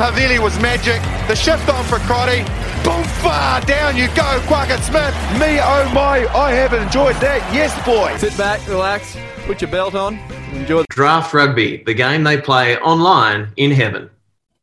pass 0.00 0.18
Havili 0.18 0.38
was 0.38 0.58
magic. 0.60 1.00
The 1.28 1.36
shift 1.36 1.68
on 1.68 1.84
for 1.84 1.98
Crotty. 2.00 2.42
Boom, 2.82 3.04
far 3.20 3.60
down 3.62 3.96
you 3.96 4.06
go, 4.08 4.40
Quackett 4.46 4.80
Smith. 4.80 5.14
Me, 5.38 5.58
oh 5.60 5.90
my, 5.92 6.26
I 6.34 6.52
have 6.52 6.72
enjoyed 6.72 7.16
that. 7.16 7.42
Yes, 7.54 7.74
boy. 7.84 8.16
Sit 8.16 8.36
back, 8.38 8.66
relax, 8.66 9.16
put 9.46 9.60
your 9.60 9.70
belt 9.70 9.94
on, 9.94 10.18
enjoy. 10.52 10.84
Draft 10.88 11.34
Rugby, 11.34 11.82
the 11.84 11.94
game 11.94 12.24
they 12.24 12.40
play 12.40 12.78
online 12.78 13.52
in 13.56 13.70
heaven. 13.70 14.08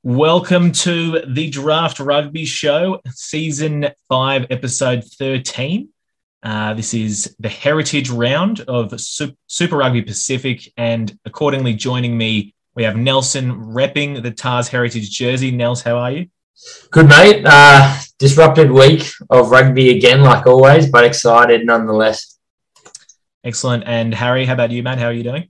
Welcome 0.03 0.71
to 0.71 1.21
the 1.27 1.49
Draft 1.49 1.99
Rugby 1.99 2.45
Show, 2.45 3.01
Season 3.09 3.89
5, 4.09 4.47
Episode 4.49 5.03
13. 5.03 5.89
Uh, 6.41 6.73
this 6.73 6.93
is 6.93 7.35
the 7.39 7.49
heritage 7.49 8.09
round 8.09 8.61
of 8.61 8.99
Super 8.99 9.77
Rugby 9.77 10.01
Pacific, 10.01 10.71
and 10.77 11.17
accordingly, 11.25 11.73
joining 11.73 12.17
me, 12.17 12.55
we 12.77 12.83
have 12.83 12.95
Nelson 12.95 13.51
repping 13.51 14.21
the 14.21 14.29
Tahs 14.29 14.67
Heritage 14.67 15.09
jersey. 15.09 15.49
Nels, 15.49 15.81
how 15.81 15.97
are 15.97 16.11
you? 16.11 16.27
Good, 16.91 17.09
mate. 17.09 17.41
Uh, 17.43 17.97
disrupted 18.19 18.71
week 18.71 19.09
of 19.31 19.49
rugby 19.49 19.97
again, 19.97 20.21
like 20.21 20.45
always, 20.45 20.87
but 20.87 21.03
excited 21.03 21.65
nonetheless. 21.65 22.37
Excellent. 23.43 23.83
And 23.87 24.13
Harry, 24.13 24.45
how 24.45 24.53
about 24.53 24.69
you, 24.69 24.83
mate? 24.83 24.99
How 24.99 25.07
are 25.07 25.13
you 25.13 25.23
doing? 25.23 25.47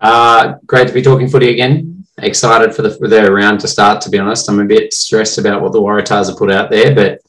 Uh, 0.00 0.54
great 0.66 0.88
to 0.88 0.94
be 0.94 1.02
talking 1.02 1.28
footy 1.28 1.50
again. 1.50 2.04
Excited 2.18 2.74
for 2.74 2.82
the 2.82 2.90
for 2.90 3.06
the 3.06 3.32
round 3.32 3.60
to 3.60 3.68
start. 3.68 4.00
To 4.00 4.10
be 4.10 4.18
honest, 4.18 4.50
I'm 4.50 4.58
a 4.58 4.64
bit 4.64 4.92
stressed 4.92 5.38
about 5.38 5.62
what 5.62 5.70
the 5.70 5.80
Waratahs 5.80 6.28
have 6.28 6.36
put 6.36 6.50
out 6.50 6.68
there, 6.68 6.92
but 6.96 7.20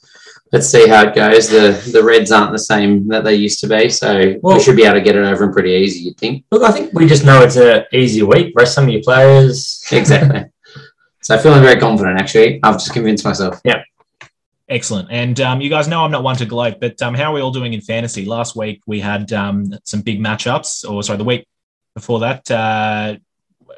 let's 0.53 0.67
see 0.69 0.87
how 0.87 1.07
it 1.07 1.15
goes. 1.15 1.49
The 1.49 1.71
the 1.91 2.03
Reds 2.03 2.31
aren't 2.31 2.53
the 2.53 2.59
same 2.59 3.07
that 3.09 3.25
they 3.25 3.35
used 3.35 3.59
to 3.61 3.67
be, 3.67 3.89
so 3.89 4.35
well, 4.41 4.57
we 4.57 4.63
should 4.63 4.77
be 4.77 4.83
able 4.83 4.93
to 4.95 5.01
get 5.01 5.15
it 5.15 5.25
over 5.25 5.45
them 5.45 5.53
pretty 5.53 5.71
easy. 5.71 6.05
You'd 6.05 6.17
think. 6.17 6.45
Look, 6.51 6.63
I 6.63 6.71
think 6.71 6.93
we 6.93 7.07
just 7.07 7.25
know 7.25 7.41
it's 7.41 7.57
an 7.57 7.83
easy 7.91 8.23
week. 8.23 8.53
Rest 8.55 8.75
some 8.75 8.85
of 8.85 8.91
your 8.91 9.01
players. 9.01 9.83
Exactly. 9.91 10.45
so 11.21 11.37
feeling 11.39 11.61
very 11.61 11.79
confident. 11.79 12.19
Actually, 12.19 12.61
I've 12.63 12.75
just 12.75 12.93
convinced 12.93 13.25
myself. 13.25 13.59
Yeah. 13.65 13.83
Excellent. 14.69 15.09
And 15.11 15.39
um, 15.41 15.59
you 15.59 15.69
guys 15.69 15.89
know 15.89 16.03
I'm 16.03 16.11
not 16.11 16.23
one 16.23 16.37
to 16.37 16.45
gloat, 16.45 16.79
but 16.79 16.99
um, 17.01 17.13
how 17.13 17.31
are 17.31 17.35
we 17.35 17.41
all 17.41 17.51
doing 17.51 17.73
in 17.73 17.81
fantasy? 17.81 18.23
Last 18.25 18.55
week 18.55 18.81
we 18.87 19.01
had 19.01 19.33
um, 19.33 19.73
some 19.83 20.01
big 20.01 20.21
matchups, 20.21 20.89
or 20.89 21.03
sorry, 21.03 21.17
the 21.17 21.25
week 21.25 21.45
before 21.95 22.21
that. 22.21 22.49
Uh, 22.49 23.17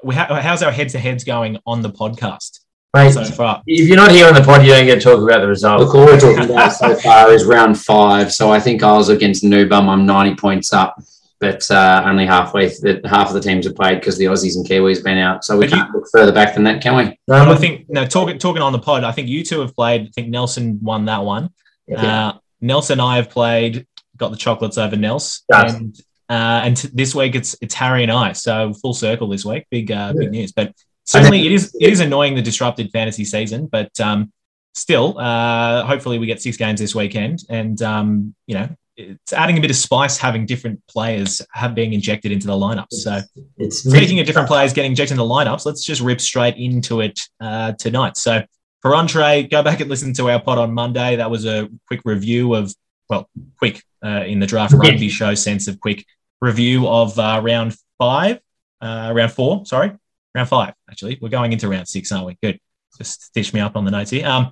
we 0.04 0.14
ha- 0.14 0.40
how's 0.42 0.62
our 0.62 0.72
heads 0.72 0.94
to 0.94 1.00
heads 1.00 1.24
going 1.24 1.58
on 1.66 1.82
the 1.82 1.90
podcast? 1.90 2.60
Mate, 2.96 3.14
so 3.14 3.26
far. 3.26 3.62
If 3.68 3.88
you're 3.88 3.98
not 3.98 4.12
here 4.12 4.28
on 4.28 4.34
the 4.34 4.42
pod, 4.42 4.66
you 4.66 4.72
don't 4.72 4.86
get 4.86 4.96
to 4.96 5.02
talk 5.02 5.22
about 5.22 5.42
the 5.42 5.48
result. 5.48 5.82
Look, 5.82 5.96
all 5.96 6.06
we're 6.06 6.20
talking 6.20 6.50
about 6.50 6.70
so 6.70 6.96
far 6.96 7.32
is 7.32 7.46
round 7.46 7.80
five. 7.80 8.32
So 8.34 8.52
I 8.52 8.60
think 8.60 8.84
I 8.84 8.94
was 8.94 9.10
against 9.10 9.44
Newbum. 9.44 9.88
I'm 9.88 10.06
90 10.06 10.36
points 10.36 10.72
up, 10.74 10.96
but 11.40 11.70
uh, 11.70 12.04
only 12.06 12.26
halfway, 12.26 12.72
half 13.06 13.28
of 13.28 13.34
the 13.34 13.42
teams 13.42 13.66
have 13.66 13.76
played 13.76 14.00
because 14.00 14.18
the 14.18 14.26
Aussies 14.26 14.56
and 14.56 14.66
Kiwis 14.66 15.04
been 15.04 15.18
out. 15.18 15.44
So 15.44 15.58
we 15.58 15.66
but 15.66 15.76
can't 15.76 15.90
you, 15.90 16.00
look 16.00 16.10
further 16.12 16.32
back 16.32 16.54
than 16.54 16.64
that, 16.64 16.82
can 16.82 16.96
we? 16.96 17.20
No, 17.28 17.52
I 17.52 17.56
think, 17.56 17.90
no, 17.90 18.06
talking, 18.06 18.38
talking 18.38 18.62
on 18.62 18.72
the 18.72 18.80
pod, 18.80 19.04
I 19.04 19.12
think 19.12 19.28
you 19.28 19.44
two 19.44 19.60
have 19.60 19.76
played. 19.76 20.04
I 20.04 20.10
think 20.12 20.30
Nelson 20.30 20.80
won 20.82 21.06
that 21.06 21.24
one. 21.24 21.50
Yeah. 21.88 22.28
Uh, 22.28 22.38
Nelson 22.62 22.94
and 22.94 23.02
I 23.02 23.18
have 23.18 23.30
played, 23.30 23.86
got 24.18 24.32
the 24.32 24.38
chocolates 24.38 24.78
over 24.78 24.96
Nels. 24.96 25.44
Yes. 25.50 25.74
And 25.74 26.00
uh, 26.28 26.62
and 26.64 26.76
t- 26.76 26.90
this 26.92 27.14
week 27.14 27.36
it's 27.36 27.56
it's 27.62 27.76
Harry 27.76 28.02
and 28.02 28.12
I, 28.12 28.32
so 28.32 28.74
full 28.74 28.96
circle 28.96 29.28
this 29.28 29.46
week. 29.46 29.68
Big 29.70 29.92
uh, 29.92 30.14
yeah. 30.16 30.20
big 30.20 30.32
news. 30.32 30.52
But 30.52 30.74
certainly 31.06 31.46
it 31.46 31.52
is 31.52 31.76
it 31.80 31.92
is 31.92 32.00
annoying 32.00 32.36
the 32.36 32.42
disrupted 32.42 32.92
fantasy 32.92 33.26
season, 33.26 33.68
but 33.68 34.00
um, 34.00 34.32
still, 34.74 35.18
uh, 35.18 35.84
hopefully 35.86 36.20
we 36.20 36.26
get 36.26 36.42
six 36.42 36.58
games 36.58 36.80
this 36.80 36.94
weekend, 36.94 37.44
and 37.50 37.82
um, 37.82 38.36
you 38.48 38.56
know 38.56 38.70
it's 38.98 39.34
adding 39.34 39.58
a 39.58 39.62
bit 39.62 39.70
of 39.70 39.76
spice 39.76 40.18
having 40.18 40.46
different 40.46 40.82
players 40.88 41.42
have 41.52 41.76
being 41.76 41.94
injected 41.94 42.32
into 42.32 42.48
the 42.48 42.54
lineups. 42.54 42.94
So 42.94 43.20
it's 43.58 43.80
speaking 43.80 44.20
of 44.20 44.26
different 44.26 44.48
players 44.48 44.74
getting 44.74 44.92
injected 44.92 45.18
into 45.18 45.24
the 45.24 45.34
lineups, 45.34 45.66
let's 45.66 45.84
just 45.84 46.02
rip 46.02 46.22
straight 46.22 46.56
into 46.56 47.02
it 47.02 47.20
uh, 47.42 47.74
tonight. 47.74 48.16
So 48.16 48.44
for 48.82 48.96
entree, 48.96 49.44
go 49.44 49.62
back 49.64 49.82
and 49.82 49.90
listen 49.90 50.14
to 50.14 50.30
our 50.30 50.42
pod 50.42 50.60
on 50.60 50.74
Monday. 50.74 51.18
That 51.18 51.30
was 51.30 51.46
a 51.46 51.70
quick 51.88 52.02
review 52.06 52.54
of 52.54 52.74
well, 53.10 53.30
quick 53.60 53.84
uh, 54.04 54.24
in 54.26 54.40
the 54.40 54.48
draft 54.48 54.74
rugby 54.74 55.10
show 55.10 55.36
sense 55.36 55.68
of 55.68 55.80
quick 55.80 56.06
review 56.42 56.88
of 56.88 57.18
uh, 57.20 57.42
round 57.44 57.76
five, 57.98 58.40
uh, 58.82 59.12
round 59.14 59.32
four, 59.32 59.66
sorry, 59.66 59.92
round 60.36 60.50
five, 60.50 60.74
actually. 60.90 61.18
We're 61.22 61.30
going 61.30 61.54
into 61.54 61.70
round 61.70 61.88
six, 61.88 62.12
aren't 62.12 62.28
we? 62.28 62.38
Good. 62.44 62.60
Just 62.98 63.24
stitch 63.24 63.54
me 63.54 63.60
up 63.62 63.76
on 63.76 63.86
the 63.86 63.92
notes 63.92 64.12
here. 64.12 64.28
Um, 64.28 64.52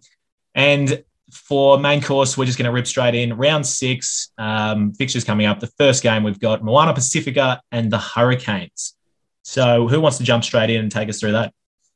and 0.56 1.04
for 1.32 1.78
main 1.78 2.02
course, 2.02 2.38
we're 2.38 2.46
just 2.46 2.58
going 2.58 2.66
to 2.66 2.72
rip 2.72 2.88
straight 2.88 3.16
in. 3.16 3.36
Round 3.36 3.66
six, 3.66 4.32
um, 4.38 4.94
fixtures 4.94 5.24
coming 5.24 5.46
up. 5.46 5.60
The 5.60 5.72
first 5.78 6.04
game 6.04 6.24
we've 6.24 6.40
got 6.40 6.64
Moana 6.64 6.94
Pacifica 6.94 7.62
and 7.72 7.92
the 7.92 7.98
Hurricanes. 7.98 8.96
So, 9.44 9.88
who 9.88 10.00
wants 10.00 10.18
to 10.20 10.24
jump 10.24 10.44
straight 10.44 10.70
in 10.70 10.80
and 10.82 10.92
take 10.92 11.10
us 11.10 11.20
through 11.20 11.34
that? 11.34 11.54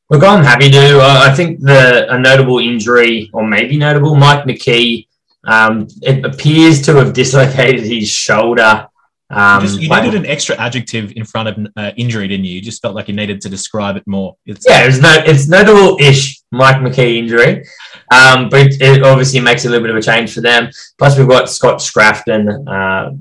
Look, 0.09 0.23
I'm 0.23 0.43
happy 0.43 0.69
to. 0.71 0.99
Uh, 0.99 1.21
I 1.23 1.33
think 1.33 1.59
the 1.61 2.13
a 2.13 2.19
notable 2.19 2.59
injury, 2.59 3.29
or 3.33 3.45
maybe 3.47 3.77
notable, 3.77 4.15
Mike 4.15 4.45
McKee. 4.45 5.07
Um, 5.45 5.87
it 6.01 6.25
appears 6.25 6.81
to 6.83 6.95
have 6.95 7.13
dislocated 7.13 7.85
his 7.85 8.09
shoulder 8.09 8.87
um, 9.29 9.61
you, 9.61 9.67
just, 9.67 9.81
you 9.81 9.89
needed 9.89 10.15
an 10.15 10.25
extra 10.25 10.55
adjective 10.55 11.11
in 11.15 11.25
front 11.25 11.49
of 11.49 11.67
uh, 11.75 11.91
injury, 11.97 12.27
didn't 12.27 12.45
you? 12.45 12.55
You 12.55 12.61
just 12.61 12.81
felt 12.81 12.95
like 12.95 13.09
you 13.09 13.13
needed 13.13 13.41
to 13.41 13.49
describe 13.49 13.97
it 13.97 14.07
more. 14.07 14.37
It's, 14.45 14.65
yeah, 14.67 14.85
it's, 14.85 14.99
no, 14.99 15.21
it's 15.25 15.47
notable-ish 15.47 16.41
Mike 16.51 16.77
McKee 16.77 17.17
injury, 17.17 17.65
um, 18.11 18.47
but 18.49 18.67
it, 18.79 19.03
obviously 19.03 19.41
makes 19.41 19.65
a 19.65 19.69
little 19.69 19.83
bit 19.85 19.91
of 19.91 19.97
a 19.97 20.01
change 20.01 20.33
for 20.33 20.41
them. 20.41 20.69
Plus, 20.97 21.17
we've 21.17 21.27
got 21.27 21.49
Scott 21.49 21.79
Scrafton, 21.79 22.67
uh, 22.67 23.13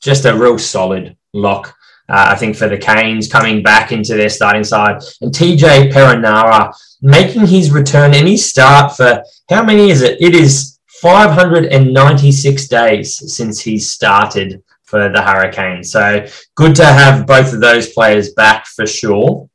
just 0.00 0.26
a 0.26 0.36
real 0.36 0.58
solid 0.58 1.16
lock. 1.32 1.74
Uh, 2.10 2.26
I 2.28 2.34
think 2.34 2.54
for 2.54 2.68
the 2.68 2.76
Canes 2.76 3.32
coming 3.32 3.62
back 3.62 3.90
into 3.90 4.14
their 4.14 4.28
starting 4.28 4.64
side, 4.64 5.02
and 5.22 5.32
TJ 5.32 5.90
Perenara 5.90 6.74
making 7.00 7.46
his 7.46 7.70
return 7.70 8.14
and 8.14 8.28
his 8.28 8.48
start 8.48 8.94
for 8.94 9.22
how 9.48 9.64
many 9.64 9.90
is 9.90 10.02
it? 10.02 10.20
It 10.20 10.34
is 10.34 10.78
596 11.00 12.68
days 12.68 13.34
since 13.34 13.60
he 13.60 13.78
started 13.78 14.62
for 14.94 15.08
the 15.08 15.20
Hurricanes. 15.20 15.90
So 15.90 16.24
good 16.54 16.76
to 16.76 16.84
have 16.84 17.26
both 17.26 17.52
of 17.52 17.60
those 17.60 17.92
players 17.92 18.32
back 18.34 18.64
for 18.66 18.86
sure. 18.86 19.50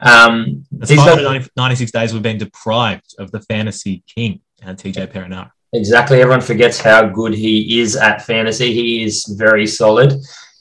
Um, 0.00 0.66
these 0.70 0.98
596 0.98 1.90
days 1.92 2.12
we've 2.12 2.22
been 2.22 2.36
deprived 2.36 3.14
of 3.18 3.30
the 3.30 3.40
fantasy 3.40 4.04
king, 4.06 4.40
and 4.60 4.78
uh, 4.78 4.82
TJ 4.82 5.10
Perenara. 5.10 5.50
Exactly. 5.72 6.20
Everyone 6.20 6.42
forgets 6.42 6.78
how 6.78 7.06
good 7.06 7.32
he 7.32 7.80
is 7.80 7.96
at 7.96 8.20
fantasy. 8.20 8.74
He 8.74 9.02
is 9.02 9.24
very 9.38 9.66
solid. 9.66 10.12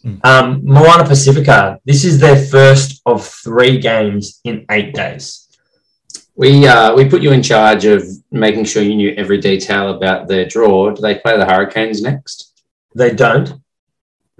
Mm. 0.05 0.25
Um, 0.25 0.61
Moana 0.63 1.03
Pacifica, 1.03 1.77
this 1.83 2.05
is 2.05 2.17
their 2.17 2.37
first 2.37 3.01
of 3.05 3.27
three 3.27 3.79
games 3.79 4.39
in 4.45 4.65
eight 4.71 4.93
days. 4.93 5.49
We 6.35 6.65
uh, 6.65 6.95
we 6.95 7.09
put 7.09 7.21
you 7.21 7.33
in 7.33 7.43
charge 7.43 7.83
of 7.83 8.01
making 8.31 8.63
sure 8.63 8.81
you 8.81 8.95
knew 8.95 9.13
every 9.17 9.39
detail 9.39 9.89
about 9.89 10.29
their 10.29 10.45
draw. 10.45 10.91
Do 10.91 11.01
they 11.01 11.15
play 11.15 11.35
the 11.37 11.45
Hurricanes 11.45 12.01
next? 12.01 12.63
They 12.95 13.13
don't. 13.13 13.61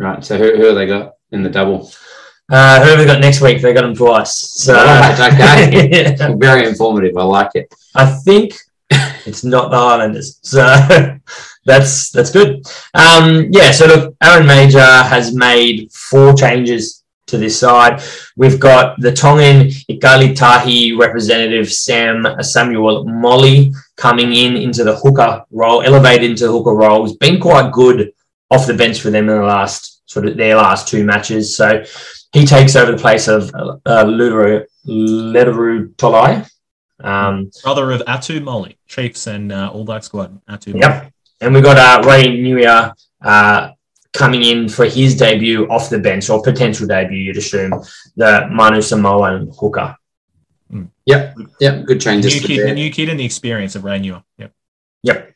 Right. 0.01 0.25
So 0.25 0.35
who, 0.35 0.56
who 0.57 0.66
have 0.66 0.75
they 0.75 0.88
got 0.88 1.13
in 1.31 1.44
the 1.44 1.50
double? 1.50 1.91
Uh, 2.51 2.84
who 2.84 2.89
have 2.89 2.97
they 2.97 3.06
got 3.06 3.22
next 3.22 3.39
week? 3.39 3.62
They 3.62 3.72
got 3.72 3.81
them 3.81 3.94
twice. 3.94 4.34
So 4.34 4.73
okay, 4.73 6.16
very 6.38 6.67
informative. 6.67 7.16
I 7.16 7.23
like 7.23 7.51
it. 7.53 7.72
I 7.94 8.07
think 8.07 8.56
it's 8.90 9.44
not 9.44 9.69
the 9.69 9.78
Highlanders, 9.78 10.40
so 10.41 10.59
that's 11.66 12.09
that's 12.09 12.31
good. 12.31 12.66
Um, 12.95 13.50
yeah. 13.51 13.69
So 13.69 13.85
look, 13.85 14.16
Aaron 14.23 14.47
Mauger 14.47 14.79
has 14.79 15.35
made 15.35 15.91
four 15.91 16.34
changes 16.34 17.03
to 17.28 17.38
this 17.38 17.59
side. 17.59 18.01
We've 18.35 18.59
got 18.59 19.00
the 19.00 19.11
Tongan 19.11 19.67
Ikale 19.88 20.35
Tahi 20.35 20.93
representative 20.93 21.72
Sam 21.72 22.26
Samuel 22.41 23.05
Moli 23.05 23.72
coming 23.97 24.34
in 24.34 24.58
into 24.58 24.84
the 24.84 24.96
hooker 24.96 25.46
role, 25.52 25.84
elevated 25.84 26.31
into 26.31 26.47
the 26.47 26.52
hooker 26.52 26.73
role. 26.73 27.05
He's 27.05 27.17
been 27.17 27.40
quite 27.40 27.72
good 27.72 28.11
off 28.49 28.67
the 28.67 28.73
bench 28.73 28.99
for 28.99 29.09
them 29.09 29.29
in 29.29 29.37
the 29.37 29.43
last 29.43 29.91
sort 30.11 30.28
of 30.28 30.35
their 30.35 30.55
last 30.55 30.87
two 30.87 31.03
matches. 31.05 31.55
So 31.55 31.84
he 32.34 32.46
takes 32.46 32.75
over 32.75 32.91
the 32.91 32.97
place 32.97 33.28
of 33.28 33.49
uh, 33.55 34.05
Luteru 34.05 35.96
Tolai. 35.96 36.49
Um, 36.99 37.49
Brother 37.63 37.91
of 37.91 38.02
Atu 38.02 38.41
Moli, 38.41 38.75
Chiefs 38.87 39.28
and 39.28 39.52
uh, 39.52 39.72
All 39.73 39.85
Black 39.85 40.03
squad. 40.03 40.40
Atu 40.46 40.79
Yep. 40.79 41.11
And 41.40 41.53
we've 41.53 41.63
got 41.63 41.78
uh, 41.78 42.08
Ray 42.08 42.25
Niuia 42.28 42.93
uh, 43.23 43.72
coming 44.13 44.43
in 44.43 44.69
for 44.69 44.85
his 44.85 45.16
debut 45.16 45.67
off 45.69 45.90
the 45.90 45.97
bench, 45.97 46.29
or 46.29 46.43
potential 46.43 46.85
debut, 46.85 47.17
you'd 47.17 47.37
assume, 47.37 47.72
the 48.16 48.47
Manu 48.52 48.81
Samoan 48.81 49.52
hooker. 49.57 49.96
Mm. 50.72 50.90
Yep. 51.05 51.37
Yep. 51.59 51.85
Good 51.85 52.02
changes. 52.02 52.34
The 52.34 52.40
new, 52.40 52.47
kid, 52.47 52.67
the 52.67 52.73
new 52.73 52.91
kid 52.91 53.09
and 53.09 53.19
the 53.19 53.25
experience 53.25 53.75
of 53.75 53.84
Ray 53.84 53.99
Niuia. 53.99 54.23
Yep. 54.37 54.53
Yep. 55.03 55.35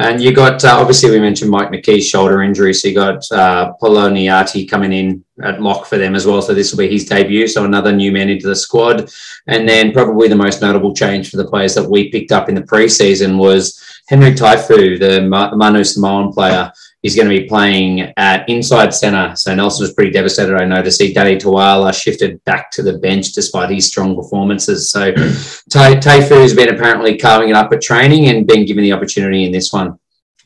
And 0.00 0.20
you 0.20 0.34
got 0.34 0.64
uh, 0.64 0.76
obviously 0.76 1.10
we 1.10 1.20
mentioned 1.20 1.50
Mike 1.50 1.70
McKee's 1.70 2.06
shoulder 2.06 2.42
injury, 2.42 2.74
so 2.74 2.88
you 2.88 2.94
got 2.94 3.24
uh, 3.30 3.72
Poloniati 3.80 4.68
coming 4.68 4.92
in 4.92 5.24
at 5.42 5.62
lock 5.62 5.86
for 5.86 5.98
them 5.98 6.16
as 6.16 6.26
well. 6.26 6.42
So 6.42 6.52
this 6.52 6.72
will 6.72 6.78
be 6.78 6.90
his 6.90 7.04
debut, 7.04 7.46
so 7.46 7.64
another 7.64 7.92
new 7.92 8.10
man 8.10 8.28
into 8.28 8.48
the 8.48 8.56
squad. 8.56 9.08
And 9.46 9.68
then 9.68 9.92
probably 9.92 10.26
the 10.28 10.34
most 10.34 10.60
notable 10.60 10.94
change 10.94 11.30
for 11.30 11.36
the 11.36 11.46
players 11.46 11.74
that 11.76 11.88
we 11.88 12.10
picked 12.10 12.32
up 12.32 12.48
in 12.48 12.56
the 12.56 12.62
preseason 12.62 13.38
was 13.38 13.80
Henry 14.08 14.32
Taefu, 14.32 14.98
the 14.98 15.22
Manu 15.22 15.84
Samoan 15.84 16.32
player. 16.32 16.72
He's 17.04 17.14
going 17.14 17.28
to 17.28 17.38
be 17.38 17.46
playing 17.46 18.14
at 18.16 18.48
inside 18.48 18.94
centre. 18.94 19.36
So 19.36 19.54
Nelson 19.54 19.84
was 19.84 19.92
pretty 19.92 20.10
devastated, 20.10 20.56
I 20.56 20.64
know, 20.64 20.82
to 20.82 20.90
see 20.90 21.12
Danny 21.12 21.36
Toala 21.36 21.92
shifted 21.92 22.42
back 22.44 22.70
to 22.70 22.82
the 22.82 22.96
bench 22.96 23.32
despite 23.32 23.68
his 23.68 23.86
strong 23.86 24.16
performances. 24.16 24.90
So 24.90 25.12
Taefu 25.70 26.40
has 26.40 26.54
been 26.54 26.74
apparently 26.74 27.18
carving 27.18 27.50
it 27.50 27.56
up 27.56 27.70
at 27.74 27.82
training 27.82 28.28
and 28.28 28.46
been 28.46 28.64
given 28.64 28.82
the 28.82 28.92
opportunity 28.92 29.44
in 29.44 29.52
this 29.52 29.70
one. 29.70 29.98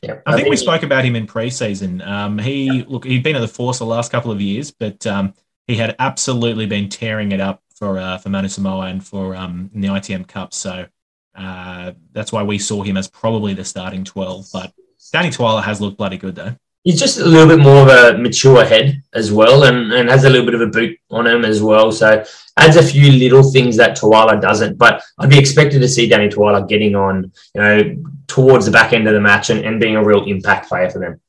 Yeah, 0.03 0.15
I, 0.25 0.33
I 0.33 0.35
think, 0.35 0.49
we 0.49 0.57
spoke 0.57 0.83
about 0.83 1.05
him 1.05 1.15
in 1.15 1.27
preseason. 1.27 2.05
Um, 2.05 2.37
he 2.37 2.83
look, 2.83 3.05
he'd 3.05 3.23
been 3.23 3.37
at 3.37 3.39
the 3.39 3.47
Force 3.47 3.79
the 3.79 3.85
last 3.85 4.11
couple 4.11 4.29
of 4.29 4.41
years, 4.41 4.69
but 4.69 5.07
um, 5.07 5.33
he 5.65 5.77
had 5.77 5.95
absolutely 5.97 6.65
been 6.65 6.89
tearing 6.89 7.31
it 7.31 7.39
up 7.39 7.63
for 7.73 7.97
uh, 7.99 8.17
for 8.17 8.27
Manu 8.27 8.49
Samoa 8.49 8.87
and 8.87 9.01
for 9.05 9.33
um, 9.33 9.69
in 9.73 9.79
the 9.79 9.87
ITM 9.87 10.27
Cup. 10.27 10.53
So 10.53 10.87
uh, 11.35 11.93
that's 12.11 12.33
why 12.33 12.43
we 12.43 12.59
saw 12.59 12.83
him 12.83 12.97
as 12.97 13.07
probably 13.07 13.53
the 13.53 13.63
starting 13.63 14.03
twelve. 14.03 14.47
But 14.51 14.73
Danny 15.09 15.29
Toala 15.29 15.63
has 15.63 15.81
looked 15.81 15.97
bloody 15.97 16.17
good 16.17 16.35
though. 16.35 16.55
He's 16.83 16.99
just 16.99 17.19
a 17.19 17.25
little 17.25 17.47
bit 17.47 17.61
more 17.61 17.81
of 17.81 17.89
a 17.89 18.17
mature 18.17 18.63
head 18.63 19.03
as 19.13 19.33
well, 19.33 19.65
and, 19.65 19.91
and 19.91 20.09
has 20.09 20.23
a 20.23 20.29
little 20.29 20.45
bit 20.45 20.55
of 20.55 20.61
a 20.61 20.67
boot 20.67 20.97
on 21.11 21.27
him 21.27 21.43
as 21.43 21.61
well. 21.61 21.91
So 21.91 22.23
adds 22.57 22.77
a 22.77 22.83
few 22.83 23.11
little 23.11 23.51
things 23.51 23.75
that 23.77 23.97
Toala 23.97 24.41
doesn't. 24.41 24.77
But 24.77 25.03
I'd 25.17 25.29
be 25.29 25.37
expected 25.37 25.79
to 25.79 25.89
see 25.89 26.07
Danny 26.07 26.29
Toala 26.29 26.67
getting 26.69 26.95
on, 26.95 27.31
you 27.53 27.61
know, 27.61 27.95
towards 28.27 28.65
the 28.65 28.71
back 28.71 28.93
end 28.93 29.07
of 29.07 29.13
the 29.13 29.19
match 29.19 29.49
and, 29.49 29.65
and 29.65 29.79
being 29.79 29.97
a 29.97 30.03
real 30.03 30.23
impact 30.25 30.69
player 30.69 30.89
for 30.89 30.99
them. 30.99 31.19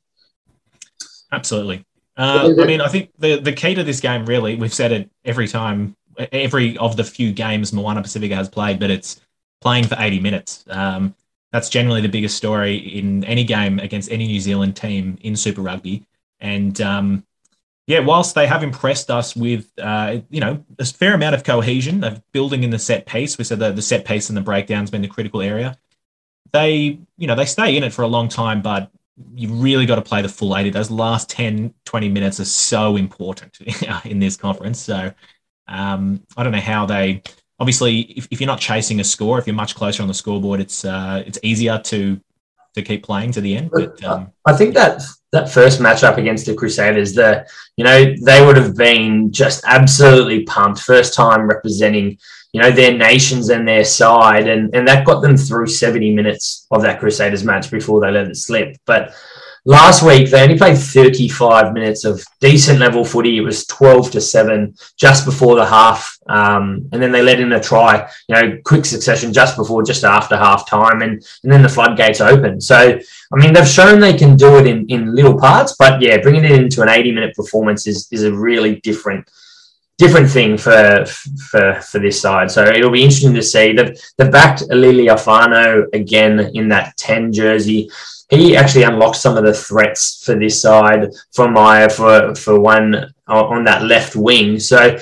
Absolutely. 1.33 1.85
Uh, 2.17 2.55
I 2.61 2.65
mean, 2.65 2.81
I 2.81 2.89
think 2.89 3.11
the, 3.19 3.41
the 3.41 3.53
key 3.53 3.75
to 3.75 3.83
this 3.83 4.01
game, 4.01 4.27
really, 4.27 4.55
we've 4.55 4.75
said 4.75 4.93
it 4.93 5.11
every 5.25 5.49
time, 5.49 5.97
every 6.33 6.77
of 6.79 6.97
the 6.97 7.05
few 7.05 7.33
games 7.33 7.73
Moana 7.73 8.03
Pacifica 8.03 8.37
has 8.37 8.49
played, 8.49 8.79
but 8.79 8.91
it's 8.91 9.21
playing 9.61 9.85
for 9.85 9.97
80 9.99 10.21
minutes. 10.21 10.65
Um, 10.69 11.15
that's 11.53 11.69
generally 11.69 12.01
the 12.01 12.09
biggest 12.09 12.37
story 12.37 12.77
in 12.77 13.25
any 13.25 13.45
game 13.45 13.79
against 13.79 14.11
any 14.11 14.27
New 14.27 14.41
Zealand 14.41 14.77
team 14.77 15.19
in 15.23 15.37
Super 15.37 15.63
Rugby. 15.63 16.07
And 16.39 16.81
um, 16.81 17.25
yeah, 17.87 18.01
whilst 18.01 18.35
they 18.35 18.47
have 18.47 18.63
impressed 18.63 19.11
us 19.11 19.35
with, 19.35 19.71
uh, 19.79 20.19
you 20.31 20.41
know, 20.41 20.65
a 20.79 20.85
fair 20.85 21.15
amount 21.15 21.35
of 21.35 21.45
cohesion 21.45 22.05
of 22.05 22.23
building 22.33 22.63
in 22.63 22.71
the 22.71 22.79
set 22.79 23.07
piece, 23.07 23.37
we 23.37 23.45
said 23.45 23.59
that 23.59 23.77
the 23.77 23.83
set 23.83 24.05
piece 24.05 24.29
and 24.29 24.37
the 24.37 24.43
breakdown's 24.43 24.91
been 24.91 25.03
the 25.03 25.09
critical 25.09 25.43
area 25.43 25.77
they, 26.53 26.99
you 27.17 27.27
know, 27.27 27.35
they 27.35 27.45
stay 27.45 27.77
in 27.77 27.85
it 27.85 27.93
for 27.93 28.03
a 28.03 28.09
long 28.09 28.29
time, 28.29 28.63
but 28.63 28.91
you 29.35 29.49
really 29.49 29.87
got 29.87 29.97
to 29.97 30.03
play 30.03 30.23
the 30.23 30.29
full 30.29 30.57
80. 30.57 30.71
Those 30.71 30.91
last 30.91 31.29
10, 31.31 31.75
20 31.85 32.09
minutes 32.09 32.41
are 32.41 32.45
so 32.45 32.97
important 32.97 33.59
in 34.05 34.19
this 34.19 34.37
conference. 34.37 34.81
So 34.81 35.13
um, 35.69 36.23
I 36.37 36.43
don't 36.43 36.53
know 36.53 36.61
how 36.61 36.87
they. 36.87 37.23
Obviously, 37.61 38.01
if, 38.01 38.27
if, 38.31 38.41
you're 38.41 38.49
not 38.49 38.59
chasing 38.59 39.01
a 39.01 39.05
score, 39.05 39.39
if 39.39 39.47
you're 39.47 39.55
much 39.55 39.75
closer 39.75 40.03
on 40.03 40.09
the 40.09 40.15
scoreboard, 40.15 40.61
it's 40.61 40.85
uh, 40.85 41.23
it's 41.27 41.39
easier 41.43 41.79
to 41.85 42.19
to 42.75 42.83
keep 42.83 43.03
playing 43.03 43.33
to 43.33 43.41
the 43.41 43.57
end. 43.57 43.71
But 43.71 44.03
um, 44.03 44.33
I 44.47 44.55
think 44.55 44.75
that 44.75 45.03
that 45.33 45.51
first 45.51 45.81
matchup 45.81 46.17
against 46.17 46.47
the 46.47 46.55
Crusaders, 46.55 47.15
the 47.15 47.47
you 47.77 47.85
know 47.85 48.15
they 48.25 48.45
would 48.45 48.57
have 48.57 48.77
been 48.77 49.31
just 49.31 49.63
absolutely 49.67 50.45
pumped. 50.45 50.81
First 50.81 51.15
time 51.15 51.47
representing 51.47 52.19
you 52.53 52.61
know, 52.61 52.71
their 52.71 52.97
nations 52.97 53.49
and 53.51 53.67
their 53.67 53.85
side. 53.85 54.49
And, 54.49 54.75
and 54.75 54.87
that 54.89 55.07
got 55.07 55.21
them 55.21 55.37
through 55.37 55.69
70 55.69 56.15
minutes 56.15 56.67
of 56.71 56.83
that 56.83 56.99
Crusaders 56.99 57.45
match 57.45 57.71
before 57.71 58.01
they 58.01 58.11
let 58.11 58.27
it 58.27 58.37
slip. 58.37 58.77
But 58.87 59.15
last 59.65 60.03
week, 60.03 60.31
they 60.31 60.43
only 60.43 60.57
played 60.57 60.79
35 60.79 61.73
minutes 61.73 62.05
of 62.05 62.25
decent 62.41 62.79
level 62.79 63.05
footy. 63.05 63.37
It 63.37 63.43
was 63.43 63.67
12 63.67 64.11
to 64.13 64.21
7 64.21 64.75
just 64.97 65.25
before 65.25 65.57
the 65.57 65.67
half. 65.67 66.19
Um, 66.29 66.89
and 66.93 67.03
then 67.03 67.13
they 67.13 67.23
let 67.23 67.41
in 67.41 67.53
a 67.53 67.61
try, 67.61 68.09
you 68.29 68.35
know, 68.35 68.59
quick 68.65 68.85
succession 68.85 69.33
just 69.33 69.57
before, 69.57 69.83
just 69.83 70.05
after 70.05 70.37
half 70.37 70.69
time. 70.69 71.03
And, 71.03 71.25
and 71.43 71.53
then 71.53 71.63
the 71.63 71.69
floodgates 71.69 72.21
open. 72.21 72.61
So, 72.61 72.99
I 73.33 73.37
mean, 73.37 73.53
they've 73.53 73.67
shown 73.67 74.01
they 74.01 74.17
can 74.17 74.37
do 74.37 74.59
it 74.59 74.67
in, 74.67 74.87
in 74.89 75.15
little 75.15 75.39
parts. 75.39 75.77
But 75.79 76.01
yeah, 76.01 76.19
bringing 76.19 76.45
it 76.45 76.53
into 76.53 76.83
an 76.83 76.89
80 76.89 77.13
minute 77.13 77.35
performance 77.35 77.87
is, 77.87 78.09
is 78.11 78.25
a 78.25 78.33
really 78.33 78.77
different 78.81 79.29
different 80.01 80.31
thing 80.31 80.57
for 80.57 81.05
for 81.51 81.75
for 81.83 81.99
this 81.99 82.19
side. 82.19 82.51
So 82.51 82.65
it'll 82.65 82.91
be 82.91 83.03
interesting 83.03 83.35
to 83.35 83.43
see. 83.43 83.75
They've 83.75 83.95
they've 84.17 84.33
backed 84.33 84.63
Alili 84.71 85.15
Afano 85.15 85.85
again 85.93 86.41
in 86.55 86.69
that 86.71 86.97
10 86.97 87.35
jersey. 87.35 87.91
He 88.31 88.57
actually 88.57 88.85
unlocked 88.85 89.17
some 89.17 89.37
of 89.37 89.45
the 89.45 89.53
threats 89.53 90.23
for 90.25 90.39
this 90.39 90.63
side 90.63 91.11
for 91.33 91.51
Maya 91.51 91.89
for 91.91 92.35
for 92.35 92.61
one 92.61 92.95
uh, 93.29 93.45
on 93.45 93.65
that 93.65 93.83
left 93.85 94.15
wing. 94.15 94.61
So 94.61 94.99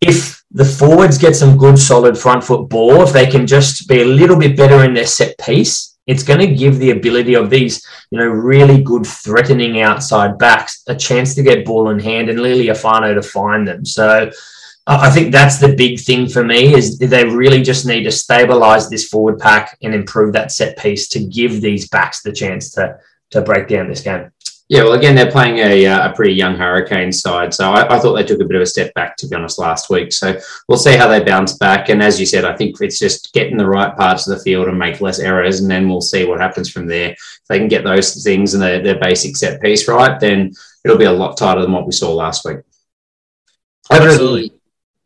if 0.00 0.44
the 0.52 0.64
forwards 0.64 1.18
get 1.18 1.34
some 1.34 1.58
good 1.58 1.78
solid 1.78 2.16
front 2.16 2.44
foot 2.44 2.68
ball, 2.68 3.02
if 3.02 3.12
they 3.12 3.26
can 3.26 3.46
just 3.46 3.88
be 3.88 4.02
a 4.02 4.04
little 4.04 4.38
bit 4.38 4.56
better 4.56 4.84
in 4.84 4.94
their 4.94 5.06
set 5.06 5.36
piece, 5.38 5.96
it's 6.06 6.22
going 6.22 6.40
to 6.40 6.54
give 6.54 6.78
the 6.78 6.90
ability 6.90 7.34
of 7.34 7.50
these, 7.50 7.84
you 8.10 8.18
know, 8.18 8.26
really 8.26 8.82
good 8.82 9.06
threatening 9.06 9.80
outside 9.80 10.38
backs 10.38 10.82
a 10.86 10.94
chance 10.94 11.34
to 11.34 11.42
get 11.42 11.64
ball 11.64 11.88
in 11.90 11.98
hand 11.98 12.28
and 12.28 12.38
Leali'ifano 12.38 13.14
to 13.14 13.22
find 13.22 13.66
them. 13.66 13.84
So 13.84 14.30
I 14.86 15.10
think 15.10 15.32
that's 15.32 15.58
the 15.58 15.74
big 15.74 15.98
thing 15.98 16.28
for 16.28 16.44
me 16.44 16.74
is 16.74 16.98
they 16.98 17.24
really 17.24 17.62
just 17.62 17.86
need 17.86 18.02
to 18.04 18.10
stabilize 18.10 18.90
this 18.90 19.08
forward 19.08 19.38
pack 19.38 19.78
and 19.82 19.94
improve 19.94 20.34
that 20.34 20.52
set 20.52 20.76
piece 20.76 21.08
to 21.08 21.24
give 21.24 21.62
these 21.62 21.88
backs 21.88 22.22
the 22.22 22.32
chance 22.32 22.70
to 22.72 22.98
to 23.30 23.40
break 23.40 23.68
down 23.68 23.88
this 23.88 24.02
game. 24.02 24.30
Yeah, 24.68 24.84
well, 24.84 24.94
again, 24.94 25.14
they're 25.14 25.30
playing 25.30 25.58
a, 25.58 25.86
uh, 25.86 26.10
a 26.10 26.14
pretty 26.14 26.32
young 26.32 26.56
Hurricane 26.56 27.12
side. 27.12 27.52
So 27.52 27.70
I, 27.70 27.94
I, 27.94 27.98
thought 27.98 28.14
they 28.14 28.24
took 28.24 28.40
a 28.40 28.46
bit 28.46 28.56
of 28.56 28.62
a 28.62 28.66
step 28.66 28.94
back, 28.94 29.14
to 29.18 29.28
be 29.28 29.36
honest, 29.36 29.58
last 29.58 29.90
week. 29.90 30.10
So 30.10 30.38
we'll 30.68 30.78
see 30.78 30.96
how 30.96 31.06
they 31.06 31.22
bounce 31.22 31.58
back. 31.58 31.90
And 31.90 32.02
as 32.02 32.18
you 32.18 32.24
said, 32.24 32.46
I 32.46 32.56
think 32.56 32.80
it's 32.80 32.98
just 32.98 33.34
getting 33.34 33.58
the 33.58 33.68
right 33.68 33.94
parts 33.94 34.26
of 34.26 34.36
the 34.36 34.42
field 34.42 34.68
and 34.68 34.78
make 34.78 35.02
less 35.02 35.18
errors. 35.18 35.60
And 35.60 35.70
then 35.70 35.86
we'll 35.86 36.00
see 36.00 36.24
what 36.24 36.40
happens 36.40 36.70
from 36.70 36.86
there. 36.86 37.10
If 37.10 37.42
they 37.46 37.58
can 37.58 37.68
get 37.68 37.84
those 37.84 38.24
things 38.24 38.54
and 38.54 38.62
their, 38.62 38.82
their 38.82 38.98
basic 38.98 39.36
set 39.36 39.60
piece 39.60 39.86
right, 39.86 40.18
then 40.18 40.52
it'll 40.82 40.96
be 40.96 41.04
a 41.04 41.12
lot 41.12 41.36
tighter 41.36 41.60
than 41.60 41.72
what 41.72 41.84
we 41.84 41.92
saw 41.92 42.14
last 42.14 42.46
week. 42.46 42.60
Absolutely. 43.90 44.53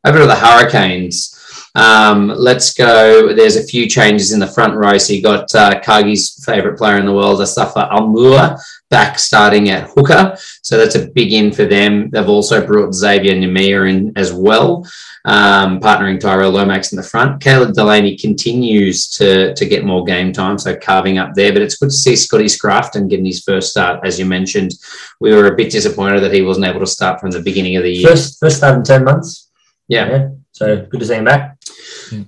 Over 0.09 0.21
to 0.21 0.27
the 0.27 0.37
Hurricanes. 0.37 1.39
Um, 1.75 2.29
let's 2.29 2.73
go. 2.73 3.35
There's 3.35 3.57
a 3.57 3.63
few 3.63 3.87
changes 3.87 4.33
in 4.33 4.41
the 4.41 4.47
front 4.47 4.75
row. 4.75 4.97
So 4.97 5.13
you 5.13 5.23
got 5.23 5.55
uh, 5.55 5.81
Cargie's 5.81 6.43
favourite 6.47 6.79
player 6.79 6.97
in 6.97 7.05
the 7.05 7.13
world, 7.13 7.41
Asafa 7.41 7.91
Aumua, 7.91 8.59
back 8.89 9.19
starting 9.19 9.69
at 9.69 9.91
hooker. 9.91 10.35
So 10.63 10.79
that's 10.79 10.95
a 10.95 11.09
big 11.09 11.35
in 11.35 11.53
for 11.53 11.67
them. 11.67 12.09
They've 12.09 12.27
also 12.27 12.67
brought 12.67 12.95
Xavier 12.95 13.35
Numia 13.35 13.91
in 13.91 14.17
as 14.17 14.33
well, 14.33 14.83
um, 15.27 15.79
partnering 15.79 16.19
Tyrell 16.19 16.53
Lomax 16.53 16.91
in 16.91 16.97
the 16.97 17.03
front. 17.03 17.43
Caleb 17.43 17.75
Delaney 17.75 18.17
continues 18.17 19.11
to, 19.11 19.55
to 19.55 19.67
get 19.67 19.85
more 19.85 20.05
game 20.05 20.33
time, 20.33 20.57
so 20.57 20.75
carving 20.75 21.19
up 21.19 21.35
there. 21.35 21.53
But 21.53 21.61
it's 21.61 21.77
good 21.77 21.91
to 21.91 21.95
see 21.95 22.17
Scotty 22.17 22.47
Scrafton 22.47 23.11
getting 23.11 23.27
his 23.27 23.43
first 23.43 23.73
start. 23.73 24.07
As 24.07 24.19
you 24.19 24.25
mentioned, 24.25 24.73
we 25.21 25.35
were 25.35 25.49
a 25.49 25.55
bit 25.55 25.71
disappointed 25.71 26.21
that 26.21 26.33
he 26.33 26.41
wasn't 26.41 26.65
able 26.65 26.81
to 26.81 26.87
start 26.87 27.21
from 27.21 27.31
the 27.31 27.43
beginning 27.43 27.77
of 27.77 27.83
the 27.83 27.93
year. 27.93 28.09
First, 28.09 28.41
first 28.41 28.57
start 28.57 28.79
in 28.79 28.85
10 28.85 29.05
months. 29.05 29.48
Yeah. 29.89 30.11
yeah. 30.11 30.29
So 30.53 30.87
good 30.87 31.01
to 31.01 31.07
see 31.07 31.15
him 31.15 31.25
back. 31.25 31.57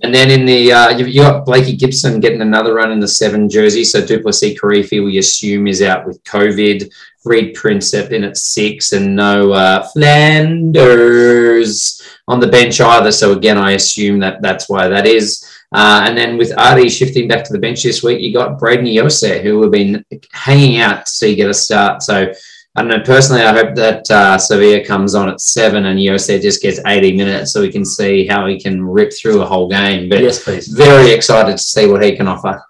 And 0.03 0.13
then 0.13 0.31
in 0.31 0.45
the 0.45 0.71
uh, 0.71 0.89
you've 0.89 1.09
you 1.09 1.21
got 1.21 1.45
Blakey 1.45 1.75
Gibson 1.75 2.19
getting 2.19 2.41
another 2.41 2.75
run 2.75 2.91
in 2.91 2.99
the 2.99 3.07
seven 3.07 3.49
jersey. 3.49 3.83
So 3.83 4.05
Duplessis 4.05 4.59
Kirifi 4.59 5.03
we 5.03 5.17
assume 5.17 5.67
is 5.67 5.81
out 5.81 6.05
with 6.05 6.23
COVID. 6.23 6.89
Reed 7.23 7.55
Prinsep 7.55 8.11
in 8.11 8.23
at 8.23 8.37
six, 8.37 8.93
and 8.93 9.15
no 9.15 9.51
uh, 9.51 9.87
Flanders 9.89 12.01
on 12.27 12.39
the 12.39 12.47
bench 12.47 12.81
either. 12.81 13.11
So 13.11 13.33
again, 13.33 13.59
I 13.59 13.73
assume 13.73 14.17
that 14.19 14.41
that's 14.41 14.67
why 14.67 14.87
that 14.87 15.05
is. 15.05 15.47
Uh, 15.71 16.03
and 16.05 16.17
then 16.17 16.37
with 16.37 16.55
Ardie 16.55 16.89
shifting 16.89 17.27
back 17.27 17.43
to 17.45 17.53
the 17.53 17.59
bench 17.59 17.83
this 17.83 18.03
week, 18.03 18.21
you 18.21 18.33
got 18.33 18.59
Brayden 18.59 18.91
Iose, 18.91 19.41
who 19.41 19.61
have 19.61 19.71
been 19.71 20.03
hanging 20.31 20.79
out 20.79 21.05
to 21.05 21.11
see 21.11 21.35
get 21.35 21.49
a 21.49 21.53
start. 21.53 22.01
So 22.01 22.33
I 22.75 22.81
don't 22.81 22.89
know. 22.89 23.03
Personally, 23.03 23.41
I 23.41 23.53
hope 23.53 23.75
that 23.75 24.09
uh, 24.09 24.37
Savea 24.37 24.85
comes 24.85 25.13
on 25.13 25.27
at 25.27 25.41
seven 25.41 25.85
and 25.85 25.99
Iose 25.99 26.41
just 26.41 26.61
gets 26.61 26.79
80 26.85 27.17
minutes 27.17 27.51
so 27.51 27.59
we 27.59 27.71
can 27.71 27.83
see 27.83 28.25
how 28.25 28.47
he 28.47 28.59
can 28.59 28.81
rip 28.81 29.11
through 29.13 29.41
a 29.41 29.45
whole 29.45 29.67
game. 29.67 30.07
But 30.07 30.21
yes, 30.21 30.41
please. 30.41 30.67
Very 30.69 31.11
excited 31.11 31.51
to 31.51 31.57
see 31.57 31.87
what 31.87 32.01
he 32.01 32.15
can 32.15 32.29
offer. 32.29 32.63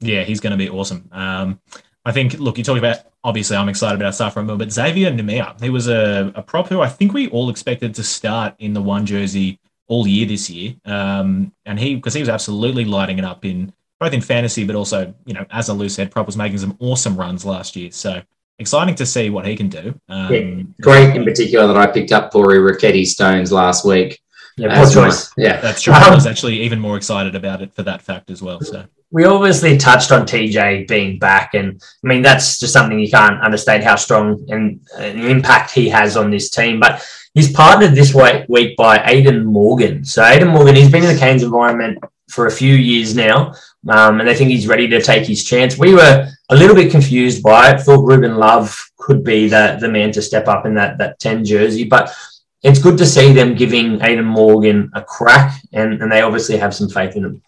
Yeah, 0.00 0.24
he's 0.24 0.40
going 0.40 0.52
to 0.52 0.56
be 0.56 0.70
awesome. 0.70 1.06
Um, 1.12 1.60
I 2.06 2.12
think, 2.12 2.34
look, 2.38 2.56
you 2.56 2.64
talk 2.64 2.78
about, 2.78 3.00
obviously, 3.22 3.58
I'm 3.58 3.68
excited 3.68 4.00
about 4.00 4.14
Safra 4.14 4.56
but 4.56 4.72
Xavier 4.72 5.10
Numia, 5.10 5.60
he 5.60 5.68
was 5.68 5.88
a, 5.88 6.32
a 6.34 6.40
prop 6.40 6.68
who 6.68 6.80
I 6.80 6.88
think 6.88 7.12
we 7.12 7.28
all 7.28 7.50
expected 7.50 7.94
to 7.96 8.02
start 8.02 8.54
in 8.58 8.72
the 8.72 8.80
one 8.80 9.04
jersey 9.04 9.60
all 9.86 10.06
year 10.06 10.26
this 10.26 10.48
year. 10.48 10.76
Um, 10.86 11.52
and 11.66 11.78
he, 11.78 11.96
because 11.96 12.14
he 12.14 12.20
was 12.20 12.30
absolutely 12.30 12.86
lighting 12.86 13.18
it 13.18 13.24
up 13.24 13.44
in 13.44 13.74
both 14.00 14.14
in 14.14 14.22
fantasy, 14.22 14.64
but 14.64 14.76
also, 14.76 15.12
you 15.26 15.34
know, 15.34 15.44
as 15.50 15.68
a 15.68 15.74
loose 15.74 15.96
head 15.96 16.10
prop, 16.10 16.24
was 16.24 16.38
making 16.38 16.56
some 16.56 16.76
awesome 16.78 17.16
runs 17.16 17.44
last 17.44 17.76
year. 17.76 17.90
So, 17.90 18.22
exciting 18.58 18.94
to 18.96 19.06
see 19.06 19.30
what 19.30 19.46
he 19.46 19.56
can 19.56 19.68
do. 19.68 19.98
Um, 20.08 20.32
yeah, 20.32 20.62
great 20.80 21.16
in 21.16 21.24
particular 21.24 21.66
that 21.66 21.76
I 21.76 21.86
picked 21.86 22.12
up 22.12 22.32
Pouri 22.32 22.58
Rakete-Stones 22.58 23.52
last 23.52 23.84
week. 23.84 24.20
Yeah, 24.56 24.74
poor 24.76 24.90
choice. 24.92 25.30
My, 25.36 25.44
yeah, 25.44 25.60
that's 25.60 25.82
true. 25.82 25.94
I 25.94 26.12
was 26.12 26.26
actually 26.26 26.60
even 26.62 26.80
more 26.80 26.96
excited 26.96 27.34
about 27.34 27.62
it 27.62 27.72
for 27.74 27.84
that 27.84 28.02
fact 28.02 28.30
as 28.30 28.42
well. 28.42 28.60
So 28.60 28.84
we 29.10 29.24
obviously 29.24 29.78
touched 29.78 30.12
on 30.12 30.26
TJ 30.26 30.88
being 30.88 31.18
back, 31.18 31.54
and 31.54 31.80
I 32.04 32.08
mean 32.08 32.22
that's 32.22 32.58
just 32.58 32.72
something 32.72 32.98
you 32.98 33.10
can't 33.10 33.40
understate 33.40 33.84
how 33.84 33.96
strong 33.96 34.44
and 34.48 34.80
an 34.98 35.20
impact 35.20 35.70
he 35.70 35.88
has 35.90 36.16
on 36.16 36.30
this 36.30 36.50
team. 36.50 36.80
But 36.80 37.06
he's 37.34 37.52
partnered 37.52 37.94
this 37.94 38.14
week 38.14 38.76
by 38.76 39.02
Aidan 39.06 39.46
Morgan. 39.46 40.04
So 40.04 40.24
Aidan 40.24 40.48
Morgan, 40.48 40.74
he's 40.74 40.90
been 40.90 41.04
in 41.04 41.14
the 41.14 41.20
Canes 41.20 41.42
environment 41.42 42.02
for 42.28 42.46
a 42.46 42.50
few 42.50 42.74
years 42.74 43.14
now. 43.14 43.54
Um, 43.88 44.20
and 44.20 44.28
they 44.28 44.34
think 44.34 44.50
he's 44.50 44.66
ready 44.66 44.88
to 44.88 45.00
take 45.00 45.26
his 45.26 45.44
chance. 45.44 45.78
We 45.78 45.94
were 45.94 46.28
a 46.50 46.56
little 46.56 46.74
bit 46.74 46.90
confused 46.90 47.42
by 47.42 47.70
it. 47.70 47.80
Thought 47.80 48.06
Ruben 48.06 48.36
Love 48.36 48.76
could 48.96 49.22
be 49.22 49.48
the 49.48 49.78
the 49.80 49.88
man 49.88 50.12
to 50.12 50.22
step 50.22 50.48
up 50.48 50.66
in 50.66 50.74
that 50.74 50.98
that 50.98 51.18
ten 51.20 51.44
jersey, 51.44 51.84
but 51.84 52.14
it's 52.62 52.80
good 52.80 52.98
to 52.98 53.06
see 53.06 53.32
them 53.32 53.54
giving 53.54 54.02
Aidan 54.02 54.24
Morgan 54.24 54.90
a 54.94 55.02
crack, 55.02 55.60
and, 55.72 56.02
and 56.02 56.10
they 56.10 56.22
obviously 56.22 56.56
have 56.56 56.74
some 56.74 56.88
faith 56.88 57.14
in 57.16 57.24
him. 57.24 57.42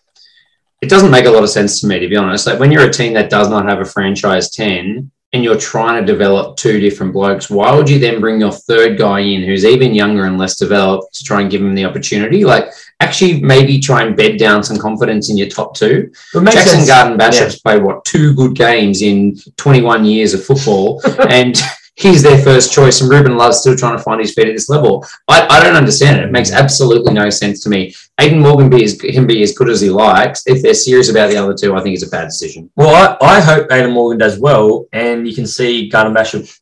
It 0.81 0.89
doesn't 0.89 1.11
make 1.11 1.27
a 1.27 1.31
lot 1.31 1.43
of 1.43 1.51
sense 1.51 1.81
to 1.81 1.87
me, 1.87 1.99
to 1.99 2.09
be 2.09 2.17
honest. 2.17 2.47
Like 2.47 2.59
when 2.61 2.73
you're 2.73 2.89
a 2.89 2.93
team 2.93 3.13
that 3.15 3.29
does 3.29 3.51
not 3.51 3.67
have 3.67 3.81
a 3.81 3.85
franchise 3.85 4.51
10 4.51 5.11
and 5.33 5.45
you're 5.45 5.59
trying 5.59 6.01
to 6.01 6.11
develop 6.11 6.57
two 6.57 6.81
different 6.81 7.13
blokes, 7.13 7.51
why 7.51 7.75
would 7.75 7.89
you 7.89 7.99
then 7.99 8.21
bring 8.21 8.41
your 8.41 8.53
third 8.53 8.97
guy 8.97 9.21
in 9.21 9.43
who's 9.43 9.65
even 9.65 9.95
younger 9.95 10.25
and 10.25 10.39
less 10.39 10.57
developed 10.57 11.15
to 11.15 11.25
try 11.25 11.43
and 11.43 11.51
give 11.51 11.61
him 11.61 11.75
the 11.75 11.85
opportunity? 11.85 12.45
Like 12.45 12.73
actually 13.01 13.41
maybe 13.41 13.79
try 13.79 14.03
and 14.03 14.17
bed 14.17 14.39
down 14.39 14.63
some 14.63 14.79
confidence 14.79 15.31
in 15.31 15.37
your 15.37 15.49
top 15.49 15.75
two. 15.75 16.11
Jackson 16.33 16.81
sense. 16.81 16.89
Garden 16.89 17.19
Bachop's 17.19 17.55
yeah. 17.55 17.61
played 17.65 17.83
what 17.83 18.05
two 18.05 18.35
good 18.35 18.55
games 18.55 19.03
in 19.03 19.37
21 19.57 20.05
years 20.05 20.35
of 20.35 20.45
football 20.45 21.03
and 21.29 21.61
he's 22.01 22.23
their 22.23 22.39
first 22.39 22.73
choice, 22.73 23.01
and 23.01 23.11
Ruben 23.11 23.37
Love's 23.37 23.59
still 23.59 23.77
trying 23.77 23.97
to 23.97 24.03
find 24.03 24.21
his 24.21 24.35
feet 24.35 24.49
at 24.49 24.55
this 24.55 24.69
level. 24.69 25.07
I, 25.29 25.47
I 25.49 25.63
don't 25.63 25.77
understand 25.77 26.19
it. 26.19 26.25
It 26.25 26.33
makes 26.33 26.51
absolutely 26.51 27.13
no 27.13 27.31
sense 27.31 27.63
to 27.65 27.69
me. 27.69 27.95
Aidan 28.19 28.41
Morgan 28.41 28.71
be 28.71 28.83
as, 28.85 28.97
can 28.97 29.27
be 29.27 29.43
as 29.43 29.53
good 29.53 29.69
as 29.69 29.81
he 29.81 29.91
likes. 29.91 30.43
If 30.47 30.63
they're 30.63 30.75
serious 30.75 31.11
about 31.11 31.31
the 31.31 31.37
other 31.37 31.55
two, 31.55 31.77
I 31.77 31.83
think 31.83 31.95
it's 31.95 32.07
a 32.07 32.11
bad 32.11 32.27
decision. 32.27 32.71
Well, 32.77 33.19
I, 33.21 33.37
I 33.37 33.41
hope 33.41 33.71
Aidan 33.71 33.93
Morgan 33.93 34.19
does 34.19 34.39
well, 34.39 34.87
and 34.93 35.29
you 35.29 35.35
can 35.35 35.47
see 35.47 35.89
Garden 35.89 36.15
Bachop 36.15 36.59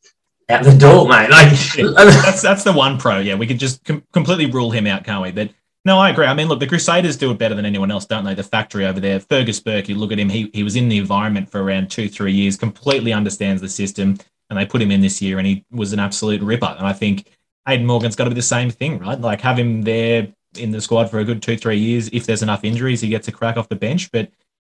out 0.49 0.64
the 0.64 0.76
door, 0.76 1.09
mate. 1.09 1.30
Like 1.30 1.50
that's 2.04 2.42
that's 2.42 2.64
the 2.64 2.73
one 2.73 2.99
pro. 2.99 3.18
Yeah, 3.18 3.35
we 3.35 3.47
could 3.47 3.59
just 3.59 3.85
com- 3.85 4.04
completely 4.12 4.47
rule 4.47 4.71
him 4.71 4.87
out, 4.87 5.04
can't 5.04 5.23
we? 5.23 5.30
But 5.30 5.50
no, 5.88 5.99
I 5.99 6.11
agree. 6.11 6.26
I 6.26 6.35
mean, 6.35 6.49
look, 6.49 6.61
the 6.61 6.66
Crusaders 6.66 7.16
do 7.16 7.30
it 7.30 7.38
better 7.38 7.54
than 7.54 7.66
anyone 7.66 7.90
else, 7.90 8.07
don't 8.07 8.25
they? 8.25 8.35
The 8.35 8.42
factory 8.42 8.87
over 8.87 9.00
there, 9.00 9.18
Fergus 9.18 9.59
Burke. 9.59 9.88
You 9.88 9.97
look 9.97 10.12
at 10.12 10.18
him; 10.18 10.28
he 10.28 10.50
he 10.52 10.62
was 10.62 10.76
in 10.76 10.88
the 10.88 10.99
environment 10.99 11.50
for 11.50 11.62
around 11.62 11.90
two, 11.90 12.09
three 12.09 12.33
years. 12.33 12.57
Completely 12.57 13.12
understands 13.12 13.61
the 13.61 13.68
system 13.68 14.18
and 14.50 14.59
they 14.59 14.66
put 14.66 14.83
him 14.83 14.90
in 14.90 15.00
this 15.00 15.21
year, 15.21 15.38
and 15.38 15.47
he 15.47 15.64
was 15.71 15.92
an 15.92 15.99
absolute 15.99 16.40
ripper. 16.42 16.75
And 16.78 16.87
I 16.87 16.92
think 16.92 17.30
Aidan 17.66 17.87
Morgan's 17.87 18.16
got 18.16 18.25
to 18.25 18.30
be 18.30 18.37
the 18.37 18.42
same 18.42 18.71
thing, 18.71 18.99
right? 18.99 19.21
Like 19.21 19.40
have 19.42 19.59
him 19.59 19.83
there 19.83 20.28
in 20.57 20.71
the 20.71 20.80
squad 20.80 21.11
for 21.11 21.18
a 21.18 21.25
good 21.25 21.42
two, 21.42 21.57
three 21.57 21.78
years. 21.78 22.09
If 22.09 22.26
there's 22.26 22.42
enough 22.42 22.64
injuries, 22.64 23.00
he 23.00 23.09
gets 23.09 23.28
a 23.28 23.33
crack 23.33 23.57
off 23.57 23.68
the 23.68 23.76
bench. 23.76 24.11
But 24.11 24.30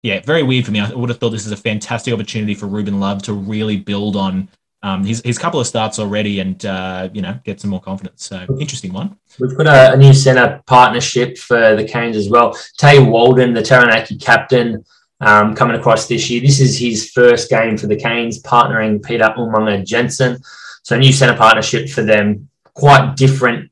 yeah, 0.03 0.19
very 0.21 0.43
weird 0.43 0.65
for 0.65 0.71
me. 0.71 0.81
I 0.81 0.93
would 0.93 1.09
have 1.09 1.19
thought 1.19 1.29
this 1.29 1.45
is 1.45 1.51
a 1.51 1.57
fantastic 1.57 2.13
opportunity 2.13 2.53
for 2.53 2.65
Ruben 2.67 2.99
Love 2.99 3.21
to 3.23 3.33
really 3.33 3.77
build 3.77 4.15
on 4.15 4.49
um, 4.83 5.03
his, 5.03 5.21
his 5.23 5.37
couple 5.37 5.59
of 5.59 5.67
starts 5.67 5.99
already 5.99 6.39
and, 6.39 6.65
uh, 6.65 7.09
you 7.13 7.21
know, 7.21 7.39
get 7.43 7.61
some 7.61 7.69
more 7.69 7.81
confidence. 7.81 8.25
So 8.25 8.45
interesting 8.59 8.93
one. 8.93 9.17
We've 9.39 9.55
got 9.55 9.67
a, 9.67 9.93
a 9.93 9.97
new 9.97 10.13
centre 10.13 10.61
partnership 10.65 11.37
for 11.37 11.75
the 11.75 11.83
Canes 11.83 12.17
as 12.17 12.29
well. 12.29 12.57
Tay 12.77 13.03
Walden, 13.03 13.53
the 13.53 13.61
Taranaki 13.61 14.17
captain, 14.17 14.83
um, 15.21 15.55
coming 15.55 15.77
across 15.77 16.07
this 16.07 16.29
year. 16.29 16.41
This 16.41 16.59
is 16.59 16.77
his 16.77 17.11
first 17.11 17.49
game 17.49 17.77
for 17.77 17.87
the 17.87 17.95
Canes, 17.95 18.41
partnering 18.41 19.03
Peter 19.03 19.31
Umaga 19.37 19.85
Jensen. 19.85 20.37
So, 20.83 20.97
new 20.97 21.13
centre 21.13 21.37
partnership 21.37 21.89
for 21.89 22.01
them, 22.01 22.49
quite 22.73 23.15
different, 23.15 23.69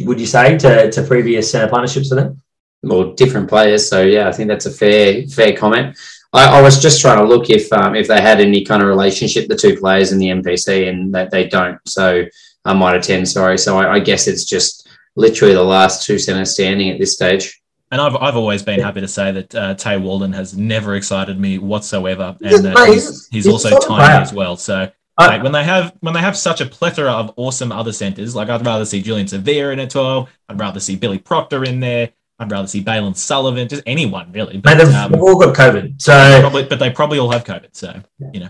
would 0.00 0.18
you 0.18 0.26
say, 0.26 0.58
to, 0.58 0.90
to 0.90 1.02
previous 1.04 1.50
centre 1.50 1.68
partnerships 1.68 2.08
for 2.08 2.16
them? 2.16 2.42
Well, 2.82 3.12
different 3.14 3.48
players. 3.48 3.88
So, 3.88 4.02
yeah, 4.02 4.28
I 4.28 4.32
think 4.32 4.48
that's 4.48 4.66
a 4.66 4.72
fair 4.72 5.22
fair 5.28 5.56
comment. 5.56 5.96
I, 6.32 6.58
I 6.58 6.62
was 6.62 6.80
just 6.80 7.00
trying 7.00 7.18
to 7.18 7.24
look 7.24 7.50
if 7.50 7.72
um, 7.72 7.94
if 7.94 8.08
they 8.08 8.20
had 8.20 8.40
any 8.40 8.64
kind 8.64 8.82
of 8.82 8.88
relationship, 8.88 9.48
the 9.48 9.56
two 9.56 9.76
players 9.76 10.12
in 10.12 10.18
the 10.18 10.28
NPC, 10.28 10.88
and 10.88 11.14
that 11.14 11.30
they 11.30 11.48
don't. 11.48 11.78
So, 11.86 12.24
I 12.64 12.74
might 12.74 12.96
attend, 12.96 13.28
sorry. 13.28 13.58
So, 13.58 13.78
I, 13.78 13.94
I 13.94 13.98
guess 14.00 14.26
it's 14.26 14.44
just 14.44 14.88
literally 15.16 15.54
the 15.54 15.62
last 15.62 16.04
two 16.04 16.18
centres 16.18 16.52
standing 16.52 16.90
at 16.90 16.98
this 16.98 17.14
stage 17.14 17.60
and 17.90 18.00
I've, 18.00 18.16
I've 18.16 18.36
always 18.36 18.62
been 18.62 18.80
happy 18.80 19.00
to 19.00 19.08
say 19.08 19.32
that 19.32 19.54
uh, 19.54 19.74
Tay 19.74 19.96
Walden 19.96 20.32
has 20.32 20.56
never 20.56 20.94
excited 20.94 21.40
me 21.40 21.58
whatsoever, 21.58 22.36
and 22.42 22.66
uh, 22.66 22.84
he's, 22.84 23.28
he's, 23.28 23.28
he's, 23.30 23.46
also 23.46 23.78
tiny 23.78 24.22
as 24.22 24.32
well. 24.32 24.56
So 24.56 24.90
like, 25.18 25.42
when 25.42 25.52
they 25.52 25.64
have 25.64 25.94
when 26.00 26.14
they 26.14 26.20
have 26.20 26.36
such 26.36 26.60
a 26.60 26.66
plethora 26.66 27.10
of 27.10 27.32
awesome 27.36 27.72
other 27.72 27.92
centers, 27.92 28.34
like 28.34 28.48
I'd 28.48 28.64
rather 28.64 28.84
see 28.84 29.02
Julian 29.02 29.26
Savea 29.26 29.72
in 29.72 29.78
a 29.78 29.86
twelve, 29.86 30.28
I'd 30.48 30.60
rather 30.60 30.80
see 30.80 30.96
Billy 30.96 31.18
Proctor 31.18 31.64
in 31.64 31.80
there, 31.80 32.10
I'd 32.38 32.50
rather 32.52 32.68
see 32.68 32.84
Bailyn 32.84 33.16
Sullivan, 33.16 33.68
just 33.68 33.82
anyone 33.84 34.30
really. 34.32 34.58
But 34.58 34.78
they've 34.78 34.94
um, 34.94 35.14
all 35.16 35.38
got 35.38 35.56
COVID, 35.56 36.00
so 36.00 36.40
probably, 36.40 36.64
but 36.64 36.78
they 36.78 36.90
probably 36.90 37.18
all 37.18 37.30
have 37.30 37.44
COVID, 37.44 37.68
so 37.72 38.00
you 38.32 38.40
know. 38.40 38.48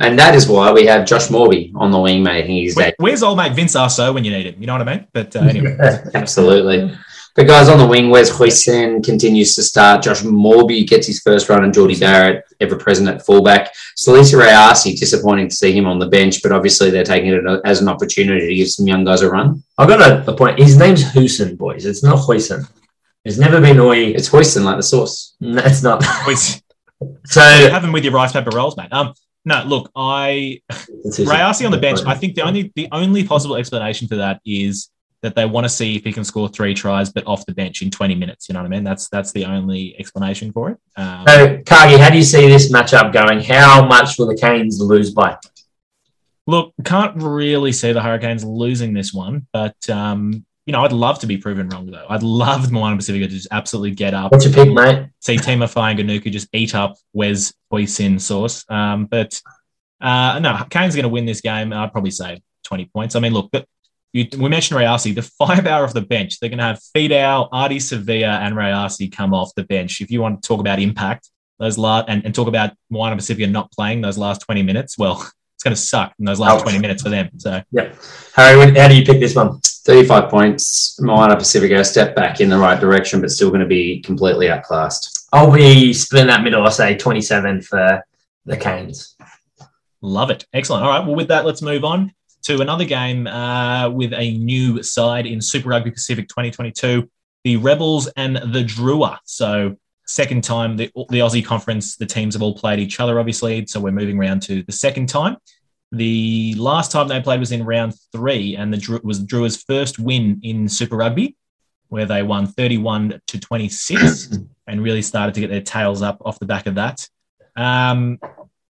And 0.00 0.18
that 0.18 0.34
is 0.34 0.48
why 0.48 0.72
we 0.72 0.86
have 0.86 1.06
Josh 1.06 1.30
Moorby 1.30 1.72
on 1.74 1.90
the 1.90 1.98
wing 1.98 2.22
making 2.22 2.64
his 2.64 2.76
Where, 2.76 2.92
Where's 2.98 3.22
old 3.22 3.38
mate 3.38 3.54
Vince 3.54 3.74
Aso 3.74 4.12
when 4.12 4.24
you 4.24 4.30
need 4.30 4.46
him? 4.46 4.60
You 4.60 4.66
know 4.66 4.74
what 4.74 4.86
I 4.86 4.96
mean? 4.96 5.06
But 5.12 5.34
uh, 5.34 5.40
anyway, 5.40 5.76
absolutely. 6.14 6.94
The 7.34 7.44
guys 7.44 7.70
on 7.70 7.78
the 7.78 7.86
wing, 7.86 8.10
where's 8.10 8.30
Huijsen 8.30 9.02
continues 9.02 9.54
to 9.54 9.62
start. 9.62 10.02
Josh 10.02 10.22
Moorby 10.22 10.84
gets 10.84 11.06
his 11.06 11.20
first 11.20 11.48
run, 11.48 11.64
and 11.64 11.72
Jordie 11.72 11.98
Barrett, 11.98 12.44
ever 12.60 12.76
present 12.76 13.08
at 13.08 13.24
fullback. 13.24 13.72
Salesi 13.98 14.38
Rayasi, 14.38 14.98
disappointing 14.98 15.48
to 15.48 15.54
see 15.54 15.72
him 15.72 15.86
on 15.86 15.98
the 15.98 16.08
bench, 16.08 16.42
but 16.42 16.52
obviously 16.52 16.90
they're 16.90 17.04
taking 17.04 17.30
it 17.32 17.60
as 17.64 17.80
an 17.80 17.88
opportunity 17.88 18.48
to 18.48 18.54
give 18.54 18.68
some 18.68 18.86
young 18.86 19.04
guys 19.04 19.22
a 19.22 19.30
run. 19.30 19.62
I've 19.78 19.88
got 19.88 20.00
a, 20.02 20.30
a 20.30 20.36
point. 20.36 20.58
His 20.58 20.76
name's 20.76 21.04
Husen, 21.04 21.56
boys. 21.56 21.86
It's 21.86 22.02
not 22.02 22.18
Huijsen. 22.18 22.68
It's 23.24 23.38
never 23.38 23.60
been 23.60 23.78
Oi. 23.78 24.06
It's 24.06 24.28
Huijsen, 24.28 24.64
like 24.64 24.76
the 24.76 24.82
sauce. 24.82 25.36
No, 25.40 25.62
it's 25.64 25.82
not. 25.82 26.02
so 27.24 27.40
have 27.40 27.82
them 27.82 27.92
with 27.92 28.04
your 28.04 28.12
rice 28.12 28.32
paper 28.32 28.50
rolls, 28.54 28.76
mate. 28.76 28.92
Um, 28.92 29.14
no, 29.44 29.62
look, 29.64 29.90
I 29.96 30.60
Rayasi 30.70 31.64
on 31.64 31.72
the 31.72 31.78
bench. 31.78 32.00
I 32.06 32.14
think 32.14 32.34
the 32.34 32.42
only 32.42 32.72
the 32.76 32.88
only 32.92 33.24
possible 33.24 33.56
explanation 33.56 34.06
for 34.06 34.16
that 34.16 34.40
is 34.44 34.88
that 35.22 35.36
they 35.36 35.44
want 35.44 35.64
to 35.64 35.68
see 35.68 35.96
if 35.96 36.04
he 36.04 36.12
can 36.12 36.24
score 36.24 36.48
three 36.48 36.74
tries, 36.74 37.10
but 37.10 37.26
off 37.26 37.46
the 37.46 37.54
bench 37.54 37.80
in 37.82 37.90
20 37.90 38.14
minutes. 38.16 38.48
You 38.48 38.54
know 38.54 38.60
what 38.60 38.66
I 38.66 38.70
mean? 38.70 38.84
That's 38.84 39.08
that's 39.08 39.32
the 39.32 39.44
only 39.44 39.96
explanation 39.98 40.52
for 40.52 40.70
it. 40.70 40.78
Um, 40.96 41.24
so, 41.26 41.62
Cargie, 41.64 41.96
how 41.96 42.10
do 42.10 42.16
you 42.16 42.24
see 42.24 42.48
this 42.48 42.72
matchup 42.72 43.12
going? 43.12 43.40
How 43.40 43.84
much 43.86 44.18
will 44.18 44.26
the 44.26 44.36
Canes 44.36 44.80
lose 44.80 45.12
by? 45.12 45.36
Look, 46.46 46.72
can't 46.84 47.20
really 47.22 47.72
see 47.72 47.92
the 47.92 48.02
Hurricanes 48.02 48.44
losing 48.44 48.92
this 48.92 49.12
one, 49.12 49.46
but 49.52 49.76
um, 49.88 50.44
you 50.66 50.72
know, 50.72 50.84
I'd 50.84 50.92
love 50.92 51.18
to 51.20 51.26
be 51.26 51.38
proven 51.38 51.68
wrong 51.68 51.90
though. 51.90 52.06
I'd 52.08 52.22
love 52.22 52.70
Moana 52.70 52.96
Pacifica 52.96 53.26
to 53.26 53.32
just 53.32 53.48
absolutely 53.50 53.92
get 53.92 54.14
up. 54.14 54.32
What's 54.32 54.44
your 54.44 54.54
pick, 54.54 54.72
mate? 54.72 55.08
See 55.20 55.36
Tima 55.36 55.72
Fainga'anuku 55.72 56.30
just 56.30 56.48
eat 56.52 56.74
up 56.74 56.96
Wes 57.12 57.52
Huijsen 57.72 58.20
sauce. 58.20 58.64
Um, 58.68 59.06
but 59.06 59.40
uh, 60.00 60.38
no, 60.38 60.64
Canes 60.70 60.94
going 60.94 61.04
to 61.04 61.08
win 61.08 61.26
this 61.26 61.40
game. 61.40 61.72
I'd 61.72 61.92
probably 61.92 62.10
say 62.10 62.42
20 62.64 62.86
points. 62.86 63.16
I 63.16 63.20
mean, 63.20 63.32
look, 63.32 63.50
but 63.50 63.66
you, 64.12 64.28
we 64.38 64.48
mentioned 64.48 64.78
Rayasi, 64.78 65.14
the 65.14 65.22
five 65.38 65.66
hour 65.66 65.84
off 65.84 65.94
the 65.94 66.00
bench. 66.00 66.38
They're 66.38 66.50
going 66.50 66.58
to 66.58 66.64
have 66.64 66.80
Fidel, 66.94 67.48
Ardie 67.50 67.76
Savea, 67.76 68.40
and 68.40 68.54
Rayasi 68.54 69.10
come 69.10 69.34
off 69.34 69.54
the 69.56 69.64
bench. 69.64 70.00
If 70.00 70.10
you 70.10 70.20
want 70.20 70.42
to 70.42 70.46
talk 70.46 70.60
about 70.60 70.78
impact, 70.78 71.28
those 71.58 71.78
last 71.78 72.06
and, 72.08 72.24
and 72.24 72.34
talk 72.34 72.48
about 72.48 72.72
Moana 72.90 73.16
Pacifica 73.16 73.48
not 73.48 73.70
playing 73.72 74.00
those 74.00 74.18
last 74.18 74.40
20 74.40 74.62
minutes, 74.62 74.98
well, 74.98 75.20
it's 75.54 75.64
going 75.64 75.74
to 75.74 75.80
suck 75.80 76.12
in 76.18 76.24
those 76.24 76.40
last 76.40 76.56
Ouch. 76.56 76.62
20 76.62 76.78
minutes 76.78 77.02
for 77.02 77.08
them. 77.08 77.30
So, 77.38 77.62
yeah. 77.70 77.92
Harry, 78.34 78.74
how 78.78 78.88
do 78.88 78.96
you 78.96 79.04
pick 79.04 79.20
this 79.20 79.34
one? 79.34 79.60
35 79.84 80.30
points. 80.30 81.00
Moana 81.00 81.36
Pacifica, 81.36 81.80
a 81.80 81.84
step 81.84 82.14
back 82.14 82.40
in 82.40 82.48
the 82.48 82.58
right 82.58 82.80
direction, 82.80 83.20
but 83.20 83.30
still 83.30 83.48
going 83.48 83.60
to 83.60 83.66
be 83.66 84.00
completely 84.00 84.48
outclassed. 84.48 85.28
I'll 85.32 85.50
be 85.50 85.92
splitting 85.92 86.28
that 86.28 86.42
middle. 86.42 86.62
I'll 86.62 86.70
say 86.70 86.96
27 86.96 87.62
for 87.62 88.04
the 88.44 88.56
Canes. 88.56 89.16
Love 90.00 90.30
it. 90.30 90.46
Excellent. 90.52 90.84
All 90.84 90.90
right. 90.90 91.04
Well, 91.04 91.16
with 91.16 91.28
that, 91.28 91.44
let's 91.44 91.62
move 91.62 91.84
on 91.84 92.12
to 92.42 92.60
another 92.60 92.84
game 92.84 93.26
uh, 93.26 93.88
with 93.88 94.12
a 94.12 94.36
new 94.38 94.82
side 94.82 95.26
in 95.26 95.40
Super 95.40 95.70
Rugby 95.70 95.90
Pacific 95.90 96.28
2022, 96.28 97.08
the 97.44 97.56
Rebels 97.56 98.08
and 98.16 98.36
the 98.36 98.64
Drua. 98.64 99.18
So, 99.24 99.76
second 100.06 100.42
time 100.42 100.76
the, 100.76 100.90
the 101.08 101.20
Aussie 101.20 101.44
conference, 101.44 101.96
the 101.96 102.06
teams 102.06 102.34
have 102.34 102.42
all 102.42 102.54
played 102.54 102.80
each 102.80 102.98
other, 103.00 103.18
obviously. 103.20 103.64
So, 103.66 103.80
we're 103.80 103.92
moving 103.92 104.18
around 104.18 104.42
to 104.42 104.62
the 104.64 104.72
second 104.72 105.08
time. 105.08 105.36
The 105.92 106.54
last 106.54 106.90
time 106.90 107.08
they 107.08 107.20
played 107.20 107.40
was 107.40 107.52
in 107.52 107.64
round 107.64 107.94
three, 108.12 108.56
and 108.56 108.72
the 108.72 109.00
was 109.04 109.22
Drua's 109.22 109.62
first 109.62 109.98
win 109.98 110.40
in 110.42 110.68
Super 110.68 110.96
Rugby, 110.96 111.36
where 111.88 112.06
they 112.06 112.22
won 112.22 112.46
31 112.46 113.20
to 113.26 113.38
26 113.38 114.38
and 114.66 114.82
really 114.82 115.02
started 115.02 115.34
to 115.34 115.40
get 115.40 115.50
their 115.50 115.60
tails 115.60 116.00
up 116.00 116.22
off 116.24 116.38
the 116.38 116.46
back 116.46 116.66
of 116.66 116.76
that. 116.76 117.06
Um, 117.56 118.18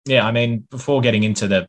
yeah, 0.06 0.25
I 0.25 0.32
mean, 0.32 0.68
before 0.72 1.01
getting 1.01 1.24
into 1.24 1.48
the 1.48 1.68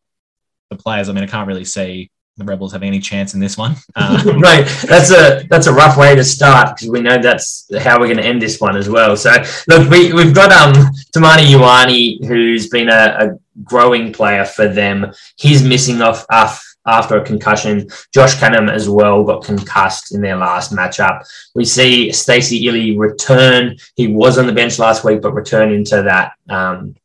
the 0.71 0.77
players, 0.77 1.11
I 1.11 1.13
mean, 1.13 1.23
I 1.23 1.27
can't 1.27 1.47
really 1.47 1.67
see 1.67 2.11
the 2.37 2.45
Rebels 2.45 2.73
having 2.73 2.89
any 2.89 3.01
chance 3.01 3.35
in 3.35 3.41
this 3.41 3.59
one. 3.59 3.77
Um, 3.95 4.41
right, 4.41 4.67
that's 4.89 5.11
a 5.11 5.47
that's 5.51 5.67
a 5.67 5.73
rough 5.73 5.97
way 5.97 6.15
to 6.15 6.25
start 6.25 6.77
because 6.77 6.91
we 6.91 7.01
know 7.01 7.21
that's 7.21 7.69
how 7.79 7.99
we're 7.99 8.07
going 8.07 8.19
to 8.19 8.25
end 8.25 8.41
this 8.41 8.61
one 8.61 8.77
as 8.77 8.89
well. 8.89 9.17
So 9.17 9.31
look, 9.69 9.91
we 9.91 10.12
we've 10.12 10.35
got 10.35 10.53
um 10.53 10.73
Tamati 11.15 11.55
Ioane 11.55 12.25
who's 12.27 12.69
been 12.69 12.89
a, 12.89 13.17
a 13.19 13.39
growing 13.62 14.12
player 14.12 14.45
for 14.45 14.69
them. 14.69 15.12
He's 15.37 15.62
missing 15.62 16.01
off 16.01 16.25
off 16.31 16.65
after 16.87 17.17
a 17.17 17.25
concussion. 17.25 17.89
Josh 18.12 18.35
Canham 18.37 18.71
as 18.71 18.89
well 18.89 19.25
got 19.25 19.45
concussed 19.45 20.15
in 20.15 20.21
their 20.21 20.37
last 20.37 20.73
matchup. 20.73 21.25
We 21.55 21.65
see 21.65 22.11
Stacey 22.12 22.67
Ili 22.67 22.99
return. 22.99 23.77
He 23.95 24.09
was 24.09 24.39
on 24.39 24.47
the 24.47 24.53
bench 24.53 24.79
last 24.79 25.05
week, 25.05 25.23
but 25.23 25.35
return 25.35 25.73
into 25.73 26.03
that 26.03 26.33
um, 26.49 26.97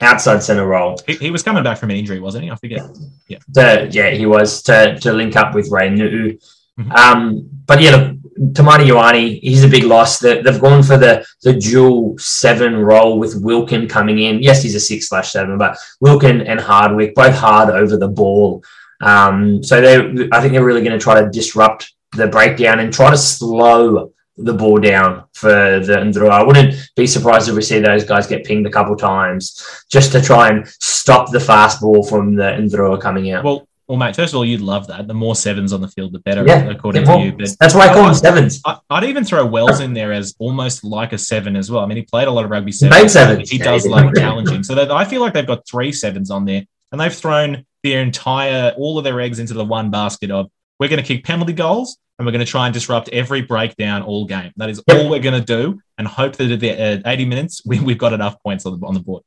outside 0.00 0.42
center 0.42 0.66
role. 0.66 0.98
He, 1.06 1.14
he, 1.14 1.30
was 1.30 1.42
coming 1.42 1.62
back 1.62 1.78
from 1.78 1.90
an 1.90 1.96
injury, 1.96 2.20
wasn't 2.20 2.44
he? 2.44 2.50
I 2.50 2.56
forget. 2.56 2.82
Yeah, 3.28 3.38
to, 3.54 3.88
yeah, 3.90 4.10
he 4.10 4.26
was 4.26 4.62
to 4.62 4.98
to 5.00 5.12
link 5.12 5.36
up 5.36 5.54
with 5.54 5.70
Ray 5.70 5.90
Nuu. 5.90 6.40
Mm-hmm. 6.78 6.92
Um, 6.92 7.48
but 7.66 7.80
yeah, 7.80 8.12
Tamati 8.38 8.88
Ioane, 8.88 9.40
he's 9.40 9.64
a 9.64 9.68
big 9.68 9.84
loss. 9.84 10.18
They, 10.18 10.40
they've 10.42 10.60
gone 10.60 10.82
for 10.82 10.96
the 10.96 11.26
the 11.42 11.52
dual 11.52 12.16
seven 12.18 12.76
role 12.76 13.18
with 13.18 13.36
Wilkin 13.36 13.88
coming 13.88 14.18
in. 14.18 14.42
Yes, 14.42 14.62
he's 14.62 14.74
a 14.74 14.80
six 14.80 15.08
slash 15.08 15.32
seven, 15.32 15.58
but 15.58 15.76
Wilkin 16.00 16.40
and 16.42 16.60
Hardwick 16.60 17.14
both 17.14 17.34
hard 17.34 17.70
over 17.70 17.96
the 17.96 18.08
ball. 18.08 18.64
Um, 19.02 19.62
so 19.62 19.80
they, 19.80 20.28
I 20.32 20.40
think 20.40 20.52
they're 20.52 20.64
really 20.64 20.82
going 20.82 20.98
to 20.98 21.02
try 21.02 21.20
to 21.20 21.30
disrupt 21.30 21.92
the 22.12 22.26
breakdown 22.26 22.80
and 22.80 22.92
try 22.92 23.10
to 23.10 23.16
slow 23.16 24.12
the 24.36 24.54
ball 24.54 24.78
down 24.78 25.24
for 25.34 25.48
the 25.80 25.96
Ndrua. 25.96 26.30
I 26.30 26.42
wouldn't 26.42 26.74
be 26.96 27.06
surprised 27.06 27.48
if 27.48 27.54
we 27.54 27.62
see 27.62 27.78
those 27.80 28.04
guys 28.04 28.26
get 28.26 28.44
pinged 28.44 28.66
a 28.66 28.70
couple 28.70 28.96
times 28.96 29.84
just 29.90 30.12
to 30.12 30.20
try 30.22 30.48
and 30.48 30.66
stop 30.80 31.30
the 31.30 31.40
fast 31.40 31.80
ball 31.80 32.02
from 32.02 32.34
the 32.34 32.42
Ndrua 32.42 33.00
coming 33.00 33.30
out. 33.32 33.44
Well, 33.44 33.66
well, 33.90 33.98
mate, 33.98 34.14
first 34.14 34.32
of 34.32 34.36
all, 34.36 34.44
you'd 34.44 34.60
love 34.60 34.86
that. 34.86 35.08
The 35.08 35.14
more 35.14 35.34
sevens 35.34 35.72
on 35.72 35.80
the 35.80 35.88
field, 35.88 36.12
the 36.12 36.20
better, 36.20 36.46
Yeah, 36.46 36.70
according 36.70 37.04
to 37.06 37.18
you. 37.18 37.32
But 37.32 37.56
that's 37.58 37.74
why 37.74 37.88
I 37.88 37.92
call 37.92 38.04
them 38.04 38.14
sevens. 38.14 38.60
I, 38.64 38.78
I'd 38.88 39.02
even 39.02 39.24
throw 39.24 39.44
Wells 39.44 39.80
in 39.80 39.94
there 39.94 40.12
as 40.12 40.32
almost 40.38 40.84
like 40.84 41.12
a 41.12 41.18
seven 41.18 41.56
as 41.56 41.72
well. 41.72 41.82
I 41.82 41.86
mean, 41.86 41.96
he 41.96 42.04
played 42.04 42.28
a 42.28 42.30
lot 42.30 42.44
of 42.44 42.52
rugby 42.52 42.70
sevens. 42.70 43.12
sevens. 43.12 43.50
He 43.50 43.58
Yeah, 43.58 43.64
does 43.64 43.82
he 43.82 43.90
like 43.90 44.14
challenging. 44.16 44.62
So 44.62 44.76
that, 44.76 44.92
I 44.92 45.04
feel 45.04 45.20
like 45.20 45.32
they've 45.34 45.44
got 45.44 45.66
three 45.66 45.90
sevens 45.90 46.30
on 46.30 46.44
there, 46.44 46.64
and 46.92 47.00
they've 47.00 47.12
thrown 47.12 47.66
their 47.82 48.00
entire 48.00 48.72
all 48.76 48.96
of 48.96 49.02
their 49.02 49.20
eggs 49.20 49.40
into 49.40 49.54
the 49.54 49.64
one 49.64 49.90
basket 49.90 50.30
of 50.30 50.48
we're 50.80 50.88
going 50.88 51.00
to 51.00 51.06
kick 51.06 51.22
penalty 51.24 51.52
goals 51.52 51.98
and 52.18 52.26
we're 52.26 52.32
going 52.32 52.44
to 52.44 52.50
try 52.50 52.66
and 52.66 52.74
disrupt 52.74 53.08
every 53.10 53.42
breakdown 53.42 54.02
all 54.02 54.24
game. 54.24 54.50
That 54.56 54.70
is 54.70 54.82
all 54.90 55.08
we're 55.08 55.20
going 55.20 55.38
to 55.38 55.46
do, 55.46 55.80
and 55.96 56.08
hope 56.08 56.36
that 56.36 56.50
at 56.50 56.60
the 56.60 56.72
uh, 56.72 56.98
80 57.06 57.24
minutes 57.26 57.62
we, 57.64 57.80
we've 57.80 57.98
got 57.98 58.12
enough 58.12 58.42
points 58.42 58.66
on 58.66 58.80
the, 58.80 58.86
on 58.86 58.94
the 58.94 59.00
board. 59.00 59.22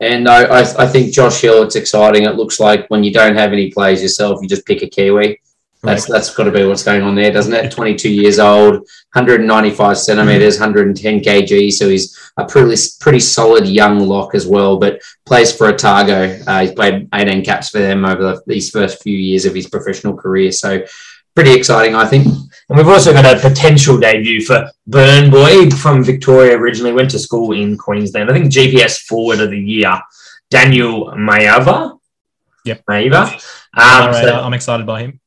And 0.00 0.28
I, 0.28 0.44
I, 0.44 0.84
I 0.84 0.86
think 0.86 1.12
Josh 1.12 1.40
Hill, 1.40 1.62
it's 1.62 1.76
exciting. 1.76 2.24
It 2.24 2.34
looks 2.34 2.60
like 2.60 2.88
when 2.88 3.02
you 3.02 3.12
don't 3.12 3.36
have 3.36 3.52
any 3.52 3.70
plays 3.70 4.02
yourself, 4.02 4.40
you 4.42 4.48
just 4.48 4.66
pick 4.66 4.82
a 4.82 4.88
Kiwi. 4.88 5.40
That's 5.84 6.06
that's 6.06 6.34
got 6.34 6.44
to 6.44 6.50
be 6.50 6.64
what's 6.64 6.82
going 6.82 7.02
on 7.02 7.14
there, 7.14 7.32
doesn't 7.32 7.52
it? 7.52 7.70
22 7.70 8.10
years 8.10 8.38
old, 8.38 8.74
195 8.74 9.98
centimeters, 9.98 10.58
110 10.58 11.20
kg. 11.20 11.72
So 11.72 11.88
he's 11.88 12.18
a 12.36 12.44
pretty 12.44 12.76
pretty 13.00 13.20
solid 13.20 13.66
young 13.66 14.00
lock 14.00 14.34
as 14.34 14.46
well. 14.46 14.78
But 14.78 15.02
plays 15.26 15.54
for 15.54 15.66
Otago. 15.66 16.38
Uh, 16.46 16.60
he's 16.62 16.72
played 16.72 17.08
18 17.12 17.44
caps 17.44 17.70
for 17.70 17.78
them 17.78 18.04
over 18.04 18.22
the, 18.22 18.42
these 18.46 18.70
first 18.70 19.02
few 19.02 19.16
years 19.16 19.44
of 19.44 19.54
his 19.54 19.68
professional 19.68 20.16
career. 20.16 20.52
So 20.52 20.84
pretty 21.34 21.52
exciting, 21.54 21.94
I 21.94 22.06
think. 22.06 22.26
And 22.26 22.78
we've 22.78 22.88
also 22.88 23.12
got 23.12 23.26
a 23.26 23.40
potential 23.40 23.98
debut 23.98 24.42
for 24.42 24.70
Burn 24.86 25.30
Boy 25.30 25.68
from 25.70 26.02
Victoria. 26.02 26.56
Originally 26.56 26.92
went 26.92 27.10
to 27.10 27.18
school 27.18 27.52
in 27.52 27.76
Queensland. 27.76 28.30
I 28.30 28.32
think 28.32 28.52
GPS 28.52 29.00
Forward 29.02 29.40
of 29.40 29.50
the 29.50 29.60
Year, 29.60 30.00
Daniel 30.50 31.12
Mayava. 31.12 31.98
Yep. 32.64 32.84
Mayava. 32.86 33.34
Um, 33.76 33.82
All 33.82 34.08
right, 34.08 34.24
so, 34.24 34.40
I'm 34.40 34.54
excited 34.54 34.86
by 34.86 35.02
him. 35.02 35.20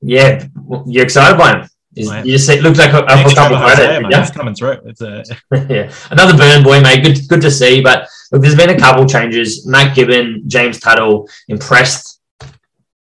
Yeah, 0.00 0.46
you're 0.86 1.04
excited 1.04 1.36
by 1.38 1.58
him. 1.58 1.68
Is- 1.96 2.08
You 2.24 2.32
just 2.32 2.46
see, 2.46 2.54
it 2.54 2.62
looks 2.62 2.78
like 2.78 2.92
a, 2.92 2.98
a 2.98 3.06
couple 3.34 3.56
of 3.56 3.62
Hosea, 3.62 3.86
photos. 3.96 4.10
Yeah. 4.10 4.20
He's 4.20 4.30
coming 4.30 4.54
through. 4.54 4.76
It's 4.86 5.00
a 5.00 5.24
yeah, 5.68 5.92
another 6.10 6.36
burn 6.36 6.62
boy, 6.62 6.80
mate. 6.80 7.02
Good, 7.02 7.26
good 7.28 7.40
to 7.42 7.50
see. 7.50 7.80
But 7.80 8.08
look, 8.30 8.42
there's 8.42 8.54
been 8.54 8.70
a 8.70 8.78
couple 8.78 9.04
changes. 9.06 9.66
Matt 9.66 9.96
Gibbon, 9.96 10.44
James 10.46 10.78
Tuttle, 10.80 11.28
impressed. 11.48 12.20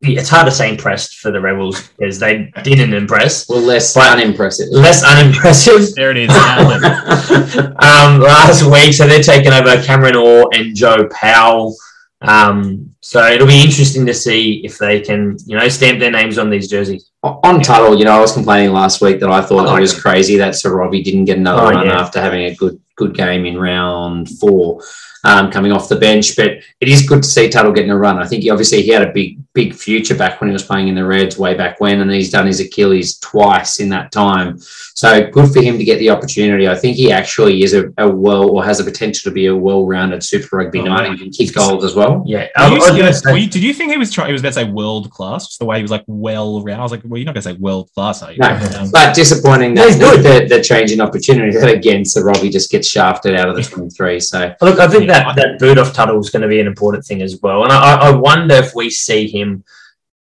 It's 0.03 0.29
hard 0.29 0.45
to 0.47 0.51
say 0.51 0.67
impressed 0.71 1.19
for 1.19 1.29
the 1.31 1.39
Rebels 1.39 1.89
because 1.89 2.17
they 2.19 2.51
didn't 2.63 2.91
impress. 2.95 3.47
Well, 3.47 3.61
less 3.61 3.93
But- 3.93 4.17
unimpressive. 4.19 4.69
Less 4.71 5.03
unimpressive 5.03 5.93
there 5.95 6.09
it 6.11 6.17
is. 6.17 6.29
Um, 7.81 8.19
last 8.19 8.63
week. 8.63 8.93
So 8.93 9.07
they're 9.07 9.21
taking 9.23 9.53
over 9.53 9.81
Cameron 9.83 10.15
Orr 10.15 10.49
and 10.53 10.75
Joe 10.75 11.07
Powell. 11.11 11.75
Um, 12.21 12.93
so 13.01 13.25
it'll 13.25 13.47
be 13.47 13.63
interesting 13.63 14.05
to 14.05 14.13
see 14.13 14.61
if 14.63 14.77
they 14.77 15.01
can, 15.01 15.37
you 15.45 15.57
know, 15.57 15.67
stamp 15.69 15.99
their 15.99 16.11
names 16.11 16.37
on 16.37 16.49
these 16.49 16.69
jerseys. 16.69 17.09
On 17.23 17.61
Tuttle, 17.61 17.97
you 17.97 18.05
know, 18.05 18.11
I 18.11 18.19
was 18.19 18.31
complaining 18.33 18.71
last 18.73 19.01
week 19.01 19.19
that 19.19 19.29
I 19.29 19.41
thought 19.41 19.67
I 19.67 19.77
it 19.77 19.81
was 19.81 19.99
crazy 19.99 20.37
that 20.37 20.55
Sir 20.55 20.75
Robbie 20.75 21.01
didn't 21.03 21.25
get 21.25 21.37
another 21.37 21.61
Oh, 21.63 21.69
run 21.71 21.87
yeah. 21.87 21.99
after 21.99 22.21
having 22.21 22.43
a 22.43 22.55
good 22.55 22.79
good 22.95 23.15
game 23.15 23.45
in 23.45 23.57
round 23.57 24.29
four, 24.39 24.81
um, 25.23 25.51
coming 25.51 25.71
off 25.71 25.89
the 25.89 25.95
bench. 25.95 26.35
But 26.35 26.51
it 26.79 26.87
is 26.89 27.07
good 27.07 27.23
to 27.23 27.29
see 27.29 27.49
Tuttle 27.49 27.71
getting 27.71 27.89
a 27.91 27.97
run. 27.97 28.19
I 28.19 28.27
think 28.27 28.43
he 28.43 28.49
obviously 28.51 28.81
he 28.83 28.89
had 28.91 29.01
a 29.07 29.11
big 29.11 29.39
big 29.53 29.73
future 29.75 30.15
back 30.15 30.39
when 30.39 30.49
he 30.49 30.53
was 30.53 30.63
playing 30.63 30.87
in 30.87 30.95
the 30.95 31.03
Reds 31.05 31.37
way 31.37 31.53
back 31.55 31.79
when, 31.81 31.99
and 32.01 32.09
he's 32.11 32.31
done 32.31 32.47
his 32.47 32.59
Achilles 32.61 33.17
twice 33.19 33.79
in 33.79 33.89
that 33.89 34.11
time. 34.11 34.57
So 34.59 35.29
good 35.29 35.51
for 35.51 35.61
him 35.61 35.77
to 35.77 35.83
get 35.83 35.99
the 35.99 36.09
opportunity. 36.09 36.67
I 36.69 36.75
think 36.75 36.95
he 36.95 37.11
actually 37.11 37.63
is 37.63 37.73
a, 37.73 37.91
a 37.97 38.09
well 38.09 38.49
or 38.49 38.63
has 38.63 38.79
a 38.79 38.83
potential 38.83 39.29
to 39.29 39.33
be 39.33 39.47
a 39.47 39.55
well-rounded 39.55 40.23
Super 40.23 40.57
Rugby 40.57 40.79
Oh, 40.79 40.83
nine 40.85 41.05
and 41.11 41.19
can 41.19 41.31
kick 41.31 41.53
goals 41.53 41.83
as 41.83 41.95
well. 41.95 42.23
Yeah. 42.25 42.43
Were 42.43 42.49
I- 42.55 42.67
you 42.67 42.73
I 42.75 42.77
was 42.77 42.85
gonna 42.89 43.13
scared- 43.13 43.35
say- 43.35 43.39
you- 43.41 43.49
did 43.49 43.63
you 43.63 43.73
think 43.73 43.91
he 43.91 43.97
was 43.97 44.11
trying? 44.11 44.27
He 44.27 44.33
was 44.33 44.41
about 44.41 44.49
to 44.49 44.53
say 44.55 44.63
world 44.71 45.09
class, 45.11 45.47
just 45.47 45.59
the 45.59 45.65
way 45.65 45.77
he 45.77 45.81
was 45.81 45.91
like 45.91 46.03
well 46.07 46.61
round. 46.63 46.79
I 46.79 46.83
was 46.83 46.91
like, 46.91 47.01
well, 47.03 47.17
you're 47.17 47.25
not 47.25 47.33
going 47.33 47.43
to 47.43 47.49
say 47.49 47.57
world 47.57 47.89
class, 47.93 48.21
are 48.23 48.31
you? 48.31 48.37
No. 48.39 48.49
Um, 48.79 48.89
But 48.91 49.15
disappointing 49.15 49.75
Yeah, 49.75 49.83
that 49.85 49.89
he's 49.89 49.99
good. 49.99 50.49
the, 50.49 50.55
the 50.57 50.63
change 50.63 50.91
in 50.91 51.01
opportunity 51.01 51.57
that 51.57 51.69
again, 51.69 52.05
so 52.05 52.21
Robbie 52.21 52.49
just 52.49 52.69
gets 52.71 52.87
shafted 52.87 53.35
out 53.35 53.49
of 53.49 53.55
the 53.55 53.63
23. 53.63 54.19
So 54.19 54.53
Look, 54.61 54.79
I 54.79 54.87
think 54.87 55.07
Yeah. 55.07 55.23
that, 55.23 55.35
that 55.35 55.59
boot 55.59 55.77
off 55.77 55.93
Tuttle 55.93 56.19
is 56.19 56.29
going 56.29 56.43
to 56.43 56.47
be 56.47 56.59
an 56.59 56.67
important 56.67 57.03
thing 57.05 57.21
as 57.21 57.39
well. 57.41 57.63
And 57.63 57.73
I, 57.73 57.95
I 57.95 58.11
wonder 58.11 58.55
if 58.55 58.75
we 58.75 58.89
see 58.89 59.27
him 59.27 59.40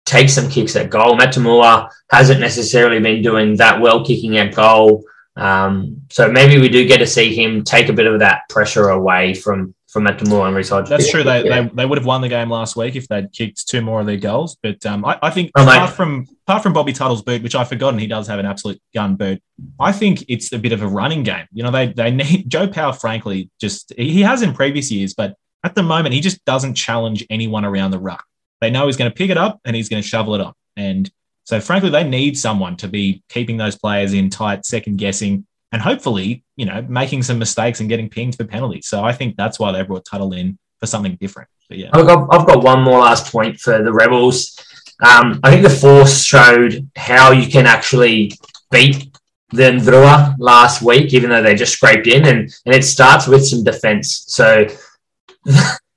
take 0.06 0.30
some 0.30 0.50
kicks 0.50 0.76
at 0.76 0.90
goal. 0.90 1.18
Matamua 1.18 1.90
hasn't 2.12 2.40
necessarily 2.40 3.00
been 3.00 3.22
doing 3.24 3.56
that 3.58 3.82
well 3.82 4.06
kicking 4.06 4.38
at 4.38 4.54
goal. 4.54 5.04
Um, 5.36 6.02
so 6.10 6.32
maybe 6.32 6.60
we 6.62 6.70
do 6.70 6.88
get 6.88 6.98
to 7.00 7.08
see 7.08 7.36
him 7.36 7.64
take 7.64 7.90
a 7.90 7.94
bit 7.94 8.06
of 8.08 8.20
that 8.20 8.42
pressure 8.50 8.90
away 8.90 9.34
from, 9.34 9.74
from 9.90 10.06
Matamua 10.06 10.48
and 10.48 10.56
Reece 10.56 10.70
Hodge. 10.70 10.88
That's 10.88 11.10
true. 11.10 11.24
They, 11.24 11.44
Yeah. 11.46 11.64
they 11.64 11.70
they 11.76 11.86
would 11.86 11.98
have 11.98 12.06
won 12.06 12.22
the 12.22 12.30
game 12.30 12.50
last 12.50 12.76
week 12.78 12.96
if 12.96 13.08
they'd 13.10 13.32
kicked 13.34 13.68
two 13.68 13.82
more 13.82 14.00
of 14.02 14.06
their 14.08 14.16
goals. 14.18 14.56
But 14.62 14.86
um, 14.86 15.04
I, 15.04 15.18
I 15.22 15.30
think 15.32 15.52
Oh, 15.56 15.66
mate. 15.66 15.76
apart 15.76 15.90
from 15.92 16.26
apart 16.48 16.64
from 16.64 16.72
Bobby 16.74 16.94
Tuttle's 16.94 17.22
boot, 17.22 17.42
which 17.44 17.56
I've 17.56 17.68
forgotten, 17.70 18.00
he 18.00 18.08
does 18.08 18.28
have 18.28 18.40
an 18.40 18.46
absolute 18.46 18.80
gun 18.94 19.16
boot. 19.16 19.42
I 19.80 19.92
think 19.92 20.24
it's 20.30 20.54
a 20.54 20.60
bit 20.60 20.72
of 20.72 20.82
a 20.82 20.88
running 20.88 21.24
game. 21.24 21.48
You 21.52 21.64
know, 21.64 21.72
they 21.72 21.88
they 21.88 22.12
need 22.12 22.46
Joe 22.56 22.68
Power. 22.68 22.94
Frankly, 22.94 23.50
just 23.60 23.92
he 23.98 24.22
has 24.22 24.42
in 24.42 24.54
previous 24.54 24.90
years, 24.92 25.14
but 25.16 25.36
at 25.64 25.76
the 25.76 25.84
moment 25.84 26.14
he 26.14 26.22
just 26.22 26.44
doesn't 26.46 26.76
challenge 26.76 27.26
anyone 27.30 27.66
around 27.66 27.92
the 27.92 28.00
ruck. 28.00 28.24
They 28.62 28.70
know 28.70 28.86
he's 28.86 28.98
going 28.98 29.12
to 29.12 29.16
pick 29.16 29.30
it 29.30 29.38
up 29.38 29.60
and 29.66 29.76
he's 29.76 29.90
going 29.90 30.02
to 30.02 30.08
shovel 30.08 30.36
it 30.36 30.42
up. 30.42 30.56
And 30.76 31.10
so, 31.44 31.60
frankly, 31.60 31.90
they 31.90 32.04
need 32.04 32.38
someone 32.38 32.76
to 32.78 32.88
be 32.88 33.24
keeping 33.30 33.58
those 33.58 33.76
players 33.76 34.14
in 34.14 34.30
tight, 34.30 34.66
second 34.66 34.98
guessing, 34.98 35.46
and 35.72 35.82
hopefully, 35.82 36.44
you 36.56 36.66
know, 36.66 36.82
making 36.88 37.24
some 37.24 37.38
mistakes 37.38 37.80
and 37.80 37.90
getting 37.90 38.10
pinged 38.10 38.36
for 38.36 38.46
penalties. 38.46 38.88
So 38.88 39.04
I 39.04 39.14
think 39.14 39.36
that's 39.36 39.60
why 39.60 39.72
they 39.72 39.84
brought 39.84 40.06
Tuttle 40.06 40.34
in 40.34 40.58
for 40.80 40.88
something 40.88 41.18
different. 41.20 41.50
But 41.70 41.78
yeah, 41.78 41.90
I've 41.94 42.06
got, 42.06 42.28
I've 42.34 42.48
got 42.48 42.64
one 42.64 42.82
more 42.82 43.00
last 43.00 43.32
point 43.32 43.60
for 43.60 43.84
the 43.84 43.94
Rebels. 43.94 44.58
Um, 45.04 45.40
I 45.44 45.52
think 45.52 45.64
the 45.64 45.70
Force 45.70 46.24
showed 46.24 46.90
how 46.96 47.32
you 47.32 47.48
can 47.48 47.66
actually 47.66 48.32
beat 48.72 49.16
the 49.52 49.64
Ndrua 49.64 50.36
last 50.40 50.82
week, 50.82 51.14
even 51.14 51.30
though 51.30 51.44
they 51.44 51.56
just 51.56 51.74
scraped 51.74 52.08
in, 52.08 52.26
and, 52.26 52.52
and 52.66 52.76
it 52.76 52.84
starts 52.84 53.28
with 53.28 53.46
some 53.46 53.64
defense. 53.64 54.26
So 54.28 54.68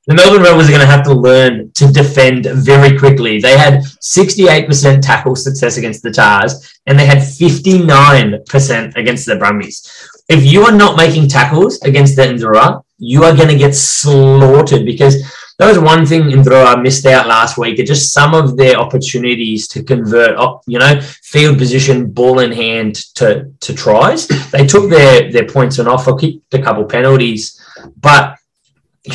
the 0.08 0.14
Melbourne 0.14 0.42
Rebels 0.42 0.68
are 0.68 0.72
going 0.72 0.80
to 0.80 0.86
have 0.86 1.04
to 1.04 1.12
learn 1.12 1.70
to 1.72 1.92
defend 1.92 2.46
very 2.46 2.98
quickly. 2.98 3.40
They 3.40 3.58
had 3.58 3.82
68% 4.00 5.02
tackle 5.02 5.36
success 5.36 5.76
against 5.76 6.02
the 6.02 6.10
Tahs, 6.10 6.80
and 6.86 6.98
they 6.98 7.04
had 7.04 7.18
59% 7.18 8.96
against 8.96 9.26
the 9.26 9.36
Brumbies. 9.36 10.08
If 10.30 10.46
you 10.46 10.62
are 10.64 10.72
not 10.72 10.96
making 10.96 11.28
tackles 11.28 11.78
against 11.82 12.16
the 12.16 12.22
Ndrua, 12.22 12.82
you 12.96 13.24
are 13.24 13.36
going 13.36 13.50
to 13.50 13.58
get 13.58 13.74
slaughtered 13.74 14.86
because 14.86 15.22
that 15.58 15.68
was 15.68 15.78
one 15.78 16.06
thing 16.06 16.22
Ndrua 16.22 16.82
missed 16.82 17.04
out 17.04 17.26
last 17.26 17.58
week. 17.58 17.76
Just 17.84 18.14
some 18.14 18.32
of 18.32 18.56
their 18.56 18.78
opportunities 18.78 19.68
to 19.68 19.82
convert, 19.82 20.38
up, 20.38 20.62
you 20.66 20.78
know, 20.78 21.02
field 21.22 21.58
position, 21.58 22.10
ball 22.10 22.38
in 22.38 22.52
hand 22.52 22.94
to 23.16 23.52
to 23.60 23.74
tries. 23.74 24.26
They 24.52 24.66
took 24.66 24.88
their 24.88 25.30
their 25.30 25.46
points 25.46 25.78
and 25.78 25.88
off 25.88 26.08
or 26.08 26.16
kicked 26.16 26.54
a 26.54 26.62
couple 26.62 26.84
penalties, 26.86 27.60
but 28.00 28.38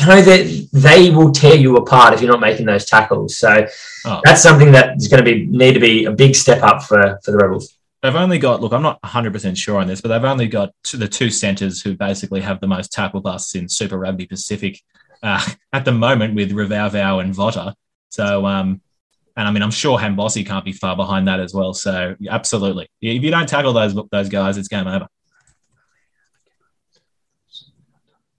you 0.00 0.06
know 0.06 0.20
that 0.22 0.68
they 0.72 1.10
will 1.10 1.32
tear 1.32 1.54
you 1.54 1.76
apart 1.76 2.14
if 2.14 2.20
you're 2.20 2.30
not 2.30 2.40
making 2.40 2.66
those 2.66 2.84
tackles. 2.84 3.38
So 3.38 3.66
Oh. 4.06 4.20
that's 4.24 4.42
something 4.42 4.72
that 4.72 4.96
is 4.96 5.08
going 5.08 5.24
to 5.24 5.30
be 5.30 5.46
need 5.46 5.72
to 5.74 5.80
be 5.80 6.04
a 6.04 6.10
big 6.12 6.34
step 6.34 6.62
up 6.62 6.82
for 6.82 7.18
for 7.24 7.30
the 7.30 7.38
Rebels. 7.38 7.74
they've 8.02 8.14
only 8.14 8.38
got 8.38 8.60
look. 8.60 8.72
I'm 8.72 8.82
not 8.82 9.02
100 9.02 9.32
percent 9.32 9.56
sure 9.56 9.78
on 9.80 9.86
this, 9.86 10.00
but 10.00 10.08
they've 10.08 10.24
only 10.24 10.46
got 10.48 10.72
two, 10.82 10.98
the 10.98 11.08
two 11.08 11.30
centers 11.30 11.80
who 11.82 11.96
basically 11.96 12.40
have 12.42 12.60
the 12.60 12.66
most 12.66 12.92
tackle 12.92 13.20
busts 13.20 13.54
in 13.54 13.68
Super 13.68 13.98
Rugby 13.98 14.26
Pacific 14.26 14.80
uh, 15.22 15.44
at 15.72 15.84
the 15.84 15.92
moment 15.92 16.34
with 16.34 16.52
Rivau 16.52 17.22
and 17.22 17.34
Votter. 17.34 17.72
So, 18.10 18.44
um, 18.46 18.80
and 19.36 19.48
I 19.48 19.50
mean, 19.50 19.62
I'm 19.62 19.70
sure 19.72 19.98
Hambossi 19.98 20.46
can't 20.46 20.64
be 20.64 20.72
far 20.72 20.94
behind 20.96 21.26
that 21.28 21.40
as 21.40 21.52
well. 21.54 21.72
So, 21.74 22.14
absolutely, 22.28 22.88
if 23.00 23.22
you 23.22 23.30
don't 23.30 23.48
tackle 23.48 23.72
those 23.72 23.94
those 24.12 24.28
guys, 24.28 24.58
it's 24.58 24.68
game 24.68 24.86
over. 24.86 25.08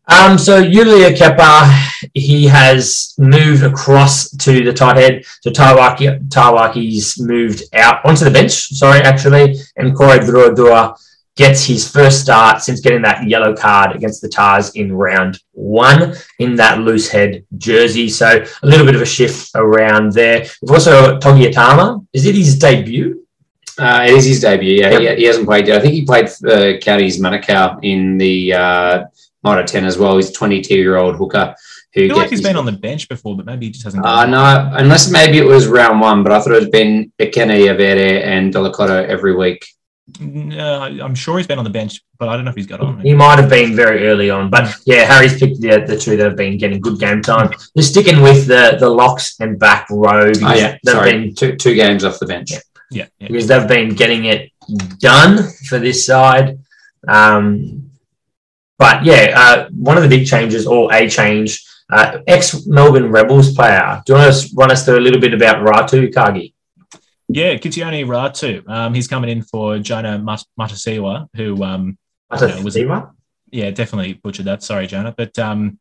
Um, 0.07 0.37
so 0.37 0.59
Yulia 0.59 1.11
Kepa, 1.13 2.09
he 2.13 2.45
has 2.45 3.15
moved 3.17 3.63
across 3.63 4.29
to 4.29 4.63
the 4.63 4.73
tight 4.73 4.97
head. 4.97 5.25
So 5.41 5.49
Tawaki, 5.49 6.27
Tawaki's 6.29 7.19
moved 7.19 7.63
out 7.73 8.05
onto 8.05 8.23
the 8.23 8.31
bench, 8.31 8.51
sorry, 8.51 8.99
actually. 9.01 9.55
And 9.77 9.95
Corey 9.95 10.19
Duradua 10.19 10.97
gets 11.35 11.65
his 11.65 11.89
first 11.89 12.21
start 12.21 12.61
since 12.61 12.79
getting 12.79 13.01
that 13.01 13.27
yellow 13.27 13.53
card 13.55 13.95
against 13.95 14.21
the 14.21 14.29
Tahs 14.29 14.73
in 14.75 14.93
round 14.93 15.39
one 15.51 16.13
in 16.39 16.55
that 16.55 16.79
loose 16.79 17.09
head 17.09 17.43
jersey. 17.57 18.07
So 18.07 18.45
a 18.63 18.65
little 18.65 18.85
bit 18.85 18.95
of 18.95 19.01
a 19.01 19.05
shift 19.05 19.51
around 19.55 20.13
there. 20.13 20.45
We've 20.61 20.71
also 20.71 21.19
Togi 21.19 21.51
Atama. 21.51 22.05
Is 22.13 22.25
it 22.25 22.35
his 22.35 22.57
debut? 22.57 23.25
Uh, 23.77 24.05
it 24.07 24.13
is 24.13 24.25
his 24.25 24.39
debut. 24.39 24.79
Yeah, 24.79 24.97
he, 24.97 25.15
he 25.15 25.23
hasn't 25.25 25.45
played 25.45 25.67
yet. 25.67 25.79
I 25.79 25.81
think 25.81 25.93
he 25.93 26.05
played 26.05 26.29
for 26.29 26.47
uh, 26.47 26.77
Counties 26.79 27.19
Manukau 27.19 27.79
in 27.83 28.17
the 28.17 28.53
uh, 28.53 29.03
Mitre 29.45 29.63
10 29.63 29.85
as 29.85 29.97
well. 29.97 30.17
He's 30.17 30.29
a 30.29 30.33
22 30.33 30.75
year 30.75 30.97
old 30.97 31.15
hooker 31.15 31.55
who 31.93 32.03
I 32.03 32.07
feel 32.07 32.15
like 32.17 32.23
gets- 32.25 32.31
he's 32.31 32.41
been 32.41 32.57
on 32.57 32.65
the 32.65 32.71
bench 32.73 33.07
before, 33.07 33.37
but 33.37 33.45
maybe 33.45 33.67
he 33.67 33.71
just 33.71 33.85
hasn't. 33.85 34.05
Uh, 34.05 34.25
no, 34.25 34.69
unless 34.73 35.09
maybe 35.09 35.37
it 35.37 35.45
was 35.45 35.67
round 35.67 36.01
one, 36.01 36.23
but 36.23 36.31
I 36.33 36.39
thought 36.41 36.53
it 36.53 36.63
had 36.63 36.71
been 36.71 37.11
Ekene 37.19 37.67
Avere 37.69 38.23
and 38.25 38.53
Delacoto 38.53 39.05
every 39.07 39.35
week. 39.35 39.65
No, 40.19 40.81
I'm 40.83 41.15
sure 41.15 41.37
he's 41.37 41.47
been 41.47 41.57
on 41.57 41.63
the 41.63 41.69
bench, 41.71 41.99
but 42.19 42.29
I 42.29 42.35
don't 42.35 42.45
know 42.45 42.51
if 42.51 42.55
he's 42.55 42.67
got 42.67 42.79
on. 42.79 42.99
He 42.99 43.15
might 43.15 43.39
have 43.39 43.49
been 43.49 43.75
very 43.75 44.05
early 44.07 44.29
on, 44.29 44.51
but 44.51 44.71
yeah, 44.85 45.03
Harry's 45.05 45.39
picked 45.39 45.59
the, 45.61 45.83
the 45.87 45.97
two 45.97 46.15
that 46.17 46.25
have 46.25 46.35
been 46.37 46.59
getting 46.59 46.79
good 46.79 46.99
game 46.99 47.23
time. 47.23 47.49
They're 47.73 47.83
sticking 47.83 48.21
with 48.21 48.45
the 48.45 48.77
the 48.79 48.87
locks 48.89 49.35
and 49.39 49.57
back 49.57 49.87
row 49.89 50.27
because 50.27 50.43
Oh, 50.43 50.53
yeah, 50.53 50.77
they've 50.83 50.93
sorry. 50.93 51.11
been 51.11 51.35
Two, 51.35 51.55
two 51.55 51.73
games 51.73 52.03
off 52.05 52.19
the 52.19 52.27
bench. 52.27 52.51
Yeah, 52.91 53.07
yeah. 53.19 53.27
because 53.27 53.47
they've 53.47 53.67
been 53.67 53.95
getting 53.95 54.25
it 54.25 54.51
done 54.99 55.39
for 55.67 55.79
this 55.79 56.05
side. 56.05 56.59
Um, 57.07 57.84
but 58.77 59.03
yeah, 59.05 59.33
uh, 59.35 59.69
one 59.71 59.97
of 59.97 60.03
the 60.03 60.09
big 60.09 60.27
changes, 60.27 60.65
or 60.67 60.91
a 60.93 61.09
change, 61.09 61.63
uh, 61.91 62.19
ex 62.27 62.65
Melbourne 62.65 63.11
Rebels 63.11 63.53
player. 63.53 64.01
Do 64.05 64.13
you 64.13 64.19
want 64.19 64.33
to 64.33 64.49
run 64.55 64.71
us 64.71 64.85
through 64.85 64.99
a 64.99 65.01
little 65.05 65.19
bit 65.21 65.33
about 65.33 65.65
Ratu 65.65 66.13
Cargie? 66.13 66.53
Yeah, 67.27 67.55
Kitione 67.55 68.05
Ratu. 68.05 68.67
Um, 68.69 68.93
he's 68.93 69.07
coming 69.07 69.29
in 69.29 69.41
for 69.41 69.79
Jonah 69.79 70.19
Mat- 70.19 70.45
Matasiwa, 70.59 71.27
who, 71.35 71.63
um, 71.63 71.97
Yeah, 72.31 72.61
was 72.61 72.75
it- 72.75 72.87
yeah, 73.51 73.71
definitely 73.71 74.13
butchered 74.13 74.45
that. 74.45 74.61
Sorry, 74.63 74.85
Jonah. 74.87 75.13
But, 75.15 75.37
um, 75.39 75.79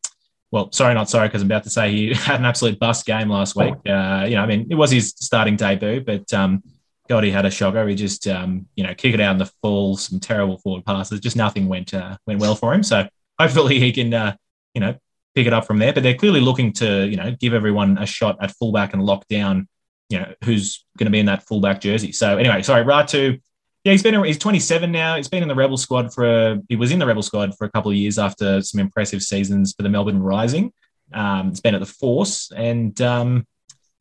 well, 0.51 0.71
sorry, 0.73 0.95
not 0.95 1.11
sorry, 1.11 1.29
because 1.29 1.43
I'm 1.43 1.49
about 1.49 1.65
to 1.65 1.71
say 1.71 1.91
he 1.91 2.15
had 2.15 2.39
an 2.41 2.47
absolute 2.47 2.79
bust 2.79 3.05
game 3.05 3.29
last 3.29 3.57
week. 3.57 3.75
Uh, 3.87 4.25
you 4.29 4.37
know, 4.37 4.43
I 4.43 4.47
mean, 4.47 4.69
it 4.71 4.75
was 4.77 4.91
his 4.91 5.13
starting 5.19 5.57
debut, 5.57 6.01
but, 6.01 6.33
um, 6.33 6.63
God, 7.09 7.25
he 7.25 7.31
had 7.31 7.45
a 7.45 7.51
shocker. 7.51 7.87
He 7.87 7.95
just, 7.95 8.27
um, 8.27 8.67
you 8.77 8.85
know, 8.85 8.95
kick 8.95 9.15
it 9.15 9.21
out 9.21 9.33
in 9.33 9.39
the 9.39 9.51
full, 9.63 9.97
some 9.97 10.21
terrible 10.21 10.59
forward 10.59 10.87
passes. 10.87 11.21
Just 11.21 11.37
nothing 11.37 11.69
went 11.69 11.93
uh, 11.93 12.17
went 12.27 12.41
well 12.41 12.55
for 12.55 12.73
him. 12.73 12.83
So 12.83 13.07
hopefully 13.39 13.79
he 13.79 13.93
can, 13.93 14.15
uh, 14.15 14.37
you 14.75 14.81
know, 14.81 14.97
pick 15.35 15.47
it 15.47 15.53
up 15.53 15.67
from 15.67 15.79
there. 15.79 15.93
But 15.93 16.03
they're 16.03 16.15
clearly 16.15 16.41
looking 16.41 16.73
to, 16.75 17.07
you 17.07 17.17
know, 17.17 17.35
give 17.39 17.53
everyone 17.53 17.99
a 17.99 18.07
shot 18.07 18.39
at 18.41 18.53
fullback 18.53 18.95
and 18.95 19.05
lock 19.05 19.27
down, 19.29 19.69
you 20.09 20.19
know, 20.19 20.33
who's 20.45 20.85
going 20.99 21.07
to 21.07 21.11
be 21.11 21.21
in 21.21 21.27
that 21.27 21.47
fullback 21.47 21.81
jersey. 21.81 22.13
So 22.13 22.39
anyway, 22.39 22.63
sorry, 22.63 22.85
Ratu. 22.85 23.41
Yeah, 23.85 23.93
he's 23.93 24.03
been 24.03 24.25
he's 24.25 24.39
27 24.39 24.91
now. 24.91 25.17
He's 25.17 25.29
been 25.29 25.43
in 25.43 25.49
the 25.49 25.55
Rebel 25.55 25.77
squad 25.77 26.15
for 26.15 26.59
he 26.71 26.77
was 26.77 26.91
in 26.91 26.99
the 26.99 27.07
Rebel 27.07 27.23
squad 27.23 27.55
for 27.59 27.67
a 27.67 27.71
couple 27.71 27.91
of 27.91 27.99
years 27.99 28.19
after 28.19 28.63
some 28.63 28.81
impressive 28.81 29.21
seasons 29.23 29.75
for 29.77 29.83
the 29.83 29.91
Melbourne 29.91 30.23
Rising. 30.23 30.73
Um, 31.13 31.51
he's 31.51 31.61
been 31.61 31.75
at 31.75 31.81
the 31.81 31.87
Force 31.87 32.51
and 32.57 32.99
um, 33.03 33.47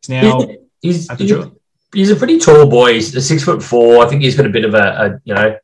he's 0.02 0.10
now 0.10 0.40
He's, 0.84 1.08
the 1.08 1.16
he's. 1.16 1.46
He's 1.94 2.12
a 2.12 2.16
pretty 2.16 2.40
tall 2.40 2.68
boy. 2.68 2.94
He's 2.94 3.16
a 3.16 3.22
six 3.22 3.44
foot 3.44 3.62
four. 3.64 4.04
I 4.04 4.08
think 4.10 4.22
he's 4.22 4.36
got 4.36 4.46
a 4.46 4.50
bit 4.50 4.66
of 4.66 4.74
a, 4.74 4.78
a 4.78 5.20
you 5.24 5.34
know 5.34 5.58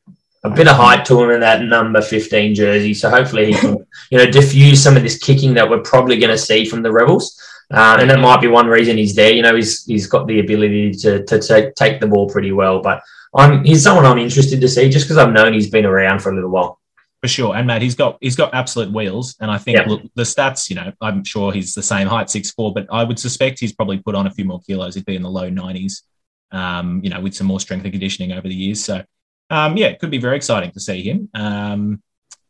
a 0.44 0.50
bit 0.50 0.68
of 0.70 0.76
height 0.78 1.04
to 1.06 1.22
him 1.22 1.32
in 1.32 1.42
that 1.42 1.62
number 1.64 2.02
15 2.02 2.56
jersey. 2.56 2.94
So 2.94 3.10
hopefully 3.10 3.48
he 3.48 3.54
can 3.54 3.86
you 4.12 4.18
know 4.18 4.30
diffuse 4.30 4.82
some 4.82 4.96
of 4.96 5.04
this 5.04 5.18
kicking 5.18 5.54
that 5.56 5.70
we're 5.70 5.82
probably 5.82 6.18
going 6.18 6.32
to 6.32 6.38
see 6.38 6.66
from 6.66 6.82
the 6.82 6.92
Rebels. 6.92 7.38
Uh, 7.72 7.98
and 8.00 8.10
that 8.10 8.20
might 8.20 8.42
be 8.42 8.48
one 8.48 8.66
reason 8.68 8.98
he's 8.98 9.14
there. 9.16 9.32
You 9.32 9.42
know, 9.44 9.56
he's 9.56 9.86
he's 9.86 10.08
got 10.08 10.26
the 10.28 10.40
ability 10.40 10.92
to 10.94 11.24
to 11.26 11.40
take, 11.40 11.76
take 11.76 12.00
the 12.00 12.08
ball 12.08 12.30
pretty 12.30 12.52
well. 12.52 12.82
But 12.82 13.02
I'm 13.36 13.64
he's 13.64 13.84
someone 13.84 14.06
I'm 14.06 14.18
interested 14.18 14.60
to 14.62 14.68
see 14.68 14.90
just 14.90 15.06
because 15.06 15.18
I've 15.18 15.34
known 15.34 15.54
he's 15.54 15.70
been 15.70 15.86
around 15.86 16.20
for 16.22 16.32
a 16.32 16.36
little 16.36 16.50
while. 16.50 16.80
for 17.22 17.28
sure. 17.28 17.56
And 17.56 17.68
Matt, 17.68 17.82
he's 17.84 17.94
got 17.96 18.18
he's 18.22 18.36
got 18.36 18.54
absolute 18.56 18.92
wheels, 18.92 19.36
and 19.40 19.52
I 19.52 19.58
think 19.60 19.78
Yeah. 19.78 19.86
look, 19.88 20.02
the 20.16 20.24
stats. 20.24 20.70
You 20.70 20.78
know, 20.78 20.92
I'm 21.02 21.24
sure 21.24 21.52
he's 21.52 21.74
the 21.76 21.84
same 21.84 22.08
height, 22.08 22.30
six 22.32 22.50
four, 22.50 22.74
but 22.74 22.88
I 22.92 23.04
would 23.04 23.20
suspect 23.20 23.60
he's 23.60 23.74
probably 23.74 24.00
put 24.00 24.16
on 24.16 24.26
a 24.26 24.32
few 24.32 24.46
more 24.46 24.62
kilos. 24.62 24.96
He'd 24.96 25.06
be 25.06 25.16
in 25.16 25.22
the 25.22 25.30
low 25.30 25.50
nineties. 25.50 26.02
Um, 26.52 27.02
you 27.04 27.10
know, 27.10 27.20
with 27.22 27.36
some 27.36 27.48
more 27.48 27.60
strength 27.60 27.84
and 27.84 27.92
conditioning 27.94 28.32
over 28.32 28.48
the 28.48 28.56
years. 28.56 28.84
So, 28.84 29.04
um, 29.52 29.78
yeah, 29.78 29.88
it 29.88 30.00
could 30.00 30.10
be 30.10 30.18
very 30.18 30.36
exciting 30.36 30.72
to 30.72 30.80
see 30.80 31.04
him. 31.04 31.30
Um, 31.34 32.02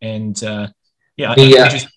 and 0.01 0.41
uh, 0.43 0.67
yeah, 1.17 1.31
I- 1.31 1.35
I 1.63 1.65
uh, 1.65 1.69
just- 1.69 1.87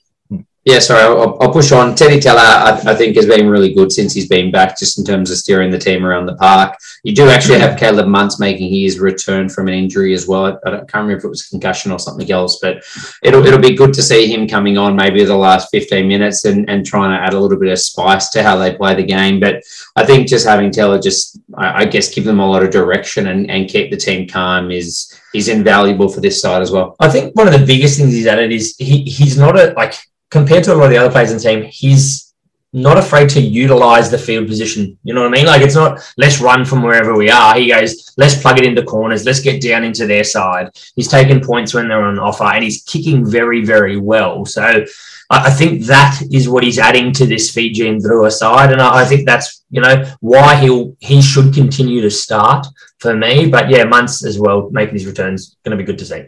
Yeah, 0.64 0.78
sorry, 0.78 1.02
I'll, 1.02 1.36
I'll 1.40 1.52
push 1.52 1.72
on. 1.72 1.96
Teti 1.96 2.20
Tela, 2.20 2.40
I, 2.40 2.92
I 2.92 2.94
think, 2.94 3.16
has 3.16 3.26
been 3.26 3.48
really 3.48 3.74
good 3.74 3.90
since 3.90 4.12
he's 4.12 4.28
been 4.28 4.52
back, 4.52 4.78
just 4.78 4.96
in 4.96 5.04
terms 5.04 5.28
of 5.32 5.36
steering 5.36 5.72
the 5.72 5.78
team 5.78 6.06
around 6.06 6.26
the 6.26 6.36
park. 6.36 6.78
You 7.02 7.12
do 7.12 7.28
actually 7.28 7.58
have 7.58 7.76
Caleb 7.76 8.06
Muntz 8.06 8.38
making 8.38 8.72
his 8.72 9.00
return 9.00 9.48
from 9.48 9.66
an 9.66 9.74
injury 9.74 10.14
as 10.14 10.28
well. 10.28 10.60
I, 10.64 10.70
I 10.70 10.70
can't 10.70 10.94
remember 10.94 11.16
if 11.16 11.24
it 11.24 11.28
was 11.28 11.48
concussion 11.48 11.90
or 11.90 11.98
something 11.98 12.30
else, 12.30 12.60
but 12.62 12.84
it'll 13.24 13.44
it'll 13.44 13.58
be 13.58 13.74
good 13.74 13.92
to 13.94 14.02
see 14.04 14.32
him 14.32 14.46
coming 14.46 14.78
on 14.78 14.94
maybe 14.94 15.24
the 15.24 15.36
last 15.36 15.68
15 15.72 16.06
minutes 16.06 16.44
and, 16.44 16.70
and 16.70 16.86
trying 16.86 17.10
to 17.10 17.20
add 17.20 17.34
a 17.34 17.40
little 17.40 17.58
bit 17.58 17.72
of 17.72 17.80
spice 17.80 18.30
to 18.30 18.42
how 18.44 18.56
they 18.56 18.76
play 18.76 18.94
the 18.94 19.02
game. 19.02 19.40
But 19.40 19.64
I 19.96 20.06
think 20.06 20.28
just 20.28 20.46
having 20.46 20.70
Tela 20.70 21.00
just, 21.00 21.40
I, 21.54 21.82
I 21.82 21.84
guess, 21.86 22.14
give 22.14 22.22
them 22.22 22.38
a 22.38 22.46
lot 22.48 22.62
of 22.62 22.70
direction 22.70 23.26
and, 23.26 23.50
and 23.50 23.68
keep 23.68 23.90
the 23.90 23.96
team 23.96 24.28
calm 24.28 24.70
is 24.70 25.18
is 25.34 25.48
invaluable 25.48 26.08
for 26.08 26.20
this 26.20 26.40
side 26.40 26.62
as 26.62 26.70
well. 26.70 26.94
I 27.00 27.08
think 27.08 27.34
one 27.34 27.48
of 27.48 27.58
the 27.58 27.66
biggest 27.66 27.98
things 27.98 28.12
he's 28.12 28.28
added 28.28 28.52
is 28.52 28.76
he 28.78 29.02
he's 29.02 29.36
not 29.36 29.58
a 29.58 29.72
like 29.76 29.94
compared 30.32 30.64
to 30.64 30.72
a 30.72 30.74
lot 30.74 30.84
of 30.84 30.90
the 30.90 30.96
other 30.96 31.12
players 31.12 31.30
in 31.30 31.36
the 31.36 31.42
team, 31.42 31.62
he's 31.70 32.32
not 32.72 32.96
afraid 32.96 33.28
to 33.28 33.40
utilize 33.40 34.10
the 34.10 34.16
field 34.16 34.46
position. 34.48 34.98
You 35.04 35.12
know 35.12 35.20
what 35.20 35.28
I 35.28 35.36
mean? 35.36 35.46
Like 35.46 35.60
it's 35.60 35.74
not 35.74 36.00
let's 36.16 36.40
run 36.40 36.64
from 36.64 36.82
wherever 36.82 37.14
we 37.14 37.30
are. 37.30 37.54
He 37.54 37.68
goes, 37.68 38.14
let's 38.16 38.40
plug 38.40 38.58
it 38.58 38.64
into 38.64 38.82
corners, 38.82 39.26
let's 39.26 39.40
get 39.40 39.60
down 39.60 39.84
into 39.84 40.06
their 40.06 40.24
side. 40.24 40.70
He's 40.96 41.08
taking 41.08 41.42
points 41.42 41.74
when 41.74 41.86
they're 41.86 42.02
on 42.02 42.18
offer 42.18 42.44
and 42.44 42.64
he's 42.64 42.82
kicking 42.82 43.30
very, 43.30 43.62
very 43.62 43.98
well. 43.98 44.46
So 44.46 44.84
I 45.30 45.50
think 45.50 45.82
that 45.84 46.22
is 46.32 46.48
what 46.48 46.64
he's 46.64 46.78
adding 46.78 47.12
to 47.12 47.26
this 47.26 47.50
Fiji 47.50 47.88
and 47.88 48.02
Drua 48.02 48.30
side. 48.30 48.72
And 48.72 48.80
I 48.80 49.02
I 49.02 49.04
think 49.04 49.26
that's, 49.26 49.64
you 49.70 49.82
know, 49.82 50.10
why 50.20 50.56
he'll 50.56 50.96
he 51.00 51.20
should 51.20 51.52
continue 51.52 52.00
to 52.00 52.10
start 52.10 52.66
for 53.00 53.14
me. 53.14 53.50
But 53.50 53.68
yeah, 53.68 53.84
Muntz 53.84 54.24
as 54.24 54.38
well, 54.38 54.70
making 54.70 54.94
his 54.94 55.06
returns, 55.06 55.56
gonna 55.62 55.76
be 55.76 55.84
good 55.84 55.98
to 55.98 56.06
see. 56.06 56.22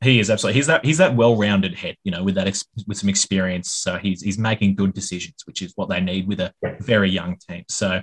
He 0.00 0.20
is 0.20 0.30
absolutely. 0.30 0.58
He's 0.58 0.66
that. 0.68 0.84
He's 0.84 0.98
that 0.98 1.16
well-rounded 1.16 1.74
head, 1.74 1.96
you 2.04 2.12
know, 2.12 2.22
with 2.22 2.36
that 2.36 2.46
ex, 2.46 2.64
with 2.86 2.98
some 2.98 3.08
experience. 3.08 3.72
So 3.72 3.96
he's 3.96 4.22
he's 4.22 4.38
making 4.38 4.76
good 4.76 4.94
decisions, 4.94 5.42
which 5.44 5.60
is 5.60 5.72
what 5.74 5.88
they 5.88 6.00
need 6.00 6.28
with 6.28 6.40
a 6.40 6.52
very 6.80 7.10
young 7.10 7.36
team. 7.36 7.64
So, 7.68 8.02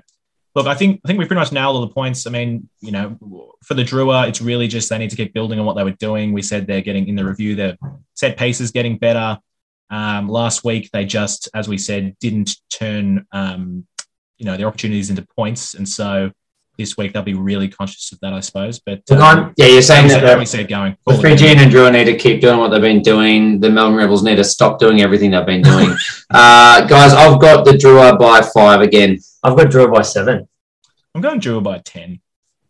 look, 0.56 0.68
I 0.68 0.76
think 0.76 1.00
I 1.06 1.08
think 1.08 1.20
we 1.20 1.26
pretty 1.26 1.40
much 1.40 1.54
nailed 1.54 1.76
all 1.76 1.82
the 1.82 1.94
points. 1.94 2.28
I 2.28 2.32
mean, 2.32 2.70
you 2.82 2.92
know, 2.92 3.18
for 3.64 3.76
the 3.76 3.84
Drua, 3.84 4.28
it's 4.28 4.42
really 4.42 4.68
just 4.68 4.90
they 4.90 4.98
need 4.98 5.10
to 5.12 5.16
keep 5.16 5.34
building 5.34 5.58
on 5.58 5.66
what 5.66 5.78
they 5.78 5.86
were 5.86 5.92
doing. 5.92 6.34
We 6.34 6.42
said 6.42 6.68
they're 6.68 6.82
getting 6.82 7.08
in 7.08 7.16
the 7.16 7.24
review. 7.24 7.56
Their 7.56 7.78
set 8.14 8.38
pieces 8.38 8.72
getting 8.72 8.98
better. 8.98 9.38
Um, 9.90 10.28
last 10.28 10.66
week 10.66 10.90
they 10.92 11.06
just, 11.06 11.48
as 11.54 11.70
we 11.70 11.78
said, 11.78 12.18
didn't 12.20 12.58
turn 12.70 13.26
um, 13.32 13.88
you 14.38 14.46
know 14.46 14.58
their 14.58 14.68
opportunities 14.68 15.10
into 15.10 15.26
points, 15.38 15.76
and 15.76 15.88
so 15.88 16.32
this 16.78 16.98
week 16.98 17.14
they'll 17.14 17.24
be 17.24 17.34
really 17.34 17.68
conscious 17.68 18.12
of 18.12 18.20
that, 18.20 18.34
I 18.34 18.40
suppose. 18.40 18.80
But 18.80 19.10
um, 19.12 19.54
Yeah, 19.58 19.68
you're 19.68 19.82
saying 19.82 20.08
that 20.10 20.24
we 20.24 20.30
the, 20.30 20.38
we 20.40 20.46
see 20.46 20.62
it 20.62 20.70
going. 20.70 20.98
the 21.06 21.18
Fijian 21.18 21.60
and 21.60 21.72
Drua 21.72 21.92
need 21.92 22.06
to 22.06 22.18
keep 22.18 22.42
doing 22.42 22.58
what 22.58 22.70
they've 22.70 22.82
been 22.82 23.02
doing. 23.02 23.60
The 23.60 23.70
Melbourne 23.70 23.98
Rebels 23.98 24.24
need 24.24 24.36
to 24.38 24.44
stop 24.44 24.80
doing 24.80 25.02
everything 25.02 25.32
they've 25.32 25.46
been 25.46 25.62
doing. 25.62 25.96
uh, 26.34 26.86
guys, 26.88 27.14
I've 27.14 27.40
got 27.40 27.66
the 27.66 27.72
Drua 27.72 28.18
by 28.20 28.42
five 28.42 28.82
again. 28.82 29.20
I've 29.44 29.56
got 29.56 29.68
Drua 29.68 29.94
by 29.94 30.02
seven. 30.02 30.48
I'm 31.14 31.22
going 31.22 31.40
Drua 31.40 31.64
by 31.64 31.80
ten. 31.80 32.20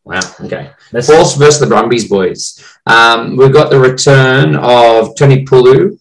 Wow. 0.05 0.19
Okay. 0.39 0.69
Let's 0.91 1.07
Force 1.07 1.35
versus 1.35 1.59
the 1.59 1.65
Brumbies 1.65 2.07
boys. 2.07 2.63
Um, 2.85 3.35
we've 3.37 3.51
got 3.51 3.71
the 3.71 3.79
return 3.79 4.55
of 4.55 5.15
Toni 5.15 5.43
Pulu, 5.43 5.97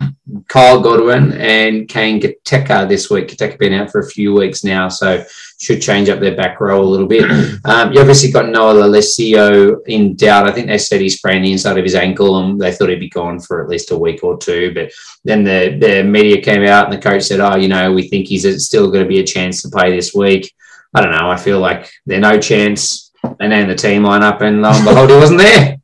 Kyle 0.47 0.79
Godwin, 0.79 1.33
and 1.33 1.89
Kane 1.89 2.21
Koteka 2.21 2.87
this 2.87 3.09
week. 3.09 3.29
Koteka 3.29 3.59
been 3.59 3.73
out 3.73 3.91
for 3.91 4.01
a 4.01 4.07
few 4.07 4.35
weeks 4.35 4.63
now, 4.63 4.91
so 4.91 5.25
should 5.59 5.81
change 5.81 6.11
up 6.11 6.21
their 6.21 6.37
back 6.37 6.61
row 6.61 6.83
a 6.83 6.85
little 6.85 7.07
bit. 7.07 7.25
Um, 7.67 7.93
you 7.93 8.01
obviously 8.01 8.31
got 8.31 8.51
Noah 8.51 8.75
Lolesio 8.75 9.79
in 9.87 10.17
doubt. 10.17 10.47
I 10.47 10.53
think 10.53 10.67
they 10.67 10.77
said 10.77 11.01
he 11.01 11.09
sprained 11.09 11.47
the 11.47 11.53
inside 11.53 11.79
of 11.79 11.85
his 11.85 11.95
ankle, 11.95 12.39
and 12.39 12.61
they 12.61 12.73
thought 12.73 12.91
he'd 12.91 13.01
be 13.01 13.09
gone 13.09 13.41
for 13.41 13.63
at 13.63 13.71
least 13.71 13.91
a 13.91 13.97
week 13.97 14.23
or 14.23 14.37
two. 14.37 14.75
But 14.75 14.93
then 15.25 15.45
the 15.45 15.79
the 15.81 16.05
media 16.05 16.43
came 16.43 16.63
out, 16.65 16.85
and 16.85 16.93
the 16.93 17.03
coach 17.03 17.23
said, 17.23 17.41
"Oh, 17.41 17.57
you 17.57 17.69
know, 17.69 17.91
we 17.91 18.09
think 18.09 18.27
he's 18.27 18.67
still 18.67 18.91
going 18.91 19.03
to 19.03 19.09
be 19.09 19.21
a 19.21 19.25
chance 19.25 19.63
to 19.63 19.71
play 19.71 19.97
this 19.97 20.15
week." 20.15 20.55
I 20.93 21.01
don't 21.01 21.13
know. 21.13 21.31
I 21.31 21.37
feel 21.37 21.59
like 21.59 21.91
they're 22.05 22.21
no 22.21 22.39
chance. 22.39 23.04
They 23.39 23.49
named 23.49 23.71
the 23.71 23.75
team 23.75 24.03
lineup, 24.03 24.41
and 24.41 24.63
lo 24.63 24.71
and 24.71 24.85
behold, 24.85 25.11
he 25.11 25.17
wasn't 25.17 25.41
there. 25.41 25.79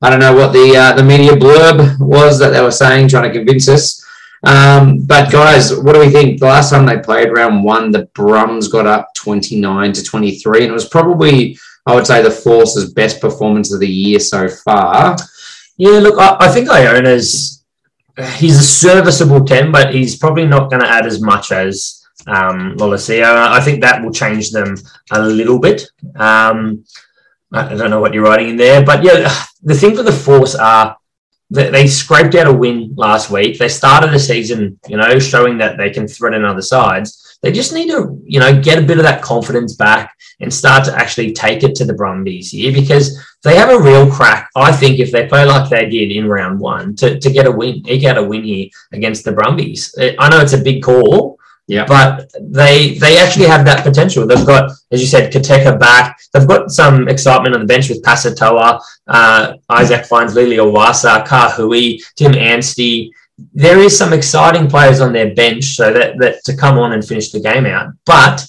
I 0.00 0.10
don't 0.10 0.20
know 0.20 0.34
what 0.34 0.52
the 0.52 0.76
uh, 0.76 0.92
the 0.94 1.02
media 1.02 1.32
blurb 1.32 1.98
was 2.00 2.38
that 2.38 2.50
they 2.50 2.60
were 2.60 2.70
saying, 2.70 3.08
trying 3.08 3.30
to 3.30 3.38
convince 3.38 3.68
us. 3.68 4.04
Um, 4.44 4.98
but 5.06 5.30
guys, 5.30 5.72
what 5.76 5.92
do 5.94 6.00
we 6.00 6.10
think? 6.10 6.40
The 6.40 6.46
last 6.46 6.70
time 6.70 6.84
they 6.84 6.98
played 6.98 7.30
round 7.30 7.62
one, 7.62 7.92
the 7.92 8.06
Brums 8.14 8.70
got 8.70 8.86
up 8.86 9.14
twenty 9.14 9.60
nine 9.60 9.92
to 9.92 10.02
twenty 10.02 10.38
three, 10.38 10.62
and 10.62 10.70
it 10.70 10.74
was 10.74 10.88
probably, 10.88 11.56
I 11.86 11.94
would 11.94 12.06
say, 12.06 12.22
the 12.22 12.30
Force's 12.30 12.92
best 12.92 13.20
performance 13.20 13.72
of 13.72 13.78
the 13.80 13.88
year 13.88 14.18
so 14.18 14.48
far. 14.48 15.16
Yeah, 15.76 16.00
look, 16.00 16.18
I, 16.18 16.36
I 16.40 16.48
think 16.48 16.68
Iona's 16.68 17.64
he's 18.34 18.58
a 18.58 18.62
serviceable 18.62 19.44
ten, 19.44 19.70
but 19.70 19.94
he's 19.94 20.16
probably 20.18 20.46
not 20.46 20.68
going 20.70 20.82
to 20.82 20.88
add 20.88 21.06
as 21.06 21.22
much 21.22 21.52
as 21.52 22.01
um, 22.26 22.76
Lolesio. 22.76 23.24
I 23.24 23.60
think 23.60 23.80
that 23.80 24.02
will 24.02 24.12
change 24.12 24.50
them 24.50 24.76
a 25.10 25.22
little 25.22 25.58
bit. 25.58 25.82
Um, 26.16 26.84
I 27.52 27.74
don't 27.74 27.90
know 27.90 28.00
what 28.00 28.14
you're 28.14 28.24
writing 28.24 28.50
in 28.50 28.56
there, 28.56 28.84
but 28.84 29.02
yeah, 29.02 29.30
the 29.62 29.74
thing 29.74 29.94
for 29.94 30.02
the 30.02 30.12
Force 30.12 30.54
are 30.54 30.96
that 31.50 31.70
they 31.70 31.86
scraped 31.86 32.34
out 32.34 32.46
a 32.46 32.52
win 32.52 32.94
last 32.96 33.30
week. 33.30 33.58
They 33.58 33.68
started 33.68 34.10
the 34.10 34.18
season, 34.18 34.80
you 34.88 34.96
know, 34.96 35.18
showing 35.18 35.58
that 35.58 35.76
they 35.76 35.90
can 35.90 36.08
threaten 36.08 36.46
other 36.46 36.62
sides. 36.62 37.38
They 37.42 37.52
just 37.52 37.74
need 37.74 37.90
to, 37.90 38.18
you 38.24 38.40
know, 38.40 38.58
get 38.62 38.78
a 38.78 38.86
bit 38.86 38.96
of 38.96 39.04
that 39.04 39.20
confidence 39.20 39.74
back 39.74 40.16
and 40.40 40.52
start 40.52 40.84
to 40.84 40.94
actually 40.94 41.32
take 41.32 41.62
it 41.62 41.74
to 41.74 41.84
the 41.84 41.92
Brumbies 41.92 42.50
here 42.52 42.72
because 42.72 43.20
they 43.42 43.56
have 43.56 43.68
a 43.68 43.78
real 43.82 44.10
crack, 44.10 44.48
I 44.56 44.72
think, 44.72 44.98
if 44.98 45.12
they 45.12 45.26
play 45.26 45.44
like 45.44 45.68
they 45.68 45.90
did 45.90 46.10
in 46.10 46.26
round 46.26 46.58
one 46.58 46.96
to, 46.96 47.18
to 47.20 47.30
get 47.30 47.46
a 47.46 47.50
win, 47.50 47.86
eke 47.86 48.04
out 48.04 48.16
a 48.16 48.22
win 48.22 48.44
here 48.44 48.68
against 48.92 49.24
the 49.24 49.32
Brumbies. 49.32 49.94
I 50.18 50.30
know 50.30 50.40
it's 50.40 50.54
a 50.54 50.58
big 50.58 50.82
call, 50.82 51.38
Yeah. 51.68 51.86
but 51.86 52.30
they 52.40 52.98
they 52.98 53.18
actually 53.18 53.46
have 53.46 53.64
that 53.66 53.84
potential. 53.84 54.26
They've 54.26 54.46
got, 54.46 54.72
as 54.90 55.00
you 55.00 55.06
said, 55.06 55.32
Koteka 55.32 55.78
back. 55.78 56.18
They've 56.32 56.46
got 56.46 56.70
some 56.70 57.08
excitement 57.08 57.54
on 57.54 57.60
the 57.60 57.66
bench 57.66 57.88
with 57.88 58.02
Pasitoa, 58.02 58.80
uh, 59.06 59.54
Issak 59.70 60.06
Fines-Leleiwasa, 60.06 61.24
Kahui, 61.24 62.02
Tim 62.16 62.32
Anstee. 62.32 63.10
There 63.54 63.78
is 63.78 63.96
some 63.96 64.12
exciting 64.12 64.68
players 64.68 65.00
on 65.00 65.12
their 65.12 65.34
bench, 65.34 65.76
so 65.76 65.92
that, 65.92 66.18
that 66.18 66.44
to 66.44 66.56
come 66.56 66.78
on 66.78 66.92
and 66.92 67.04
finish 67.04 67.30
the 67.30 67.40
game 67.40 67.66
out. 67.66 67.92
But 68.04 68.44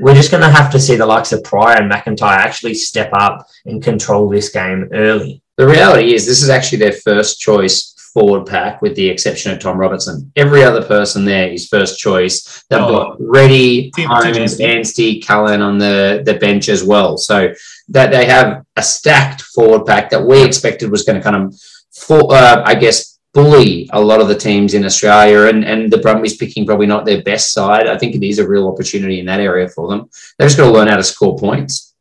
we're 0.00 0.14
just 0.14 0.30
going 0.30 0.42
to 0.42 0.48
have 0.50 0.70
to 0.72 0.80
see 0.80 0.96
the 0.96 1.06
likes 1.06 1.32
of 1.32 1.44
Prior 1.44 1.76
and 1.76 1.90
McIntyre 1.90 2.38
actually 2.38 2.74
step 2.74 3.10
up 3.12 3.46
and 3.66 3.82
control 3.82 4.28
this 4.28 4.48
game 4.48 4.88
early. 4.92 5.42
The 5.58 5.66
reality 5.66 6.14
is, 6.14 6.26
this 6.26 6.42
is 6.42 6.48
actually 6.48 6.78
their 6.78 6.92
first 6.92 7.38
choice 7.40 7.91
forward 8.12 8.46
pack, 8.46 8.82
with 8.82 8.94
the 8.94 9.08
exception 9.08 9.52
of 9.52 9.58
Tom 9.58 9.78
Robertson. 9.78 10.30
Every 10.36 10.62
other 10.62 10.82
person 10.82 11.24
there 11.24 11.48
is 11.48 11.68
first 11.68 11.98
choice. 11.98 12.62
They've 12.68 12.80
Oh. 12.80 12.92
got 12.92 13.16
Reddy, 13.18 13.90
Holmes, 13.96 14.58
Anstee. 14.58 14.64
Anstee, 14.64 15.26
Cullen 15.26 15.62
on 15.62 15.78
the, 15.78 16.22
the 16.24 16.34
bench 16.34 16.68
as 16.68 16.84
well. 16.84 17.16
So 17.16 17.52
that 17.88 18.10
they 18.10 18.26
have 18.26 18.64
a 18.76 18.82
stacked 18.82 19.42
forward 19.42 19.86
pack 19.86 20.10
that 20.10 20.24
we 20.24 20.44
expected 20.44 20.90
was 20.90 21.04
going 21.04 21.18
to 21.20 21.22
kind 21.22 21.36
of, 21.36 21.54
for, 21.94 22.32
uh, 22.34 22.62
I 22.64 22.74
guess, 22.74 23.18
bully 23.34 23.88
a 23.94 24.00
lot 24.00 24.20
of 24.20 24.28
the 24.28 24.34
teams 24.34 24.74
in 24.74 24.84
Australia. 24.84 25.46
And, 25.48 25.64
and 25.64 25.90
the 25.90 25.98
Brumbies 25.98 26.36
picking 26.36 26.66
probably 26.66 26.86
not 26.86 27.06
their 27.06 27.22
best 27.22 27.52
side. 27.52 27.86
I 27.86 27.96
think 27.96 28.14
it 28.14 28.22
is 28.22 28.38
a 28.38 28.46
real 28.46 28.68
opportunity 28.68 29.20
in 29.20 29.26
that 29.26 29.40
area 29.40 29.68
for 29.68 29.88
them. 29.88 30.10
They've 30.38 30.48
just 30.48 30.58
got 30.58 30.66
to 30.66 30.72
learn 30.72 30.88
how 30.88 30.96
to 30.96 31.02
score 31.02 31.38
points. 31.38 31.91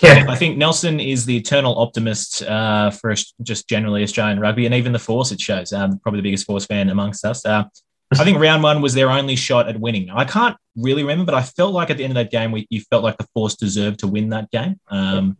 Yeah, 0.00 0.26
I 0.28 0.36
think 0.36 0.56
Nelson 0.56 1.00
is 1.00 1.26
the 1.26 1.36
eternal 1.36 1.78
optimist 1.78 2.42
uh, 2.42 2.90
for 2.90 3.14
just 3.42 3.68
generally 3.68 4.02
Australian 4.02 4.40
rugby, 4.40 4.66
and 4.66 4.74
even 4.74 4.92
the 4.92 4.98
Force 4.98 5.32
it 5.32 5.40
shows. 5.40 5.72
Um, 5.72 5.98
probably 5.98 6.20
the 6.20 6.24
biggest 6.24 6.46
Force 6.46 6.66
fan 6.66 6.88
amongst 6.90 7.24
us. 7.24 7.44
Uh, 7.44 7.64
I 8.12 8.24
think 8.24 8.38
round 8.38 8.62
one 8.62 8.82
was 8.82 8.94
their 8.94 9.10
only 9.10 9.36
shot 9.36 9.68
at 9.68 9.78
winning. 9.78 10.10
I 10.10 10.24
can't 10.24 10.56
really 10.76 11.02
remember, 11.02 11.26
but 11.26 11.34
I 11.34 11.42
felt 11.42 11.74
like 11.74 11.90
at 11.90 11.96
the 11.96 12.04
end 12.04 12.12
of 12.12 12.16
that 12.16 12.30
game, 12.30 12.50
we, 12.50 12.66
you 12.70 12.80
felt 12.82 13.04
like 13.04 13.18
the 13.18 13.26
Force 13.34 13.54
deserved 13.54 14.00
to 14.00 14.08
win 14.08 14.30
that 14.30 14.50
game. 14.50 14.80
Um, 14.88 15.36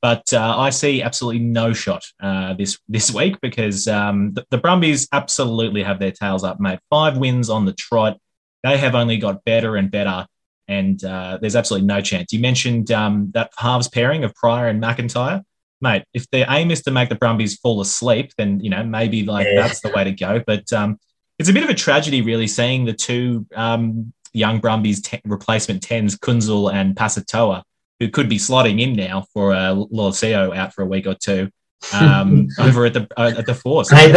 but 0.00 0.32
uh, 0.32 0.56
I 0.58 0.70
see 0.70 1.02
absolutely 1.02 1.40
no 1.40 1.72
shot 1.72 2.04
uh, 2.22 2.54
this 2.54 2.78
this 2.88 3.12
week 3.12 3.40
because 3.40 3.88
um, 3.88 4.32
the, 4.34 4.46
the 4.50 4.58
Brumbies 4.58 5.08
absolutely 5.12 5.82
have 5.82 5.98
their 5.98 6.12
tails 6.12 6.44
up, 6.44 6.60
mate. 6.60 6.78
Five 6.90 7.18
wins 7.18 7.50
on 7.50 7.64
the 7.64 7.72
trot. 7.72 8.18
They 8.62 8.78
have 8.78 8.94
only 8.94 9.16
got 9.16 9.44
better 9.44 9.76
and 9.76 9.90
better 9.90 10.26
and 10.68 11.02
uh, 11.04 11.38
there's 11.40 11.56
absolutely 11.56 11.86
no 11.86 12.00
chance. 12.00 12.32
You 12.32 12.40
mentioned 12.40 12.90
um, 12.90 13.30
that 13.34 13.50
halves 13.56 13.88
pairing 13.88 14.24
of 14.24 14.34
Prior 14.34 14.68
and 14.68 14.82
McIntyre, 14.82 15.42
mate. 15.80 16.04
If 16.12 16.28
their 16.30 16.46
aim 16.48 16.70
is 16.70 16.82
to 16.82 16.90
make 16.90 17.08
the 17.08 17.14
Brumbies 17.14 17.56
fall 17.58 17.80
asleep, 17.80 18.32
then 18.36 18.60
you 18.60 18.70
know 18.70 18.82
maybe 18.84 19.24
like 19.24 19.46
Yeah. 19.46 19.62
that's 19.62 19.80
the 19.80 19.90
way 19.90 20.04
to 20.04 20.12
go. 20.12 20.42
But 20.46 20.72
um, 20.72 20.98
it's 21.38 21.48
a 21.48 21.52
bit 21.52 21.62
of 21.64 21.70
a 21.70 21.74
tragedy, 21.74 22.22
really, 22.22 22.46
seeing 22.46 22.84
the 22.84 22.92
two 22.92 23.46
um, 23.54 24.12
young 24.32 24.58
Brumbies 24.60 25.02
te- 25.02 25.20
replacement 25.24 25.82
tens, 25.82 26.16
Kuenzle 26.16 26.72
and 26.72 26.94
Pasitoa, 26.94 27.62
who 28.00 28.08
could 28.08 28.28
be 28.28 28.38
slotting 28.38 28.80
in 28.80 28.94
now 28.94 29.26
for 29.32 29.52
uh, 29.52 29.74
Lolesio 29.74 30.56
out 30.56 30.74
for 30.74 30.82
a 30.82 30.86
week 30.86 31.06
or 31.06 31.14
two 31.14 31.50
um, 31.92 32.48
over 32.58 32.86
at 32.86 32.94
the 32.94 33.06
uh, 33.16 33.32
at 33.38 33.46
the 33.46 33.54
Force. 33.54 33.90
Hey, 33.90 34.10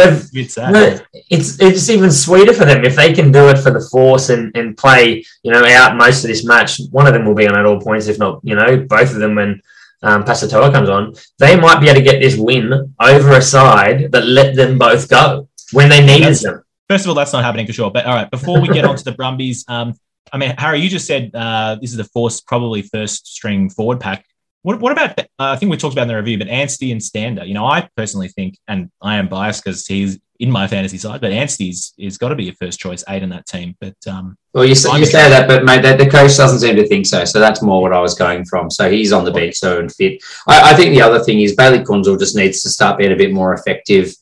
It's 0.78 1.02
it's 1.30 1.60
it's 1.60 1.90
even 1.90 2.10
sweeter 2.10 2.52
for 2.52 2.64
them 2.64 2.84
if 2.84 2.96
they 2.96 3.12
can 3.12 3.32
do 3.32 3.48
it 3.48 3.58
for 3.58 3.70
the 3.70 3.86
force 3.90 4.30
and, 4.30 4.54
and 4.56 4.76
play 4.76 5.24
you 5.42 5.52
know 5.52 5.64
out 5.64 5.96
most 5.96 6.24
of 6.24 6.28
this 6.28 6.44
match. 6.44 6.80
One 6.90 7.06
of 7.06 7.14
them 7.14 7.24
will 7.24 7.34
be 7.34 7.46
on 7.46 7.58
at 7.58 7.66
all 7.66 7.80
points, 7.80 8.08
if 8.08 8.18
not 8.18 8.40
you 8.42 8.54
know 8.54 8.84
both 8.88 9.12
of 9.12 9.20
them 9.20 9.34
when 9.34 9.60
um, 10.02 10.24
Pasitoa 10.24 10.72
comes 10.72 10.88
on. 10.88 11.14
They 11.38 11.58
might 11.58 11.80
be 11.80 11.88
able 11.88 12.00
to 12.00 12.04
get 12.04 12.20
this 12.20 12.36
win 12.36 12.94
over 13.00 13.32
a 13.32 13.42
side 13.42 14.12
that 14.12 14.26
let 14.26 14.56
them 14.56 14.78
both 14.78 15.08
go 15.08 15.48
when 15.72 15.88
they 15.88 16.04
needed 16.04 16.34
them. 16.36 16.62
First 16.88 17.04
of 17.04 17.10
all, 17.10 17.14
that's 17.14 17.32
not 17.32 17.44
happening 17.44 17.66
for 17.66 17.72
sure. 17.72 17.90
But 17.90 18.06
all 18.06 18.14
right, 18.14 18.30
before 18.30 18.60
we 18.60 18.68
get 18.68 18.84
on 18.86 18.96
to 18.96 19.04
the 19.04 19.12
Brumbies, 19.12 19.64
um, 19.68 19.94
I 20.32 20.38
mean, 20.38 20.54
Harry, 20.58 20.80
you 20.80 20.88
just 20.88 21.06
said 21.06 21.30
uh, 21.34 21.76
this 21.80 21.90
is 21.90 21.96
the 21.96 22.04
force 22.04 22.40
probably 22.40 22.82
first 22.82 23.26
string 23.26 23.70
forward 23.70 24.00
pack. 24.00 24.24
What, 24.62 24.80
what 24.80 24.92
about? 24.92 25.18
Uh, 25.18 25.24
I 25.38 25.56
think 25.56 25.70
we 25.70 25.76
talked 25.78 25.94
about 25.94 26.02
in 26.02 26.08
the 26.08 26.16
review, 26.16 26.38
but 26.38 26.48
Anstee 26.48 26.92
and 26.92 27.02
Stander. 27.02 27.44
You 27.44 27.54
know, 27.54 27.64
I 27.66 27.88
personally 27.96 28.28
think, 28.28 28.58
and 28.68 28.90
I 29.00 29.16
am 29.16 29.28
biased 29.28 29.64
because 29.64 29.86
he's 29.86 30.18
in 30.38 30.50
my 30.50 30.66
fantasy 30.66 30.96
side, 30.98 31.20
but 31.20 31.32
Anstee's 31.32 31.92
is 31.98 32.18
got 32.18 32.28
to 32.30 32.34
be 32.34 32.48
a 32.48 32.54
first 32.54 32.78
choice 32.78 33.04
eight 33.08 33.22
in 33.22 33.28
that 33.30 33.46
team. 33.46 33.76
But 33.80 33.96
um, 34.06 34.36
Well, 34.54 34.64
you, 34.64 34.74
say- 34.74 34.98
you 34.98 35.04
say 35.06 35.28
that, 35.28 35.48
but 35.48 35.64
mate, 35.64 35.82
the, 35.82 36.02
the 36.02 36.10
coach 36.10 36.36
doesn't 36.36 36.60
seem 36.60 36.76
to 36.76 36.86
think 36.88 37.06
so. 37.06 37.24
So 37.24 37.40
that's 37.40 37.62
more 37.62 37.80
what 37.82 37.92
I 37.92 38.00
was 38.00 38.14
going 38.14 38.44
from. 38.46 38.70
So 38.70 38.90
he's 38.90 39.12
on 39.12 39.24
the 39.24 39.30
bench, 39.32 39.56
so 39.56 39.78
and 39.78 39.92
fit. 39.94 40.22
I, 40.46 40.72
I 40.72 40.74
think 40.76 40.94
the 40.94 41.02
other 41.02 41.20
thing 41.22 41.40
is 41.40 41.54
Bayley 41.54 41.78
Kuenzle 41.84 42.18
just 42.18 42.36
needs 42.36 42.62
to 42.62 42.68
start 42.70 42.98
being 42.98 43.12
a 43.12 43.16
bit 43.16 43.32
more 43.32 43.54
effective. 43.54 44.12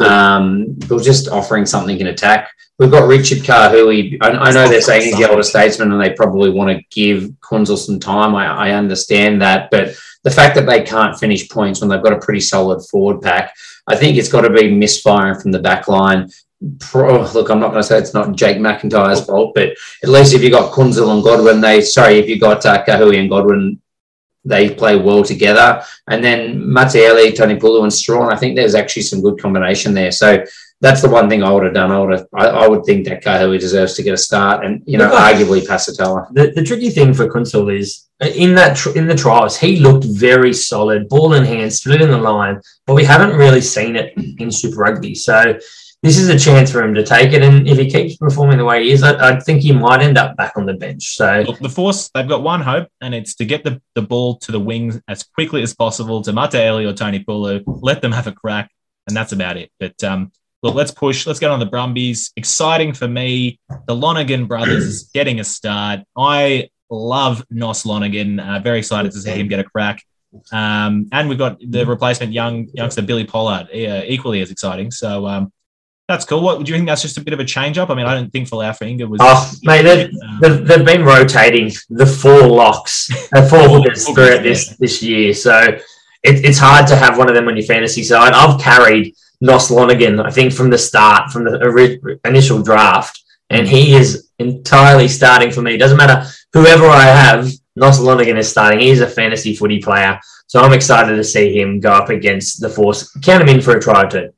Um, 0.00 0.78
we're 0.88 1.02
just 1.02 1.28
offering 1.28 1.66
something 1.66 1.98
in 1.98 2.08
attack. 2.08 2.50
We've 2.78 2.90
got 2.90 3.08
Richard 3.08 3.44
Carr, 3.44 3.70
who 3.70 3.88
we, 3.88 4.18
I, 4.20 4.30
I 4.30 4.50
know 4.52 4.68
they're 4.68 4.80
saying 4.80 5.02
he's 5.02 5.16
the 5.18 5.28
older 5.28 5.42
statesman 5.42 5.90
and 5.90 6.00
they 6.00 6.12
probably 6.12 6.50
want 6.50 6.76
to 6.76 6.84
give 6.90 7.30
Kuenzle 7.40 7.76
some 7.76 7.98
time. 7.98 8.34
I, 8.34 8.46
I 8.46 8.70
understand 8.72 9.42
that. 9.42 9.70
But 9.70 9.96
the 10.22 10.30
fact 10.30 10.54
that 10.54 10.66
they 10.66 10.82
can't 10.82 11.18
finish 11.18 11.48
points 11.48 11.80
when 11.80 11.90
they've 11.90 12.02
got 12.02 12.12
a 12.12 12.20
pretty 12.20 12.40
solid 12.40 12.82
forward 12.86 13.20
pack, 13.20 13.54
I 13.88 13.96
think 13.96 14.16
it's 14.16 14.30
got 14.30 14.42
to 14.42 14.50
be 14.50 14.72
misfiring 14.72 15.40
from 15.40 15.50
the 15.50 15.58
back 15.58 15.88
line. 15.88 16.30
Pro, 16.80 17.22
look, 17.32 17.50
I'm 17.50 17.60
not 17.60 17.70
going 17.70 17.82
to 17.82 17.88
say 17.88 17.98
it's 17.98 18.14
not 18.14 18.36
Jake 18.36 18.58
McIntyre's 18.58 19.24
fault, 19.24 19.54
but 19.54 19.70
at 20.02 20.08
least 20.08 20.34
if 20.34 20.42
you 20.42 20.50
got 20.50 20.72
Kuenzle 20.72 21.12
and 21.12 21.22
Godwin, 21.22 21.60
they 21.60 21.80
sorry, 21.80 22.18
if 22.18 22.28
you 22.28 22.38
got 22.38 22.64
uh, 22.66 22.84
Kahui 22.84 23.18
and 23.18 23.30
Godwin, 23.30 23.80
they 24.48 24.74
play 24.74 24.96
well 24.96 25.22
together. 25.22 25.82
And 26.08 26.24
then 26.24 26.60
Mataele, 26.60 27.36
Toni 27.36 27.56
Pulu, 27.56 27.82
and 27.82 27.92
Strawn, 27.92 28.32
I 28.32 28.36
think 28.36 28.56
there's 28.56 28.74
actually 28.74 29.02
some 29.02 29.20
good 29.20 29.38
combination 29.40 29.94
there. 29.94 30.12
So 30.12 30.44
that's 30.80 31.02
the 31.02 31.08
one 31.08 31.28
thing 31.28 31.42
I 31.42 31.50
would 31.50 31.64
have 31.64 31.74
done. 31.74 31.90
I 31.90 31.98
would 31.98 32.12
have, 32.12 32.26
I, 32.34 32.46
I 32.46 32.68
would 32.68 32.84
think 32.84 33.04
that 33.06 33.22
Kahui 33.22 33.58
deserves 33.58 33.94
to 33.94 34.02
get 34.02 34.14
a 34.14 34.16
start, 34.18 34.64
and 34.64 34.82
you 34.86 34.96
know, 34.96 35.10
arguably 35.10 35.66
Pasatola. 35.66 36.32
The, 36.32 36.52
the 36.52 36.62
tricky 36.62 36.90
thing 36.90 37.12
for 37.12 37.28
Kuenzle 37.28 37.76
is 37.76 38.08
uh, 38.22 38.28
in 38.28 38.54
that 38.54 38.76
tr- 38.76 38.96
in 38.96 39.06
the 39.06 39.14
trials 39.14 39.58
he 39.58 39.80
looked 39.80 40.04
very 40.04 40.52
solid, 40.52 41.08
ball 41.08 41.34
in 41.34 41.44
hand, 41.44 41.72
split 41.72 42.00
in 42.00 42.10
the 42.10 42.18
line, 42.18 42.60
but 42.86 42.94
we 42.94 43.04
haven't 43.04 43.36
really 43.36 43.60
seen 43.60 43.96
it 43.96 44.12
in 44.38 44.52
Super 44.52 44.76
Rugby. 44.76 45.14
So 45.14 45.58
this 46.02 46.16
is 46.16 46.28
a 46.28 46.38
chance 46.38 46.70
for 46.70 46.82
him 46.82 46.94
to 46.94 47.04
take 47.04 47.32
it, 47.32 47.42
and 47.42 47.66
if 47.66 47.76
he 47.76 47.90
keeps 47.90 48.16
performing 48.16 48.58
the 48.58 48.64
way 48.64 48.84
he 48.84 48.92
is, 48.92 49.02
I, 49.02 49.36
I 49.36 49.40
think 49.40 49.62
he 49.62 49.72
might 49.72 50.00
end 50.00 50.16
up 50.16 50.36
back 50.36 50.52
on 50.56 50.64
the 50.64 50.74
bench. 50.74 51.16
So 51.16 51.44
look, 51.46 51.58
the 51.58 51.68
force 51.68 52.08
they've 52.14 52.28
got 52.28 52.42
one 52.42 52.60
hope, 52.60 52.88
and 53.00 53.14
it's 53.14 53.34
to 53.36 53.44
get 53.44 53.64
the, 53.64 53.82
the 53.94 54.02
ball 54.02 54.36
to 54.38 54.52
the 54.52 54.60
wings 54.60 55.00
as 55.08 55.24
quickly 55.24 55.62
as 55.62 55.74
possible 55.74 56.22
to 56.22 56.32
Mataele 56.32 56.88
or 56.88 56.92
Toni 56.92 57.24
Pulu, 57.24 57.64
let 57.66 58.00
them 58.00 58.12
have 58.12 58.28
a 58.28 58.32
crack, 58.32 58.70
and 59.08 59.16
that's 59.16 59.32
about 59.32 59.56
it. 59.56 59.72
But 59.80 60.02
um, 60.04 60.30
look, 60.62 60.76
let's 60.76 60.92
push. 60.92 61.26
Let's 61.26 61.40
get 61.40 61.50
on 61.50 61.58
the 61.58 61.66
Brumbies. 61.66 62.32
Exciting 62.36 62.92
for 62.92 63.08
me. 63.08 63.58
The 63.86 63.94
Lonergan 63.96 64.46
brothers 64.46 65.08
getting 65.14 65.40
a 65.40 65.44
start. 65.44 66.00
I 66.16 66.70
love 66.90 67.44
Nos 67.50 67.84
Lonergan. 67.84 68.38
Uh, 68.38 68.60
very 68.60 68.78
excited 68.78 69.10
to 69.12 69.18
see 69.20 69.32
him 69.32 69.48
get 69.48 69.58
a 69.58 69.64
crack. 69.64 70.02
Um, 70.52 71.08
and 71.10 71.28
we've 71.28 71.38
got 71.38 71.58
the 71.58 71.84
replacement 71.86 72.32
young 72.32 72.68
youngster 72.74 73.02
Billy 73.02 73.24
Pollard, 73.24 73.68
uh, 73.74 74.02
equally 74.06 74.40
as 74.42 74.50
exciting. 74.50 74.90
So 74.90 75.26
um, 75.26 75.52
that's 76.08 76.24
cool. 76.24 76.42
What 76.42 76.64
do 76.64 76.72
you 76.72 76.78
think? 76.78 76.88
That's 76.88 77.02
just 77.02 77.18
a 77.18 77.20
bit 77.20 77.34
of 77.34 77.40
a 77.40 77.44
change 77.44 77.76
up. 77.76 77.90
I 77.90 77.94
mean, 77.94 78.06
I 78.06 78.14
don't 78.14 78.30
think 78.30 78.48
Falafel 78.48 79.06
was. 79.08 79.20
Oh, 79.22 79.52
mate, 79.62 79.82
they've, 79.82 80.06
Um, 80.08 80.38
they've, 80.40 80.66
they've 80.66 80.84
been 80.84 81.04
rotating 81.04 81.70
the 81.90 82.06
four 82.06 82.46
locks, 82.46 83.10
uh, 83.34 83.46
four 83.46 83.68
hookers 83.68 84.08
throughout 84.08 84.42
this 84.42 84.76
this 84.78 85.02
year. 85.02 85.34
So 85.34 85.60
it, 85.60 86.44
it's 86.44 86.58
hard 86.58 86.86
to 86.88 86.96
have 86.96 87.18
one 87.18 87.28
of 87.28 87.34
them 87.34 87.46
on 87.46 87.56
your 87.56 87.66
fantasy 87.66 88.02
side. 88.02 88.32
I've 88.32 88.58
carried 88.58 89.14
Nos 89.42 89.70
Lonergan, 89.70 90.18
I 90.18 90.30
think, 90.30 90.52
from 90.52 90.70
the 90.70 90.78
start, 90.78 91.30
from 91.30 91.44
the 91.44 92.18
initial 92.24 92.62
draft, 92.62 93.22
and 93.50 93.68
he 93.68 93.94
is 93.94 94.30
entirely 94.38 95.08
starting 95.08 95.50
for 95.50 95.60
me. 95.60 95.74
It 95.74 95.78
Doesn't 95.78 95.98
matter 95.98 96.26
whoever 96.54 96.86
I 96.86 97.04
have, 97.04 97.50
Nos 97.76 98.00
Lonergan 98.00 98.38
is 98.38 98.48
starting. 98.48 98.80
He's 98.80 99.02
a 99.02 99.06
fantasy 99.06 99.54
footy 99.54 99.80
player. 99.80 100.18
So 100.46 100.60
I'm 100.60 100.72
excited 100.72 101.16
to 101.16 101.24
see 101.24 101.60
him 101.60 101.78
go 101.80 101.92
up 101.92 102.08
against 102.08 102.62
the 102.62 102.70
Force. 102.70 103.12
Count 103.22 103.42
him 103.42 103.54
in 103.54 103.60
for 103.60 103.76
a 103.76 103.80
try 103.80 104.04
or 104.04 104.10
two. 104.10 104.32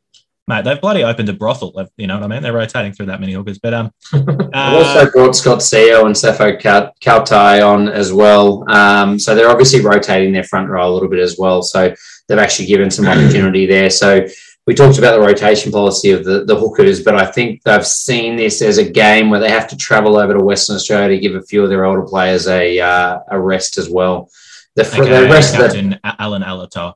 Mate, 0.51 0.65
they've 0.65 0.81
bloody 0.81 1.03
opened 1.05 1.29
a 1.29 1.33
brothel. 1.33 1.73
They've- 1.75 1.89
You 1.97 2.07
know 2.09 2.15
what 2.15 2.25
I 2.25 2.27
mean? 2.27 2.43
They're 2.43 2.53
rotating 2.53 2.93
through 2.93 3.07
that 3.07 3.21
many 3.21 3.33
hookers. 3.33 3.59
But 3.59 3.73
um, 3.73 3.91
I've 4.13 4.29
uh, 4.53 4.77
also 4.85 5.11
brought 5.11 5.35
Scott 5.37 5.59
Sio 5.61 6.05
and 6.07 6.15
Sefo 6.15 6.61
Kautai 7.01 7.67
on 7.67 7.89
as 7.89 8.13
well. 8.13 8.65
Um, 8.71 9.19
so 9.19 9.35
they're 9.35 9.49
obviously 9.51 9.81
rotating 9.81 10.33
their 10.33 10.45
front 10.45 10.69
row 10.69 10.91
a 10.91 10.93
little 10.93 11.09
bit 11.09 11.21
as 11.21 11.37
well. 11.39 11.63
So 11.63 11.95
they've 12.29 12.39
actually 12.39 12.67
given 12.67 12.91
some 12.91 13.07
opportunity 13.13 13.65
there. 13.67 13.91
So 13.91 14.27
we 14.67 14.75
talked 14.75 14.99
about 14.99 15.13
the 15.19 15.27
rotation 15.27 15.73
policy 15.73 16.11
of 16.11 16.25
the, 16.25 16.45
the 16.45 16.55
hookers, 16.55 17.03
but 17.03 17.17
I 17.17 17.27
think 17.27 17.63
they've 17.65 17.87
seen 17.87 18.37
this 18.37 18.61
as 18.63 18.79
a 18.79 18.89
game 18.89 19.31
where 19.31 19.41
they 19.41 19.51
have 19.51 19.67
to 19.69 19.77
travel 19.77 20.17
over 20.19 20.35
to 20.35 20.45
Western 20.45 20.77
Australia 20.77 21.17
to 21.17 21.21
give 21.21 21.35
a 21.35 21.43
few 21.43 21.63
of 21.63 21.71
their 21.71 21.85
older 21.85 22.03
players 22.03 22.47
a 22.47 22.79
uh, 22.79 23.19
a 23.31 23.41
rest 23.41 23.79
as 23.79 23.89
well. 23.89 24.31
The, 24.77 24.85
fr- 24.85 25.03
okay, 25.03 25.25
the 25.25 25.29
rest 25.33 25.55
of 25.55 25.61
the, 25.61 25.67
Captain 25.67 25.99
Allan 26.05 26.43
Alaalatoa. 26.43 26.95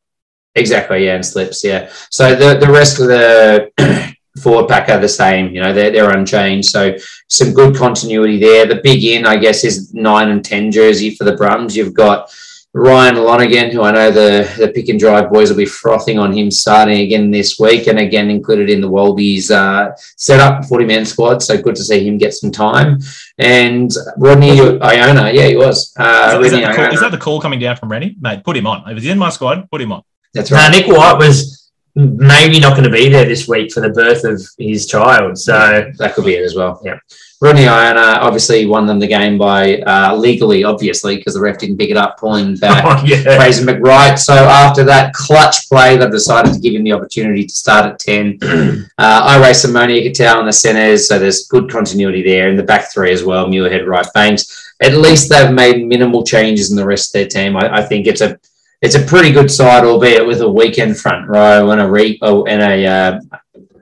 Exactly, 0.56 1.04
yeah, 1.06 1.16
and 1.16 1.26
slips, 1.26 1.64
yeah. 1.64 1.90
So 2.10 2.34
the 2.34 2.58
the 2.58 2.70
rest 2.70 3.00
of 3.00 3.08
the 3.08 4.14
forward 4.42 4.68
pack 4.68 4.88
are 4.88 5.00
the 5.00 5.08
same. 5.08 5.54
You 5.54 5.60
know, 5.60 5.72
they're, 5.72 5.90
they're 5.90 6.16
unchanged. 6.16 6.68
So 6.68 6.96
some 7.28 7.52
good 7.52 7.76
continuity 7.76 8.38
there. 8.38 8.66
The 8.66 8.80
big 8.82 9.04
in, 9.04 9.26
I 9.26 9.36
guess, 9.36 9.64
is 9.64 9.94
nine 9.94 10.30
and 10.30 10.44
10 10.44 10.72
jersey 10.72 11.14
for 11.14 11.24
the 11.24 11.36
Brums. 11.36 11.76
You've 11.76 11.94
got 11.94 12.32
Ryan 12.72 13.16
Lonergan, 13.16 13.70
who 13.70 13.82
I 13.82 13.92
know 13.92 14.10
the, 14.10 14.52
the 14.58 14.68
pick 14.68 14.88
and 14.88 14.98
drive 14.98 15.30
boys 15.30 15.48
will 15.48 15.56
be 15.56 15.64
frothing 15.64 16.18
on 16.18 16.36
him 16.36 16.50
starting 16.50 17.02
again 17.02 17.30
this 17.30 17.56
week 17.60 17.86
and 17.86 18.00
again 18.00 18.30
included 18.30 18.68
in 18.68 18.80
the 18.80 18.88
Wallabies 18.88 19.52
uh, 19.52 19.92
setup 20.16 20.64
40 20.64 20.84
man 20.84 21.06
squad. 21.06 21.40
So 21.40 21.60
good 21.60 21.76
to 21.76 21.84
see 21.84 22.06
him 22.06 22.18
get 22.18 22.34
some 22.34 22.50
time. 22.50 22.98
And 23.38 23.92
Rodney 24.16 24.60
Iona, 24.60 25.30
yeah, 25.30 25.46
he 25.46 25.56
was. 25.56 25.94
Uh, 25.96 26.40
is, 26.42 26.50
that, 26.50 26.58
is, 26.58 26.62
that 26.62 26.70
the 26.70 26.76
call, 26.76 26.94
is 26.94 27.00
that 27.00 27.10
the 27.12 27.18
call 27.18 27.40
coming 27.40 27.60
down 27.60 27.76
from 27.76 27.92
Rennie? 27.92 28.16
Mate, 28.20 28.42
put 28.42 28.56
him 28.56 28.66
on. 28.66 28.90
If 28.90 28.98
he's 28.98 29.10
in 29.10 29.18
my 29.18 29.30
squad, 29.30 29.70
put 29.70 29.80
him 29.80 29.92
on. 29.92 30.02
That's 30.34 30.50
Now, 30.50 30.68
right. 30.68 30.72
Nick 30.72 30.86
White 30.88 31.18
was 31.18 31.70
maybe 31.96 32.58
not 32.58 32.72
going 32.72 32.84
to 32.84 32.90
be 32.90 33.08
there 33.08 33.24
this 33.24 33.46
week 33.46 33.72
for 33.72 33.80
the 33.80 33.90
birth 33.90 34.24
of 34.24 34.42
his 34.58 34.86
child. 34.86 35.38
So 35.38 35.92
that 35.96 36.14
could 36.14 36.24
be 36.24 36.34
it 36.34 36.44
as 36.44 36.54
well. 36.56 36.80
Yeah. 36.84 36.98
Rodney 37.40 37.66
Iona 37.66 38.20
obviously 38.20 38.64
won 38.64 38.86
them 38.86 38.98
the 38.98 39.06
game 39.06 39.36
by 39.36 39.78
uh, 39.78 40.16
legally, 40.16 40.64
obviously, 40.64 41.16
because 41.16 41.34
the 41.34 41.40
ref 41.40 41.58
didn't 41.58 41.76
pick 41.76 41.90
it 41.90 41.96
up, 41.96 42.18
pulling 42.18 42.56
back. 42.60 42.84
Oh, 42.84 43.04
yeah. 43.04 43.36
Fraser 43.36 43.64
McReight. 43.64 44.18
So 44.18 44.32
after 44.32 44.82
that 44.84 45.12
clutch 45.12 45.68
play, 45.68 45.96
they've 45.96 46.10
decided 46.10 46.54
to 46.54 46.60
give 46.60 46.74
him 46.74 46.84
the 46.84 46.92
opportunity 46.92 47.44
to 47.44 47.54
start 47.54 47.86
at 47.86 47.98
10. 47.98 48.38
uh, 48.42 48.86
I 48.98 49.40
race 49.46 49.64
Ammonia 49.64 50.02
Catal 50.12 50.40
in 50.40 50.46
the 50.46 50.52
centres, 50.52 51.06
so 51.06 51.18
there's 51.18 51.46
good 51.46 51.70
continuity 51.70 52.22
there. 52.22 52.48
In 52.48 52.56
the 52.56 52.62
back 52.62 52.90
three 52.92 53.12
as 53.12 53.24
well, 53.24 53.46
Muirhead, 53.46 53.86
Wright, 53.86 54.06
Banks. 54.14 54.72
At 54.82 54.94
least 54.94 55.28
they've 55.28 55.52
made 55.52 55.86
minimal 55.86 56.24
changes 56.24 56.70
in 56.70 56.76
the 56.76 56.86
rest 56.86 57.14
of 57.14 57.20
their 57.20 57.28
team. 57.28 57.56
I, 57.56 57.78
I 57.78 57.82
think 57.82 58.06
it's 58.06 58.20
a 58.20 58.38
it's 58.84 58.94
a 58.94 59.02
pretty 59.02 59.32
good 59.32 59.50
side, 59.50 59.84
albeit 59.84 60.26
with 60.26 60.42
a 60.42 60.48
weekend 60.48 60.98
front 60.98 61.26
row 61.26 61.70
and 61.70 61.80
a 61.80 61.88
re, 61.90 62.18
oh, 62.20 62.44
and 62.44 62.60
a 62.62 62.86
uh, 62.86 63.20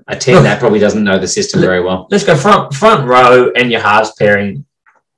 a 0.08 0.16
10 0.16 0.42
that 0.44 0.60
probably 0.60 0.78
doesn't 0.78 1.04
know 1.04 1.18
the 1.18 1.28
system 1.28 1.60
very 1.60 1.82
well. 1.82 2.06
let's 2.10 2.24
go 2.24 2.36
front 2.36 2.72
front 2.74 3.06
row 3.06 3.50
and 3.56 3.70
your 3.70 3.80
halves 3.80 4.12
pairing. 4.18 4.64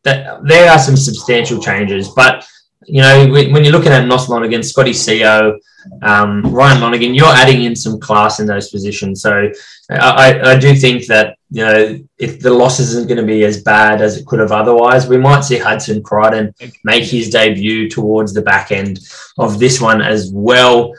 That 0.05 0.44
there 0.44 0.70
are 0.70 0.79
some 0.79 0.97
substantial 0.97 1.61
changes, 1.61 2.09
but 2.09 2.47
you 2.87 3.03
know 3.03 3.29
when 3.29 3.62
you're 3.62 3.73
looking 3.73 3.92
at 3.92 4.07
Nos 4.07 4.29
Lonergan, 4.29 4.62
Scotty 4.62 4.92
Sio, 4.92 5.59
um, 6.03 6.42
Ryan 6.42 6.81
Lonergan, 6.81 7.14
you're 7.14 7.27
adding 7.42 7.64
in 7.64 7.77
some 7.77 7.99
class 8.01 8.40
in 8.40 8.47
those 8.47 8.70
positions. 8.70 9.23
So 9.23 9.51
I- 9.90 10.40
I 10.53 10.57
do 10.59 10.75
think 10.75 11.07
that 11.07 11.37
you 11.50 11.64
know 11.64 11.98
if 12.18 12.40
the 12.40 12.50
loss 12.50 12.80
isn't 12.80 13.09
going 13.09 13.20
to 13.20 13.26
be 13.26 13.44
as 13.44 13.62
bad 13.62 14.00
as 14.00 14.16
it 14.16 14.26
could 14.26 14.40
have 14.40 14.52
otherwise, 14.52 15.07
we 15.07 15.18
might 15.18 15.42
see 15.42 15.59
Hudson 15.59 16.02
Creighton 16.02 16.54
make 16.85 17.04
his 17.04 17.30
debut 17.30 17.88
towards 17.88 18.33
the 18.33 18.42
back 18.42 18.72
end 18.72 19.00
of 19.38 19.59
this 19.59 19.80
one 19.80 20.00
as 20.00 20.30
well. 20.33 20.94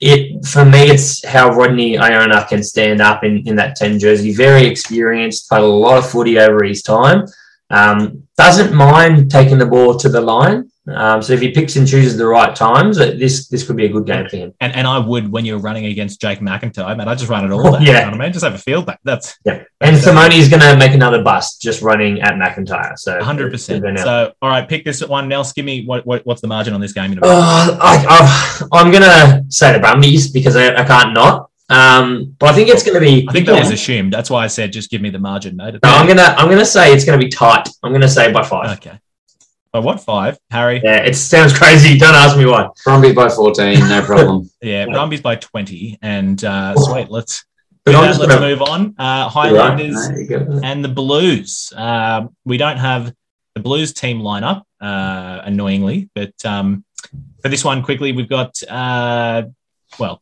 It 0.00 0.44
for 0.44 0.64
me, 0.64 0.90
it's 0.90 1.24
how 1.24 1.50
Rodney 1.50 1.98
Iona 1.98 2.44
can 2.48 2.62
stand 2.62 3.00
up 3.00 3.22
in, 3.22 3.46
in 3.46 3.54
that 3.56 3.76
10 3.76 4.00
jersey. 4.00 4.32
Very 4.32 4.66
experienced, 4.66 5.48
played 5.48 5.62
a 5.62 5.66
lot 5.66 5.98
of 5.98 6.10
footy 6.10 6.38
over 6.40 6.64
his 6.64 6.82
time. 6.82 7.26
Um, 7.70 8.24
doesn't 8.36 8.74
mind 8.74 9.30
taking 9.30 9.58
the 9.58 9.66
ball 9.66 9.96
to 9.98 10.08
the 10.08 10.20
line. 10.20 10.71
Um, 10.88 11.22
so 11.22 11.32
if 11.32 11.40
he 11.40 11.52
picks 11.52 11.76
and 11.76 11.86
chooses 11.86 12.16
the 12.16 12.26
right 12.26 12.56
times, 12.56 12.98
uh, 12.98 13.14
this 13.16 13.46
this 13.46 13.64
could 13.64 13.76
be 13.76 13.84
a 13.84 13.88
good 13.88 14.04
game 14.04 14.28
for 14.28 14.36
him. 14.36 14.52
And 14.60 14.74
and 14.74 14.84
I 14.86 14.98
would 14.98 15.30
when 15.30 15.44
you're 15.44 15.60
running 15.60 15.86
against 15.86 16.20
Jake 16.20 16.40
McIntyre, 16.40 16.96
man. 16.96 17.08
I 17.08 17.14
just 17.14 17.30
run 17.30 17.44
it 17.44 17.52
all. 17.52 17.62
Yeah. 17.82 17.86
You 17.86 17.92
know 17.92 18.10
what 18.12 18.14
I 18.14 18.24
mean? 18.24 18.32
Just 18.32 18.44
have 18.44 18.54
a 18.54 18.58
field 18.58 18.86
back. 18.86 19.00
That's 19.04 19.38
Yeah. 19.44 19.62
And 19.80 19.96
Simone 19.96 20.32
is 20.32 20.48
going 20.48 20.60
to 20.60 20.76
make 20.76 20.92
another 20.92 21.22
bust 21.22 21.60
just 21.62 21.82
running 21.82 22.20
at 22.20 22.34
McIntyre. 22.34 22.98
So 22.98 23.22
hundred 23.22 23.50
percent. 23.52 23.84
So 23.98 24.32
all 24.42 24.50
right, 24.50 24.68
pick 24.68 24.84
this 24.84 25.02
at 25.02 25.08
one. 25.08 25.28
Nels, 25.28 25.52
give 25.52 25.64
me 25.64 25.84
what, 25.84 26.04
what 26.04 26.26
what's 26.26 26.40
the 26.40 26.48
margin 26.48 26.74
on 26.74 26.80
this 26.80 26.92
game 26.92 27.12
in 27.12 27.18
about? 27.18 27.30
Uh, 27.30 27.78
I, 27.80 28.68
I'm 28.72 28.90
going 28.90 29.02
to 29.02 29.44
say 29.48 29.72
the 29.72 29.78
Brumbies 29.78 30.30
because 30.30 30.56
I, 30.56 30.74
I 30.74 30.84
can't 30.84 31.14
not. 31.14 31.50
Um, 31.68 32.36
but 32.38 32.50
I 32.50 32.52
think 32.54 32.68
it's 32.68 32.82
going 32.82 32.94
to 32.94 33.00
be. 33.00 33.26
I 33.28 33.32
think 33.32 33.46
that 33.46 33.58
was 33.58 33.70
assumed. 33.70 34.12
That's 34.12 34.30
why 34.30 34.44
I 34.44 34.48
said 34.48 34.72
just 34.72 34.90
give 34.90 35.00
me 35.00 35.10
the 35.10 35.18
margin, 35.18 35.56
mate. 35.56 35.74
No, 35.74 35.90
I'm 35.90 36.06
gonna 36.06 36.34
I'm 36.36 36.48
gonna 36.48 36.64
say 36.64 36.92
it's 36.92 37.04
gonna 37.04 37.18
be 37.18 37.28
tight. 37.28 37.68
I'm 37.82 37.92
gonna 37.92 38.08
say 38.08 38.30
by 38.32 38.42
five. 38.42 38.78
Okay. 38.78 38.98
By 39.72 39.78
what 39.78 40.00
five? 40.00 40.38
Harry? 40.50 40.80
Yeah, 40.84 41.04
it 41.04 41.14
sounds 41.14 41.56
crazy. 41.56 41.98
Don't 42.04 42.14
ask 42.14 42.36
me 42.36 42.44
why. 42.44 42.68
Brumbies 42.84 43.14
by 43.14 43.28
14, 43.30 43.78
no 43.88 44.02
problem. 44.02 44.50
Yeah, 44.62 44.84
Brumbies 44.86 45.22
by 45.22 45.36
twenty. 45.36 45.98
And 46.02 46.42
uh, 46.44 46.74
sweet, 46.76 47.10
let's 47.10 47.44
But 47.84 47.92
do 47.92 47.98
I'm 47.98 48.04
that. 48.12 48.20
let's 48.20 48.34
gonna- 48.34 48.48
move 48.48 48.62
on. 48.62 48.94
Uh, 48.98 49.28
Highlanders 49.30 50.08
there 50.08 50.20
you 50.20 50.28
go. 50.28 50.60
and 50.62 50.84
the 50.84 50.88
Blues. 50.90 51.72
Um, 51.74 52.36
we 52.44 52.58
don't 52.58 52.76
have 52.76 53.14
the 53.54 53.60
Blues 53.60 53.92
team 53.94 54.20
lineup, 54.20 54.62
uh, 54.80 55.40
annoyingly, 55.44 56.10
but 56.14 56.32
um, 56.44 56.84
for 57.42 57.48
this 57.48 57.64
one, 57.64 57.82
quickly, 57.82 58.12
we've 58.12 58.28
got 58.28 58.62
uh, 58.68 59.42
well, 59.98 60.20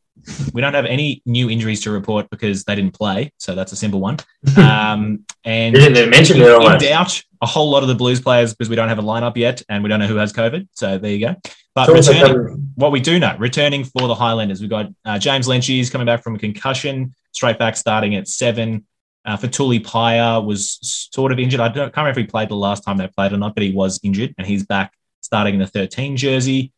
we 0.52 0.60
don't 0.60 0.74
have 0.74 0.86
any 0.86 1.22
new 1.26 1.50
injuries 1.50 1.80
to 1.82 1.90
report 1.90 2.30
because 2.30 2.64
they 2.64 2.74
didn't 2.76 2.94
play, 2.94 3.32
so 3.38 3.54
that's 3.56 3.72
a 3.72 3.76
simple 3.76 4.00
one. 4.00 4.18
Um, 4.56 5.24
and 5.44 5.74
You 5.74 5.80
didn't 5.82 5.96
even 5.98 6.10
mention 6.10 6.36
it 6.40 6.46
in 6.46 6.52
almost. 6.52 6.84
doubt, 6.84 7.22
a 7.42 7.46
whole 7.46 7.70
lot 7.70 7.82
of 7.82 7.88
the 7.88 7.94
Blues 7.94 8.20
players 8.20 8.52
because 8.54 8.68
we 8.68 8.76
don't 8.76 8.88
have 8.88 8.98
a 8.98 9.02
lineup 9.02 9.36
yet, 9.36 9.62
and 9.68 9.82
we 9.82 9.88
don't 9.88 10.00
know 10.00 10.06
who 10.06 10.16
has 10.16 10.32
COVID. 10.32 10.68
So 10.72 10.98
there 10.98 11.10
you 11.10 11.26
go. 11.26 11.36
But 11.74 11.88
also 11.88 12.12
returning, 12.12 12.72
what 12.74 12.92
we 12.92 13.00
do 13.00 13.18
know, 13.18 13.36
returning 13.38 13.84
for 13.84 14.08
the 14.08 14.14
Highlanders, 14.14 14.60
we've 14.60 14.70
got 14.70 14.88
uh, 15.04 15.18
James 15.18 15.48
Lynch. 15.48 15.66
He's 15.66 15.90
coming 15.90 16.06
back 16.06 16.22
from 16.22 16.34
a 16.34 16.38
concussion, 16.38 17.14
straight 17.32 17.58
back 17.58 17.76
starting 17.76 18.14
at 18.16 18.28
seven. 18.28 18.86
Uh, 19.24 19.36
Fetuli 19.36 19.80
Paea 19.84 20.44
was 20.44 20.78
sort 21.12 21.30
of 21.32 21.38
injured. 21.38 21.60
I 21.60 21.68
don't, 21.68 21.92
can't 21.92 21.98
remember 21.98 22.20
if 22.20 22.26
he 22.26 22.30
played 22.30 22.48
the 22.48 22.56
last 22.56 22.82
time 22.82 22.96
they 22.96 23.06
played 23.08 23.32
or 23.32 23.36
not, 23.36 23.54
but 23.54 23.62
he 23.62 23.72
was 23.72 24.00
injured, 24.02 24.34
and 24.36 24.46
he's 24.46 24.66
back 24.66 24.92
starting 25.20 25.54
in 25.54 25.60
the 25.60 25.66
13 25.66 26.16
jersey. 26.16 26.72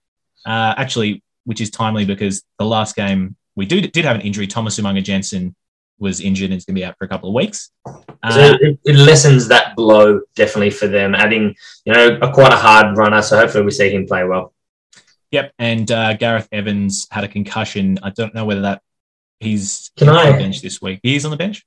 Uh, 0.45 0.75
actually, 0.77 1.23
which 1.45 1.61
is 1.61 1.71
timely 1.71 2.05
because 2.05 2.43
the 2.59 2.65
last 2.65 2.97
game 2.97 3.37
we 3.55 3.67
do, 3.67 3.81
did 3.81 4.05
have 4.05 4.17
an 4.17 4.23
injury. 4.23 4.47
Thomas 4.47 4.79
Umaga-Jensen 4.79 5.55
was 6.03 6.21
injured 6.21 6.51
and 6.51 6.59
is 6.59 6.65
going 6.67 6.75
to 6.75 6.81
be 6.81 6.85
out 6.85 6.99
for 6.99 7.05
a 7.05 7.09
couple 7.09 7.29
of 7.31 7.35
weeks. 7.35 7.71
Uh, 7.87 8.31
So 8.31 8.41
it, 8.61 8.79
it 8.85 8.97
lessens 8.97 9.49
that 9.49 9.75
blow 9.77 10.21
definitely 10.35 10.71
for 10.71 10.89
them, 10.89 11.15
adding 11.15 11.55
you 11.87 11.93
know 11.95 12.19
a 12.21 12.33
quite 12.33 12.53
a 12.53 12.57
hard 12.57 12.97
runner. 12.99 13.23
So 13.23 13.39
hopefully 13.39 13.65
we 13.65 13.71
see 13.71 13.91
him 13.91 14.07
play 14.07 14.25
well. 14.25 14.53
Yep, 15.31 15.53
and 15.59 15.91
uh, 15.91 16.13
Gareth 16.15 16.49
Evans 16.53 17.07
had 17.11 17.25
a 17.25 17.29
concussion. 17.29 17.99
I 18.03 18.11
don't 18.11 18.35
know 18.35 18.45
whether 18.45 18.63
that 18.63 18.83
he's 19.41 19.91
Can 19.97 20.09
on 20.11 20.17
I- 20.17 20.33
the 20.33 20.39
bench 20.39 20.61
this 20.61 20.83
week. 20.83 21.01
He's 21.03 21.25
on 21.25 21.31
the 21.31 21.37
bench. 21.39 21.65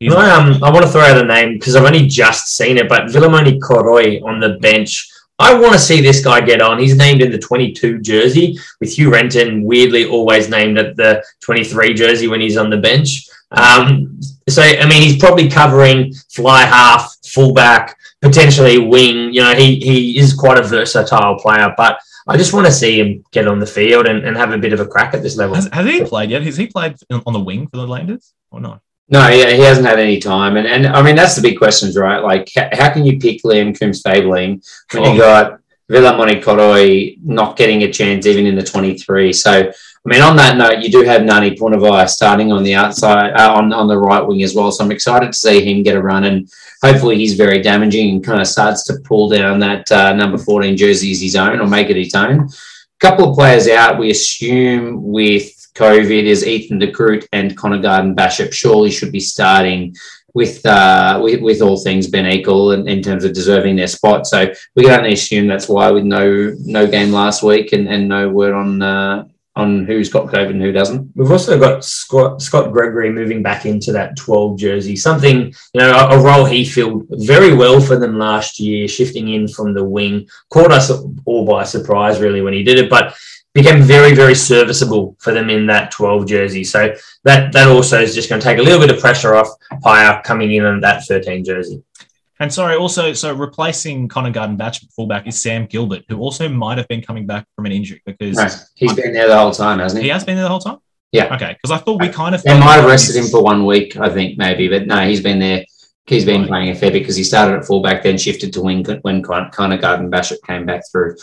He's 0.00 0.12
No, 0.12 0.18
um, 0.18 0.62
I 0.62 0.70
want 0.72 0.84
to 0.84 0.90
throw 0.90 1.02
out 1.02 1.16
a 1.16 1.24
name 1.24 1.54
because 1.54 1.76
I've 1.76 1.84
only 1.84 2.06
just 2.08 2.56
seen 2.56 2.76
it, 2.78 2.88
but 2.88 3.04
Vilimoni 3.06 3.58
Koroi 3.60 4.22
on 4.24 4.40
the 4.40 4.58
bench. 4.58 5.08
I 5.40 5.54
want 5.54 5.72
to 5.72 5.78
see 5.78 6.00
this 6.00 6.22
guy 6.24 6.40
get 6.40 6.60
on. 6.60 6.80
He's 6.80 6.96
named 6.96 7.22
in 7.22 7.30
the 7.30 7.38
22 7.38 8.00
jersey 8.00 8.58
with 8.80 8.90
Hugh 8.98 9.10
Renton, 9.12 9.62
weirdly 9.62 10.04
always 10.04 10.48
named 10.50 10.78
at 10.78 10.96
the 10.96 11.22
23 11.42 11.94
jersey 11.94 12.26
when 12.26 12.40
he's 12.40 12.56
on 12.56 12.70
the 12.70 12.76
bench. 12.76 13.28
Um, 13.50 14.20
so, 14.48 14.62
I 14.62 14.86
mean, 14.88 15.02
he's 15.02 15.18
probably 15.18 15.48
covering 15.48 16.12
fly 16.30 16.62
half, 16.62 17.14
fullback, 17.26 17.96
potentially 18.20 18.78
wing. 18.78 19.32
You 19.32 19.42
know, 19.42 19.54
he, 19.54 19.76
he 19.76 20.18
is 20.18 20.34
quite 20.34 20.58
a 20.58 20.62
versatile 20.62 21.38
player, 21.38 21.72
but 21.76 21.98
I 22.26 22.36
just 22.36 22.52
want 22.52 22.66
to 22.66 22.72
see 22.72 23.00
him 23.00 23.24
get 23.32 23.48
on 23.48 23.58
the 23.58 23.66
field 23.66 24.06
and, 24.06 24.24
and 24.24 24.36
have 24.36 24.52
a 24.52 24.58
bit 24.58 24.72
of 24.72 24.80
a 24.80 24.86
crack 24.86 25.14
at 25.14 25.22
this 25.22 25.36
level. 25.36 25.54
has, 25.54 25.68
has 25.72 25.86
he 25.86 26.04
played 26.04 26.30
yet? 26.30 26.42
Has 26.42 26.56
he 26.56 26.66
played 26.66 26.96
on 27.10 27.32
the 27.32 27.40
wing 27.40 27.66
for 27.68 27.78
the 27.78 27.86
Landers 27.86 28.34
or 28.50 28.60
not? 28.60 28.82
No, 29.10 29.26
yeah, 29.28 29.52
he 29.52 29.62
hasn't 29.62 29.86
had 29.86 29.98
any 29.98 30.18
time, 30.18 30.58
and 30.58 30.66
and 30.66 30.86
I 30.86 31.00
mean 31.00 31.16
that's 31.16 31.34
the 31.34 31.40
big 31.40 31.56
questions, 31.56 31.96
right? 31.96 32.18
Like, 32.18 32.50
how 32.54 32.92
can 32.92 33.06
you 33.06 33.18
pick 33.18 33.42
Liam 33.42 33.74
Coombes-Fabling 33.74 34.60
when 34.92 35.02
Oh. 35.02 35.12
you 35.14 35.18
got 35.18 35.60
Vili 35.88 36.42
Koroi 36.42 37.16
not 37.24 37.56
getting 37.56 37.84
a 37.84 37.90
chance 37.90 38.26
even 38.26 38.46
in 38.46 38.54
the 38.54 38.62
twenty 38.62 38.98
three? 38.98 39.32
So, 39.32 39.72
I 40.06 40.10
mean, 40.10 40.22
on 40.22 40.36
that 40.36 40.56
note, 40.56 40.82
you 40.82 40.90
do 40.90 41.02
have 41.02 41.22
Ngane 41.22 41.58
Punivai 41.58 42.08
starting 42.08 42.52
on 42.52 42.62
the 42.62 42.74
outside, 42.74 43.32
uh, 43.32 43.52
on 43.52 43.72
on 43.72 43.88
the 43.88 43.98
right 43.98 44.26
wing 44.26 44.42
as 44.42 44.54
well. 44.54 44.70
So 44.72 44.84
I'm 44.84 44.92
excited 44.92 45.32
to 45.32 45.38
see 45.38 45.62
him 45.62 45.82
get 45.82 45.96
a 45.96 46.02
run, 46.02 46.24
and 46.24 46.48
hopefully 46.82 47.16
he's 47.16 47.34
very 47.34 47.60
damaging 47.60 48.10
and 48.10 48.24
kind 48.24 48.40
of 48.40 48.46
starts 48.46 48.84
to 48.84 49.00
pull 49.04 49.28
down 49.28 49.58
that 49.58 49.90
uh, 49.92 50.12
number 50.14 50.38
fourteen 50.38 50.76
jersey 50.76 51.10
as 51.10 51.20
his 51.20 51.36
own 51.36 51.60
or 51.60 51.66
make 51.66 51.90
it 51.90 51.96
his 51.96 52.14
own. 52.14 52.40
A 52.40 53.00
couple 53.00 53.28
of 53.28 53.36
players 53.36 53.68
out, 53.68 53.98
we 53.98 54.10
assume 54.10 55.02
with 55.02 55.52
COVID 55.74 56.24
is 56.24 56.46
Ethan 56.46 56.78
De 56.78 56.90
and 57.32 57.56
Connor 57.56 57.78
Garden-Bachop 57.78 58.52
surely 58.52 58.90
should 58.90 59.12
be 59.12 59.20
starting 59.20 59.94
with 60.34 60.64
uh, 60.66 61.20
with, 61.22 61.40
with 61.40 61.60
all 61.60 61.76
things 61.76 62.08
Ben 62.08 62.26
Eagle 62.26 62.72
in, 62.72 62.88
in 62.88 63.02
terms 63.02 63.24
of 63.24 63.32
deserving 63.32 63.76
their 63.76 63.86
spot. 63.86 64.26
So 64.26 64.52
we 64.74 64.84
can 64.84 65.00
only 65.00 65.12
assume 65.12 65.46
that's 65.46 65.68
why 65.68 65.90
with 65.90 66.04
no 66.04 66.54
no 66.60 66.86
game 66.86 67.12
last 67.12 67.42
week 67.42 67.72
and, 67.72 67.88
and 67.88 68.08
no 68.08 68.28
word 68.28 68.54
on 68.54 68.82
uh, 68.82 69.24
on 69.58 69.84
who's 69.84 70.08
got 70.08 70.28
COVID 70.28 70.50
and 70.50 70.62
who 70.62 70.70
doesn't. 70.70 71.10
We've 71.16 71.32
also 71.32 71.58
got 71.58 71.84
Scott, 71.84 72.40
Scott 72.40 72.72
Gregory 72.72 73.10
moving 73.10 73.42
back 73.42 73.66
into 73.66 73.90
that 73.92 74.16
12 74.16 74.56
jersey, 74.56 74.94
something, 74.94 75.52
you 75.74 75.80
know, 75.80 75.90
a, 75.90 76.16
a 76.16 76.22
role 76.22 76.44
he 76.44 76.64
filled 76.64 77.06
very 77.10 77.52
well 77.54 77.80
for 77.80 77.98
them 77.98 78.18
last 78.18 78.60
year, 78.60 78.86
shifting 78.86 79.28
in 79.28 79.48
from 79.48 79.74
the 79.74 79.84
wing. 79.84 80.28
Caught 80.50 80.70
us 80.70 80.92
all 81.24 81.44
by 81.44 81.64
surprise, 81.64 82.20
really, 82.20 82.40
when 82.40 82.54
he 82.54 82.62
did 82.62 82.78
it, 82.78 82.88
but 82.88 83.16
became 83.52 83.82
very, 83.82 84.14
very 84.14 84.36
serviceable 84.36 85.16
for 85.18 85.32
them 85.32 85.50
in 85.50 85.66
that 85.66 85.90
12 85.90 86.26
jersey. 86.28 86.62
So 86.62 86.94
that, 87.24 87.52
that 87.52 87.66
also 87.66 88.00
is 88.00 88.14
just 88.14 88.28
going 88.28 88.40
to 88.40 88.44
take 88.44 88.58
a 88.58 88.62
little 88.62 88.78
bit 88.78 88.94
of 88.94 89.00
pressure 89.00 89.34
off 89.34 89.48
Paea 89.84 90.22
coming 90.22 90.52
in 90.52 90.64
on 90.64 90.80
that 90.82 91.04
13 91.04 91.44
jersey. 91.44 91.82
And 92.40 92.52
sorry, 92.52 92.76
also, 92.76 93.12
so 93.12 93.34
replacing 93.34 94.06
Connor 94.08 94.30
Garden-Bachop 94.30 94.84
at 94.84 94.90
fullback 94.92 95.26
is 95.26 95.40
Sam 95.40 95.66
Gilbert, 95.66 96.04
who 96.08 96.18
also 96.18 96.48
might 96.48 96.78
have 96.78 96.86
been 96.86 97.02
coming 97.02 97.26
back 97.26 97.46
from 97.56 97.66
an 97.66 97.72
injury 97.72 98.00
because 98.06 98.36
Right. 98.36 98.54
He's 98.76 98.94
been 98.94 99.12
there 99.12 99.26
the 99.26 99.36
whole 99.38 99.50
time, 99.50 99.80
hasn't 99.80 100.02
he 100.02 100.08
he? 100.08 100.12
has 100.12 100.24
been 100.24 100.36
there 100.36 100.44
the 100.44 100.48
whole 100.50 100.60
time. 100.60 100.78
Yeah. 101.10 101.34
Okay, 101.34 101.54
because 101.60 101.70
I 101.72 101.82
thought 101.82 102.00
we 102.00 102.08
kind 102.08 102.34
of 102.34 102.42
They 102.42 102.58
might 102.58 102.74
have 102.76 102.84
rested 102.84 103.16
him 103.16 103.26
for 103.26 103.42
one 103.42 103.64
week, 103.66 103.96
I 103.96 104.08
think, 104.08 104.38
maybe, 104.38 104.68
but 104.68 104.86
no, 104.86 105.06
he's 105.08 105.20
been 105.22 105.38
there. 105.40 105.64
He's 106.06 106.24
been 106.24 106.42
Right. 106.42 106.48
playing 106.48 106.68
a 106.70 106.74
fair 106.74 106.90
bit 106.90 107.00
because 107.00 107.16
he 107.16 107.24
started 107.24 107.56
at 107.58 107.64
fullback, 107.66 108.02
then 108.02 108.16
shifted 108.16 108.52
to 108.52 108.60
wing 108.62 108.84
when 109.02 109.22
Con- 109.22 109.50
Connor 109.50 109.78
Garden-Bachop 109.78 110.36
came 110.46 110.64
back 110.64 110.82
through. 110.92 111.16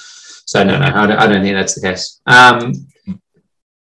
So 0.46 0.64
no, 0.64 0.78
no, 0.78 0.86
I 0.86 1.08
don't, 1.08 1.12
I 1.18 1.28
don't 1.28 1.42
think 1.44 1.56
that's 1.56 1.76
the 1.76 1.82
case. 1.82 2.20
Um, 2.28 2.74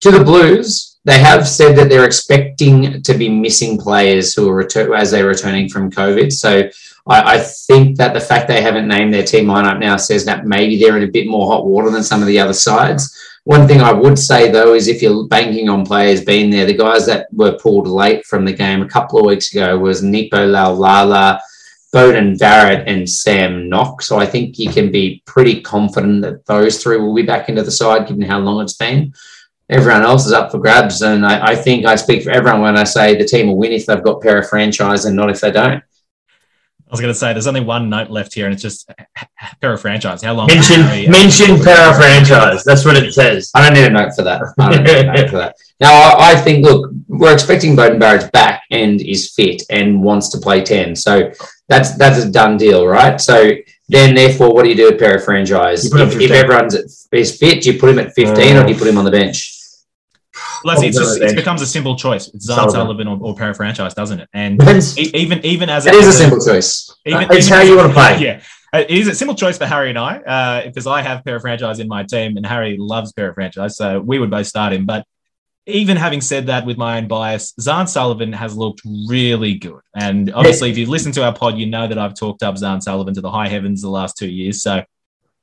to 0.00 0.10
the 0.10 0.22
Blues, 0.24 0.98
they 1.04 1.18
have 1.18 1.46
said 1.46 1.76
that 1.76 1.88
they're 1.88 2.04
expecting 2.04 3.02
to 3.02 3.14
be 3.14 3.28
missing 3.28 3.78
players 3.78 4.34
who 4.34 4.48
are 4.48 4.54
return 4.54 4.92
as 4.94 5.10
they're 5.10 5.26
returning 5.26 5.68
from 5.68 5.90
COVID. 5.90 6.32
So 6.32 6.68
I, 7.06 7.36
I 7.36 7.38
think 7.38 7.96
that 7.96 8.14
the 8.14 8.20
fact 8.20 8.48
they 8.48 8.60
haven't 8.60 8.88
named 8.88 9.14
their 9.14 9.24
team 9.24 9.46
lineup 9.46 9.78
now 9.78 9.96
says 9.96 10.24
that 10.24 10.46
maybe 10.46 10.78
they're 10.78 10.96
in 10.96 11.08
a 11.08 11.12
bit 11.12 11.26
more 11.26 11.46
hot 11.46 11.66
water 11.66 11.90
than 11.90 12.02
some 12.02 12.20
of 12.20 12.26
the 12.26 12.38
other 12.38 12.52
sides. 12.52 13.16
One 13.44 13.68
thing 13.68 13.80
I 13.80 13.92
would 13.92 14.18
say 14.18 14.50
though 14.50 14.74
is 14.74 14.88
if 14.88 15.00
you're 15.00 15.28
banking 15.28 15.68
on 15.68 15.86
players 15.86 16.24
being 16.24 16.50
there, 16.50 16.66
the 16.66 16.76
guys 16.76 17.06
that 17.06 17.28
were 17.32 17.58
pulled 17.58 17.86
late 17.86 18.26
from 18.26 18.44
the 18.44 18.52
game 18.52 18.82
a 18.82 18.88
couple 18.88 19.20
of 19.20 19.26
weeks 19.26 19.52
ago 19.52 19.78
was 19.78 20.02
Nepo 20.02 20.48
Laulala, 20.48 21.38
Beauden 21.94 22.36
Barrett, 22.38 22.88
and 22.88 23.08
Sam 23.08 23.68
Nock. 23.68 24.02
So 24.02 24.18
I 24.18 24.26
think 24.26 24.58
you 24.58 24.70
can 24.70 24.90
be 24.90 25.22
pretty 25.26 25.60
confident 25.60 26.22
that 26.22 26.44
those 26.46 26.82
three 26.82 26.98
will 26.98 27.14
be 27.14 27.22
back 27.22 27.48
into 27.48 27.62
the 27.62 27.70
side, 27.70 28.08
given 28.08 28.22
how 28.22 28.40
long 28.40 28.60
it's 28.60 28.74
been. 28.74 29.14
Everyone 29.70 30.02
else 30.02 30.26
is 30.26 30.32
up 30.32 30.50
for 30.50 30.58
grabs, 30.58 31.02
and 31.02 31.24
I, 31.24 31.52
I 31.52 31.56
think 31.56 31.86
I 31.86 31.94
speak 31.94 32.24
for 32.24 32.30
everyone 32.30 32.62
when 32.62 32.76
I 32.76 32.84
say 32.84 33.16
the 33.16 33.24
team 33.24 33.46
will 33.46 33.56
win 33.56 33.72
if 33.72 33.86
they've 33.86 34.02
got 34.02 34.22
pair 34.22 34.38
of 34.38 34.48
franchise 34.48 35.04
and 35.04 35.16
not 35.16 35.30
if 35.30 35.40
they 35.40 35.52
don't. 35.52 35.82
I 36.86 36.90
was 36.92 37.00
going 37.00 37.12
to 37.12 37.18
say 37.18 37.32
there's 37.32 37.48
only 37.48 37.62
one 37.62 37.90
note 37.90 38.10
left 38.10 38.32
here, 38.32 38.44
and 38.44 38.52
it's 38.52 38.62
just 38.62 38.88
para 39.60 39.76
franchise. 39.76 40.22
How 40.22 40.34
long? 40.34 40.46
Mention 40.46 40.82
Harry- 40.82 41.08
mention 41.08 41.58
para 41.60 41.92
franchise. 41.94 42.62
That's 42.62 42.84
what 42.84 42.96
it 42.96 43.12
says. 43.12 43.50
I 43.54 43.64
don't 43.64 43.74
need 43.74 43.86
a 43.86 43.90
note 43.90 44.14
for 44.14 44.22
that. 44.22 44.42
I 44.58 44.70
don't 44.70 44.84
need 44.84 44.96
a 44.96 45.12
note 45.12 45.30
for 45.30 45.36
that. 45.38 45.56
Now, 45.78 45.92
I, 45.92 46.32
I 46.32 46.36
think, 46.36 46.64
look, 46.64 46.90
we're 47.06 47.34
expecting 47.34 47.76
Beauden 47.76 48.00
Barrett's 48.00 48.30
back 48.30 48.62
and 48.70 48.98
is 49.02 49.34
fit 49.34 49.62
and 49.68 50.02
wants 50.02 50.30
to 50.30 50.38
play 50.38 50.62
10. 50.62 50.96
So 50.96 51.30
that's 51.68 51.98
that's 51.98 52.24
a 52.24 52.30
done 52.30 52.56
deal, 52.56 52.86
right? 52.86 53.20
So 53.20 53.52
then, 53.90 54.14
therefore, 54.14 54.54
what 54.54 54.62
do 54.62 54.70
you 54.70 54.74
do 54.74 54.90
with 54.90 54.98
pair 54.98 55.18
franchise? 55.18 55.84
You 55.84 55.90
put 55.90 56.00
him 56.00 56.08
If, 56.08 56.18
if 56.18 56.30
everyone's 56.30 56.74
at, 56.74 56.86
is 57.12 57.36
fit, 57.36 57.62
do 57.62 57.72
you 57.72 57.78
put 57.78 57.90
him 57.90 57.98
at 57.98 58.14
15 58.14 58.56
or 58.56 58.64
do 58.64 58.72
you 58.72 58.78
put 58.78 58.88
him 58.88 58.96
on 58.96 59.04
the 59.04 59.10
bench? 59.10 59.55
It's 60.74 60.98
just, 60.98 61.20
it 61.20 61.34
becomes 61.36 61.62
a 61.62 61.66
simple 61.66 61.96
choice. 61.96 62.28
It's 62.28 62.46
Zarn 62.48 62.56
Sullivan. 62.70 62.72
Sullivan 62.72 63.08
or, 63.08 63.18
or 63.20 63.34
para 63.34 63.54
franchise, 63.54 63.94
doesn't 63.94 64.20
it? 64.20 64.28
And 64.32 64.60
e- 64.98 65.10
even 65.14 65.44
even 65.44 65.68
as 65.70 65.86
It 65.86 65.94
is 65.94 66.06
a 66.08 66.12
simple 66.12 66.40
choice. 66.44 66.94
even, 67.04 67.22
It's 67.30 67.46
even 67.46 67.58
how 67.58 67.62
you 67.64 67.76
wanna 67.76 67.92
play. 68.00 68.18
Yeah, 68.18 68.40
Uh, 68.72 68.78
it 68.88 68.90
is 68.98 69.08
a 69.08 69.14
simple 69.14 69.34
choice 69.34 69.56
for 69.58 69.66
Harry 69.66 69.90
and 69.90 69.98
I 69.98 70.16
uh, 70.18 70.66
because 70.66 70.86
I 70.86 71.02
have 71.02 71.24
para 71.24 71.40
franchise 71.40 71.78
in 71.78 71.88
my 71.88 72.02
team, 72.04 72.36
and 72.36 72.44
Harry 72.46 72.76
loves 72.78 73.12
para 73.12 73.32
franchise, 73.34 73.76
so 73.76 74.00
we 74.00 74.18
would 74.18 74.30
both 74.30 74.46
start 74.46 74.72
him. 74.72 74.86
But 74.86 75.04
even 75.68 75.96
having 75.96 76.20
said 76.20 76.46
that, 76.46 76.64
with 76.64 76.76
my 76.76 76.96
own 76.98 77.08
bias, 77.08 77.52
Zarn 77.60 77.88
Sullivan 77.88 78.32
has 78.32 78.56
looked 78.56 78.82
really 79.08 79.54
good, 79.54 79.80
and 79.94 80.32
obviously, 80.32 80.70
if 80.70 80.78
you've 80.78 80.88
listened 80.88 81.14
to 81.14 81.24
our 81.24 81.32
pod, 81.34 81.56
you 81.58 81.66
know 81.66 81.86
that 81.88 81.98
I've 81.98 82.14
talked 82.14 82.42
up 82.42 82.54
Zarn 82.56 82.80
Sullivan 82.82 83.14
to 83.14 83.20
the 83.20 83.30
high 83.30 83.48
heavens 83.48 83.82
the 83.82 83.90
last 83.90 84.16
two 84.16 84.28
years. 84.28 84.62
So 84.62 84.82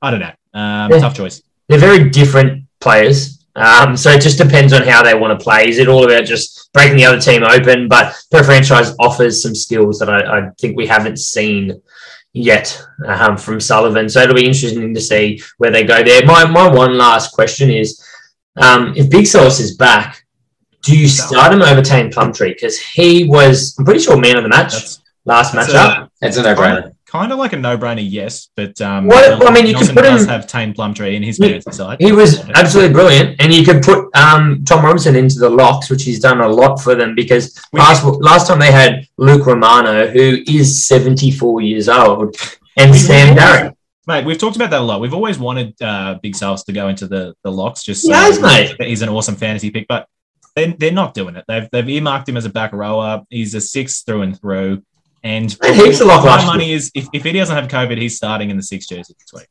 I 0.02 0.10
don't 0.10 0.20
know, 0.20 0.32
um, 0.54 0.92
Yeah. 0.92 0.98
tough 0.98 1.14
choice. 1.14 1.42
They're 1.68 1.78
very 1.78 2.08
different 2.10 2.64
players. 2.80 3.33
Um, 3.56 3.96
so 3.96 4.10
it 4.10 4.20
just 4.20 4.38
depends 4.38 4.72
on 4.72 4.82
how 4.82 5.02
they 5.02 5.14
want 5.14 5.38
to 5.38 5.42
play. 5.42 5.68
Is 5.68 5.78
it 5.78 5.88
all 5.88 6.04
about 6.04 6.24
just 6.24 6.72
breaking 6.72 6.96
the 6.96 7.04
other 7.04 7.20
team 7.20 7.44
open? 7.44 7.88
But 7.88 8.16
per 8.30 8.42
franchise 8.42 8.94
offers 8.98 9.42
some 9.42 9.54
skills 9.54 9.98
that 10.00 10.10
I, 10.10 10.38
I 10.38 10.50
think 10.58 10.76
we 10.76 10.86
haven't 10.86 11.18
seen 11.18 11.80
yet 12.32 12.84
um, 13.06 13.36
from 13.36 13.60
Sullivan. 13.60 14.08
So 14.08 14.20
it'll 14.20 14.34
be 14.34 14.46
interesting 14.46 14.92
to 14.92 15.00
see 15.00 15.40
where 15.58 15.70
they 15.70 15.84
go 15.84 16.02
there. 16.02 16.26
My 16.26 16.44
my 16.44 16.68
one 16.68 16.98
last 16.98 17.32
question 17.32 17.70
is, 17.70 18.04
um, 18.56 18.92
if 18.96 19.08
Big 19.08 19.26
Sauce 19.26 19.60
is 19.60 19.76
back, 19.76 20.24
do 20.82 20.98
you 20.98 21.08
start 21.08 21.52
him 21.52 21.62
over 21.62 21.80
Taine 21.80 22.10
Plumtree 22.10 22.54
because 22.54 22.78
he 22.78 23.24
was 23.24 23.74
I'm 23.78 23.84
pretty 23.84 24.00
sure 24.00 24.18
man 24.18 24.36
of 24.36 24.42
the 24.42 24.48
match 24.48 24.72
That's 24.72 25.02
last 25.24 25.52
that's 25.52 25.72
matchup. 25.72 26.10
It's 26.20 26.36
a 26.36 26.42
no-brainer. 26.42 26.93
Kind 27.14 27.30
of 27.30 27.38
like 27.38 27.52
a 27.52 27.56
no-brainer, 27.56 28.04
yes. 28.04 28.48
But 28.56 28.80
um, 28.80 29.06
What- 29.06 29.28
Nelson- 29.28 29.46
I 29.46 29.50
mean, 29.52 29.66
you 29.66 29.74
could 29.74 29.94
Nelson 29.94 29.94
put 29.94 30.02
does 30.02 30.22
him- 30.24 30.28
have 30.30 30.46
Taine 30.48 30.74
Plumtree 30.74 31.14
in 31.14 31.22
his 31.22 31.36
He- 31.36 31.44
fantasy 31.48 31.70
side. 31.70 31.98
He 32.00 32.10
was 32.10 32.40
absolutely 32.56 32.92
brilliant, 32.92 33.36
and 33.40 33.54
you 33.54 33.64
could 33.64 33.82
put 33.82 34.08
um, 34.16 34.64
Tom 34.66 34.84
Robinson 34.84 35.14
into 35.14 35.38
the 35.38 35.48
locks, 35.48 35.88
which 35.90 36.02
he's 36.02 36.18
done 36.18 36.40
a 36.40 36.48
lot 36.48 36.80
for 36.82 36.96
them 36.96 37.14
because 37.14 37.56
We- 37.72 37.78
last 37.78 38.04
last 38.04 38.48
time 38.48 38.58
they 38.58 38.72
had 38.72 39.06
Luke 39.16 39.46
Romano, 39.46 40.08
who 40.08 40.38
is 40.48 40.84
seventy 40.86 41.30
four 41.30 41.60
years 41.60 41.88
old, 41.88 42.34
and 42.76 42.90
We- 42.90 42.98
Sam 42.98 43.36
Darry. 43.36 43.70
Mate, 44.08 44.24
we've 44.26 44.36
talked 44.36 44.56
about 44.56 44.70
that 44.70 44.80
a 44.80 44.84
lot. 44.84 45.00
We've 45.00 45.14
always 45.14 45.38
wanted 45.38 45.80
uh, 45.80 46.18
Big 46.22 46.34
Sales 46.36 46.64
to 46.64 46.72
go 46.72 46.88
into 46.88 47.06
the, 47.06 47.34
the 47.44 47.50
locks 47.50 47.82
just 47.84 48.02
so 48.02 48.10
Yes, 48.10 48.38
mate. 48.40 48.76
he's 48.86 49.00
an 49.02 49.08
awesome 49.08 49.34
fantasy 49.36 49.70
pick, 49.70 49.86
but 49.88 50.08
they're, 50.54 50.74
they're 50.76 50.92
not 50.92 51.14
doing 51.14 51.36
it. 51.36 51.44
They've, 51.48 51.66
they've 51.72 51.88
earmarked 51.88 52.28
him 52.28 52.36
as 52.36 52.44
a 52.44 52.50
back 52.50 52.72
rower. 52.74 53.22
He's 53.30 53.54
a 53.54 53.62
six 53.62 54.02
through 54.02 54.20
and 54.22 54.38
through. 54.38 54.82
And 55.24 55.50
heaps 55.64 56.00
of 56.00 56.06
lock 56.06 56.22
my 56.22 56.36
last 56.36 56.46
money 56.46 56.72
is 56.72 56.92
if, 56.94 57.08
if 57.14 57.24
he 57.24 57.32
doesn't 57.32 57.56
have 57.56 57.68
COVID, 57.68 57.98
he's 57.98 58.16
starting 58.16 58.50
in 58.50 58.58
the 58.58 58.62
six 58.62 58.86
jersey 58.86 59.14
this 59.18 59.32
week. 59.32 59.48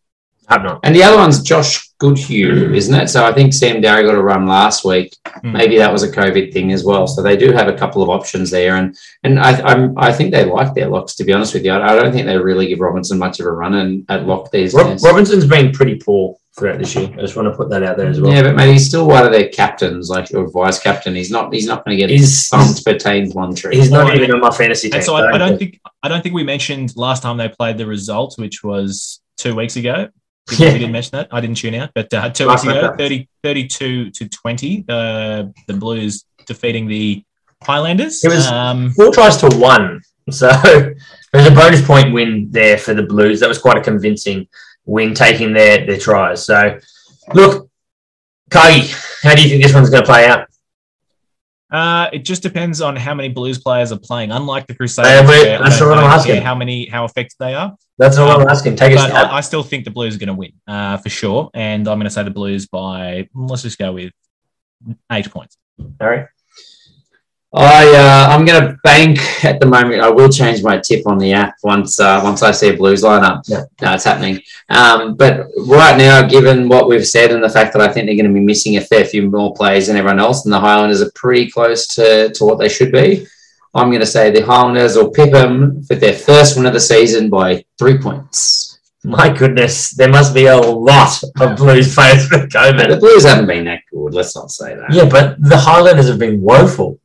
Have 0.48 0.64
not. 0.64 0.82
And 0.84 0.94
the 0.94 1.02
other 1.02 1.18
one's 1.18 1.42
Josh 1.42 1.90
Goodhue, 2.00 2.74
isn't 2.74 2.94
it? 2.94 3.08
So 3.08 3.26
I 3.26 3.32
think 3.34 3.54
Sam 3.54 3.82
Darry 3.82 4.04
got 4.04 4.14
a 4.14 4.22
run 4.22 4.46
last 4.46 4.86
week. 4.86 5.16
Hmm. 5.26 5.54
Maybe 5.54 5.78
that 5.78 5.92
was 5.92 6.04
a 6.04 6.12
COVID 6.12 6.54
thing 6.54 6.74
as 6.74 6.84
well. 6.84 7.08
So 7.08 7.24
they 7.24 7.38
do 7.38 7.54
have 7.54 7.70
a 7.70 7.78
couple 7.78 8.04
of 8.04 8.10
options 8.10 8.52
there, 8.52 8.76
and 8.76 8.96
and 9.24 9.40
I 9.40 9.62
I'm, 9.62 9.98
I 9.98 10.12
think 10.12 10.32
they 10.32 10.46
like 10.46 10.74
their 10.74 10.90
locks. 10.90 11.16
To 11.16 11.24
be 11.24 11.34
honest 11.34 11.54
with 11.54 11.64
you, 11.64 11.72
I, 11.72 11.94
I 11.94 11.96
don't 11.96 12.12
think 12.12 12.26
they 12.26 12.38
really 12.38 12.68
give 12.68 12.82
Robinson 12.82 13.18
much 13.18 13.40
of 13.40 13.46
a 13.46 13.52
run 13.52 13.74
in, 13.74 14.06
at 14.10 14.28
lock 14.28 14.52
these 14.52 14.74
Rob, 14.74 14.88
days. 14.88 15.04
Robinson's 15.04 15.48
been 15.48 15.72
pretty 15.72 15.96
poor 15.96 16.38
throughout 16.58 16.78
this 16.78 16.96
year. 16.96 17.10
I 17.14 17.22
just 17.22 17.36
want 17.36 17.48
to 17.48 17.56
put 17.56 17.70
that 17.72 17.84
out 17.84 17.98
there 17.98 18.08
as 18.08 18.22
well. 18.22 18.32
Yeah, 18.32 18.44
but 18.44 18.56
maybe 18.56 18.74
he's 18.74 18.88
still 18.88 19.08
one 19.08 19.26
of 19.26 19.32
their 19.32 19.50
captains, 19.50 20.10
like 20.10 20.34
or 20.34 20.50
vice 20.50 20.80
captain. 20.80 21.16
He's 21.16 21.32
not. 21.32 21.54
He's 21.54 21.66
not 21.68 21.84
going 21.84 21.98
to 21.98 22.02
get 22.02 22.10
He's- 22.10 22.48
thumped 22.50 22.86
per 22.86 22.98
Taine 22.98 23.32
Plumtree. 23.32 23.76
He's 23.76 23.90
not 23.92 24.06
Well, 24.06 24.16
even 24.16 24.32
on 24.32 24.40
my 24.40 24.52
fantasy 24.52 24.90
team. 24.90 24.96
And 24.98 25.04
so 25.04 25.16
I, 25.16 25.34
I 25.34 25.38
don't 25.38 25.58
think 25.58 25.80
I 26.04 26.08
don't 26.08 26.22
think 26.22 26.36
we 26.36 26.44
mentioned 26.44 26.94
last 26.96 27.24
time 27.24 27.38
they 27.38 27.50
played 27.50 27.78
the 27.78 27.86
result, 27.88 28.36
which 28.38 28.64
was 28.64 29.22
two 29.38 29.56
weeks 29.56 29.76
ago. 29.76 30.10
Yeah. 30.58 30.74
We 30.74 30.80
didn't 30.80 30.92
mention 30.92 31.12
that. 31.18 31.30
I 31.32 31.40
didn't 31.40 31.56
tune 31.58 31.74
out, 31.76 31.92
but 31.96 32.14
uh, 32.14 32.30
two 32.30 32.46
Last 32.48 32.66
weeks 32.66 32.78
ago, 32.78 32.90
matchup. 32.92 32.98
30, 32.98 33.30
32 33.44 34.10
to 34.12 34.28
20, 34.30 34.86
uh, 34.90 35.44
the 35.68 35.74
Blues 35.74 36.26
defeating 36.46 36.86
the 36.88 37.24
Highlanders. 37.64 38.24
It 38.26 38.28
was- 38.30 38.48
um, 38.48 38.92
four 38.92 39.14
tries 39.14 39.38
to 39.38 39.50
one. 39.58 40.02
So 40.32 40.48
there's 41.34 41.48
a 41.48 41.52
bonus 41.52 41.86
point 41.86 42.14
win 42.14 42.48
there 42.52 42.78
for 42.78 42.94
the 42.94 43.04
Blues. 43.04 43.40
That 43.40 43.48
was 43.50 43.58
quite 43.58 43.78
a 43.78 43.82
convincing 43.82 44.48
win, 44.86 45.14
taking 45.14 45.54
their 45.54 45.86
their 45.86 45.98
tries. 45.98 46.46
So 46.46 46.80
look, 47.34 47.70
Cargie, 48.50 48.92
how 49.22 49.36
do 49.36 49.42
you 49.42 49.50
think 49.50 49.64
this 49.64 49.74
one's 49.74 49.90
going 49.90 50.04
to 50.04 50.08
play 50.08 50.26
out? 50.28 50.48
Uh, 51.72 52.08
it 52.14 52.20
just 52.20 52.44
depends 52.44 52.82
on 52.82 52.96
how 52.96 53.16
many 53.16 53.30
Blues 53.30 53.58
players 53.58 53.92
are 53.92 53.98
playing. 53.98 54.32
Unlike 54.32 54.68
the 54.68 54.76
Crusaders, 54.76 55.12
I 55.12 55.58
that's 55.58 55.82
what 55.82 55.98
I'm 55.98 56.04
asking. 56.04 56.44
How 56.44 56.54
many, 56.54 56.86
how 56.86 57.04
effective 57.04 57.36
they 57.40 57.56
are. 57.56 57.76
That's 57.98 58.18
all 58.18 58.30
I'm 58.30 58.48
asking. 58.48 58.76
Take 58.76 58.92
a 58.92 58.96
But. 58.96 59.12
I, 59.12 59.38
I 59.38 59.42
still 59.42 59.64
think 59.64 59.84
the 59.84 59.90
Blues 59.90 60.16
are 60.16 60.20
going 60.20 60.28
to 60.28 60.36
win 60.36 60.52
uh, 60.68 60.98
for 60.98 61.10
sure, 61.10 61.50
and 61.56 61.88
I'm 61.88 61.98
going 61.98 62.06
to 62.06 62.12
say 62.12 62.22
the 62.22 62.30
Blues 62.30 62.68
by 62.68 63.28
let's 63.34 63.64
just 63.64 63.80
go 63.80 63.92
with 63.94 64.12
eight 65.12 65.32
points. 65.32 65.58
Harry? 66.00 66.28
I 67.56 67.88
uh, 67.96 68.34
I'm 68.34 68.46
going 68.46 68.62
to 68.62 68.80
bank 68.84 69.20
at 69.46 69.60
the 69.60 69.68
moment. 69.68 70.02
I 70.02 70.10
will 70.10 70.30
change 70.30 70.64
my 70.64 70.80
tip 70.80 71.06
on 71.06 71.20
the 71.20 71.34
app 71.34 71.56
once 71.64 72.00
uh, 72.00 72.20
once 72.24 72.42
I 72.42 72.52
see 72.52 72.70
a 72.70 72.78
Blues 72.78 73.04
lineup. 73.04 73.44
Yeah. 73.46 73.64
No, 73.82 73.94
it's 73.94 74.04
happening. 74.04 74.42
Um, 74.70 75.16
but 75.16 75.48
right 75.68 75.96
now, 75.96 76.28
given 76.28 76.68
what 76.68 76.90
we've 76.90 77.06
said 77.06 77.32
and 77.32 77.44
the 77.44 77.50
fact 77.50 77.74
that 77.74 77.82
I 77.82 77.92
think 77.92 78.08
they're 78.08 78.16
going 78.16 78.28
to 78.28 78.34
be 78.34 78.40
missing 78.40 78.78
a 78.78 78.82
fair 78.82 79.06
few 79.06 79.30
more 79.30 79.54
players 79.54 79.88
than 79.88 79.98
everyone 79.98 80.20
else, 80.20 80.46
and 80.46 80.54
the 80.54 80.60
Highlanders 80.60 81.02
are 81.02 81.12
pretty 81.14 81.52
close 81.52 81.86
to, 81.96 82.34
to 82.34 82.44
what 82.44 82.58
they 82.58 82.70
should 82.70 82.92
be, 82.92 83.28
I'm 83.76 83.90
going 83.90 84.00
to 84.00 84.06
say 84.08 84.32
the 84.32 84.46
Highlanders 84.46 84.96
will 84.96 85.12
pip 85.12 85.32
them 85.32 85.84
for 85.84 85.96
their 85.96 86.14
first 86.14 86.58
win 86.58 86.66
of 86.66 86.74
the 86.74 86.80
season 86.80 87.30
by 87.30 87.64
three 87.78 88.00
points. 88.00 88.80
My 89.04 89.30
goodness, 89.30 89.92
there 89.92 90.10
must 90.10 90.34
be 90.34 90.46
a 90.46 90.58
lot 90.58 91.22
of 91.40 91.58
Blues 91.58 91.94
fans 91.94 92.30
The 92.30 92.48
COVID. 92.48 92.88
The 92.88 92.98
blues 92.98 93.26
haven't 93.26 93.48
been 93.48 93.66
that 93.66 93.82
good. 93.92 94.14
Let's 94.14 94.36
not 94.36 94.50
say 94.50 94.76
that. 94.76 94.94
Yeah, 94.94 95.10
but 95.10 95.42
the 95.42 95.58
Highlanders 95.58 96.08
have 96.08 96.20
been 96.20 96.42
woeful. 96.42 97.00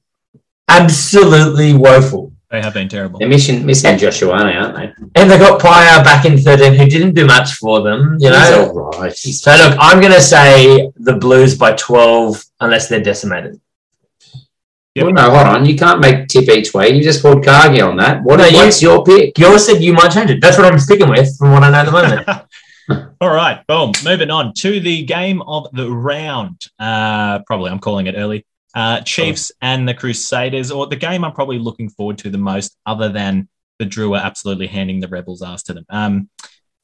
Absolutely 0.68 1.74
woeful. 1.74 2.32
They 2.50 2.62
have 2.62 2.72
been 2.72 2.88
terrible. 2.88 3.18
They're 3.18 3.28
missing, 3.28 3.66
missing 3.66 3.98
Joshua, 3.98 4.32
aren't 4.32 4.74
they? 4.76 4.92
And 5.16 5.30
they 5.30 5.38
got 5.38 5.60
Pyer 5.60 6.02
back 6.02 6.24
in 6.24 6.38
13, 6.38 6.74
who 6.74 6.86
didn't 6.86 7.14
do 7.14 7.26
much 7.26 7.54
for 7.54 7.82
them, 7.82 8.16
you 8.18 8.28
He's 8.30 8.38
know. 8.50 8.70
all 8.70 9.00
right. 9.00 9.12
He's 9.14 9.42
So 9.42 9.50
look, 9.54 9.76
I'm 9.78 10.00
going 10.00 10.12
to 10.14 10.20
say 10.20 10.90
the 10.96 11.14
Blues 11.14 11.58
by 11.58 11.72
12, 11.72 12.42
unless 12.60 12.88
they're 12.88 13.02
decimated. 13.02 13.60
Yep. 14.94 15.04
Well, 15.04 15.12
no, 15.14 15.30
hold 15.30 15.46
on. 15.46 15.64
You 15.66 15.76
can't 15.76 16.00
make 16.00 16.26
tip 16.28 16.48
each 16.48 16.72
way. 16.72 16.88
You 16.94 17.02
just 17.02 17.20
called 17.20 17.44
Cargie 17.44 17.82
on 17.82 17.98
that. 17.98 18.22
What, 18.24 18.38
No, 18.38 18.46
you- 18.46 18.56
what's 18.56 18.80
your 18.80 19.04
pick? 19.04 19.36
You 19.38 19.58
said 19.58 19.82
you 19.82 19.92
might 19.92 20.10
change 20.10 20.30
it. 20.30 20.40
That's 20.40 20.56
what 20.56 20.72
I'm 20.72 20.78
sticking 20.78 21.10
with, 21.10 21.36
from 21.36 21.52
what 21.52 21.62
I 21.64 21.70
know 21.70 21.78
at 21.78 21.84
the 21.84 21.92
moment. 21.92 23.12
All 23.20 23.28
right, 23.34 23.62
boom. 23.66 23.92
Moving 24.04 24.30
on 24.30 24.54
to 24.54 24.80
the 24.80 25.04
game 25.04 25.42
of 25.42 25.68
the 25.74 25.90
round. 25.90 26.66
Uh, 26.78 27.40
probably 27.40 27.70
I'm 27.70 27.78
calling 27.78 28.06
it 28.06 28.14
early. 28.16 28.46
Uh, 28.74 29.00
Chiefs 29.00 29.50
and 29.62 29.88
the 29.88 29.94
Crusaders, 29.94 30.70
or 30.70 30.86
the 30.86 30.96
game 30.96 31.24
I'm 31.24 31.32
probably 31.32 31.58
looking 31.58 31.88
forward 31.88 32.18
to 32.18 32.30
the 32.30 32.38
most, 32.38 32.76
other 32.86 33.08
than 33.08 33.48
the 33.78 33.84
Drew 33.84 34.14
are 34.14 34.24
absolutely 34.24 34.66
handing 34.66 35.00
the 35.00 35.08
Rebels 35.08 35.42
ass 35.42 35.62
to 35.64 35.74
them. 35.74 35.86
Um, 35.88 36.30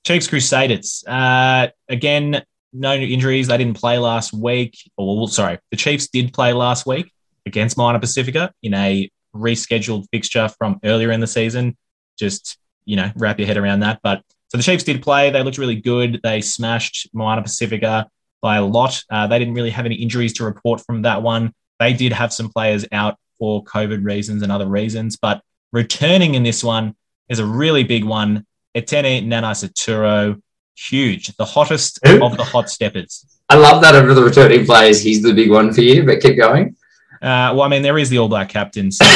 Chiefs 0.04 0.26
Crusaders. 0.26 1.04
Uh, 1.06 1.68
again, 1.88 2.42
no 2.72 2.94
injuries. 2.94 3.48
They 3.48 3.58
didn't 3.58 3.76
play 3.76 3.98
last 3.98 4.32
week. 4.32 4.76
Or 4.96 5.16
well, 5.16 5.26
sorry, 5.26 5.58
the 5.70 5.76
Chiefs 5.76 6.08
did 6.08 6.32
play 6.32 6.52
last 6.52 6.86
week 6.86 7.12
against 7.46 7.76
Moana 7.76 8.00
Pasifika 8.00 8.50
in 8.62 8.74
a 8.74 9.10
rescheduled 9.34 10.06
fixture 10.10 10.48
from 10.48 10.78
earlier 10.84 11.10
in 11.10 11.20
the 11.20 11.26
season. 11.26 11.76
Just 12.18 12.58
you 12.84 12.96
know, 12.96 13.10
wrap 13.16 13.38
your 13.38 13.46
head 13.46 13.56
around 13.56 13.80
that. 13.80 14.00
But 14.02 14.22
so 14.48 14.56
the 14.56 14.62
Chiefs 14.62 14.84
did 14.84 15.02
play. 15.02 15.30
They 15.30 15.42
looked 15.42 15.58
really 15.58 15.80
good. 15.80 16.20
They 16.22 16.40
smashed 16.40 17.08
Moana 17.12 17.42
Pasifika 17.42 18.06
by 18.42 18.56
a 18.56 18.64
lot. 18.64 19.02
Uh, 19.10 19.26
they 19.26 19.38
didn't 19.38 19.54
really 19.54 19.70
have 19.70 19.86
any 19.86 19.96
injuries 19.96 20.34
to 20.34 20.44
report 20.44 20.80
from 20.82 21.02
that 21.02 21.22
one. 21.22 21.52
They 21.78 21.92
did 21.92 22.12
have 22.12 22.32
some 22.32 22.50
players 22.50 22.84
out 22.92 23.16
for 23.38 23.64
COVID 23.64 24.04
reasons 24.04 24.42
and 24.42 24.52
other 24.52 24.66
reasons, 24.66 25.16
but 25.16 25.40
returning 25.72 26.34
in 26.34 26.42
this 26.42 26.62
one 26.62 26.94
is 27.28 27.38
a 27.38 27.46
really 27.46 27.84
big 27.84 28.04
one. 28.04 28.46
Etene 28.76 29.26
Nanai 29.26 30.40
huge, 30.76 31.28
the 31.36 31.44
hottest 31.44 32.00
Who? 32.04 32.24
of 32.24 32.36
the 32.36 32.44
hot 32.44 32.68
steppers. 32.68 33.24
I 33.48 33.56
love 33.56 33.82
that 33.82 33.94
over 33.94 34.14
the 34.14 34.22
returning 34.22 34.66
players. 34.66 35.00
He's 35.00 35.22
the 35.22 35.32
big 35.32 35.50
one 35.50 35.72
for 35.72 35.82
you, 35.82 36.04
but 36.04 36.20
keep 36.20 36.36
going. 36.36 36.76
Uh, 37.22 37.54
well, 37.54 37.62
I 37.62 37.68
mean, 37.68 37.82
there 37.82 37.98
is 37.98 38.10
the 38.10 38.18
All 38.18 38.28
Black 38.28 38.48
captain. 38.48 38.90
So, 38.90 39.04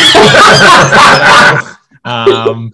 um, 2.04 2.70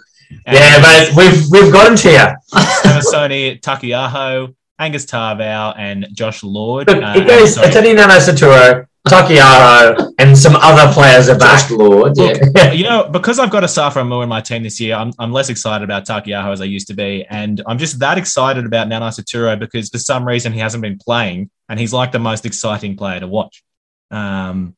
Yeah, 0.47 0.81
but 0.81 1.17
we've 1.17 1.45
we've 1.51 1.73
got 1.73 1.91
him 1.91 1.97
here. 1.97 2.37
Samisoni 2.53 3.61
Taukei'aho, 3.61 4.55
Angus 4.79 5.07
Ta'avao, 5.07 5.75
and 5.79 6.07
Josh 6.13 6.43
Lord. 6.43 6.89
Look, 6.89 7.03
Uh, 7.03 7.15
it 7.17 7.27
goes 7.27 7.55
sorry. 7.55 7.69
Atani 7.69 7.95
Nana 7.95 8.15
Saturo, 8.15 8.87
Taukei'aho, 9.09 10.15
and 10.19 10.37
some 10.37 10.57
other 10.57 10.91
players 10.93 11.29
are 11.29 11.39
back. 11.39 11.61
Josh 11.69 11.71
Lord, 11.73 12.13
yeah. 12.17 12.33
Look, 12.55 12.73
you 12.75 12.85
know, 12.85 13.09
because 13.11 13.39
I've 13.39 13.51
got 13.51 13.63
a 13.63 13.67
Safra 13.67 14.07
Mu 14.07 14.23
in 14.23 14.29
my 14.31 14.41
team 14.41 14.63
this 14.63 14.81
year, 14.81 14.95
I'm, 14.97 15.13
I'm 15.19 15.31
less 15.31 15.51
excited 15.51 15.85
about 15.85 16.07
Taukei'aho 16.07 16.53
as 16.53 16.63
I 16.63 16.65
used 16.65 16.89
to 16.89 16.95
be. 16.95 17.27
And 17.29 17.61
I'm 17.67 17.77
just 17.77 17.99
that 17.99 18.17
excited 18.17 18.65
about 18.65 18.89
Nanai-Seturo 18.89 19.59
because 19.59 19.91
for 19.91 19.99
some 19.99 20.27
reason 20.27 20.55
he 20.55 20.61
hasn't 20.61 20.81
been 20.83 20.99
playing 20.99 21.51
and 21.69 21.79
he's 21.79 21.93
like 21.93 22.13
the 22.13 22.19
most 22.19 22.47
exciting 22.47 22.97
player 22.97 23.21
to 23.21 23.27
watch. 23.27 23.63
Um, 24.11 24.75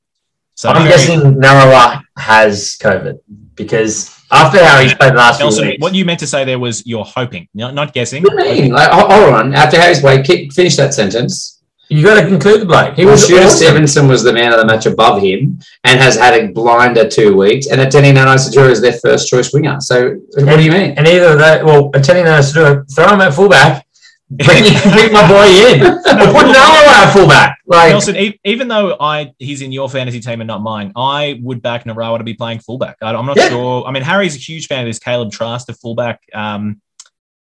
so 0.54 0.70
I'm 0.70 0.76
very- 0.76 0.88
guessing 0.88 1.20
Narawa 1.20 2.02
has 2.18 2.76
COVID 2.80 3.20
because 3.54 4.12
after 4.32 4.64
how 4.64 4.80
he's 4.80 4.94
played 4.94 5.12
the 5.12 5.18
last 5.18 5.40
few 5.40 5.46
weeks. 5.66 5.80
what 5.80 5.94
you 5.94 6.04
meant 6.04 6.18
to 6.20 6.26
say 6.26 6.44
there 6.44 6.58
was 6.58 6.84
you're 6.84 7.04
hoping, 7.04 7.46
not, 7.54 7.74
not 7.74 7.94
guessing. 7.94 8.24
What 8.24 8.36
do 8.36 8.44
you 8.48 8.62
mean? 8.62 8.72
Like, 8.72 8.90
ho- 8.90 9.06
hold 9.06 9.34
on. 9.34 9.54
After 9.54 9.78
Harry's 9.78 10.02
way, 10.02 10.20
keep, 10.22 10.52
finish 10.52 10.74
that 10.76 10.94
sentence. 10.94 11.55
You 11.88 12.02
got 12.04 12.20
to 12.20 12.26
conclude 12.26 12.60
the 12.62 12.66
bloke. 12.66 12.94
He 12.94 13.04
Well, 13.04 13.12
was 13.14 13.26
Shooter 13.26 13.44
awesome. 13.44 13.56
Stevenson 13.58 14.08
was 14.08 14.22
the 14.24 14.32
man 14.32 14.52
of 14.52 14.58
the 14.58 14.66
match 14.66 14.86
above 14.86 15.22
him 15.22 15.60
and 15.84 16.00
has 16.00 16.16
had 16.16 16.34
a 16.34 16.48
blinder 16.52 17.08
two 17.08 17.36
weeks. 17.36 17.68
And 17.68 17.80
Etene 17.80 18.12
Nanai-Seturo 18.14 18.70
is 18.70 18.80
their 18.80 18.94
first 18.94 19.28
choice 19.28 19.52
winger. 19.52 19.80
So, 19.80 20.16
what 20.38 20.56
do 20.56 20.64
you 20.64 20.72
mean? 20.72 20.92
And 20.98 21.06
either 21.06 21.28
of 21.34 21.38
that, 21.38 21.64
well, 21.64 21.90
Etene 21.92 22.24
Nanai-Seturo, 22.24 22.92
throw 22.92 23.08
him 23.14 23.20
at 23.20 23.32
fullback, 23.34 23.86
bring, 24.30 24.64
bring 24.92 25.12
my 25.12 25.28
boy 25.28 25.46
in. 25.46 25.78
Put 26.02 26.46
Narawa 26.46 27.06
at 27.06 27.12
fullback. 27.12 27.58
Like, 27.68 27.90
Nelson, 27.90 28.16
e- 28.16 28.40
even 28.44 28.66
though 28.66 28.96
I 29.00 29.32
he's 29.38 29.62
in 29.62 29.70
your 29.70 29.88
fantasy 29.88 30.18
team 30.20 30.40
and 30.40 30.48
not 30.48 30.62
mine, 30.62 30.90
I 30.96 31.38
would 31.42 31.62
back 31.62 31.84
Narawa 31.84 32.18
to 32.18 32.24
be 32.24 32.34
playing 32.34 32.58
fullback. 32.60 32.96
I, 33.00 33.14
I'm 33.14 33.26
not 33.26 33.36
Yeah. 33.36 33.48
sure. 33.50 33.84
I 33.84 33.92
mean, 33.92 34.02
Harry's 34.02 34.34
a 34.34 34.38
huge 34.40 34.66
fan 34.66 34.80
of 34.80 34.86
this 34.88 34.98
Kaleb 34.98 35.30
Trask 35.30 35.66
to 35.66 35.72
fullback 35.74 36.20
um, 36.34 36.80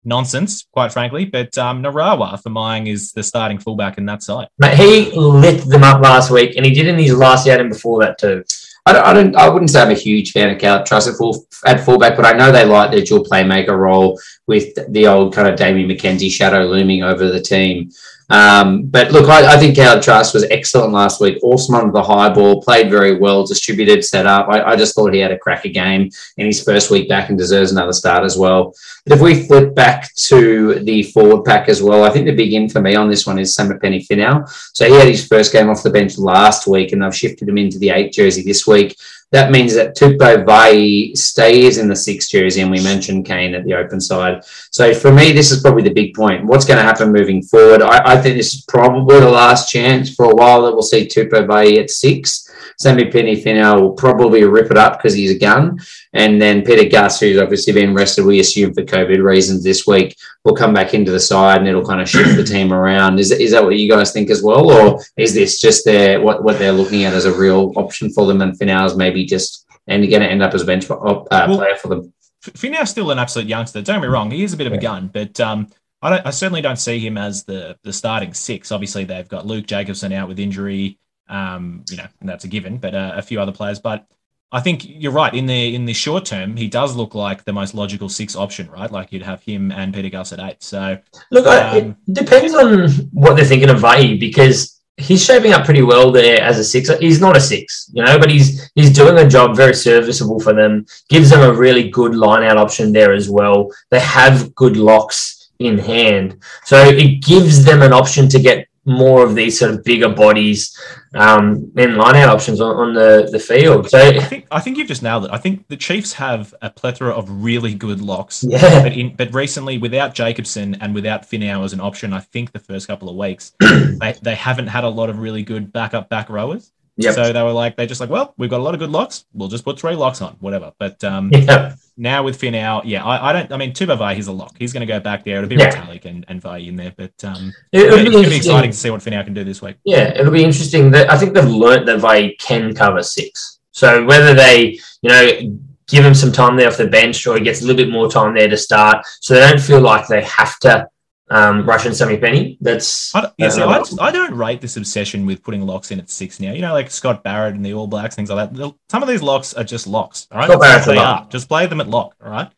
nonsense, 0.05 0.65
quite 0.71 0.91
frankly. 0.91 1.25
But 1.25 1.57
um, 1.57 1.81
Narawa 1.81 2.41
for 2.41 2.49
mine 2.49 2.87
is 2.87 3.11
the 3.11 3.23
starting 3.23 3.59
fullback 3.59 3.97
in 3.97 4.05
that 4.05 4.23
side. 4.23 4.47
mate, 4.57 4.75
he 4.75 5.11
lit 5.11 5.63
them 5.65 5.83
up 5.83 6.01
last 6.01 6.31
week, 6.31 6.55
and 6.55 6.65
he 6.65 6.73
did 6.73 6.87
in 6.87 6.97
his 6.97 7.13
last 7.13 7.47
outing 7.47 7.69
before 7.69 8.01
that 8.03 8.17
too. 8.17 8.43
I 8.85 8.91
don't, 8.91 9.05
I 9.05 9.13
don't. 9.13 9.35
I 9.37 9.49
wouldn't 9.49 9.71
say 9.71 9.81
I'm 9.81 9.91
a 9.91 9.95
huge 9.95 10.33
fan 10.33 10.49
of 10.49 10.57
Kaleb 10.57 10.85
Trask 10.85 11.09
at 11.09 11.15
full 11.15 11.45
at 11.65 11.85
fullback, 11.85 12.17
but 12.17 12.25
I 12.25 12.33
know 12.33 12.51
they 12.51 12.65
like 12.65 12.91
their 12.91 13.01
dual 13.01 13.23
playmaker 13.23 13.77
role 13.77 14.19
with 14.45 14.77
the 14.91 15.07
old 15.07 15.33
kind 15.33 15.47
of 15.47 15.55
Damian 15.55 15.89
McKenzie 15.89 16.29
shadow 16.29 16.65
looming 16.65 17.01
over 17.01 17.29
the 17.29 17.39
team. 17.39 17.91
Um, 18.29 18.83
but 18.83 19.11
look, 19.11 19.29
I, 19.29 19.55
I 19.55 19.57
think 19.57 19.75
Kaleb 19.75 20.01
Trask 20.01 20.33
was 20.33 20.45
excellent 20.45 20.93
last 20.93 21.21
week. 21.21 21.39
Awesome 21.43 21.75
under 21.75 21.91
the 21.91 22.03
high 22.03 22.29
ball, 22.29 22.61
played 22.61 22.89
very 22.89 23.17
well, 23.17 23.45
distributed, 23.45 24.03
set 24.03 24.25
up. 24.25 24.47
I, 24.49 24.63
I 24.63 24.75
just 24.75 24.95
thought 24.95 25.13
he 25.13 25.19
had 25.19 25.31
a 25.31 25.37
cracker 25.37 25.69
game 25.69 26.09
in 26.37 26.45
his 26.45 26.63
first 26.63 26.89
week 26.89 27.09
back 27.09 27.29
and 27.29 27.37
deserves 27.37 27.71
another 27.71 27.93
start 27.93 28.23
as 28.23 28.37
well. 28.37 28.73
But 29.05 29.15
if 29.17 29.21
we 29.21 29.45
flip 29.45 29.75
back 29.75 30.13
to 30.15 30.79
the 30.79 31.03
forward 31.03 31.43
pack 31.43 31.69
as 31.69 31.83
well, 31.83 32.03
I 32.03 32.09
think 32.09 32.25
the 32.25 32.35
big 32.35 32.53
in 32.53 32.69
for 32.69 32.81
me 32.81 32.95
on 32.95 33.09
this 33.09 33.27
one 33.27 33.39
is 33.39 33.55
Samipeni 33.55 34.07
Finau. 34.07 34.49
So 34.73 34.87
he 34.87 34.93
had 34.93 35.07
his 35.07 35.27
first 35.27 35.51
game 35.51 35.69
off 35.69 35.83
the 35.83 35.89
bench 35.89 36.17
last 36.17 36.67
week, 36.67 36.91
and 36.91 37.03
they've 37.03 37.15
shifted 37.15 37.49
him 37.49 37.57
into 37.57 37.79
the 37.79 37.89
eight 37.89 38.13
jersey 38.13 38.43
this 38.43 38.65
week. 38.65 38.97
That 39.33 39.49
means 39.49 39.73
that 39.73 39.97
Tupou 39.97 40.45
Vaa'i 40.45 41.17
stays 41.17 41.79
in 41.79 41.87
the 41.87 41.95
six 41.95 42.29
jersey, 42.29 42.61
and 42.61 42.69
we 42.69 42.83
mentioned 42.83 43.25
Kane 43.25 43.55
at 43.55 43.65
the 43.65 43.73
open 43.73 43.99
side. 43.99 44.45
So 44.69 44.93
for 44.93 45.11
me, 45.11 45.31
this 45.31 45.49
is 45.51 45.59
probably 45.59 45.81
the 45.81 45.93
big 45.93 46.13
point. 46.13 46.45
What's 46.45 46.65
going 46.65 46.77
to 46.77 46.83
happen 46.83 47.11
moving 47.11 47.41
forward? 47.41 47.81
I, 47.81 48.13
I 48.13 48.21
think 48.21 48.37
this 48.37 48.53
is 48.53 48.61
probably 48.67 49.19
the 49.19 49.29
last 49.29 49.71
chance 49.71 50.13
for 50.13 50.25
a 50.25 50.35
while 50.35 50.61
that 50.61 50.73
we'll 50.73 50.83
see 50.83 51.07
Tupou 51.07 51.47
Vaa'i 51.47 51.81
at 51.81 51.89
six. 51.89 52.42
Sammy 52.79 53.11
Penny 53.11 53.41
Finau 53.41 53.81
will 53.81 53.91
probably 53.93 54.43
rip 54.43 54.71
it 54.71 54.77
up 54.77 54.97
because 54.97 55.13
he's 55.13 55.31
a 55.31 55.39
gun. 55.39 55.79
And 56.13 56.41
then 56.41 56.63
Peter 56.63 56.87
Gus, 56.89 57.19
who's 57.19 57.39
obviously 57.39 57.73
been 57.73 57.93
rested, 57.93 58.25
we 58.25 58.39
assume 58.39 58.73
for 58.73 58.83
COVID 58.83 59.23
reasons 59.23 59.63
this 59.63 59.85
week, 59.87 60.15
will 60.43 60.55
come 60.55 60.73
back 60.73 60.93
into 60.93 61.11
the 61.11 61.19
side 61.19 61.59
and 61.59 61.67
it'll 61.67 61.85
kind 61.85 62.01
of 62.01 62.09
shift 62.09 62.35
the 62.35 62.43
team 62.43 62.73
around. 62.73 63.19
Is, 63.19 63.31
is 63.31 63.51
that 63.51 63.63
what 63.63 63.77
you 63.77 63.89
guys 63.89 64.11
think 64.11 64.29
as 64.29 64.43
well? 64.43 64.71
Or 64.71 65.01
is 65.17 65.33
this 65.33 65.59
just 65.59 65.85
their 65.85 66.21
what, 66.21 66.43
what 66.43 66.59
they're 66.59 66.71
looking 66.71 67.03
at 67.03 67.13
as 67.13 67.25
a 67.25 67.33
real 67.33 67.73
option 67.75 68.11
for 68.11 68.25
them 68.27 68.41
and 68.41 68.57
Finau's 68.57 68.95
maybe 68.95 69.25
just 69.25 69.65
and 69.87 70.07
going 70.09 70.21
to 70.21 70.29
end 70.29 70.41
up 70.41 70.53
as 70.53 70.61
a 70.61 70.65
bench 70.65 70.89
uh, 70.89 70.95
Well- 70.97 71.57
player 71.57 71.75
for 71.75 71.87
them? 71.89 72.13
Finau's 72.51 72.89
still 72.89 73.09
an 73.11 73.19
absolute 73.19 73.47
youngster. 73.47 73.81
Don't 73.81 74.01
be 74.01 74.07
wrong; 74.07 74.29
he 74.29 74.43
is 74.43 74.51
a 74.51 74.57
bit 74.57 74.67
of 74.67 74.73
a 74.73 74.77
gun, 74.77 75.09
but 75.13 75.39
um, 75.39 75.69
I, 76.01 76.09
don't, 76.09 76.27
I 76.27 76.31
certainly 76.31 76.61
don't 76.61 76.75
see 76.75 76.99
him 76.99 77.17
as 77.17 77.45
the 77.45 77.77
the 77.83 77.93
starting 77.93 78.33
six. 78.33 78.69
Obviously, 78.69 79.05
they've 79.05 79.27
got 79.27 79.45
Luke 79.45 79.65
Jacobson 79.65 80.11
out 80.11 80.27
with 80.27 80.39
injury, 80.39 80.97
um, 81.29 81.83
you 81.89 81.97
know, 81.97 82.07
that's 82.21 82.43
a 82.43 82.47
given. 82.47 82.77
But 82.77 82.95
uh, 82.95 83.13
a 83.15 83.21
few 83.21 83.39
other 83.39 83.51
players. 83.51 83.79
But 83.79 84.07
I 84.51 84.59
think 84.61 84.85
you're 84.87 85.11
right. 85.11 85.33
In 85.33 85.47
the 85.47 85.73
in 85.73 85.85
the 85.85 85.93
short 85.93 86.25
term, 86.25 86.55
he 86.55 86.67
does 86.67 86.95
look 86.95 87.15
like 87.15 87.43
the 87.43 87.53
most 87.53 87.73
logical 87.73 88.07
six 88.07 88.35
option, 88.35 88.69
right? 88.69 88.91
Like 88.91 89.11
you'd 89.11 89.23
have 89.23 89.41
him 89.41 89.71
and 89.71 89.93
Peter 89.93 90.09
Gus 90.09 90.31
at 90.31 90.39
eight. 90.39 90.61
So 90.61 90.99
Look, 91.31 91.47
Um, 91.47 91.95
it 92.07 92.13
depends 92.13 92.53
on 92.53 92.89
what 93.11 93.35
they're 93.35 93.45
thinking 93.45 93.69
of 93.69 93.77
Vaa'i 93.77 94.19
because 94.19 94.79
he's 94.97 95.25
shaping 95.25 95.53
up 95.53 95.65
pretty 95.65 95.81
well 95.81 96.11
there 96.11 96.39
as 96.39 96.59
a 96.59 96.63
six. 96.63 96.87
He's 96.99 97.19
not 97.19 97.35
a 97.35 97.41
six, 97.41 97.89
you 97.93 98.03
know, 98.03 98.19
but 98.19 98.29
he's 98.29 98.69
he's 98.75 98.93
doing 98.93 99.17
a 99.17 99.27
job 99.27 99.55
very 99.55 99.73
serviceable 99.73 100.39
for 100.39 100.53
them. 100.53 100.85
Gives 101.09 101.31
them 101.31 101.41
a 101.41 101.51
really 101.51 101.89
good 101.89 102.13
line 102.15 102.43
out 102.43 102.57
option 102.57 102.93
there 102.93 103.11
as 103.11 103.29
well. 103.29 103.71
They 103.89 103.99
have 104.01 104.53
good 104.53 104.77
locks 104.77 105.49
in 105.57 105.79
hand, 105.79 106.37
so 106.63 106.77
it 106.77 107.23
gives 107.23 107.65
them 107.65 107.81
an 107.81 107.93
option 107.93 108.29
to 108.29 108.39
get 108.39 108.67
more 108.85 109.23
of 109.23 109.33
these 109.35 109.57
sort 109.57 109.73
of 109.73 109.83
bigger 109.83 110.09
bodies 110.09 110.77
um, 111.15 111.71
and 111.77 111.95
line 111.95 112.15
out 112.15 112.29
options 112.29 112.59
on, 112.59 112.75
on 112.75 112.93
the, 112.93 113.29
the 113.31 113.39
field. 113.39 113.89
So 113.89 113.97
I 113.97 114.19
think 114.19 114.45
I 114.51 114.59
think 114.59 114.77
you've 114.77 114.87
just 114.87 115.01
nailed 115.01 115.25
it. 115.25 115.31
I 115.31 115.37
think 115.37 115.67
the 115.69 115.77
Chiefs 115.77 116.13
have 116.13 116.53
a 116.61 116.69
plethora 116.69 117.11
of 117.11 117.29
really 117.29 117.73
good 117.73 118.01
locks. 118.01 118.43
yeah, 118.43 118.83
But 118.83 118.93
in, 118.93 119.15
but 119.15 119.33
recently, 119.33 119.77
without 119.77 120.13
Jacobson 120.13 120.75
and 120.75 120.93
without 120.93 121.29
Finau 121.29 121.63
as 121.63 121.71
an 121.71 121.79
option, 121.79 122.11
I 122.11 122.19
think 122.19 122.51
the 122.51 122.59
first 122.59 122.87
couple 122.87 123.09
of 123.09 123.15
weeks 123.15 123.53
they, 123.59 124.15
they 124.21 124.35
haven't 124.35 124.67
had 124.67 124.83
a 124.83 124.89
lot 124.89 125.09
of 125.09 125.19
really 125.19 125.43
good 125.43 125.71
backup 125.71 126.09
back 126.09 126.29
rowers. 126.29 126.72
Yep. 126.97 127.15
So 127.15 127.33
they 127.33 127.41
were 127.41 127.51
like, 127.51 127.75
they're 127.75 127.87
just 127.87 127.99
like, 127.99 128.09
well, 128.09 128.33
we've 128.37 128.49
got 128.49 128.59
a 128.59 128.63
lot 128.63 128.75
of 128.75 128.79
good 128.79 128.91
locks. 128.91 129.25
We'll 129.33 129.47
just 129.47 129.65
put 129.65 129.79
three 129.79 129.95
locks 129.95 130.21
on, 130.21 130.35
whatever. 130.39 130.73
But 130.77 131.03
um, 131.03 131.31
yeah, 131.33 131.75
now 131.97 132.21
with 132.23 132.39
Finau, 132.39 132.81
yeah, 132.85 133.03
I, 133.03 133.29
I 133.29 133.33
don't. 133.33 133.51
I 133.51 133.57
mean, 133.57 133.71
Tupou 133.73 133.97
Vaa'i, 133.97 134.15
he's 134.15 134.27
a 134.27 134.31
lock. 134.31 134.55
He's 134.59 134.73
going 134.73 134.85
to 134.85 134.91
go 134.93 134.99
back 134.99 135.23
there. 135.23 135.37
It'll 135.37 135.49
be 135.49 135.55
Yeah. 135.55 135.71
Retallick 135.71 136.05
and 136.05 136.23
and 136.27 136.41
Vaa'i 136.41 136.67
in 136.67 136.75
there. 136.75 136.93
But 136.95 137.13
um, 137.23 137.51
It- 137.71 137.87
it'll 137.87 137.97
be 137.97 138.03
it's 138.03 138.11
going 138.11 138.23
to 138.25 138.29
be 138.29 138.35
exciting 138.35 138.71
to 138.71 138.77
see 138.77 138.89
what 138.91 139.01
Finau 139.01 139.23
can 139.23 139.33
do 139.33 139.43
this 139.43 139.61
week. 139.61 139.77
Yeah, 139.85 140.13
it'll 140.19 140.31
be 140.31 140.43
interesting. 140.43 140.91
That 140.91 141.11
I 141.11 141.17
think 141.17 141.33
they've 141.33 141.43
learnt 141.49 141.85
that 141.87 142.01
they 142.01 142.31
can 142.39 142.75
cover 142.75 143.01
six. 143.01 143.59
So 143.71 144.05
whether 144.05 144.35
they, 144.35 144.79
you 145.01 145.09
know, 145.09 145.57
give 145.87 146.05
him 146.05 146.13
some 146.13 146.31
time 146.31 146.55
there 146.57 146.67
off 146.67 146.77
the 146.77 146.87
bench, 146.87 147.25
or 147.25 147.35
he 147.37 147.43
gets 147.43 147.63
a 147.63 147.65
little 147.65 147.83
bit 147.83 147.91
more 147.91 148.07
time 148.09 148.35
there 148.35 148.47
to 148.47 148.55
start, 148.57 149.03
so 149.19 149.33
they 149.33 149.39
don't 149.39 149.59
feel 149.59 149.81
like 149.81 150.07
they 150.07 150.21
have 150.23 150.59
to 150.59 150.87
um, 151.33 151.65
rush 151.65 151.85
in 151.85 151.93
Sammy 151.93 152.17
Penny. 152.17 152.57
That's 152.61 153.13
I 153.15 153.21
don't, 153.21 153.33
yeah, 153.37 153.49
see, 153.49 153.61
another 153.61 153.73
I, 153.73 153.79
option. 153.79 153.97
I 153.99 154.11
don't 154.11 154.35
rate 154.35 154.61
this 154.61 154.77
obsession 154.77 155.25
with 155.25 155.43
putting 155.43 155.65
locks 155.65 155.91
in 155.91 155.99
at 155.99 156.09
six 156.09 156.39
now. 156.39 156.51
You 156.53 156.61
know, 156.61 156.73
like 156.73 156.91
Scott 156.91 157.23
Barrett 157.23 157.55
and 157.55 157.65
the 157.65 157.73
All 157.73 157.87
Blacks, 157.87 158.15
things 158.15 158.29
like 158.29 158.53
that. 158.53 158.75
Some 158.89 159.01
of 159.03 159.09
these 159.09 159.21
locks 159.21 159.53
are 159.53 159.63
just 159.63 159.87
locks. 159.87 160.27
All 160.31 160.39
right, 160.39 160.47
Scott 160.49 160.61
Barrett's 160.61 160.85
they 160.85 160.95
lock. 160.95 161.25
are. 161.25 161.29
Just 161.29 161.47
play 161.47 161.65
them 161.65 161.81
at 161.81 161.87
lock. 161.87 162.15
All 162.23 162.29
right. 162.31 162.49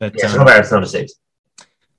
But 0.00 0.14
yeah, 0.18 0.26
um, 0.26 0.32
Scott 0.32 0.46
Barrett's 0.46 0.72
not 0.72 0.82
a 0.82 0.86
six. 0.86 1.12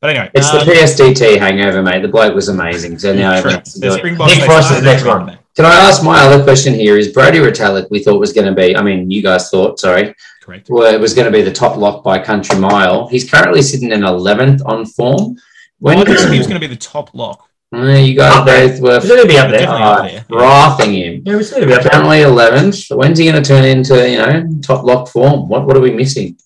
but 0.01 0.09
anyway, 0.09 0.29
It's 0.33 0.53
um, 0.53 0.65
the 0.65 0.71
PSDT 0.71 1.39
hangover, 1.39 1.81
mate. 1.81 2.01
The 2.01 2.07
bloke 2.09 2.35
was 2.35 2.49
amazing. 2.49 2.99
So 2.99 3.13
now 3.13 3.29
true. 3.31 3.37
everyone 3.51 3.59
has 3.59 3.73
to 3.73 3.79
The 3.79 3.87
do 3.87 3.93
it. 3.93 3.97
Springboks 3.99 4.35
Nick 4.35 4.45
Frost 4.45 4.71
is 4.71 4.83
next 4.83 5.05
one. 5.05 5.37
Can 5.55 5.63
I 5.63 5.73
ask 5.73 6.03
my 6.03 6.19
other 6.21 6.43
question 6.43 6.73
here? 6.73 6.97
Is 6.97 7.13
Brodie 7.13 7.37
Retallick, 7.39 7.89
we 7.89 8.03
thought 8.03 8.19
was 8.19 8.33
going 8.33 8.45
to 8.45 8.53
be, 8.53 8.75
I 8.75 8.81
mean, 8.81 9.09
you 9.09 9.23
guys 9.23 9.49
thought, 9.49 9.79
sorry, 9.79 10.13
Correct. 10.41 10.69
well, 10.69 10.93
it 10.93 10.99
was 10.99 11.13
going 11.13 11.25
to 11.25 11.31
be 11.31 11.41
the 11.41 11.51
top 11.53 11.77
lock 11.77 12.03
by 12.03 12.19
country 12.19 12.59
mile. 12.59 13.07
He's 13.07 13.29
currently 13.29 13.61
sitting 13.61 13.93
in 13.93 14.01
11th 14.01 14.61
on 14.65 14.85
form. 14.85 15.37
When 15.79 15.97
I 15.97 16.03
thought 16.03 16.31
he 16.31 16.37
was 16.37 16.47
going 16.47 16.59
to 16.59 16.67
be 16.67 16.73
the 16.73 16.79
top 16.79 17.13
lock. 17.13 17.49
Uh, 17.73 17.93
you 17.93 18.15
guys 18.15 18.33
Up 18.33 18.45
both 18.45 18.79
were 18.79 18.99
He's 19.01 19.09
going 19.09 19.21
to 19.23 19.27
be 19.27 19.37
up 19.37 19.49
there. 19.49 19.59
Definitely 19.59 19.83
uh, 19.83 19.91
up 19.91 20.11
there. 20.11 20.23
frothing 20.29 20.93
him. 20.93 21.21
Yeah, 21.25 21.37
he's 21.37 21.49
going 21.49 21.61
to 21.63 21.67
be 21.67 21.73
up 21.73 21.81
there. 21.81 21.91
Currently 21.91 22.19
11th. 22.19 22.95
When's 22.95 23.17
he 23.19 23.25
going 23.29 23.41
to 23.43 23.47
turn 23.47 23.65
into, 23.65 24.09
you 24.09 24.17
know, 24.17 24.59
top 24.61 24.85
lock 24.85 25.09
form? 25.09 25.49
What 25.49 25.65
What 25.65 25.75
are 25.75 25.81
we 25.81 25.91
missing? 25.91 26.37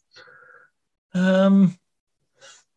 Um, 1.13 1.77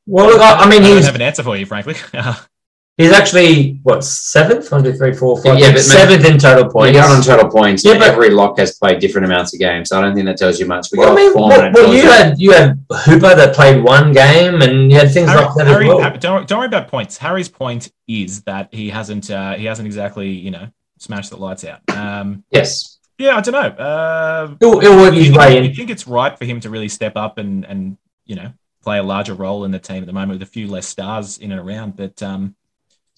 Well, 0.06 0.26
look, 0.26 0.40
I, 0.40 0.54
I 0.64 0.68
mean, 0.68 0.82
I 0.82 0.88
don't 0.88 0.96
he's 0.96 1.06
have 1.06 1.14
an 1.14 1.22
answer 1.22 1.42
for 1.42 1.56
you, 1.56 1.64
frankly. 1.66 1.94
He's 2.98 3.10
actually 3.10 3.80
what 3.84 4.04
seventh? 4.04 4.70
One, 4.70 4.84
two, 4.84 4.92
three, 4.92 5.14
four, 5.14 5.40
five. 5.42 5.58
Yeah, 5.58 5.72
but 5.72 5.80
seventh 5.80 6.26
in 6.26 6.38
total 6.38 6.64
We 6.66 6.70
points. 6.70 6.98
got 6.98 7.10
on 7.10 7.22
total 7.22 7.50
points, 7.50 7.84
Yeah, 7.84 7.94
but 7.94 8.00
but- 8.00 8.08
every 8.10 8.30
lock 8.30 8.58
has 8.58 8.76
played 8.78 8.98
different 9.00 9.24
amounts 9.24 9.54
of 9.54 9.60
games. 9.60 9.88
So 9.88 9.98
I 9.98 10.02
don't 10.02 10.14
think 10.14 10.26
that 10.26 10.36
tells 10.36 10.60
you 10.60 10.66
much. 10.66 10.88
We 10.92 10.98
Well, 10.98 11.08
I 11.08 11.10
got 11.10 11.16
mean, 11.16 11.32
form 11.32 11.48
well, 11.48 11.72
well, 11.72 11.94
you 11.94 12.02
had 12.02 12.38
you 12.38 12.52
had 12.52 12.84
Hooper 12.92 13.34
that 13.34 13.54
played 13.54 13.82
one 13.82 14.12
game, 14.12 14.60
and 14.60 14.92
you 14.92 14.98
had 14.98 15.10
things 15.10 15.30
Harry, 15.30 15.42
like 15.44 15.54
that 15.54 15.66
Harry- 15.68 15.84
as 15.86 15.88
well. 15.88 16.00
Harry- 16.02 16.18
don't, 16.18 16.46
don't 16.46 16.58
worry 16.58 16.66
about 16.66 16.88
points. 16.88 17.16
Harry's 17.16 17.48
point 17.48 17.90
is 18.06 18.42
that 18.42 18.68
he 18.74 18.90
hasn't 18.90 19.30
uh, 19.30 19.54
he 19.54 19.64
hasn't 19.64 19.86
exactly 19.86 20.28
you 20.30 20.50
know 20.50 20.68
smashed 20.98 21.30
the 21.30 21.36
lights 21.38 21.64
out. 21.64 21.80
Um, 21.88 22.44
Yes. 22.50 22.98
yeah, 23.18 23.36
I 23.36 23.40
don't 23.40 23.52
know. 23.54 23.84
Uh, 23.84 24.54
He'll, 24.60 24.80
he'll 24.80 24.96
work 24.98 25.14
his 25.14 25.28
you, 25.28 25.34
way 25.38 25.64
you 25.66 25.74
think 25.74 25.88
it's 25.90 26.06
right 26.06 26.38
for 26.38 26.44
him 26.44 26.60
to 26.60 26.68
really 26.70 26.88
step 26.88 27.16
up 27.16 27.38
and 27.38 27.64
and 27.64 27.96
you 28.26 28.36
know 28.36 28.52
play 28.84 28.98
a 28.98 29.02
larger 29.02 29.32
role 29.34 29.64
in 29.64 29.70
the 29.70 29.78
team 29.78 30.02
at 30.02 30.06
the 30.06 30.12
moment 30.12 30.38
with 30.38 30.46
a 30.46 30.50
few 30.52 30.66
less 30.68 30.86
stars 30.86 31.38
in 31.38 31.52
and 31.52 31.60
around, 31.60 31.96
but 31.96 32.22
um, 32.22 32.54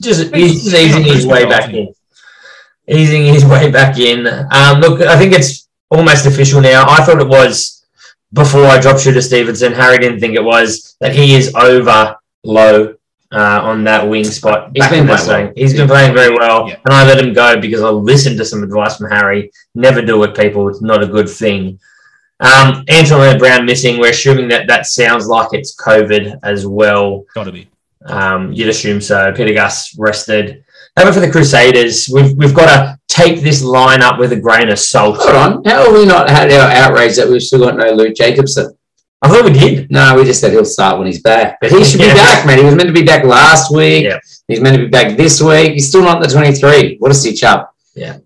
Just 0.04 0.34
He's- 0.34 0.62
he's 0.62 0.74
easing 0.74 1.02
his 1.04 1.26
way 1.26 1.44
back 1.46 1.72
in. 1.72 1.92
Easing 2.88 3.24
his 3.24 3.44
way 3.54 3.70
back 3.70 3.98
in. 3.98 4.26
Um, 4.26 4.80
look, 4.80 5.00
I 5.00 5.16
think 5.18 5.32
it's 5.32 5.68
almost 5.90 6.26
official 6.26 6.60
now. 6.60 6.84
I 6.88 7.02
thought 7.04 7.20
it 7.20 7.28
was 7.28 7.84
before 8.32 8.64
I 8.66 8.80
dropped 8.80 9.00
Shooter 9.00 9.20
Stevenson. 9.22 9.72
Harry 9.72 9.98
didn't 9.98 10.20
think 10.20 10.34
it 10.34 10.44
was 10.44 10.96
that 11.00 11.14
he 11.14 11.34
is 11.34 11.54
over 11.54 12.16
low 12.44 12.94
uh, 13.32 13.60
on 13.62 13.84
that 13.84 14.06
wing 14.08 14.24
spot. 14.24 14.70
He's 14.74 14.88
been 14.88 15.06
playing 15.06 15.26
well. 15.28 15.52
He's 15.56 15.72
been 15.74 15.88
playing 15.88 16.14
very 16.14 16.36
well, 16.36 16.68
Yeah. 16.68 16.76
and 16.84 16.92
I 16.94 17.04
let 17.06 17.18
him 17.18 17.32
go 17.32 17.58
because 17.60 17.80
I 17.82 17.88
listened 17.88 18.36
to 18.38 18.44
some 18.44 18.62
advice 18.62 18.96
from 18.98 19.10
Harry. 19.10 19.50
Never 19.74 20.02
do 20.02 20.22
it, 20.24 20.36
people. 20.36 20.68
It's 20.68 20.82
not 20.82 21.02
a 21.02 21.06
good 21.06 21.28
thing. 21.28 21.78
Um, 22.40 22.84
Antonio 22.88 23.38
Brown 23.38 23.64
missing. 23.64 23.98
We're 23.98 24.10
assuming 24.10 24.48
that 24.48 24.66
that 24.66 24.86
sounds 24.86 25.26
like 25.26 25.48
it's 25.52 25.74
COVID 25.76 26.38
as 26.42 26.66
well. 26.66 27.24
got 27.34 27.44
to 27.44 27.52
be. 27.52 27.68
Um, 28.06 28.52
you'd 28.52 28.68
assume 28.68 29.00
so. 29.00 29.32
Peter 29.32 29.54
Gus 29.54 29.96
rested. 29.98 30.64
Over 30.98 31.12
for 31.12 31.20
the 31.20 31.30
Crusaders, 31.30 32.08
we've 32.12 32.36
we've 32.36 32.54
got 32.54 32.66
to 32.66 32.98
take 33.08 33.40
this 33.42 33.62
line 33.62 34.02
up 34.02 34.18
with 34.18 34.32
a 34.32 34.36
grain 34.36 34.68
of 34.68 34.78
salt. 34.78 35.16
Hold 35.18 35.34
on. 35.34 35.64
How 35.64 35.84
have 35.84 35.92
we 35.94 36.04
not 36.04 36.28
had 36.30 36.52
our 36.52 36.70
outrage 36.70 37.16
that 37.16 37.28
we've 37.28 37.42
still 37.42 37.60
got 37.60 37.76
no 37.76 37.90
Luke 37.92 38.14
Jacobson? 38.14 38.76
I 39.22 39.28
thought 39.28 39.44
we 39.44 39.52
did. 39.52 39.90
No, 39.90 40.14
we 40.16 40.24
just 40.24 40.40
said 40.40 40.52
he'll 40.52 40.64
start 40.66 40.98
when 40.98 41.06
he's 41.06 41.22
back. 41.22 41.58
But 41.60 41.72
he 41.72 41.82
should 41.82 41.98
be 42.00 42.06
Yeah. 42.06 42.14
back, 42.14 42.46
man. 42.46 42.58
He 42.58 42.64
was 42.64 42.74
meant 42.74 42.88
to 42.88 42.92
be 42.92 43.02
back 43.04 43.24
last 43.24 43.72
week. 43.74 44.04
Yeah. 44.04 44.18
He's 44.48 44.60
meant 44.60 44.76
to 44.76 44.82
be 44.82 44.88
back 44.88 45.16
this 45.16 45.40
week. 45.40 45.72
He's 45.72 45.88
still 45.88 46.02
not 46.02 46.16
in 46.16 46.22
the 46.22 46.28
23. 46.28 46.96
What 46.98 47.10
a 47.10 47.14
stitch 47.14 47.42
up. 47.42 47.74
Yeah. 47.94 48.18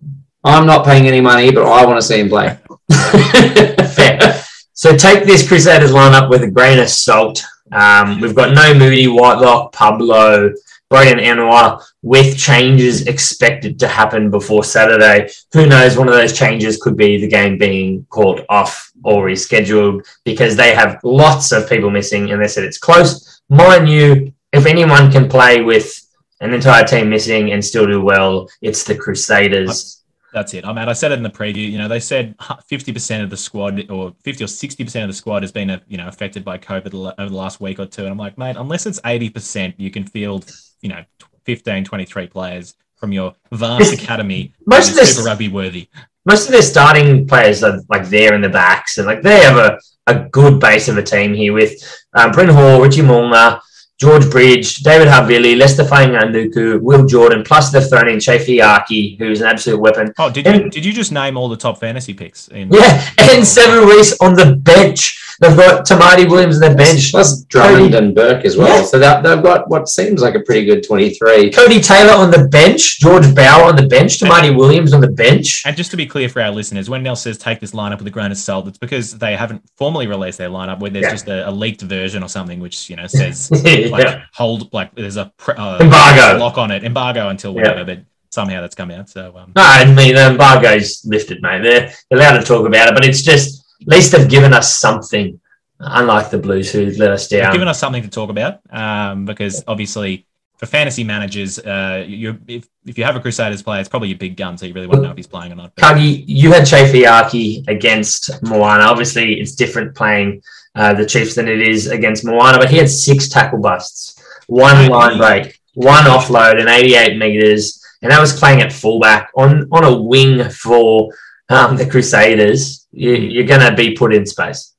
I'm 0.45 0.66
not 0.66 0.85
paying 0.85 1.07
any 1.07 1.20
money, 1.20 1.53
but 1.53 1.64
I 1.64 1.87
want 1.87 2.01
to 2.01 2.07
see 2.07 2.18
him 2.20 2.29
play. 2.29 2.59
Fair. 2.91 4.45
So 4.79 4.97
take 4.97 5.24
this 5.24 5.47
Crusaders 5.47 5.91
lineup 5.91 6.31
with 6.31 6.45
a 6.45 6.47
grain 6.49 6.79
of 6.79 6.89
salt. 6.89 7.43
Um, 7.72 8.20
we've 8.20 8.34
got 8.34 8.54
no 8.54 8.74
Moody, 8.74 9.06
Whitelock, 9.06 9.72
Pablo, 9.72 10.52
Braydon 10.90 11.18
Ennor 11.18 11.82
with 12.02 12.38
changes 12.38 13.06
expected 13.06 13.78
to 13.80 13.88
happen 13.88 14.30
before 14.30 14.64
Saturday. 14.64 15.30
Who 15.52 15.66
knows? 15.66 15.98
One 15.98 16.08
of 16.08 16.14
those 16.14 16.32
changes 16.32 16.80
could 16.80 16.96
be 16.96 17.20
the 17.20 17.28
game 17.28 17.58
being 17.58 18.06
called 18.08 18.44
off 18.48 18.90
or 19.04 19.26
rescheduled 19.26 20.06
because 20.24 20.56
they 20.56 20.74
have 20.74 20.98
lots 21.04 21.52
of 21.52 21.68
people 21.68 21.90
missing 21.90 22.30
and 22.30 22.42
they 22.42 22.48
said 22.48 22.64
it's 22.64 22.78
close. 22.78 23.42
Mind 23.50 23.88
you, 23.88 24.32
if 24.52 24.64
anyone 24.64 25.12
can 25.12 25.28
play 25.28 25.62
with 25.62 25.94
an 26.40 26.54
entire 26.54 26.84
team 26.84 27.10
missing 27.10 27.52
and 27.52 27.62
still 27.62 27.86
do 27.86 28.00
well, 28.00 28.48
it's 28.62 28.84
the 28.84 28.94
Crusaders. 28.94 30.02
That's 30.33 30.53
it. 30.55 30.64
I 30.66 30.72
mean, 30.72 30.89
I 30.89 30.93
said 30.93 31.11
it 31.12 31.14
in 31.16 31.22
the 31.22 31.31
preview. 31.31 31.70
You 31.70 31.79
know, 31.79 31.89
they 31.89 32.01
said 32.01 32.35
fifty 32.66 32.93
percent 32.93 33.22
of 33.24 33.31
the 33.31 33.37
squad, 33.37 33.91
or 33.91 34.14
fifty 34.22 34.45
or 34.45 34.47
sixty 34.49 34.85
percent 34.85 35.05
of 35.05 35.09
the 35.09 35.14
squad, 35.16 35.43
has 35.43 35.53
been, 35.53 35.81
you 35.89 35.97
know, 35.97 36.07
affected 36.07 36.45
by 36.45 36.59
COVID 36.59 36.95
over 37.18 37.31
the 37.31 37.37
last 37.37 37.61
week 37.61 37.79
or 37.79 37.87
two. 37.87 38.03
And 38.03 38.11
I'm 38.11 38.18
like, 38.18 38.37
mate, 38.37 38.57
unless 38.57 38.85
it's 38.87 39.01
eighty 39.07 39.31
percent, 39.31 39.74
you 39.79 39.91
can 39.91 40.05
field, 40.05 40.51
you 40.83 40.91
know, 40.91 41.03
15, 41.45 41.85
23 41.85 42.26
players 42.26 42.74
from 42.97 43.11
your 43.12 43.35
vast 43.53 43.93
academy. 43.95 44.53
Most 44.66 44.91
of 44.91 44.97
this- 44.97 45.16
Super 45.16 45.26
Rugby 45.29 45.49
worthy. 45.49 45.89
most 46.26 46.45
of 46.47 46.53
their 46.53 46.61
starting 46.62 47.26
players 47.26 47.62
are 47.62 47.81
like 47.89 48.07
there 48.09 48.35
in 48.35 48.43
the 48.43 48.49
backs, 48.51 48.99
and 48.99 49.07
like 49.07 49.22
they 49.22 49.41
have 49.41 49.57
a, 49.57 49.79
a 50.07 50.29
good 50.29 50.61
base 50.61 50.89
of 50.89 50.99
a 50.99 51.03
team 51.03 51.33
here 51.33 51.55
with 51.55 51.72
um, 52.12 52.33
Bryn 52.33 52.49
Hall, 52.51 52.83
Richie 52.83 53.01
Mo'unga, 53.01 53.61
George 53.99 54.30
Bridge, 54.30 54.76
David 54.76 55.09
Havili, 55.09 55.59
Leicester 55.59 55.82
Fainga'anuku, 55.82 56.80
Will 56.80 57.05
Jordan, 57.05 57.42
plus 57.42 57.72
they've 57.72 57.86
thrown 57.88 58.09
in 58.09 58.20
Chay 58.20 58.38
Fihaki, 58.38 59.18
who's 59.18 59.40
an 59.40 59.49
absolute 59.49 59.80
weapon. 59.80 60.14
Oh, 60.18 60.30
did 60.30 60.46
you 60.46 60.70
did 60.70 60.84
you 60.84 60.92
just 60.92 61.11
name 61.11 61.36
all 61.36 61.49
the 61.49 61.57
top 61.57 61.80
fantasy 61.80 62.14
picks? 62.14 62.46
In, 62.49 62.70
Yeah, 62.72 63.05
and 63.18 63.42
Sevu 63.55 63.90
Reece 63.90 64.16
on 64.20 64.34
the 64.34 64.55
bench. 64.55 65.20
They've 65.41 65.57
got 65.57 65.86
Tamati 65.86 66.28
Williams 66.28 66.61
on 66.61 66.70
the 66.70 66.76
bench. 66.76 67.11
Plus 67.12 67.43
Drummond 67.45 67.93
Cody- 67.93 67.97
and 67.97 68.14
Burke 68.14 68.45
as 68.45 68.57
well. 68.57 68.80
Yeah. 68.80 68.84
So 68.84 68.99
that, 68.99 69.22
they've 69.22 69.43
got 69.43 69.68
what 69.68 69.89
seems 69.89 70.20
like 70.20 70.34
a 70.34 70.41
pretty 70.41 70.64
good 70.66 70.84
23. 70.86 71.51
Codie 71.51 71.84
Taylor 71.84 72.12
on 72.12 72.30
the 72.30 72.49
bench, 72.49 72.99
George 73.01 73.32
Bower 73.34 73.64
on 73.64 73.76
the 73.76 73.86
bench, 73.86 74.18
Tamati 74.18 74.57
Williams 74.57 74.93
on 74.93 75.01
the 75.01 75.11
bench. 75.11 75.62
And 75.64 75.76
just 75.76 75.91
to 75.93 75.97
be 75.97 76.07
clear 76.07 76.28
for 76.28 76.43
our 76.43 76.51
listeners, 76.51 76.91
when 76.91 77.03
Nell 77.03 77.16
says 77.16 77.39
take 77.39 77.61
this 77.61 77.72
lineup 77.72 77.99
with 77.99 78.07
a 78.09 78.11
grain 78.11 78.30
of 78.32 78.39
salt, 78.39 78.66
it's 78.68 78.78
because 78.78 79.16
they 79.18 79.36
haven't 79.36 79.62
formally 79.76 80.07
released 80.07 80.39
their 80.39 80.51
lineup 80.51 80.80
where 80.80 80.91
there's 80.91 81.05
Yeah. 81.05 81.11
just 81.12 81.28
a, 81.28 81.49
a 81.49 81.53
leaked 81.53 81.82
version 81.82 82.22
or 82.22 82.28
something 82.28 82.59
which 82.61 82.91
you 82.91 82.97
know 82.97 83.07
says 83.07 83.51
yeah. 83.64 83.89
like 83.89 84.18
hold 84.32 84.72
like 84.72 84.95
there's 84.95 85.16
a 85.16 85.32
pre- 85.36 85.55
uh, 85.55 85.78
Embargo. 85.78 86.39
lock 86.39 86.59
on 86.59 86.70
it, 86.70 86.84
embargo 86.84 87.28
until 87.28 87.53
Yeah. 87.55 87.62
whatever. 87.62 87.84
But 87.84 87.99
somehow 88.30 88.61
that's 88.61 88.74
come 88.74 88.91
out. 88.91 89.09
So 89.09 89.34
um, 89.36 89.53
No, 89.57 89.62
I 89.62 89.84
mean 89.86 90.14
the 90.14 90.26
embargo's 90.30 91.03
lifted, 91.05 91.41
mate. 91.43 91.62
They're 91.62 91.93
they're 92.11 92.18
allowed 92.18 92.39
to 92.39 92.45
talk 92.45 92.66
about 92.66 92.89
it, 92.89 92.95
but 92.95 93.05
it's 93.05 93.22
just 93.22 93.57
at 93.83 93.89
least 93.89 94.12
they've 94.12 94.29
given 94.29 94.53
us 94.53 94.79
something. 94.79 95.41
Unlike 95.81 96.31
the 96.31 96.39
Blues, 96.39 96.72
who 96.72 96.87
let 96.99 97.12
us 97.12 97.29
they've 97.29 97.41
down. 97.41 97.53
given 97.53 97.68
us 97.68 97.79
something 97.79 98.03
to 98.03 98.09
talk 98.09 98.31
about 98.31 98.59
um, 98.70 99.24
because 99.24 99.62
obviously 99.68 100.26
for 100.57 100.66
fantasy 100.66 101.05
managers, 101.05 101.61
uh, 101.61 102.05
you 102.05 102.37
if, 102.49 102.66
if 102.85 102.99
you 102.99 103.05
have 103.05 103.14
a 103.14 103.20
Crusaders 103.20 103.62
player, 103.62 103.79
it's 103.79 103.89
probably 103.89 104.09
your 104.09 104.18
big 104.18 104.37
gun, 104.37 104.59
so 104.59 104.66
you 104.66 104.74
really 104.74 104.89
want 104.89 104.99
to 104.99 105.05
know 105.05 105.11
if 105.12 105.16
he's 105.16 105.29
playing 105.29 105.53
or 105.53 105.55
not. 105.55 105.72
But 105.76 105.83
Cargie, 105.85 106.24
you 106.26 106.51
had 106.53 106.66
Chay 106.66 106.91
Fihaki 106.93 107.68
against 107.68 108.43
Moana. 108.43 108.83
Obviously, 108.85 109.35
it's 109.41 109.55
different 109.55 109.95
playing 109.95 110.43
uh, 110.74 110.95
the 110.95 111.07
Chiefs 111.07 111.37
than 111.37 111.47
it 111.47 111.61
is 111.61 111.87
against 111.87 112.24
Moana, 112.24 112.59
but 112.59 112.70
he 112.70 112.76
had 112.76 112.91
six 112.91 113.29
tackle 113.29 113.61
busts, 113.61 114.20
one 114.49 114.74
Right. 114.74 114.91
line 114.91 115.18
break, 115.18 115.61
one 115.74 116.03
offload, 116.07 116.59
and 116.59 116.68
88 116.68 117.18
meters, 117.18 117.81
and 118.03 118.11
that 118.11 118.20
was 118.20 118.37
playing 118.37 118.62
at 118.62 118.72
fullback 118.72 119.31
on 119.37 119.68
on 119.70 119.85
a 119.85 119.97
wing 119.97 120.51
for 120.51 121.14
um, 121.49 121.76
the 121.76 121.88
Crusaders. 121.88 122.86
You, 122.92 123.12
you're 123.14 123.46
going 123.46 123.61
to 123.68 123.74
be 123.74 123.94
put 123.94 124.14
in 124.14 124.26
space. 124.26 124.74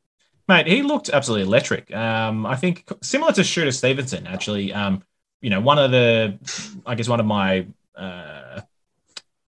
Mate, 0.47 0.67
he 0.67 0.81
looked 0.81 1.09
absolutely 1.09 1.45
electric. 1.47 1.93
Um, 1.93 2.45
I 2.45 2.55
think 2.55 2.89
similar 3.03 3.31
to 3.33 3.43
Shooter 3.43 3.71
Stevenson, 3.71 4.25
actually. 4.27 4.73
Um, 4.73 5.03
you 5.41 5.49
know, 5.49 5.61
one 5.61 5.77
of 5.77 5.91
the, 5.91 6.37
I 6.85 6.95
guess 6.95 7.07
one 7.07 7.19
of 7.19 7.25
my, 7.25 7.67
uh, 7.95 8.61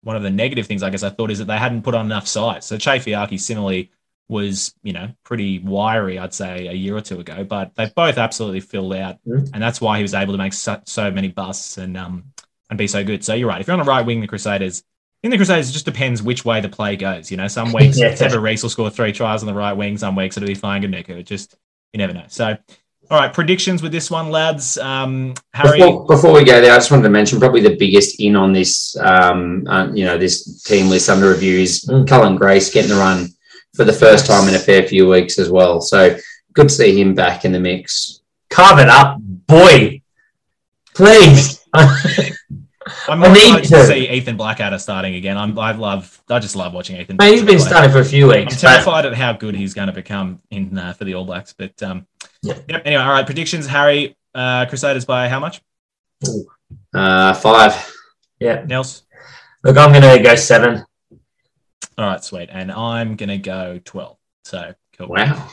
one 0.01 0.15
of 0.15 0.23
the 0.23 0.31
negative 0.31 0.65
things, 0.67 0.83
I 0.83 0.89
guess 0.89 1.03
I 1.03 1.09
thought 1.09 1.31
is 1.31 1.39
that 1.39 1.45
they 1.45 1.57
hadn't 1.57 1.83
put 1.83 1.93
on 1.93 2.05
enough 2.05 2.27
size. 2.27 2.65
So 2.65 2.77
Chay 2.77 2.97
Fihaki 2.97 3.39
similarly 3.39 3.91
was, 4.27 4.73
you 4.83 4.91
know, 4.91 5.09
pretty 5.23 5.59
wiry, 5.59 6.17
I'd 6.19 6.33
say, 6.33 6.67
a 6.67 6.73
year 6.73 6.95
or 6.97 7.01
two 7.01 7.19
ago. 7.19 7.43
But 7.43 7.75
they 7.75 7.91
both 7.95 8.17
absolutely 8.17 8.59
filled 8.59 8.93
out, 8.93 9.17
Mhm. 9.25 9.51
and 9.53 9.61
that's 9.63 9.79
why 9.79 9.97
he 9.97 10.01
was 10.01 10.13
able 10.13 10.33
to 10.33 10.37
make 10.37 10.53
so, 10.53 10.81
so 10.85 11.11
many 11.11 11.29
busts 11.29 11.77
and 11.77 11.95
um 11.95 12.25
and 12.69 12.77
be 12.77 12.87
so 12.87 13.03
good. 13.03 13.23
So 13.23 13.33
you're 13.33 13.47
right. 13.47 13.61
If 13.61 13.67
you're 13.67 13.77
on 13.77 13.85
the 13.85 13.89
right 13.89 14.05
wing, 14.05 14.19
the 14.19 14.27
Crusaders. 14.27 14.83
In 15.23 15.31
the 15.31 15.37
Crusaders, 15.37 15.69
it 15.69 15.73
just 15.73 15.85
depends 15.85 16.21
which 16.21 16.45
way 16.45 16.61
the 16.61 16.69
play 16.69 16.95
goes. 16.95 17.31
You 17.31 17.37
know, 17.37 17.47
some 17.47 17.73
weeks 17.73 17.97
Yeah. 17.97 18.15
Trevor 18.15 18.39
Reese 18.39 18.61
will 18.63 18.69
score 18.69 18.89
three 18.89 19.11
tries 19.11 19.41
on 19.41 19.47
the 19.47 19.53
right 19.53 19.73
wing. 19.73 19.97
Some 19.97 20.15
weeks 20.15 20.37
it'll 20.37 20.47
be 20.47 20.53
flying 20.55 20.83
Ganuka. 20.83 21.09
It 21.09 21.23
just 21.25 21.55
you 21.93 21.97
never 21.97 22.13
know. 22.13 22.25
So, 22.27 22.55
all 23.09 23.19
right, 23.19 23.33
predictions 23.33 23.81
with 23.81 23.91
this 23.91 24.11
one, 24.11 24.29
lads. 24.29 24.77
Um, 24.77 25.33
Harry, 25.53 25.79
Before, 25.79 26.05
before 26.05 26.33
we 26.33 26.43
go 26.43 26.61
there, 26.61 26.71
I 26.73 26.75
just 26.75 26.91
wanted 26.91 27.03
to 27.03 27.09
mention 27.09 27.39
probably 27.39 27.61
the 27.61 27.77
biggest 27.77 28.19
in 28.19 28.35
on 28.35 28.51
this, 28.53 28.95
um, 28.99 29.65
uh, 29.67 29.87
you 29.93 30.05
know, 30.05 30.17
this 30.17 30.61
team 30.63 30.89
list 30.89 31.09
under 31.09 31.29
review 31.31 31.59
is 31.59 31.85
Mm. 31.85 32.07
Cullen 32.07 32.35
Grace 32.35 32.69
getting 32.69 32.91
the 32.91 32.97
run 32.97 33.29
for 33.75 33.85
the 33.85 33.93
first 33.93 34.25
time 34.27 34.47
in 34.49 34.55
a 34.55 34.59
fair 34.59 34.83
few 34.83 35.07
weeks 35.07 35.39
as 35.39 35.49
well. 35.49 35.79
So 35.81 36.17
good 36.53 36.69
to 36.69 36.73
see 36.75 36.99
him 36.99 37.15
back 37.15 37.45
in 37.45 37.51
the 37.53 37.59
mix. 37.59 38.19
Carve 38.49 38.79
it 38.79 38.89
up, 38.89 39.17
boy. 39.21 40.01
Please. 40.93 41.63
I'm 43.07 43.23
I 43.23 43.27
more 43.27 43.35
need 43.35 43.55
excited 43.59 43.67
to 43.69 43.75
to. 43.75 43.85
see 43.87 44.09
Ethan 44.09 44.37
Blackadder 44.37 44.77
starting 44.79 45.15
again. 45.15 45.37
I'm, 45.37 45.57
I 45.59 45.71
love, 45.71 46.21
I 46.29 46.39
just 46.39 46.55
love 46.55 46.73
watching 46.73 46.97
Ethan. 46.97 47.17
Mate, 47.17 47.31
he's 47.33 47.43
been 47.43 47.59
starting 47.59 47.91
for 47.91 47.99
a 47.99 48.05
few 48.05 48.31
I'm 48.31 48.39
weeks. 48.39 48.55
but- 48.61 48.69
terrified 48.69 49.05
at 49.05 49.13
how 49.13 49.33
good 49.33 49.55
he's 49.55 49.73
going 49.73 49.87
to 49.87 49.93
become 49.93 50.41
in 50.51 50.77
uh, 50.77 50.93
for 50.93 51.05
the 51.05 51.13
All 51.15 51.25
Blacks. 51.25 51.53
But 51.53 51.81
um, 51.83 52.05
Yeah. 52.41 52.55
yep. 52.67 52.81
Anyway, 52.85 53.01
all 53.01 53.11
right. 53.11 53.25
Predictions, 53.25 53.65
Harry. 53.67 54.15
Uh, 54.35 54.65
Crusaders 54.67 55.05
by 55.05 55.27
how 55.29 55.39
much? 55.39 55.61
Uh, 56.93 57.33
five. 57.33 57.91
yeah. 58.39 58.63
Nels. 58.65 59.03
Look, 59.63 59.77
I'm 59.77 59.91
going 59.91 60.17
to 60.17 60.23
go 60.23 60.35
seven. 60.35 60.83
All 61.97 62.05
right, 62.05 62.23
sweet. 62.23 62.49
And 62.51 62.71
I'm 62.71 63.15
gonna 63.15 63.39
go 63.39 63.79
twelve. 63.83 64.17
So 64.45 64.75
cool. 64.99 65.07
Wow. 65.07 65.49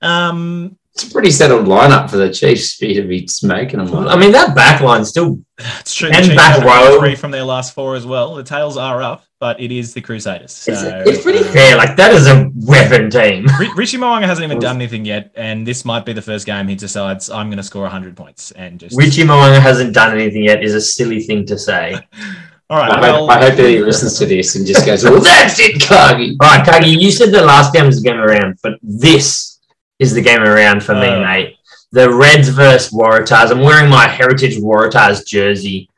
Um, 0.00 0.77
It's 0.98 1.08
a 1.08 1.12
pretty 1.12 1.30
settled 1.30 1.66
lineup 1.66 2.10
for 2.10 2.16
the 2.16 2.28
Chiefs 2.28 2.76
to 2.78 3.06
be 3.06 3.24
smoking 3.28 3.78
them. 3.78 4.08
I 4.08 4.16
mean, 4.16 4.32
that 4.32 4.56
back 4.56 4.80
line 4.80 5.04
still 5.04 5.40
it's 5.78 5.94
true. 5.94 6.10
And 6.12 6.34
back 6.34 6.64
row. 6.64 6.98
three 6.98 7.14
from 7.14 7.30
their 7.30 7.44
last 7.44 7.72
four 7.72 7.94
as 7.94 8.04
well. 8.04 8.34
The 8.34 8.42
tails 8.42 8.76
are 8.76 9.00
up. 9.00 9.24
but 9.38 9.60
it 9.60 9.70
is 9.70 9.94
the 9.94 10.00
Crusaders. 10.00 10.52
So, 10.52 10.72
It's, 10.72 10.82
it's 10.82 11.22
pretty 11.22 11.38
uh, 11.38 11.52
fair. 11.52 11.76
Like 11.76 11.94
that 11.98 12.12
is 12.12 12.26
a 12.26 12.50
weapon 12.52 13.10
team. 13.10 13.46
Ri- 13.60 13.70
Richie 13.76 13.96
Mo'unga 13.96 14.26
hasn't 14.26 14.44
even 14.44 14.58
done 14.58 14.74
anything 14.74 15.04
yet, 15.04 15.30
and 15.36 15.64
this 15.64 15.84
might 15.84 16.04
be 16.04 16.12
the 16.12 16.20
first 16.20 16.46
game 16.46 16.66
he 16.66 16.74
decides 16.74 17.30
I'm 17.30 17.46
going 17.46 17.58
to 17.58 17.62
score 17.62 17.82
100 17.82 18.16
points 18.16 18.50
and 18.50 18.80
just. 18.80 18.96
Richie 18.96 19.22
Mo'unga 19.22 19.60
hasn't 19.60 19.94
done 19.94 20.18
anything 20.18 20.42
yet 20.42 20.64
is 20.64 20.74
a 20.74 20.80
silly 20.80 21.20
thing 21.20 21.46
to 21.46 21.56
say. 21.56 21.94
All 22.70 22.78
right, 22.78 22.90
I, 22.90 23.00
well, 23.00 23.20
hope, 23.20 23.30
I 23.30 23.48
hope 23.48 23.56
that 23.56 23.68
he 23.68 23.78
listens 23.78 24.18
to 24.18 24.26
this 24.26 24.56
and 24.56 24.66
just 24.66 24.84
goes, 24.84 25.04
"Well, 25.04 25.20
that's 25.22 25.60
it, 25.60 25.80
Cargie." 25.80 26.36
All 26.40 26.58
right, 26.58 26.66
Cargie, 26.66 26.90
you 26.90 27.12
said 27.12 27.30
the 27.30 27.40
last 27.40 27.72
game 27.72 27.86
was 27.86 28.02
the 28.02 28.10
game 28.10 28.18
around, 28.18 28.58
but 28.64 28.72
this 28.82 29.57
is 29.98 30.12
the 30.14 30.22
game 30.22 30.42
around 30.42 30.82
for 30.82 30.94
me, 30.94 31.08
Oh. 31.08 31.20
mate. 31.22 31.56
The 31.92 32.10
Reds 32.12 32.48
versus 32.50 32.92
Waratahs. 32.92 33.50
I'm 33.50 33.60
wearing 33.60 33.90
my 33.90 34.06
Heritage 34.06 34.56
Waratahs 34.58 35.26
jersey. 35.26 35.88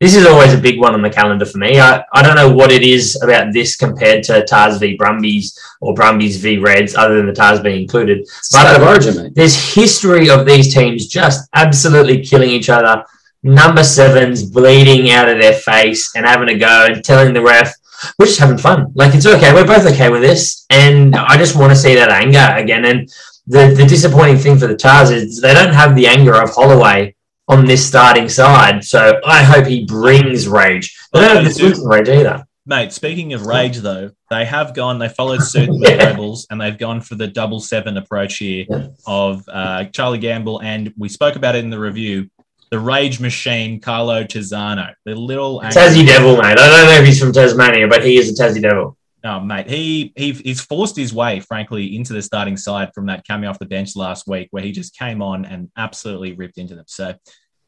This 0.00 0.16
is 0.16 0.26
always 0.26 0.52
a 0.52 0.58
big 0.58 0.80
one 0.80 0.94
on 0.94 1.02
the 1.02 1.10
calendar 1.10 1.44
for 1.44 1.58
me. 1.58 1.78
I, 1.78 2.02
I 2.12 2.22
don't 2.22 2.34
know 2.34 2.52
what 2.52 2.72
it 2.72 2.82
is 2.82 3.20
about 3.22 3.52
this 3.52 3.76
compared 3.76 4.24
to 4.24 4.44
Tahs 4.44 4.78
v 4.78 4.96
Brumbies 4.96 5.56
or 5.80 5.94
Brumbies 5.94 6.38
v 6.38 6.58
Reds, 6.58 6.96
other 6.96 7.16
than 7.16 7.26
the 7.26 7.32
Tahs 7.32 7.60
being 7.60 7.82
included. 7.82 8.26
State 8.28 8.76
of 8.76 8.82
origin, 8.82 9.16
mate. 9.16 9.34
There's 9.34 9.74
history 9.74 10.28
of 10.28 10.44
these 10.46 10.72
teams 10.74 11.06
just 11.06 11.48
absolutely 11.54 12.24
killing 12.24 12.50
each 12.50 12.68
other. 12.68 13.04
Number 13.44 13.82
sevens 13.84 14.42
bleeding 14.44 15.10
out 15.10 15.28
of 15.28 15.40
their 15.40 15.54
face 15.54 16.14
and 16.16 16.24
having 16.26 16.48
a 16.48 16.58
go 16.58 16.86
and 16.88 17.04
telling 17.04 17.32
the 17.34 17.42
ref, 17.42 17.72
we're 18.18 18.26
just 18.26 18.40
having 18.40 18.58
fun. 18.58 18.92
Like 18.94 19.14
it's 19.14 19.26
okay. 19.26 19.52
We're 19.52 19.66
both 19.66 19.86
okay 19.92 20.08
with 20.10 20.22
this. 20.22 20.66
And 20.70 21.14
I 21.14 21.36
just 21.36 21.56
want 21.56 21.70
to 21.70 21.76
see 21.76 21.94
that 21.96 22.10
anger 22.10 22.54
again. 22.56 22.84
And 22.84 23.08
the, 23.46 23.74
the 23.76 23.84
disappointing 23.86 24.38
thing 24.38 24.58
for 24.58 24.66
the 24.66 24.76
Tahs 24.76 25.10
is 25.10 25.40
they 25.40 25.54
don't 25.54 25.72
have 25.74 25.94
the 25.96 26.06
anger 26.06 26.34
of 26.40 26.50
Holloway 26.50 27.14
on 27.48 27.64
this 27.66 27.86
starting 27.86 28.28
side. 28.28 28.84
So 28.84 29.20
I 29.26 29.42
hope 29.42 29.66
he 29.66 29.84
brings 29.84 30.46
rage. 30.48 30.96
They 31.12 31.20
don't 31.20 31.36
have 31.36 31.44
the 31.44 31.50
Swinton 31.52 31.84
rage 31.86 32.08
either. 32.08 32.46
mate, 32.66 32.92
speaking 32.92 33.32
of 33.32 33.46
rage, 33.46 33.78
though, 33.78 34.12
they 34.30 34.44
have 34.44 34.74
gone, 34.74 34.98
they 34.98 35.08
followed 35.08 35.42
suit 35.52 35.68
with 35.68 35.82
the 35.82 35.96
Rebels, 35.96 36.46
and 36.50 36.60
they've 36.60 36.78
gone 36.78 37.00
for 37.00 37.16
the 37.16 37.26
double 37.26 37.58
seven 37.60 37.96
approach 37.96 38.36
here 38.38 38.64
Yeah. 38.70 38.86
of 39.06 39.42
uh, 39.48 39.84
Charlie 39.86 40.18
Gamble. 40.18 40.62
And 40.62 40.94
we 40.96 41.08
spoke 41.08 41.34
about 41.36 41.56
it 41.56 41.64
in 41.64 41.70
the 41.70 41.80
review 41.80 42.30
the 42.70 42.78
rage 42.78 43.20
machine, 43.20 43.80
Carlo 43.80 44.24
Tizzano, 44.24 44.94
the 45.04 45.14
little. 45.14 45.60
Tassie 45.60 46.06
Devil, 46.06 46.36
mate. 46.38 46.52
I 46.52 46.54
don't 46.54 46.86
know 46.86 47.00
if 47.00 47.04
he's 47.04 47.20
from 47.20 47.30
Tasmania, 47.30 47.86
but 47.86 48.02
he 48.02 48.16
is 48.16 48.30
a 48.30 48.42
Tassie 48.42 48.62
Devil. 48.62 48.96
Oh, 49.24 49.38
mate, 49.38 49.68
he, 49.68 50.12
he 50.16 50.32
he's 50.32 50.60
forced 50.60 50.96
his 50.96 51.14
way, 51.14 51.38
frankly, 51.38 51.96
into 51.96 52.12
the 52.12 52.22
starting 52.22 52.56
side 52.56 52.90
from 52.92 53.06
that 53.06 53.26
coming 53.26 53.48
off 53.48 53.58
the 53.58 53.66
bench 53.66 53.94
last 53.94 54.26
week, 54.26 54.48
where 54.50 54.62
he 54.62 54.72
just 54.72 54.98
came 54.98 55.22
on 55.22 55.44
and 55.44 55.70
absolutely 55.76 56.32
ripped 56.32 56.58
into 56.58 56.74
them. 56.74 56.86
So 56.88 57.14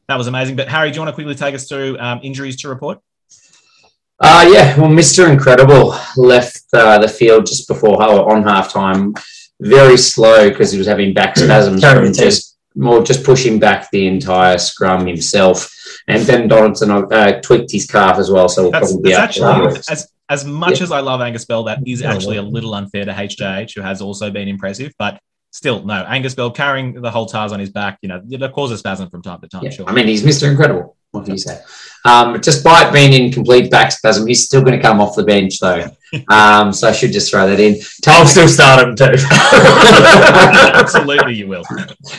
that 0.09 0.17
was 0.17 0.27
amazing. 0.27 0.57
But 0.57 0.67
Harry, 0.67 0.91
do 0.91 0.95
you 0.95 1.01
want 1.01 1.09
to 1.09 1.15
quickly 1.15 1.35
take 1.35 1.55
us 1.55 1.67
through 1.67 1.97
um, 1.99 2.19
injuries 2.23 2.57
to 2.57 2.69
report? 2.69 2.99
Uh, 4.19 4.49
yeah, 4.51 4.79
well, 4.79 4.89
Mr. 4.89 5.29
Incredible 5.29 5.95
left 6.15 6.61
uh, 6.73 6.97
the 6.99 7.07
field 7.07 7.45
just 7.45 7.67
before 7.67 8.01
on 8.01 8.43
half 8.43 8.71
time. 8.71 9.13
Very 9.61 9.97
slow 9.97 10.49
because 10.49 10.71
he 10.71 10.77
was 10.77 10.87
having 10.87 11.13
back 11.13 11.37
spasms 11.37 11.83
from 11.83 12.13
just 12.13 12.57
more 12.75 13.01
just 13.01 13.23
pushing 13.23 13.59
back 13.59 13.89
the 13.91 14.07
entire 14.07 14.57
scrum 14.57 15.07
himself. 15.07 15.71
And 16.07 16.25
Ben 16.27 16.47
Donaldson 16.47 16.91
uh, 16.91 17.41
tweaked 17.41 17.71
his 17.71 17.87
calf 17.87 18.17
as 18.17 18.29
well, 18.29 18.49
so 18.49 18.63
we'll 18.63 18.71
That's, 18.71 18.91
probably 18.91 19.09
be 19.09 19.15
that's 19.15 19.41
out 19.41 19.67
actually. 19.67 20.05
As 20.29 20.43
much 20.43 20.81
as 20.81 20.91
I 20.91 21.01
love 21.01 21.21
Angus 21.21 21.45
Bell, 21.45 21.63
that 21.65 21.79
is 21.87 22.01
Yeah, 22.01 22.13
actually 22.13 22.37
a 22.37 22.41
little 22.41 22.73
unfair 22.73 23.05
to 23.05 23.11
HJH, 23.11 23.75
who 23.75 23.81
has 23.81 24.01
also 24.01 24.31
been 24.31 24.47
impressive. 24.47 24.91
But 24.97 25.19
still, 25.51 25.85
no, 25.85 25.93
Angus 25.93 26.33
Bell 26.33 26.51
carrying 26.51 26.99
the 26.99 27.11
whole 27.11 27.27
Tahs 27.27 27.51
on 27.51 27.59
his 27.59 27.69
back, 27.69 27.99
you 28.01 28.09
know, 28.09 28.21
it 28.27 28.53
causes 28.53 28.79
spasm 28.79 29.09
from 29.09 29.21
time 29.21 29.39
to 29.41 29.47
time. 29.47 29.63
Yeah, 29.63 29.69
Sure. 29.69 29.87
I 29.87 29.93
mean, 29.93 30.07
he's 30.07 30.23
Mr. 30.23 30.49
Incredible. 30.49 30.97
What 31.11 31.25
can 31.25 31.35
you 31.35 31.39
say? 31.39 31.61
Um, 32.05 32.39
despite 32.39 32.93
being 32.93 33.13
in 33.13 33.31
complete 33.31 33.71
back 33.71 33.91
spasm, 33.91 34.27
he's 34.27 34.45
still 34.45 34.61
going 34.61 34.77
to 34.77 34.81
come 34.81 35.01
off 35.01 35.15
the 35.15 35.23
bench, 35.23 35.59
though. 35.59 35.89
Um, 36.29 36.71
so 36.71 36.87
I 36.87 36.93
should 36.93 37.11
just 37.11 37.29
throw 37.29 37.45
that 37.45 37.59
in. 37.59 37.75
I'll 38.07 38.25
still 38.25 38.47
start 38.47 38.87
him 38.87 38.95
too. 38.95 39.03
Absolutely, 40.73 41.35
you 41.35 41.47
will. 41.47 41.63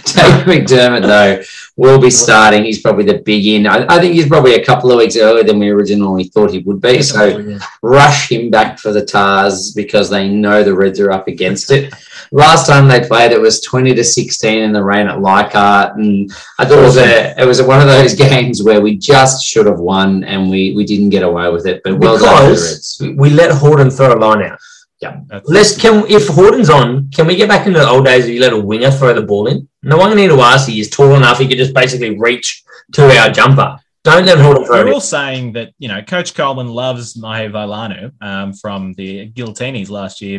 Tate 0.04 0.44
McDermott, 0.44 1.02
though, 1.02 1.42
will 1.76 1.98
be 1.98 2.10
starting. 2.10 2.64
He's 2.64 2.82
probably 2.82 3.04
the 3.04 3.18
big 3.18 3.46
in. 3.46 3.66
I, 3.66 3.86
I 3.88 4.00
think 4.00 4.14
he's 4.14 4.28
probably 4.28 4.54
a 4.54 4.64
couple 4.64 4.90
of 4.90 4.98
weeks 4.98 5.16
earlier 5.16 5.44
than 5.44 5.58
we 5.58 5.70
originally 5.70 6.24
thought 6.24 6.50
he 6.50 6.58
would 6.60 6.80
be. 6.80 7.00
So 7.02 7.58
rush 7.80 8.30
him 8.30 8.50
back 8.50 8.78
for 8.78 8.92
the 8.92 9.04
Tahs 9.04 9.72
because 9.72 10.10
they 10.10 10.28
know 10.28 10.62
the 10.62 10.74
Reds 10.74 11.00
are 11.00 11.12
up 11.12 11.28
against 11.28 11.70
it. 11.70 11.94
Last 12.32 12.66
time 12.66 12.88
they 12.88 13.06
played, 13.06 13.32
it 13.32 13.40
was 13.40 13.60
twenty 13.60 13.94
to 13.94 14.02
sixteen 14.02 14.62
in 14.62 14.72
the 14.72 14.82
rain 14.82 15.06
at 15.06 15.20
Leichhardt, 15.20 15.96
and 15.96 16.30
I 16.58 16.64
thought 16.64 16.78
it 16.78 16.82
was 16.82 16.96
a 16.96 17.40
it 17.40 17.46
was 17.46 17.62
one 17.62 17.80
of 17.80 17.86
those 17.86 18.14
games 18.28 18.62
where 18.62 18.80
we 18.80 18.96
just 18.96 19.44
should 19.44 19.66
have 19.66 19.75
won 19.80 20.24
and 20.24 20.50
we 20.50 20.74
we 20.74 20.84
didn't 20.84 21.10
get 21.10 21.22
away 21.22 21.50
with 21.50 21.66
it. 21.66 21.80
But 21.84 21.98
well 21.98 22.18
done, 22.18 22.36
to 22.36 22.42
the 22.46 22.50
because 22.50 22.98
Reds. 23.02 23.18
we 23.18 23.30
let 23.30 23.50
Horton 23.52 23.90
throw 23.90 24.12
a 24.12 24.18
line 24.18 24.42
out. 24.42 24.58
That's- 25.00 25.42
Let's 25.46 25.76
can 25.80 26.04
if 26.08 26.26
Horton's 26.28 26.70
on, 26.70 27.10
can 27.10 27.26
we 27.26 27.36
get 27.36 27.48
back 27.48 27.66
into 27.66 27.78
the 27.80 27.88
old 27.88 28.04
days 28.06 28.24
where 28.24 28.32
you 28.32 28.40
let 28.40 28.52
a 28.52 28.58
winger 28.58 28.90
throw 28.90 29.12
the 29.14 29.22
ball 29.22 29.46
in? 29.46 29.68
No 29.82 29.98
one 29.98 30.16
need 30.16 30.28
to 30.28 30.40
ask. 30.40 30.68
He 30.68 30.80
is 30.80 30.88
tall 30.90 31.14
enough. 31.14 31.38
He 31.38 31.46
could 31.46 31.58
just 31.58 31.74
basically 31.74 32.18
reach 32.18 32.64
to 32.92 33.02
our 33.18 33.30
jumper. 33.30 33.78
Don't 34.04 34.24
let 34.24 34.38
Horton 34.38 34.64
throw 34.64 34.82
We're 34.84 34.88
it. 34.88 34.94
all 34.94 35.00
saying 35.00 35.52
that 35.52 35.72
you 35.78 35.88
know 35.88 36.00
Coach 36.02 36.34
Coleman 36.34 36.68
loves 36.68 37.16
Mahe 37.16 37.48
Vailanu 37.50 38.12
um, 38.22 38.52
from 38.54 38.94
the 38.94 39.30
Guiltinis 39.30 39.90
last 39.90 40.20
year, 40.22 40.38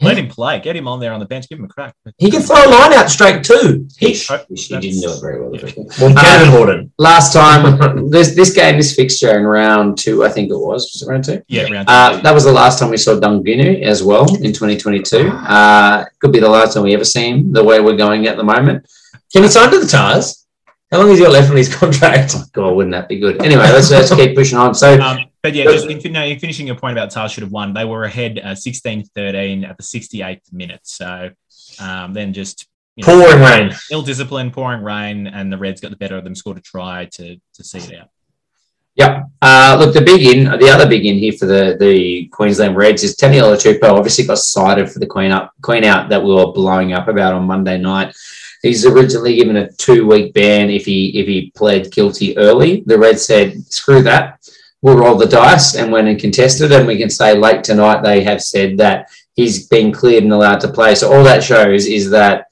mate. 0.00 0.06
Let 0.06 0.16
Yeah. 0.16 0.22
him 0.24 0.28
play. 0.30 0.60
Get 0.60 0.76
him 0.76 0.86
on 0.88 1.00
there 1.00 1.12
on 1.12 1.20
the 1.20 1.26
bench. 1.26 1.48
Give 1.48 1.58
him 1.58 1.64
a 1.64 1.68
crack. 1.68 1.94
He 2.18 2.30
can 2.30 2.42
throw 2.42 2.56
a 2.56 2.68
line 2.68 2.92
out 2.92 3.10
straight 3.10 3.42
too. 3.44 3.86
He, 3.98 4.12
He, 4.12 4.14
he 4.54 4.78
didn't 4.80 5.00
do 5.00 5.10
it 5.10 5.20
very 5.20 5.40
well. 5.40 5.54
Yeah. 5.54 5.70
well, 6.00 6.14
better 6.14 6.44
than 6.44 6.52
Horton. 6.52 6.92
Last 6.98 7.32
time, 7.32 8.08
this 8.10 8.34
this 8.34 8.52
game, 8.54 8.76
this 8.76 8.94
fixture 8.94 9.38
in 9.38 9.44
round 9.46 9.98
two, 9.98 10.24
I 10.24 10.28
think 10.28 10.50
it 10.50 10.56
was, 10.56 10.90
was 10.92 11.02
it 11.02 11.08
round 11.10 11.24
two? 11.24 11.42
Yeah, 11.48 11.70
round 11.70 11.88
Uh, 11.88 12.20
that 12.20 12.34
was 12.34 12.44
the 12.44 12.52
last 12.52 12.78
time 12.78 12.90
we 12.90 12.96
saw 12.96 13.18
Dungunu 13.18 13.82
as 13.82 14.02
well 14.02 14.24
in 14.36 14.52
2022. 14.52 15.28
Uh, 15.28 16.04
could 16.20 16.32
be 16.32 16.40
the 16.40 16.48
last 16.48 16.74
time 16.74 16.82
we 16.84 16.94
ever 16.94 17.04
see 17.04 17.28
him 17.30 17.52
the 17.52 17.64
way 17.64 17.80
we're 17.80 17.96
going 17.96 18.26
at 18.26 18.36
the 18.36 18.44
moment. 18.44 18.86
Can 19.32 19.42
he 19.42 19.48
sign 19.48 19.70
to 19.70 19.78
the 19.80 19.86
Tahs? 19.86 20.44
How 20.92 20.98
long 20.98 21.08
has 21.08 21.18
he 21.18 21.24
got 21.24 21.32
left 21.32 21.50
on 21.50 21.56
his 21.56 21.74
contract? 21.80 22.34
God, 22.52 22.70
wouldn't 22.76 22.92
that 22.92 23.08
be 23.08 23.18
good? 23.18 23.44
Anyway, 23.44 23.62
let's, 23.72 23.90
let's 23.90 24.14
keep 24.14 24.36
pushing 24.36 24.56
on. 24.56 24.72
So, 24.74 25.00
Um, 25.00 25.18
but 25.46 25.54
yeah, 25.54 25.62
just 25.66 25.86
in, 25.86 26.12
no, 26.12 26.24
in 26.24 26.40
finishing 26.40 26.66
your 26.66 26.74
point 26.74 26.98
about 26.98 27.12
Tahs 27.12 27.30
should 27.30 27.44
have 27.44 27.52
won, 27.52 27.72
they 27.72 27.84
were 27.84 28.02
ahead 28.02 28.40
uh, 28.42 28.48
16-13 28.48 29.64
at 29.64 29.76
the 29.76 29.82
68th 29.84 30.52
minute. 30.52 30.80
So 30.82 31.30
um, 31.80 32.12
then 32.12 32.32
just 32.32 32.66
you 32.96 33.06
know, 33.06 33.22
Pouring 33.22 33.40
rain. 33.40 33.72
ill 33.92 34.02
discipline, 34.02 34.50
pouring 34.50 34.82
rain, 34.82 35.28
and 35.28 35.52
the 35.52 35.56
Reds 35.56 35.80
got 35.80 35.92
the 35.92 35.96
better 35.96 36.16
of 36.16 36.24
them, 36.24 36.34
scored 36.34 36.58
a 36.58 36.60
try 36.60 37.04
to 37.12 37.36
to 37.54 37.62
see 37.62 37.78
it 37.78 38.00
out. 38.00 38.08
yeah. 38.96 39.22
Uh, 39.40 39.76
look, 39.78 39.94
the 39.94 40.00
big 40.00 40.22
in, 40.22 40.58
the 40.58 40.68
other 40.68 40.88
big 40.88 41.06
in 41.06 41.16
here 41.16 41.34
for 41.34 41.46
the, 41.46 41.76
the 41.78 42.26
Queensland 42.32 42.74
Reds 42.74 43.04
is 43.04 43.14
Taniela 43.14 43.54
Tupou. 43.54 43.92
Obviously, 43.92 44.26
got 44.26 44.38
cited 44.38 44.90
for 44.90 44.98
the 44.98 45.06
Queen 45.06 45.30
up 45.30 45.52
Queen 45.62 45.84
out 45.84 46.08
that 46.08 46.24
we 46.24 46.34
were 46.34 46.50
blowing 46.50 46.92
up 46.92 47.06
about 47.06 47.34
on 47.34 47.44
Monday 47.44 47.78
night. 47.78 48.12
He's 48.62 48.84
originally 48.84 49.36
given 49.36 49.54
a 49.58 49.70
two 49.70 50.08
week 50.08 50.34
ban 50.34 50.70
if 50.70 50.84
he 50.84 51.20
if 51.20 51.28
he 51.28 51.52
pled 51.52 51.92
guilty 51.92 52.36
early. 52.36 52.82
The 52.84 52.98
Reds 52.98 53.24
said, 53.24 53.64
"Screw 53.72 54.02
that." 54.02 54.40
We'll 54.82 54.98
roll 54.98 55.16
the 55.16 55.26
dice 55.26 55.74
and 55.74 55.90
went 55.90 56.08
and 56.08 56.20
contested, 56.20 56.70
and 56.72 56.86
we 56.86 56.98
can 56.98 57.10
say 57.10 57.36
late 57.36 57.64
tonight 57.64 58.02
they 58.02 58.22
have 58.22 58.42
said 58.42 58.78
that 58.78 59.10
he's 59.34 59.66
been 59.68 59.92
cleared 59.92 60.24
and 60.24 60.32
allowed 60.32 60.60
to 60.60 60.68
play. 60.68 60.94
So 60.94 61.12
all 61.12 61.24
that 61.24 61.42
shows 61.42 61.86
is 61.86 62.10
that 62.10 62.46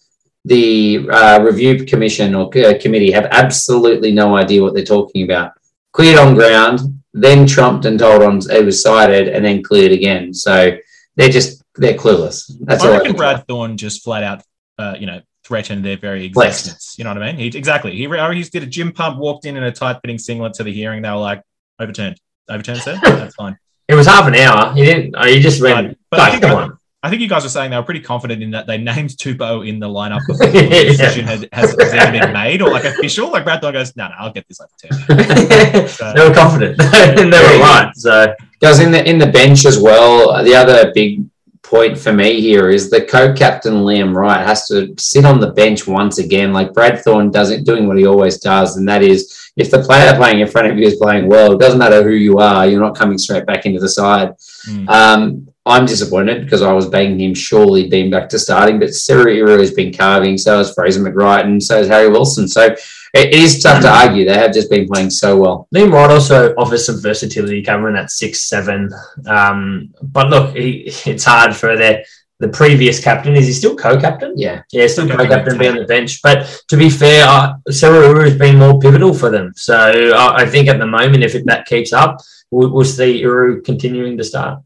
the 0.45 1.07
uh, 1.11 1.41
review 1.43 1.85
commission 1.85 2.35
or 2.35 2.47
uh, 2.47 2.75
committee 2.81 3.11
have 3.13 3.27
absolutely 3.31 4.13
no 4.13 4.37
idea 4.37 4.63
what 4.63 4.75
they're 4.75 4.85
talking 4.85 5.25
about. 5.25 5.53
Cleared 5.93 6.19
on 6.19 6.35
ground, 6.35 6.81
then 7.13 7.47
trumped 7.47 7.85
and 7.85 7.99
told 7.99 8.23
on 8.23 8.41
it 8.51 8.65
was 8.65 8.83
cited, 8.83 9.29
and 9.29 9.45
then 9.45 9.63
cleared 9.63 9.93
again. 9.93 10.35
So 10.35 10.77
they're 11.17 11.29
just 11.29 11.63
they're 11.77 11.97
clueless. 11.97 12.53
That's 12.61 12.83
I 12.83 12.87
all. 12.87 12.93
Reckon 12.95 13.13
can 13.13 13.17
Brad 13.17 13.47
thorn 13.47 13.77
just 13.77 14.03
flat 14.03 14.23
out, 14.23 14.43
uh, 14.79 14.97
you 14.99 15.07
know, 15.07 15.21
threatened 15.45 15.85
their 15.85 15.97
very 15.97 16.25
existence. 16.25 16.97
You 16.99 17.05
know 17.05 17.15
what 17.15 17.23
I 17.23 17.33
mean? 17.33 17.53
He 17.53 17.59
exactly. 17.59 17.93
He 17.93 18.07
he 18.07 18.43
did 18.45 18.63
a 18.63 18.67
gym 18.67 18.93
pump, 18.93 19.19
walked 19.19 19.47
in 19.47 19.57
in 19.57 19.63
a 19.63 19.73
tight 19.73 19.99
fitting 20.01 20.19
singlet 20.19 20.55
to 20.55 20.65
the 20.65 20.73
hearing. 20.73 21.03
They 21.03 21.11
were 21.11 21.17
like, 21.17 21.43
overturned, 21.79 22.21
overturned, 22.49 22.81
sir. 22.81 22.99
That's 23.03 23.35
fine. 23.35 23.59
It 23.89 23.95
was 23.95 24.07
half 24.07 24.27
an 24.27 24.35
hour. 24.35 24.73
He 24.75 24.85
didn't. 24.85 25.15
Oh, 25.17 25.27
he 25.27 25.41
just 25.41 25.63
went. 25.63 25.99
But- 26.11 26.17
but 26.17 26.21
I 26.21 26.31
think 26.31 26.45
I-. 26.45 26.69
I 27.05 27.11
think 27.11 27.21
you 27.21 27.29
guys 27.29 27.43
were 27.43 27.51
saying 27.51 27.71
they 27.71 27.77
were 27.77 27.83
pretty 27.83 28.01
confident 28.01 28.43
in 28.43 28.53
that 28.53 28.67
they 28.67 28.79
named 28.79 29.11
Tupou 29.11 29.69
in 29.69 29.79
the 29.79 29.87
lineup 29.87 30.21
before 30.27 30.47
the 30.47 30.63
decision 30.69 31.27
had, 31.27 31.47
has, 31.53 31.77
has 31.79 31.93
even 31.93 32.19
been 32.19 32.33
made 32.33 32.63
or 32.63 32.71
like 32.71 32.85
official. 32.85 33.31
Like 33.31 33.45
Brad 33.45 33.61
Thorn 33.61 33.75
goes, 33.75 33.95
no, 33.95 34.09
no, 34.09 34.15
I'll 34.19 34.33
get 34.33 34.49
this 34.49 34.59
overturned. 34.59 35.07
they 36.17 36.29
were 36.29 36.35
confident. 36.35 36.79
they 36.79 37.25
were 37.27 37.61
right. 37.61 37.93
So 37.95 38.35
Guys, 38.59 38.81
in 38.81 38.91
the 38.91 39.07
in 39.07 39.19
the 39.19 39.27
bench 39.27 39.67
as 39.67 39.79
well. 39.79 40.43
The 40.43 40.55
other 40.55 40.93
big 40.95 41.23
point 41.63 41.99
for 41.99 42.15
me 42.15 42.41
here 42.41 42.71
is 42.71 42.89
the 42.89 43.05
co-captain 43.05 43.75
Liam 43.75 44.15
Wright 44.15 44.47
has 44.47 44.67
to 44.69 44.95
sit 44.97 45.27
on 45.27 45.41
the 45.41 45.51
bench 45.51 45.87
once 45.87 46.17
again. 46.17 46.55
Like 46.55 46.73
Brad 46.73 47.05
Thorn 47.05 47.31
doesn't 47.31 47.65
doing 47.65 47.87
what 47.87 47.99
he 47.99 48.07
always 48.07 48.39
does, 48.39 48.79
and 48.79 48.89
that 48.89 49.03
is 49.03 49.44
if 49.57 49.71
the 49.71 49.83
player 49.83 50.15
playing 50.17 50.41
in 50.41 50.49
front 50.49 50.69
of 50.69 50.79
you 50.79 50.87
is 50.87 50.97
playing 50.97 51.29
well, 51.29 51.53
it 51.53 51.61
doesn't 51.61 51.79
matter 51.79 52.03
who 52.03 52.11
you 52.11 52.39
are, 52.39 52.67
you're 52.67 52.81
not 52.81 52.97
coming 52.97 53.19
straight 53.19 53.47
back 53.47 53.67
into 53.67 53.81
the 53.81 53.89
side. 53.89 54.35
Mm. 54.69 54.89
Um, 54.89 55.49
I'm 55.67 55.87
disappointed 55.87 56.43
because 56.45 56.61
I 56.61 56.73
was 56.73 56.89
banging 56.89 57.21
him 57.21 57.35
surely 57.35 57.89
being 57.89 58.11
back 58.11 58.29
to 58.31 58.39
starting, 58.39 58.79
but 58.79 58.91
Seru 58.91 59.35
Uru 59.35 59.59
has 59.59 59.73
been 59.73 59.95
carving, 59.95 60.37
so 60.37 60.59
has 60.59 60.75
Fraser 60.75 61.01
McReight, 61.01 61.45
and 61.45 61.63
so 61.63 61.79
has 61.79 61.89
Harry 61.89 62.11
Wilson. 62.11 62.47
So 62.49 62.75
it 63.15 63.33
is 63.33 63.63
tough 63.63 63.81
to 63.83 63.89
argue. 63.89 64.27
They 64.27 64.35
have 64.35 64.53
just 64.53 64.69
been 64.69 64.87
playing 64.87 65.09
so 65.09 65.39
well. 65.39 65.69
Liam 65.75 65.93
Wright 65.93 66.11
also 66.11 66.53
offers 66.57 66.85
some 66.85 67.01
versatility 67.01 67.63
covering 67.63 67.95
that 67.95 68.11
six 68.11 68.43
seven. 68.43 68.91
Um, 69.27 69.95
but 70.03 70.29
look, 70.29 70.55
he, 70.55 70.93
it's 71.07 71.25
hard 71.25 71.57
for 71.57 71.77
the 71.77 72.05
the 72.41 72.49
previous 72.49 73.03
captain. 73.03 73.35
Is 73.35 73.47
he 73.47 73.53
still 73.53 73.77
co-captain? 73.77 74.35
Yeah. 74.37 74.63
Yeah, 74.73 74.87
still 74.87 75.05
Still 75.07 75.17
co-captain, 75.19 75.29
co-captain. 75.55 75.59
be 75.59 75.69
on 75.69 75.77
the 75.77 75.85
bench. 75.85 76.21
But 76.23 76.63
to 76.69 76.77
be 76.77 76.91
fair, 76.91 77.25
uh, 77.27 77.55
Seru 77.71 78.25
has 78.25 78.37
been 78.37 78.59
more 78.59 78.79
pivotal 78.79 79.15
for 79.15 79.31
them. 79.31 79.53
So 79.55 79.77
I, 80.15 80.43
I 80.43 80.47
think 80.47 80.69
at 80.69 80.79
the 80.79 80.87
moment, 80.87 81.23
if 81.23 81.35
it, 81.35 81.45
that 81.47 81.67
keeps 81.67 81.93
up, 81.93 82.19
we'll, 82.51 82.71
we'll 82.73 82.85
see 82.85 83.19
Uru 83.19 83.63
continuing 83.63 84.17
to 84.19 84.25
start. 84.25 84.61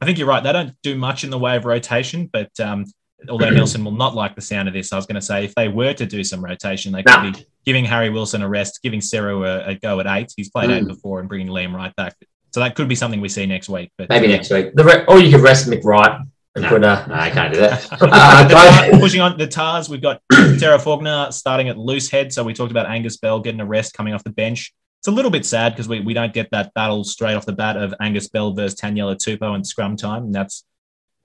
I 0.00 0.06
think 0.06 0.18
you're 0.18 0.28
right. 0.28 0.42
They 0.42 0.52
don't 0.52 0.74
do 0.82 0.96
much 0.96 1.24
in 1.24 1.30
the 1.30 1.38
way 1.38 1.56
of 1.56 1.64
rotation, 1.64 2.28
but 2.30 2.50
um, 2.60 2.84
although 3.28 3.48
Nelson 3.58 3.84
will 3.84 3.92
not 3.92 4.14
like 4.14 4.34
the 4.34 4.42
sound 4.42 4.68
of 4.68 4.74
this, 4.74 4.92
I 4.92 4.96
was 4.96 5.06
going 5.06 5.14
to 5.14 5.22
say 5.22 5.44
if 5.44 5.54
they 5.54 5.68
were 5.68 5.94
to 5.94 6.04
do 6.04 6.22
some 6.24 6.44
rotation, 6.44 6.92
they 6.92 7.02
could 7.02 7.22
No. 7.22 7.32
be 7.32 7.46
giving 7.64 7.86
Harry 7.86 8.10
Wilson 8.10 8.42
a 8.42 8.48
rest, 8.48 8.80
giving 8.82 9.00
Seru 9.00 9.46
a, 9.46 9.70
a 9.70 9.74
go 9.76 9.98
at 10.00 10.06
eight. 10.06 10.30
He's 10.36 10.50
played 10.50 10.68
eight 10.70 10.84
Mm. 10.84 10.88
before, 10.88 11.20
and 11.20 11.28
bringing 11.28 11.48
Liam 11.48 11.72
Wright 11.74 11.94
back. 11.96 12.14
So 12.52 12.60
that 12.60 12.76
could 12.76 12.86
be 12.86 12.94
something 12.94 13.20
we 13.20 13.28
see 13.30 13.46
next 13.46 13.68
week. 13.70 13.90
But 13.98 14.10
Maybe 14.10 14.26
uh, 14.26 14.36
next 14.36 14.50
week. 14.50 14.74
The 14.74 14.84
re- 14.84 15.04
or 15.08 15.18
you 15.18 15.30
could 15.34 15.40
rest 15.42 15.66
McReight 15.68 16.16
and 16.20 16.28
No. 16.62 16.68
put 16.68 16.76
a 16.76 17.06
No, 17.08 17.14
I 17.14 17.30
can't 17.30 17.52
do 17.52 17.60
that. 17.60 17.88
Uh, 18.00 18.08
Uh, 18.10 18.48
guys- 18.48 18.90
pushing 19.00 19.20
on 19.20 19.36
the 19.36 19.46
Tahs, 19.46 19.88
we've 19.88 20.00
got 20.02 20.20
Sarah 20.58 20.78
Faulkner 20.78 21.32
starting 21.32 21.68
at 21.68 21.76
loose 21.76 22.10
head. 22.10 22.32
So 22.32 22.44
we 22.44 22.54
talked 22.54 22.70
about 22.70 22.86
Angus 22.86 23.16
Bell 23.16 23.40
getting 23.40 23.60
a 23.60 23.66
rest 23.66 23.94
coming 23.94 24.14
off 24.14 24.22
the 24.24 24.30
bench. 24.30 24.72
It's 25.00 25.08
a 25.08 25.10
little 25.10 25.30
bit 25.30 25.44
sad 25.44 25.72
because 25.72 25.88
we, 25.88 26.00
we 26.00 26.14
don't 26.14 26.32
get 26.32 26.50
that 26.52 26.72
battle 26.74 27.04
straight 27.04 27.34
off 27.34 27.44
the 27.44 27.52
bat 27.52 27.76
of 27.76 27.92
Angus 28.00 28.28
Bell 28.28 28.54
versus 28.54 28.78
Taniela 28.80 29.16
Tupou 29.16 29.54
in 29.54 29.64
scrum 29.64 29.96
time. 29.96 30.24
And 30.24 30.34
that's 30.34 30.64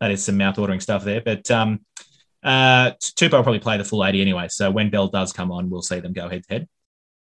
that 0.02 0.12
is 0.12 0.24
some 0.24 0.38
mouth 0.38 0.58
watering 0.58 0.80
stuff 0.80 1.04
there. 1.04 1.22
But 1.22 1.50
um, 1.52 1.82
uh, 2.44 2.92
Tupou 2.92 3.34
will 3.34 3.44
probably 3.44 3.60
play 3.60 3.78
the 3.78 3.84
full 3.86 4.04
80 4.06 4.22
anyway. 4.22 4.48
So 4.50 4.72
when 4.72 4.90
Bell 4.90 5.08
does 5.08 5.32
come 5.32 5.52
on, 5.52 5.70
we'll 5.70 5.82
see 5.82 6.00
them 6.00 6.14
go 6.14 6.28
head 6.28 6.44
to 6.46 6.54
head. 6.54 6.68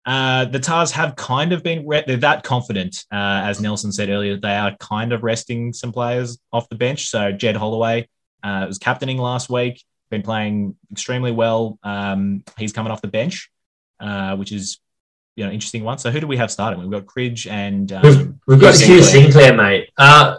Uh, 0.07 0.45
the 0.45 0.59
Tahs 0.61 0.91
have 0.93 1.17
kind 1.17 1.53
of 1.53 1.63
been 1.63 1.87
re- 1.87 2.05
they're 2.07 2.17
that 2.19 2.43
confident, 2.43 3.05
uh, 3.11 3.43
as 3.45 3.61
Nelson 3.61 3.91
said 3.91 4.11
earlier. 4.11 4.37
They 4.37 4.55
are 4.55 4.77
kind 4.79 5.13
of 5.13 5.23
resting 5.23 5.73
some 5.73 5.93
players 5.93 6.39
off 6.53 6.69
the 6.69 6.77
bench. 6.77 7.09
So 7.09 7.33
Jed 7.33 7.57
Holloway 7.57 8.09
uh, 8.43 8.65
was 8.69 8.79
captaining 8.79 9.17
last 9.19 9.49
week, 9.49 9.83
been 10.11 10.23
playing 10.23 10.77
extremely 10.93 11.33
well. 11.33 11.79
Um, 11.83 12.45
he's 12.59 12.73
coming 12.73 12.93
off 12.93 13.01
the 13.01 13.09
bench, 13.09 13.51
uh, 14.01 14.37
which 14.37 14.53
is 14.53 14.79
you 15.37 15.45
know 15.47 15.51
interesting 15.51 15.85
one. 15.85 15.97
So 15.99 16.11
who 16.11 16.21
do 16.21 16.27
we 16.27 16.37
have 16.37 16.51
starting? 16.51 16.81
We've 16.81 16.91
got 16.91 17.07
Cridge 17.07 17.47
and 17.47 17.91
We've, 18.03 18.17
um, 18.19 18.41
we've 18.47 18.61
got 18.61 18.75
Hugh 18.75 18.97
Hugh 18.97 19.03
Sinclair. 19.03 19.33
Sinclair, 19.49 19.57
mate. 19.57 19.91
Uh, 19.97 20.37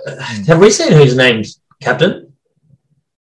have 0.47 0.59
we 0.59 0.70
seen 0.70 0.91
who's 0.91 1.16
named 1.18 1.47
captain? 1.82 2.34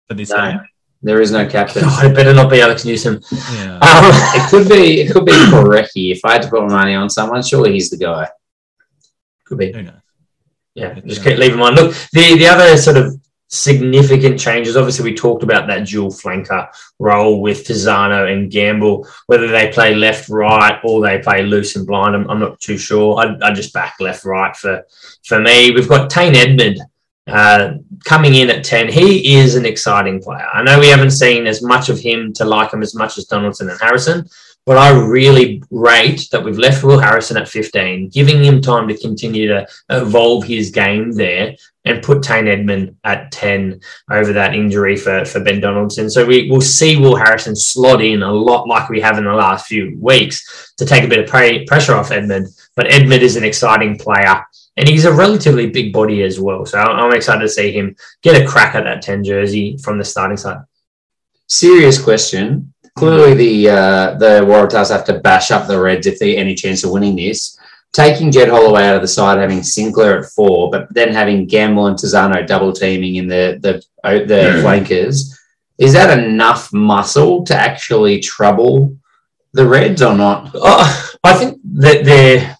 for 0.07 0.13
this 0.13 0.29
No. 0.29 0.37
game. 0.37 0.59
There 1.01 1.21
is 1.21 1.31
no 1.31 1.47
captain. 1.47 1.83
God, 1.83 2.05
it 2.11 2.15
better 2.15 2.33
not 2.33 2.49
be 2.49 2.61
Alex 2.61 2.85
Newsome. 2.85 3.21
Yeah. 3.53 3.75
Um, 3.77 4.11
It 4.35 4.49
could 4.49 4.67
be. 4.67 5.01
It 5.01 5.11
could 5.11 5.25
be 5.25 5.31
Porecki. 5.31 6.11
If 6.11 6.21
I 6.25 6.33
had 6.33 6.41
to 6.43 6.49
put 6.49 6.61
my 6.63 6.69
money 6.73 6.95
on 6.95 7.09
someone, 7.09 7.43
surely 7.43 7.73
he's 7.73 7.89
the 7.89 7.97
guy. 7.97 8.27
could 9.45 9.57
be. 9.59 9.71
who 9.71 9.83
knows? 9.83 9.93
Yeah, 10.73 10.93
But, 10.93 11.07
just 11.07 11.23
keep 11.23 11.37
leave 11.37 11.51
them 11.51 11.61
on. 11.61 11.75
Look, 11.75 11.95
the 12.13 12.37
the 12.37 12.47
other 12.47 12.77
sort 12.77 12.97
of 12.97 13.19
significant 13.47 14.39
changes. 14.39 14.75
Obviously, 14.75 15.09
we 15.09 15.15
talked 15.15 15.43
about 15.43 15.67
that 15.67 15.87
dual 15.87 16.09
flanker 16.09 16.67
role 16.99 17.41
with 17.41 17.65
Tizzano 17.65 18.31
and 18.31 18.51
Gamble. 18.51 19.07
Whether 19.27 19.47
they 19.47 19.71
play 19.71 19.95
left, 19.95 20.29
right, 20.29 20.79
or 20.83 21.01
they 21.01 21.19
play 21.19 21.43
loose 21.43 21.75
and 21.75 21.87
blind, 21.87 22.15
I'm, 22.15 22.29
I'm 22.29 22.39
not 22.39 22.59
too 22.59 22.77
sure. 22.77 23.17
I 23.19 23.37
I 23.47 23.53
just 23.53 23.73
back 23.73 23.95
left, 23.99 24.25
right 24.25 24.55
for 24.55 24.83
for 25.25 25.39
me. 25.39 25.71
We've 25.71 25.89
got 25.89 26.09
Tane 26.09 26.33
Edmed. 26.33 26.77
Uh, 27.27 27.75
coming 28.05 28.35
in 28.35 28.49
at 28.49 28.63
10, 28.63 28.89
he 28.89 29.35
is 29.35 29.55
an 29.55 29.65
exciting 29.65 30.21
player. 30.21 30.47
I 30.53 30.63
know 30.63 30.79
we 30.79 30.87
haven't 30.87 31.11
seen 31.11 31.45
as 31.45 31.61
much 31.61 31.89
of 31.89 31.99
him 31.99 32.31
to 32.33 32.45
like 32.45 32.71
him 32.71 32.81
as 32.81 32.95
much 32.95 33.17
as 33.17 33.25
Donaldson 33.25 33.69
and 33.69 33.79
Harrison, 33.79 34.27
but 34.65 34.77
I 34.77 34.91
really 34.91 35.63
rate 35.71 36.27
that 36.31 36.43
we've 36.43 36.57
left 36.57 36.83
Will 36.83 36.99
Harrison 36.99 37.37
at 37.37 37.47
15, 37.47 38.09
giving 38.09 38.43
him 38.43 38.61
time 38.61 38.87
to 38.87 38.97
continue 38.97 39.47
to 39.47 39.67
evolve 39.89 40.43
his 40.43 40.71
game 40.71 41.13
there 41.13 41.55
and 41.85 42.03
put 42.03 42.21
Tane 42.21 42.45
Edmed 42.45 42.93
at 43.05 43.31
10 43.31 43.79
over 44.11 44.33
that 44.33 44.55
injury 44.55 44.97
for, 44.97 45.23
for 45.23 45.39
Ben 45.39 45.61
Donaldson. 45.61 46.09
So 46.09 46.25
we 46.25 46.49
will 46.49 46.61
see 46.61 46.97
Will 46.97 47.15
Harrison 47.15 47.55
slot 47.55 48.01
in 48.01 48.23
a 48.23 48.31
lot 48.31 48.67
like 48.67 48.89
we 48.89 48.99
have 48.99 49.17
in 49.17 49.23
the 49.23 49.33
last 49.33 49.67
few 49.67 49.97
weeks 50.01 50.73
to 50.77 50.85
take 50.85 51.05
a 51.05 51.07
bit 51.07 51.19
of 51.19 51.27
pre- 51.27 51.65
pressure 51.65 51.95
off 51.95 52.09
Edmed. 52.09 52.47
But 52.75 52.87
Edmed 52.87 53.21
is 53.21 53.37
an 53.37 53.45
exciting 53.45 53.97
player 53.97 54.45
and 54.77 54.87
he's 54.87 55.05
a 55.05 55.13
relatively 55.13 55.69
big 55.69 55.91
body 55.91 56.23
as 56.23 56.39
well. 56.39 56.65
So 56.65 56.79
I'm 56.79 56.97
I'm 56.99 57.13
excited 57.13 57.41
to 57.41 57.49
see 57.49 57.71
him 57.71 57.95
get 58.21 58.41
a 58.41 58.47
crack 58.47 58.75
at 58.75 58.83
that 58.83 59.01
10 59.01 59.23
jersey 59.23 59.77
from 59.77 59.97
the 59.97 60.05
starting 60.05 60.37
side. 60.37 60.59
Serious 61.47 62.01
question. 62.01 62.73
Clearly, 62.97 63.33
the 63.35 63.69
uh, 63.69 64.13
the 64.15 64.41
Waratahs 64.41 64.89
have 64.89 65.05
to 65.05 65.19
bash 65.19 65.51
up 65.51 65.67
the 65.67 65.79
Reds 65.79 66.07
if 66.07 66.19
they 66.19 66.35
any 66.35 66.55
chance 66.55 66.83
of 66.83 66.91
winning 66.91 67.15
this. 67.15 67.57
Taking 67.93 68.31
Jed 68.31 68.49
Holloway 68.49 68.83
out 68.83 68.95
of 68.95 69.01
the 69.01 69.07
side, 69.07 69.37
having 69.37 69.63
Sinclair 69.63 70.19
at 70.19 70.25
four, 70.31 70.69
but 70.71 70.91
then 70.93 71.13
having 71.13 71.45
Gamble 71.45 71.87
and 71.87 71.97
Tizzano 71.97 72.45
double 72.45 72.73
teaming 72.73 73.15
in 73.15 73.27
the 73.27 73.59
the 73.61 73.83
the 74.03 74.59
flankers, 74.61 75.39
is 75.77 75.93
that 75.93 76.17
enough 76.17 76.73
muscle 76.73 77.43
to 77.45 77.55
actually 77.55 78.19
trouble 78.19 78.97
the 79.53 79.65
Reds 79.65 80.01
or 80.01 80.15
not? 80.15 80.51
Oh, 80.55 81.15
I 81.23 81.33
think 81.35 81.59
that 81.75 82.03
there, 82.03 82.56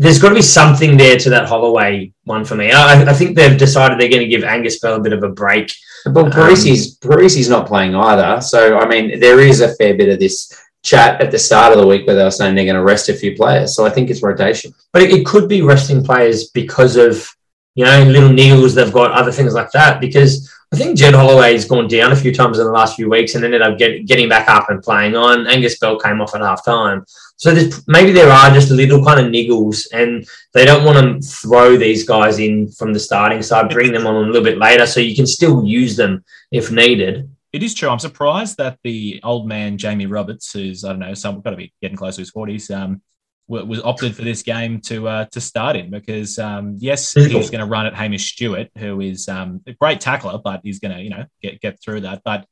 there's 0.00 0.18
got 0.18 0.30
to 0.30 0.34
be 0.34 0.42
something 0.42 0.96
there 0.96 1.18
to 1.18 1.28
that 1.28 1.46
Holloway 1.46 2.10
one 2.24 2.42
for 2.42 2.54
me. 2.54 2.72
I, 2.72 3.02
I 3.02 3.12
think 3.12 3.36
they've 3.36 3.58
decided 3.58 4.00
they're 4.00 4.08
going 4.08 4.22
to 4.22 4.28
give 4.28 4.44
Angus 4.44 4.80
Bell 4.80 4.96
a 4.96 5.00
bit 5.00 5.12
of 5.12 5.22
a 5.22 5.28
break. 5.28 5.70
But 6.06 6.24
um, 6.24 6.30
Perese's 6.30 6.96
Perese's 6.96 7.50
not 7.50 7.66
playing 7.66 7.94
either. 7.94 8.40
So 8.40 8.78
I 8.78 8.88
mean, 8.88 9.20
there 9.20 9.40
is 9.40 9.60
a 9.60 9.74
fair 9.74 9.94
bit 9.94 10.08
of 10.08 10.18
this 10.18 10.58
chat 10.82 11.20
at 11.20 11.30
the 11.30 11.38
start 11.38 11.74
of 11.74 11.78
the 11.78 11.86
week 11.86 12.06
where 12.06 12.16
they 12.16 12.24
were 12.24 12.30
saying 12.30 12.54
they're 12.54 12.64
going 12.64 12.76
to 12.76 12.82
rest 12.82 13.10
a 13.10 13.14
few 13.14 13.36
players. 13.36 13.76
So 13.76 13.84
I 13.84 13.90
think 13.90 14.08
it's 14.08 14.22
rotation. 14.22 14.72
But 14.94 15.02
it, 15.02 15.10
it 15.10 15.26
could 15.26 15.50
be 15.50 15.60
resting 15.60 16.02
players 16.02 16.48
because 16.48 16.96
of, 16.96 17.28
you 17.74 17.84
know, 17.84 18.02
little 18.04 18.30
niggles 18.30 18.74
they've 18.74 18.90
got, 18.90 19.12
other 19.12 19.32
things 19.32 19.52
like 19.52 19.70
that. 19.72 20.00
Because 20.00 20.50
I 20.72 20.76
think 20.76 20.96
Jed 20.96 21.12
Holloway 21.12 21.52
has 21.52 21.66
gone 21.66 21.88
down 21.88 22.12
a 22.12 22.16
few 22.16 22.32
times 22.32 22.58
in 22.58 22.64
the 22.64 22.72
last 22.72 22.96
few 22.96 23.10
weeks 23.10 23.34
and 23.34 23.44
ended 23.44 23.60
up 23.60 23.76
get, 23.76 24.06
getting 24.06 24.30
back 24.30 24.48
up 24.48 24.70
and 24.70 24.82
playing 24.82 25.14
on. 25.14 25.46
Angus 25.46 25.78
Bell 25.78 25.98
came 25.98 26.22
off 26.22 26.34
at 26.34 26.40
half 26.40 26.64
time. 26.64 27.04
So 27.40 27.54
there's, 27.54 27.88
maybe 27.88 28.12
there 28.12 28.30
are 28.30 28.50
just 28.50 28.70
little 28.70 29.02
kind 29.02 29.18
of 29.18 29.32
niggles 29.32 29.86
and 29.94 30.28
they 30.52 30.66
don't 30.66 30.84
want 30.84 30.98
to 31.22 31.26
throw 31.26 31.78
these 31.78 32.04
guys 32.06 32.38
in 32.38 32.70
from 32.70 32.92
the 32.92 33.00
starting 33.00 33.40
side, 33.40 33.70
bring 33.70 33.92
them 33.92 34.06
on 34.06 34.14
a 34.14 34.26
little 34.26 34.44
bit 34.44 34.58
later 34.58 34.86
so 34.86 35.00
you 35.00 35.16
can 35.16 35.26
still 35.26 35.64
use 35.64 35.96
them 35.96 36.22
if 36.52 36.70
needed. 36.70 37.30
It 37.54 37.62
is 37.62 37.72
true. 37.72 37.88
I'm 37.88 37.98
surprised 37.98 38.58
that 38.58 38.78
the 38.84 39.20
old 39.24 39.48
man 39.48 39.78
Jamie 39.78 40.04
Roberts, 40.04 40.52
who's 40.52 40.84
I 40.84 40.90
don't 40.90 40.98
know, 40.98 41.14
some 41.14 41.40
got 41.40 41.52
to 41.52 41.56
be 41.56 41.72
getting 41.80 41.96
close 41.96 42.16
to 42.16 42.20
his 42.20 42.30
40s, 42.30 42.70
um, 42.76 43.00
was 43.48 43.80
opted 43.80 44.14
for 44.14 44.20
this 44.20 44.42
game 44.42 44.82
to 44.82 45.08
uh, 45.08 45.24
to 45.32 45.40
start 45.40 45.76
in 45.76 45.90
because 45.90 46.38
um, 46.38 46.76
yes, 46.78 47.14
he's 47.14 47.48
going 47.48 47.64
to 47.64 47.64
run 47.64 47.86
at 47.86 47.94
Hamish 47.94 48.32
Stewart, 48.32 48.68
who 48.76 49.00
is 49.00 49.30
um, 49.30 49.62
a 49.66 49.72
great 49.72 50.02
tackler, 50.02 50.38
but 50.44 50.60
he's 50.62 50.78
going 50.78 50.94
to 50.94 51.02
you 51.02 51.08
know 51.08 51.24
get 51.40 51.58
get 51.62 51.82
through 51.82 52.02
that. 52.02 52.20
But 52.22 52.46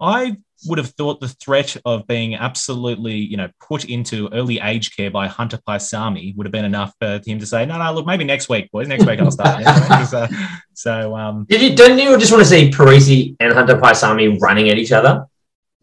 I 0.00 0.38
would 0.66 0.78
have 0.78 0.90
thought 0.90 1.20
the 1.20 1.28
threat 1.28 1.76
of 1.84 2.06
being 2.06 2.34
absolutely 2.34 3.14
you 3.14 3.36
know 3.36 3.48
put 3.60 3.84
into 3.84 4.28
early 4.32 4.60
age 4.60 4.96
care 4.96 5.10
by 5.10 5.26
Hunter 5.26 5.58
Paisami 5.68 6.36
would 6.36 6.46
have 6.46 6.52
been 6.52 6.64
enough 6.64 6.92
for 7.00 7.20
him 7.26 7.38
to 7.38 7.46
say, 7.46 7.66
no, 7.66 7.78
no, 7.78 7.92
look, 7.92 8.06
maybe 8.06 8.24
next 8.24 8.48
week, 8.48 8.70
boys, 8.70 8.88
next 8.88 9.06
week 9.06 9.20
I'll 9.20 9.30
start. 9.30 9.62
so, 10.08 10.26
so 10.74 11.16
um, 11.16 11.46
Did 11.48 11.62
you, 11.62 11.76
don't 11.76 11.98
you 11.98 12.18
just 12.18 12.32
want 12.32 12.42
to 12.42 12.48
see 12.48 12.70
Perese 12.70 13.36
and 13.40 13.52
Hunter 13.52 13.76
Paisami 13.76 14.40
running 14.40 14.68
at 14.68 14.78
each 14.78 14.92
other? 14.92 15.26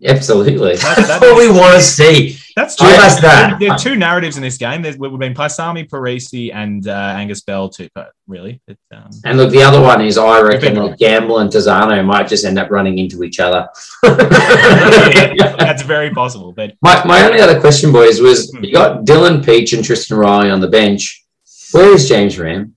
Absolutely. 0.06 0.76
that- 0.76 0.96
That's 0.98 1.08
that 1.08 1.22
what 1.22 1.38
we 1.38 1.50
want 1.50 1.76
to 1.76 1.82
see. 1.82 2.38
That's 2.56 2.76
Give 2.76 2.90
true. 2.90 2.98
us 2.98 3.22
that. 3.22 3.60
There, 3.60 3.72
are 3.72 3.78
two 3.78 3.96
narratives 3.96 4.36
in 4.36 4.44
this 4.44 4.58
game. 4.58 4.82
There's, 4.82 4.98
we've 4.98 5.18
been 5.18 5.34
Paisami, 5.34 5.88
Perese, 5.90 6.54
and 6.54 6.86
uh, 6.88 6.92
Angus 7.16 7.42
Bell, 7.42 7.70
too, 7.70 7.88
but 7.96 8.12
really. 8.28 8.60
It, 8.68 8.78
um, 8.94 9.10
And 9.24 9.38
look, 9.38 9.52
the 9.52 9.64
other 9.64 9.80
one 9.80 10.02
is 10.02 10.18
I 10.18 10.42
reckon 10.42 10.76
that 10.76 10.98
Gamble 11.00 11.40
and 11.40 11.50
Tizzano 11.50 12.04
might 12.06 12.28
just 12.28 12.44
end 12.44 12.60
up 12.60 12.70
running 12.70 12.98
into 12.98 13.24
each 13.24 13.40
other. 13.40 13.70
that's 14.04 15.84
very 15.84 16.10
possible. 16.12 16.52
But 16.52 16.76
My, 16.82 17.04
my 17.06 17.24
only 17.26 17.40
other 17.40 17.60
question, 17.60 17.92
boys, 17.92 18.20
was 18.20 18.54
you 18.62 18.74
got 18.74 19.06
Dylan 19.06 19.44
Pietsch 19.44 19.74
and 19.74 19.84
Tristan 19.84 20.18
Riley 20.18 20.50
on 20.50 20.60
the 20.60 20.68
bench. 20.68 21.24
Where 21.72 21.94
is 21.94 22.10
James 22.10 22.38
Ramm? 22.38 22.76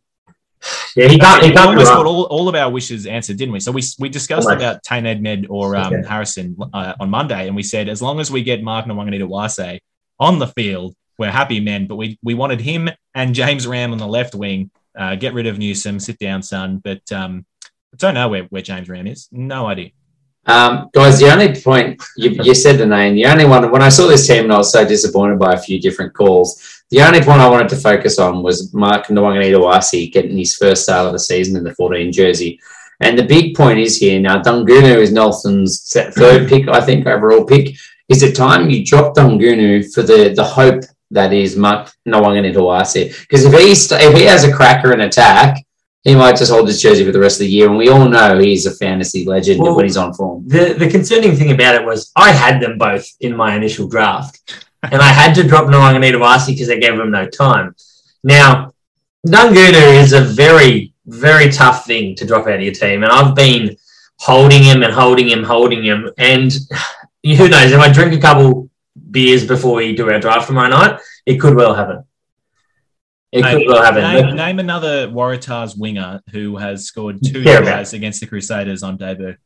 Yeah, 0.96 1.08
he 1.08 1.18
can't. 1.18 1.44
He 1.44 1.54
almost 1.56 1.86
got 1.86 2.06
all, 2.06 2.24
all 2.24 2.48
of 2.48 2.54
our 2.54 2.70
wishes 2.70 3.06
answered, 3.06 3.36
didn't 3.36 3.52
we? 3.52 3.60
So 3.60 3.72
we, 3.72 3.82
we 3.98 4.08
discussed 4.08 4.48
about 4.48 4.82
Tane 4.82 5.04
Edmed 5.04 5.46
or 5.50 5.76
um, 5.76 5.92
Okay. 5.92 6.08
Harrison 6.08 6.56
uh, 6.72 6.94
on 7.00 7.10
Monday, 7.10 7.46
and 7.46 7.56
we 7.56 7.62
said 7.62 7.88
as 7.88 8.00
long 8.00 8.20
as 8.20 8.30
we 8.30 8.42
get 8.42 8.62
Mark 8.62 8.86
Nawaqanitawase 8.86 9.80
on 10.18 10.38
the 10.38 10.46
field, 10.48 10.94
we're 11.18 11.30
happy 11.30 11.60
men. 11.60 11.86
But 11.86 11.96
we, 11.96 12.18
we 12.22 12.34
wanted 12.34 12.60
him 12.60 12.88
and 13.14 13.34
James 13.34 13.66
Ramm 13.66 13.92
on 13.92 13.98
the 13.98 14.06
left 14.06 14.34
wing. 14.34 14.70
Uh, 14.96 15.16
get 15.16 15.34
rid 15.34 15.46
of 15.46 15.58
Newsome, 15.58 15.98
sit 16.00 16.18
down, 16.18 16.42
son. 16.42 16.78
But 16.78 17.10
um, 17.12 17.44
I 17.64 17.96
don't 17.96 18.14
know 18.14 18.28
where, 18.28 18.44
where 18.44 18.62
James 18.62 18.88
Ramm 18.88 19.06
is. 19.06 19.28
No 19.32 19.66
idea. 19.66 19.90
Um, 20.46 20.90
guys, 20.92 21.18
the 21.18 21.32
only 21.32 21.58
point 21.58 22.02
you, 22.16 22.30
you 22.42 22.54
said 22.54 22.76
the 22.76 22.84
name, 22.84 23.14
the 23.14 23.24
only 23.24 23.46
one 23.46 23.70
when 23.70 23.80
I 23.80 23.88
saw 23.88 24.06
this 24.06 24.26
team 24.26 24.44
and 24.44 24.52
I 24.52 24.58
was 24.58 24.70
so 24.70 24.86
disappointed 24.86 25.38
by 25.38 25.54
a 25.54 25.58
few 25.58 25.80
different 25.80 26.12
calls, 26.12 26.73
the 26.90 27.02
only 27.02 27.20
point 27.20 27.40
I 27.40 27.48
wanted 27.48 27.68
to 27.70 27.76
focus 27.76 28.18
on 28.18 28.42
was 28.42 28.72
Mark 28.74 29.06
Nawaqanitawase 29.06 30.12
getting 30.12 30.36
his 30.36 30.54
first 30.56 30.84
start 30.84 31.06
of 31.06 31.12
the 31.12 31.18
season 31.18 31.56
in 31.56 31.64
the 31.64 31.74
14 31.74 32.12
jersey. 32.12 32.60
And 33.00 33.18
the 33.18 33.24
big 33.26 33.56
point 33.56 33.80
is 33.80 33.98
here 33.98 34.20
now, 34.20 34.40
Dungunu 34.40 34.96
is 34.98 35.12
Nelson's 35.12 35.90
third 35.92 36.48
pick, 36.48 36.68
I 36.68 36.80
think, 36.80 37.06
overall 37.06 37.44
pick. 37.44 37.74
Is 38.08 38.22
it 38.22 38.36
time 38.36 38.70
you 38.70 38.84
drop 38.84 39.14
Dungunu 39.16 39.92
for 39.92 40.02
the, 40.02 40.32
the 40.34 40.44
hope 40.44 40.84
that 41.14 41.32
is 41.32 41.56
Mark 41.56 41.90
Nawaqanitawase. 42.06 43.20
Because 43.22 43.44
if 43.44 43.52
he 43.52 43.74
st- 43.74 44.02
if 44.02 44.16
he 44.16 44.24
has 44.24 44.44
a 44.44 44.52
cracker 44.52 44.92
in 44.92 45.00
attack, 45.00 45.64
he 46.02 46.14
might 46.14 46.36
just 46.36 46.52
hold 46.52 46.68
his 46.68 46.82
jersey 46.82 47.04
for 47.04 47.12
the 47.12 47.20
rest 47.20 47.36
of 47.36 47.46
the 47.46 47.50
year. 47.50 47.68
And 47.68 47.78
we 47.78 47.88
all 47.88 48.08
know 48.08 48.38
he's 48.38 48.66
a 48.66 48.74
fantasy 48.74 49.24
legend 49.24 49.60
Well- 49.60 49.76
when 49.76 49.86
he's 49.86 49.96
on 49.96 50.12
form. 50.12 50.46
The 50.46 50.74
the 50.74 50.90
concerning 50.90 51.34
thing 51.36 51.52
about 51.52 51.76
it 51.76 51.84
was 51.84 52.10
I 52.16 52.32
had 52.32 52.60
them 52.60 52.78
both 52.78 53.06
in 53.20 53.34
my 53.36 53.54
initial 53.54 53.88
draft, 53.88 54.66
and 54.92 55.00
I 55.02 55.08
had 55.08 55.34
to 55.34 55.42
drop 55.42 55.66
Nawaqanitawase 55.66 56.46
because 56.46 56.68
they 56.68 56.80
gave 56.80 56.94
him 56.94 57.10
no 57.10 57.28
time. 57.28 57.74
Now, 58.22 58.72
Nunguna 59.26 60.00
is 60.02 60.12
a 60.12 60.20
very 60.20 60.92
very 61.06 61.50
tough 61.50 61.84
thing 61.86 62.14
to 62.16 62.26
drop 62.26 62.46
out 62.46 62.54
of 62.54 62.62
your 62.62 62.72
team, 62.72 63.02
and 63.02 63.12
I've 63.12 63.34
been 63.34 63.76
holding 64.18 64.62
him 64.62 64.82
and 64.82 64.92
holding 64.92 65.28
him, 65.28 65.44
holding 65.44 65.84
him, 65.84 66.10
and 66.18 66.52
who 67.24 67.48
knows? 67.48 67.72
If 67.72 67.80
I 67.80 67.92
drink 67.92 68.14
a 68.14 68.20
couple 68.20 68.70
beers 69.10 69.46
before 69.46 69.76
we 69.76 69.94
do 69.94 70.10
our 70.10 70.18
draft 70.20 70.46
tomorrow 70.46 70.68
night, 70.68 71.00
it 71.26 71.36
could 71.36 71.54
well 71.54 71.74
happen. 71.74 72.04
It 73.32 73.42
Name, 73.42 73.58
could 73.58 73.66
well 73.68 73.82
happen. 73.82 74.02
name, 74.02 74.36
name 74.36 74.58
another 74.60 75.08
Waratahs 75.08 75.76
winger 75.76 76.22
who 76.30 76.56
has 76.56 76.84
scored 76.86 77.18
two 77.24 77.42
tries 77.42 77.92
against 77.92 78.20
the 78.20 78.26
Crusaders 78.26 78.82
on 78.84 78.96
debut. 78.96 79.36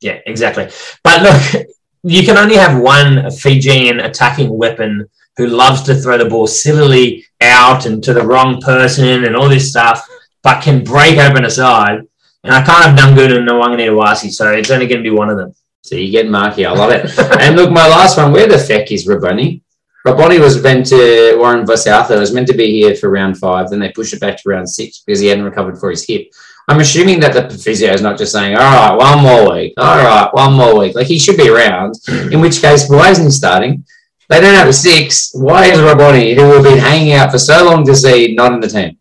Yeah, 0.00 0.18
exactly. 0.26 0.68
But 1.02 1.22
look, 1.22 1.66
you 2.04 2.22
can 2.22 2.36
only 2.36 2.56
have 2.56 2.80
one 2.80 3.30
Fijian 3.30 4.00
attacking 4.00 4.56
weapon 4.56 5.08
who 5.36 5.46
loves 5.46 5.82
to 5.82 5.94
throw 5.94 6.18
the 6.18 6.26
ball 6.26 6.46
sillily 6.46 7.24
out 7.40 7.86
and 7.86 8.04
to 8.04 8.12
the 8.12 8.24
wrong 8.24 8.60
person 8.60 9.24
and 9.24 9.34
all 9.34 9.48
this 9.48 9.70
stuff, 9.70 10.06
but 10.42 10.62
can 10.62 10.84
break 10.84 11.18
open 11.18 11.44
a 11.44 11.50
side. 11.50 12.00
And 12.44 12.52
I 12.52 12.62
can't 12.62 12.84
have 12.84 12.98
Nungun 12.98 13.38
and 13.38 13.48
Nawaqanitawase, 13.48 14.30
so 14.32 14.52
it's 14.52 14.70
only 14.70 14.86
going 14.86 15.02
to 15.02 15.10
be 15.10 15.16
one 15.16 15.30
of 15.30 15.38
them. 15.38 15.54
So 15.80 15.96
you 15.96 16.10
get 16.10 16.30
Marky. 16.30 16.66
I 16.66 16.72
love 16.72 16.90
it. 16.90 17.18
and 17.40 17.56
look, 17.56 17.70
my 17.70 17.88
last 17.88 18.16
one. 18.16 18.32
Where 18.32 18.46
the 18.46 18.58
feck 18.58 18.92
is 18.92 19.06
Raboni? 19.06 19.62
Raboni 20.06 20.38
was 20.38 20.62
meant 20.62 20.86
to 20.86 21.36
Warren 21.38 21.64
Vasoutha 21.64 22.18
was 22.18 22.32
meant 22.32 22.46
to 22.48 22.54
be 22.54 22.70
here 22.70 22.94
for 22.94 23.10
round 23.10 23.38
five. 23.38 23.70
Then 23.70 23.80
they 23.80 23.90
pushed 23.90 24.12
it 24.12 24.20
back 24.20 24.36
to 24.36 24.48
round 24.48 24.68
six 24.68 24.98
because 24.98 25.20
he 25.20 25.28
hadn't 25.28 25.44
recovered 25.44 25.78
for 25.78 25.90
his 25.90 26.06
hip. 26.06 26.30
I'm 26.68 26.80
assuming 26.80 27.20
that 27.20 27.32
the 27.34 27.58
physio 27.58 27.92
is 27.92 28.00
not 28.00 28.16
just 28.16 28.32
saying, 28.32 28.56
"All 28.56 28.62
right, 28.62 28.96
one 28.96 29.22
more 29.22 29.52
week. 29.52 29.74
All 29.76 29.98
right, 29.98 30.28
one 30.32 30.54
more 30.54 30.78
week." 30.78 30.94
Like 30.94 31.06
he 31.06 31.18
should 31.18 31.36
be 31.36 31.48
around. 31.48 31.94
In 32.32 32.40
which 32.40 32.60
case, 32.60 32.88
why 32.88 33.10
isn't 33.10 33.24
he 33.24 33.30
starting? 33.30 33.84
They 34.30 34.40
don't 34.40 34.54
have 34.54 34.68
a 34.68 34.72
six. 34.72 35.30
Why 35.34 35.66
is 35.66 35.78
Roboni, 35.78 36.34
who 36.34 36.50
we've 36.50 36.62
been 36.62 36.78
hanging 36.78 37.12
out 37.12 37.30
for 37.30 37.38
so 37.38 37.64
long 37.64 37.84
to 37.84 37.94
see, 37.94 38.34
not 38.34 38.52
in 38.52 38.60
the 38.60 38.68
team? 38.68 38.98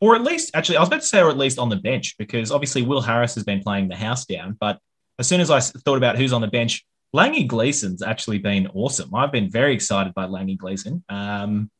Or 0.00 0.14
at 0.14 0.22
least, 0.22 0.50
actually, 0.54 0.76
I 0.76 0.80
was 0.80 0.88
about 0.88 1.00
to 1.00 1.06
say, 1.06 1.20
or 1.20 1.30
at 1.30 1.38
least 1.38 1.58
on 1.58 1.70
the 1.70 1.76
bench, 1.76 2.16
because 2.18 2.52
obviously 2.52 2.82
Will 2.82 3.00
Harris 3.00 3.34
has 3.34 3.44
been 3.44 3.62
playing 3.62 3.88
the 3.88 3.96
house 3.96 4.26
down. 4.26 4.56
But 4.60 4.78
as 5.18 5.26
soon 5.26 5.40
as 5.40 5.50
I 5.50 5.60
thought 5.60 5.96
about 5.96 6.16
who's 6.16 6.32
on 6.32 6.40
the 6.40 6.46
bench, 6.48 6.84
Langi 7.16 7.46
Gleeson's 7.48 8.02
actually 8.02 8.38
been 8.38 8.68
awesome. 8.74 9.14
I've 9.14 9.32
been 9.32 9.50
very 9.50 9.72
excited 9.74 10.12
by 10.14 10.26
Langi 10.26 10.56
Gleeson. 10.56 11.02
Um, 11.08 11.70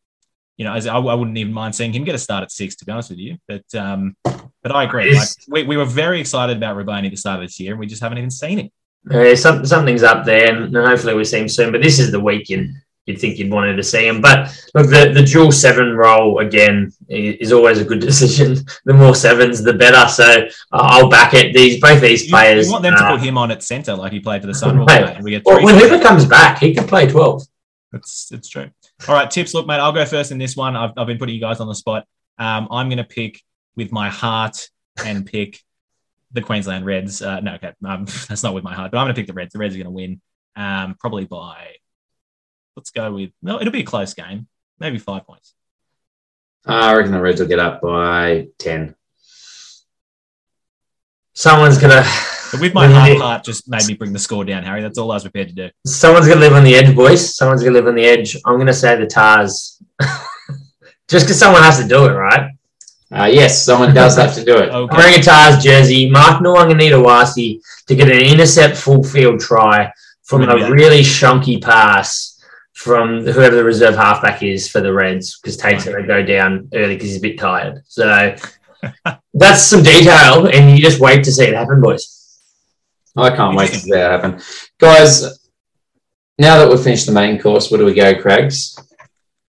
you 0.58 0.64
know, 0.64 0.74
as 0.74 0.86
I, 0.86 0.98
I 0.98 1.14
wouldn't 1.14 1.38
even 1.38 1.52
mind 1.52 1.74
seeing 1.74 1.92
him 1.92 2.04
get 2.04 2.14
a 2.14 2.18
start 2.18 2.42
at 2.42 2.52
six, 2.52 2.76
to 2.76 2.84
be 2.84 2.92
honest 2.92 3.10
with 3.10 3.18
you. 3.20 3.38
But 3.46 3.64
um, 3.74 4.16
but 4.24 4.72
I 4.72 4.82
agree. 4.84 5.16
Like, 5.16 5.28
we, 5.48 5.62
we 5.62 5.76
were 5.76 5.84
very 5.86 6.20
excited 6.20 6.56
about 6.56 6.76
Raboni 6.76 7.06
at 7.06 7.12
the 7.12 7.16
start 7.16 7.40
of 7.40 7.46
this 7.46 7.58
year, 7.60 7.72
and 7.72 7.80
we 7.80 7.86
just 7.86 8.02
haven't 8.02 8.18
even 8.18 8.30
seen 8.30 8.58
him. 8.58 8.70
Uh, 9.10 9.34
some, 9.36 9.64
something's 9.64 10.02
up 10.02 10.26
there, 10.26 10.52
and 10.54 10.74
hopefully 10.76 11.14
we 11.14 11.24
see 11.24 11.38
him 11.38 11.48
soon. 11.48 11.72
But 11.72 11.80
this 11.82 11.98
is 12.00 12.10
the 12.10 12.18
week 12.20 12.48
you'd, 12.50 12.68
you'd 13.06 13.20
think 13.20 13.38
you'd 13.38 13.52
wanted 13.52 13.76
to 13.76 13.82
see 13.84 14.06
him. 14.06 14.20
But 14.20 14.48
look, 14.74 14.88
the, 14.90 15.12
the 15.14 15.22
dual 15.22 15.52
seven 15.52 15.96
role 15.96 16.40
again 16.40 16.92
is 17.08 17.52
always 17.52 17.78
a 17.78 17.84
good 17.84 18.00
decision. 18.10 18.56
The 18.84 18.94
more 18.94 19.14
sevens, 19.14 19.62
the 19.62 19.72
better. 19.74 20.08
So 20.10 20.24
uh, 20.24 20.48
I'll 20.72 21.08
back 21.08 21.34
it. 21.34 21.54
These 21.54 21.80
both 21.80 22.00
these 22.00 22.24
You, 22.24 22.30
players. 22.30 22.66
you 22.66 22.72
want 22.72 22.82
them 22.82 22.96
to 22.96 23.04
uh, 23.04 23.16
put 23.16 23.20
him 23.24 23.38
on 23.38 23.52
at 23.52 23.62
centre 23.62 23.94
like 23.94 24.10
he 24.12 24.18
played 24.18 24.40
for 24.40 24.48
the 24.48 24.54
Sun. 24.54 24.76
Right. 24.84 25.22
we 25.22 25.30
get 25.30 25.42
well, 25.46 25.56
three. 25.58 25.66
when 25.66 25.78
Hooper 25.78 26.02
comes 26.02 26.24
back, 26.26 26.58
he 26.58 26.74
could 26.74 26.88
play 26.88 27.06
twelve. 27.08 27.44
That's 27.92 28.30
it's 28.32 28.48
true. 28.48 28.70
All 29.06 29.14
right, 29.14 29.30
tips. 29.30 29.54
Look, 29.54 29.66
mate, 29.66 29.76
I'll 29.76 29.92
go 29.92 30.04
first 30.04 30.32
in 30.32 30.38
this 30.38 30.56
one. 30.56 30.76
I've, 30.76 30.90
I've 30.96 31.06
been 31.06 31.18
putting 31.18 31.34
you 31.34 31.40
guys 31.40 31.60
on 31.60 31.68
the 31.68 31.74
spot. 31.74 32.04
Um, 32.38 32.68
I'm 32.70 32.88
going 32.88 32.98
to 32.98 33.04
pick 33.04 33.40
with 33.76 33.92
my 33.92 34.08
heart 34.08 34.68
and 35.04 35.24
pick 35.24 35.60
the 36.32 36.42
Queensland 36.42 36.84
Reds. 36.84 37.22
Uh, 37.22 37.40
no, 37.40 37.54
okay, 37.54 37.72
um, 37.84 38.04
that's 38.28 38.42
not 38.42 38.54
with 38.54 38.64
my 38.64 38.74
heart, 38.74 38.90
but 38.90 38.98
I'm 38.98 39.04
going 39.04 39.14
to 39.14 39.20
pick 39.20 39.28
the 39.28 39.32
Reds. 39.32 39.52
The 39.52 39.58
Reds 39.58 39.74
are 39.74 39.78
going 39.78 39.86
to 39.86 39.90
win, 39.90 40.20
um, 40.56 40.96
probably 40.98 41.24
by. 41.24 41.76
Let's 42.76 42.90
go 42.90 43.12
with 43.12 43.30
no. 43.42 43.60
It'll 43.60 43.72
be 43.72 43.80
a 43.80 43.84
close 43.84 44.14
game, 44.14 44.46
maybe 44.78 44.98
five 44.98 45.26
points. 45.26 45.54
I 46.64 46.94
reckon 46.94 47.12
the 47.12 47.20
Reds 47.20 47.40
will 47.40 47.48
get 47.48 47.58
up 47.58 47.80
by 47.80 48.48
ten. 48.58 48.94
Someone's 51.32 51.78
gonna. 51.78 52.04
But 52.52 52.60
with 52.60 52.74
my 52.74 52.82
When 52.82 52.90
you 52.90 52.96
heart 52.96 53.18
part, 53.18 53.44
just 53.44 53.68
made 53.68 53.86
me 53.86 53.94
bring 53.94 54.12
the 54.12 54.18
score 54.18 54.44
down, 54.44 54.62
Harry. 54.62 54.82
That's 54.82 54.98
all 54.98 55.10
I 55.10 55.14
was 55.14 55.24
prepared 55.24 55.48
to 55.48 55.54
do. 55.54 55.70
Someone's 55.86 56.28
gonna 56.28 56.40
live 56.40 56.54
on 56.54 56.64
the 56.64 56.74
edge, 56.74 56.94
boys. 56.94 57.34
Someone's 57.36 57.62
gonna 57.62 57.74
live 57.74 57.86
on 57.86 57.94
the 57.94 58.04
edge. 58.04 58.36
I'm 58.46 58.58
gonna 58.58 58.72
say 58.72 58.96
the 58.96 59.06
Tahs. 59.06 59.82
Just 61.08 61.26
because 61.26 61.38
someone 61.38 61.62
has 61.62 61.80
to 61.80 61.88
do 61.88 62.04
it, 62.06 62.12
right? 62.12 62.50
Uh, 63.10 63.24
yes, 63.24 63.64
someone 63.64 63.94
does 63.94 64.16
have 64.16 64.34
to 64.34 64.44
do 64.44 64.52
it. 64.52 64.68
Okay. 64.68 64.94
I'm 64.94 64.98
wearing 64.98 65.18
a 65.18 65.22
Tahs 65.22 65.62
jersey. 65.62 66.10
Mark 66.10 66.42
Nawaqanitawase 66.42 67.60
to 67.86 67.94
get 67.94 68.10
an 68.10 68.20
intercept 68.20 68.76
full 68.76 69.02
field 69.02 69.40
try 69.40 69.90
from 70.24 70.42
Look 70.42 70.56
a 70.56 70.60
that. 70.60 70.70
really 70.70 71.00
shonky 71.00 71.62
pass 71.62 72.38
from 72.74 73.24
whoever 73.24 73.56
the 73.56 73.64
reserve 73.64 73.96
halfback 73.96 74.42
is 74.42 74.68
for 74.68 74.80
the 74.80 74.92
Reds 74.92 75.38
because 75.40 75.56
Tate's 75.56 75.84
going 75.84 76.02
to 76.02 76.06
go 76.06 76.22
down 76.22 76.68
early 76.74 76.94
because 76.94 77.08
he's 77.08 77.18
a 77.18 77.22
bit 77.22 77.38
tired. 77.38 77.82
So 77.88 78.36
that's 79.34 79.62
some 79.62 79.82
detail, 79.82 80.46
and 80.46 80.70
you 80.70 80.84
just 80.84 81.00
wait 81.00 81.24
to 81.24 81.32
see 81.32 81.44
it 81.44 81.54
happen, 81.54 81.80
boys. 81.80 82.17
I 83.18 83.34
can't 83.34 83.56
wait 83.56 83.70
to 83.70 83.78
see 83.78 83.90
that 83.90 84.10
happen. 84.10 84.40
Guys, 84.78 85.22
now 86.38 86.58
that 86.58 86.68
we've 86.68 86.80
finished 86.80 87.06
the 87.06 87.12
main 87.12 87.40
course, 87.40 87.70
where 87.70 87.78
do 87.78 87.84
we 87.84 87.94
go, 87.94 88.20
Craigs? 88.20 88.76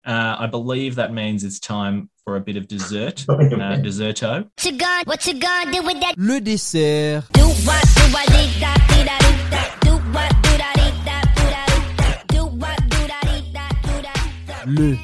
Uh, 0.06 0.36
I 0.38 0.48
believe 0.48 0.96
that 0.96 1.14
means 1.14 1.46
it's 1.46 1.60
time 1.60 2.10
for 2.26 2.36
a 2.36 2.42
bit 2.42 2.58
of 2.58 2.68
dessert. 2.68 3.26
Uh, 3.34 3.78
desserto. 3.78 4.44
What 4.44 4.66
you 4.66 4.78
gonna, 4.78 5.04
what 5.06 5.28
you 5.28 5.40
gonna 5.40 5.72
do 5.72 5.84
with 5.84 6.00
that? 6.02 6.16
Le 6.18 6.42
dessert. 6.42 7.24
Do 7.32 7.42
what, 7.42 7.84
do 7.96 8.02
what. 8.12 8.28
Do 8.28 9.96
what, 10.12 10.34
do 10.44 10.58
da, 10.58 10.74
dee 10.76 10.94
da, 11.06 11.24
do 11.36 11.50
da. 11.54 11.64
Do 12.28 12.46
what, 12.60 12.78
do 12.90 13.08
da, 13.08 13.20
dee 13.24 13.54
da, 13.54 13.68
do 13.84 14.02
da, 14.02 14.14
dee 14.66 14.76
da. 14.76 14.82
Le 14.82 14.98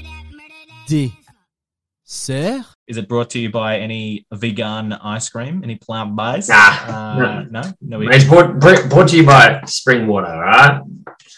dessert. 2.06 2.66
Is 2.90 2.98
it 2.98 3.08
brought 3.08 3.30
to 3.32 3.40
you 3.40 3.52
by 3.52 3.78
any 3.78 4.26
vegan 4.34 4.94
ice 4.94 5.30
cream? 5.30 5.62
Any 5.64 5.76
plant 5.76 6.16
based? 6.16 6.50
Nah, 6.50 6.56
uh, 6.58 7.46
no, 7.52 7.62
no. 7.82 8.00
we- 8.00 8.10
It's 8.10 8.24
brought, 8.26 8.60
brought 8.60 9.10
to 9.10 9.16
you 9.16 9.24
by 9.24 9.62
Spring 9.68 10.08
Water, 10.08 10.26
all 10.26 10.42
right? 10.42 10.82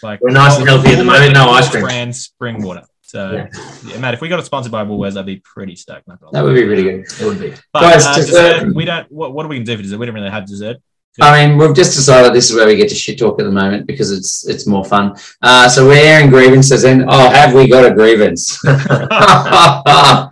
like 0.02 0.22
We're 0.22 0.30
nice 0.30 0.56
and 0.56 0.66
healthy 0.66 0.92
at 0.92 0.96
the 0.96 1.04
moment, 1.04 1.34
no 1.34 1.50
ice 1.50 1.68
cream. 1.70 1.84
Brand 1.84 2.16
spring 2.16 2.62
water. 2.62 2.84
So, 3.02 3.46
yeah. 3.86 3.98
Matt, 3.98 4.14
if 4.14 4.22
we 4.22 4.30
got 4.30 4.38
it 4.40 4.46
sponsored 4.46 4.72
by 4.72 4.82
Woolworths, 4.82 5.18
I'd 5.18 5.26
be 5.26 5.42
pretty 5.44 5.76
stoked. 5.76 6.06
That 6.32 6.42
would 6.42 6.54
be 6.54 6.64
really 6.64 6.84
good. 6.84 7.00
It 7.20 7.24
would 7.26 7.38
be. 7.38 7.52
But 7.70 7.82
Guys, 7.82 8.06
uh, 8.06 8.14
dessert. 8.16 8.52
dessert, 8.60 8.74
we 8.74 8.86
don't. 8.86 9.12
What, 9.12 9.34
what 9.34 9.44
are 9.44 9.48
we 9.50 9.56
gonna 9.56 9.66
do 9.66 9.76
for 9.76 9.82
dessert? 9.82 9.98
We 9.98 10.06
don't 10.06 10.14
really 10.14 10.30
have 10.30 10.46
dessert. 10.46 10.78
I 11.20 11.46
mean, 11.46 11.58
we've 11.58 11.76
just 11.76 11.94
decided 11.94 12.32
this 12.32 12.48
is 12.50 12.56
where 12.56 12.66
we 12.66 12.74
get 12.74 12.88
to 12.88 12.94
shit 12.94 13.18
talk 13.18 13.38
at 13.38 13.44
the 13.44 13.52
moment 13.52 13.86
because 13.86 14.10
it's 14.10 14.48
it's 14.48 14.66
more 14.66 14.82
fun. 14.82 15.14
Uh, 15.42 15.68
so 15.68 15.86
we're 15.86 16.02
airing 16.02 16.30
grievances, 16.30 16.84
and 16.84 17.04
oh, 17.06 17.28
have 17.28 17.52
we 17.54 17.68
got 17.68 17.84
a 17.84 17.94
grievance? 17.94 18.58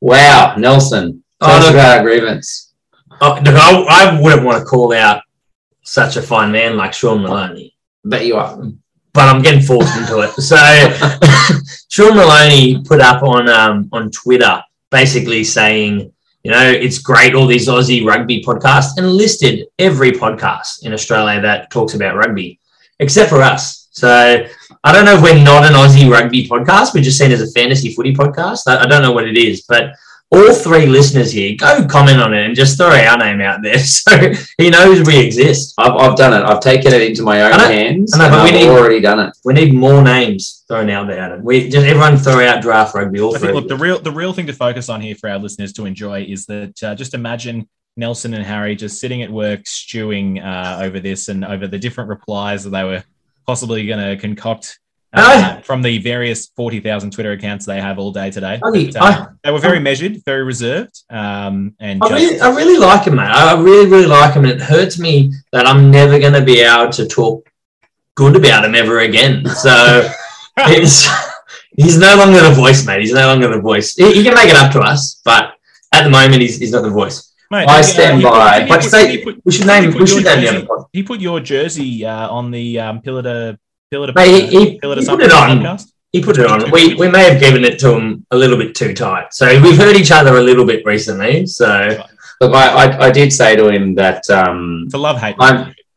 wow, 0.00 0.54
Nelson, 0.56 1.22
tell 1.42 1.64
Oh, 1.64 1.70
about 1.70 1.98
our 1.98 2.02
grievance. 2.02 2.72
Oh, 3.20 3.40
I, 3.44 4.12
I 4.14 4.20
wouldn't 4.20 4.44
want 4.44 4.58
to 4.60 4.64
call 4.64 4.92
out 4.94 5.22
such 5.82 6.16
a 6.16 6.22
fine 6.22 6.52
man 6.52 6.76
like 6.76 6.92
Sean 6.92 7.22
Maloney. 7.22 7.74
Bet 8.04 8.24
you 8.26 8.36
are. 8.36 8.56
but 9.12 9.28
I'm 9.28 9.42
getting 9.42 9.60
forced 9.62 9.96
into 9.96 10.20
it. 10.20 10.30
So 10.32 10.56
Sean 11.90 12.16
Maloney 12.16 12.82
put 12.84 13.00
up 13.00 13.22
on 13.22 13.48
um, 13.48 13.88
on 13.92 14.10
Twitter 14.10 14.62
basically 14.90 15.44
saying, 15.44 16.12
you 16.44 16.50
know, 16.50 16.70
it's 16.70 16.98
great 16.98 17.34
all 17.34 17.46
these 17.46 17.68
Aussie 17.68 18.06
rugby 18.06 18.42
podcasts 18.42 18.96
and 18.96 19.10
listed 19.10 19.66
every 19.78 20.12
podcast 20.12 20.84
in 20.84 20.92
Australia 20.92 21.40
that 21.40 21.70
talks 21.70 21.94
about 21.94 22.16
rugby, 22.16 22.60
except 23.00 23.28
for 23.30 23.42
us. 23.42 23.88
So 23.90 24.46
I 24.88 24.92
don't 24.92 25.04
know 25.04 25.16
if 25.16 25.22
we're 25.22 25.44
not 25.44 25.64
an 25.64 25.74
Aussie 25.74 26.10
rugby 26.10 26.48
podcast. 26.48 26.94
We're 26.94 27.02
just 27.02 27.18
seen 27.18 27.30
as 27.30 27.42
a 27.42 27.50
fantasy 27.50 27.92
footy 27.94 28.14
podcast. 28.14 28.62
I, 28.66 28.84
I 28.84 28.86
don't 28.86 29.02
know 29.02 29.12
what 29.12 29.28
it 29.28 29.36
is, 29.36 29.62
but 29.68 29.92
all 30.30 30.52
three 30.54 30.86
listeners 30.86 31.30
here, 31.30 31.54
go 31.58 31.84
comment 31.86 32.20
on 32.22 32.32
it 32.32 32.46
and 32.46 32.54
just 32.56 32.78
throw 32.78 32.88
our 32.90 33.18
name 33.18 33.42
out 33.42 33.60
there 33.62 33.78
so 33.98 34.32
he 34.56 34.70
knows 34.70 35.06
we 35.06 35.18
exist. 35.18 35.74
I've, 35.76 35.92
I've 35.92 36.16
done 36.16 36.32
it. 36.32 36.46
I've 36.46 36.60
taken 36.60 36.94
it 36.94 37.02
into 37.02 37.22
my 37.22 37.42
own 37.42 37.52
I 37.52 37.56
know- 37.58 37.68
hands, 37.68 38.14
I 38.14 38.18
know, 38.18 38.24
and 38.24 38.32
but 38.32 38.44
we 38.44 38.48
I've 38.50 38.54
need- 38.54 38.68
already 38.70 39.00
done 39.00 39.20
it. 39.20 39.36
We 39.44 39.52
need 39.52 39.74
more 39.74 40.02
names 40.02 40.64
thrown 40.68 40.88
out 40.88 41.06
there. 41.06 41.18
Adam. 41.20 41.44
We 41.44 41.68
just 41.68 41.86
everyone 41.86 42.16
throw 42.16 42.40
out 42.46 42.62
draft 42.62 42.94
rugby. 42.94 43.20
All 43.20 43.36
I 43.36 43.40
think 43.40 43.52
look 43.54 43.68
the 43.68 43.76
real 43.76 43.98
the 43.98 44.12
real 44.12 44.32
thing 44.32 44.46
to 44.46 44.54
focus 44.54 44.88
on 44.88 45.02
here 45.02 45.14
for 45.16 45.28
our 45.28 45.38
listeners 45.38 45.74
to 45.74 45.84
enjoy 45.84 46.22
is 46.24 46.46
that 46.46 46.82
uh, 46.82 46.94
just 46.94 47.12
imagine 47.12 47.68
Nelson 47.98 48.32
and 48.32 48.44
Harry 48.44 48.74
just 48.74 49.00
sitting 49.00 49.22
at 49.22 49.30
work 49.30 49.66
stewing 49.66 50.38
uh, 50.38 50.78
over 50.82 50.98
this 50.98 51.28
and 51.28 51.44
over 51.44 51.66
the 51.66 51.78
different 51.78 52.08
replies 52.08 52.64
that 52.64 52.70
they 52.70 52.84
were 52.84 53.02
possibly 53.48 53.86
going 53.86 53.98
to 53.98 54.14
concoct 54.20 54.78
uh, 55.14 55.56
Oh. 55.56 55.62
from 55.62 55.80
the 55.80 55.96
various 55.98 56.48
forty 56.54 56.80
thousand 56.80 57.12
Twitter 57.12 57.32
accounts 57.32 57.64
they 57.64 57.80
have 57.80 57.98
all 57.98 58.12
day 58.12 58.30
today. 58.30 58.58
But, 58.60 58.94
uh, 58.96 59.26
they 59.42 59.50
were 59.50 59.58
very 59.58 59.80
measured, 59.80 60.22
very 60.26 60.44
reserved, 60.44 61.02
um, 61.08 61.74
and 61.80 62.02
I 62.02 62.08
just, 62.10 62.22
really, 62.22 62.40
I 62.40 62.48
really 62.54 62.78
like 62.78 63.04
him, 63.06 63.16
mate. 63.16 63.30
I 63.30 63.58
really, 63.58 63.88
really 63.90 64.06
like 64.06 64.34
him, 64.34 64.44
and 64.44 64.52
it 64.52 64.60
hurts 64.60 64.98
me 64.98 65.32
that 65.52 65.66
I'm 65.66 65.90
never 65.90 66.18
going 66.18 66.34
to 66.34 66.44
be 66.44 66.60
able 66.60 66.92
to 66.92 67.08
talk 67.08 67.48
good 68.16 68.36
about 68.36 68.66
him 68.66 68.74
ever 68.74 69.00
again. 69.00 69.46
So 69.46 70.10
it's 70.58 71.08
He's 71.78 71.96
no 71.96 72.16
longer 72.16 72.40
the 72.42 72.50
voice, 72.50 72.84
mate. 72.84 73.00
He's 73.00 73.12
no 73.14 73.28
longer 73.28 73.48
the 73.48 73.60
voice. 73.60 73.94
He, 73.94 74.12
he 74.12 74.22
can 74.24 74.34
make 74.34 74.50
it 74.50 74.56
up 74.56 74.72
to 74.72 74.80
us, 74.80 75.20
but 75.24 75.54
at 75.92 76.02
the 76.02 76.10
moment, 76.10 76.42
he's, 76.42 76.58
he's 76.58 76.72
not 76.72 76.82
the 76.82 76.90
voice. 76.90 77.27
Mate, 77.50 77.68
I 77.68 77.78
uh, 77.80 77.82
stand 77.82 78.22
put- 78.22 78.30
by. 78.30 78.58
didn't 78.58 78.68
But 78.68 78.80
put- 78.82 78.90
say- 78.90 79.10
he 79.16 79.24
put- 79.24 79.40
We 79.44 79.52
should 79.52 79.66
name. 79.66 79.92
put 79.92 80.00
We 80.02 80.06
should 80.06 80.22
your 80.22 80.36
name 80.36 80.44
jersey- 80.44 80.66
other. 80.70 80.84
He 80.92 81.02
put 81.02 81.20
your 81.20 81.40
jersey 81.40 82.04
uh, 82.04 82.28
on 82.28 82.50
the 82.50 82.78
um, 82.80 83.00
pillar 83.00 83.22
to 83.22 83.58
pillar 83.90 84.06
to 84.08 84.12
Mate, 84.14 84.50
he- 84.50 84.58
he- 84.58 84.78
pillar 84.78 84.96
to 84.96 85.00
he 85.00 85.06
put 85.06 85.22
it 85.22 85.32
on. 85.32 85.58
podcast. 85.60 85.86
He 86.12 86.22
put 86.22 86.38
it 86.38 86.46
on. 86.46 86.70
We 86.70 86.94
we 86.94 87.08
may 87.08 87.24
have 87.30 87.40
given 87.40 87.64
it 87.64 87.78
to 87.80 87.92
him 87.94 88.26
a 88.30 88.36
little 88.36 88.56
bit 88.56 88.74
too 88.74 88.92
tight. 88.94 89.32
So 89.34 89.46
we've 89.60 89.76
heard 89.76 89.96
each 89.96 90.10
other 90.10 90.36
a 90.36 90.42
little 90.42 90.64
bit 90.64 90.84
recently. 90.86 91.46
So 91.46 91.68
Look, 92.40 92.54
I, 92.54 92.68
I, 92.84 93.06
I 93.06 93.10
did 93.10 93.32
say 93.32 93.56
to 93.56 93.68
him 93.68 93.96
that 93.96 94.22
um, 94.30 94.82
It's 94.86 94.94
a 94.94 94.98
love 94.98 95.18
hate. 95.20 95.34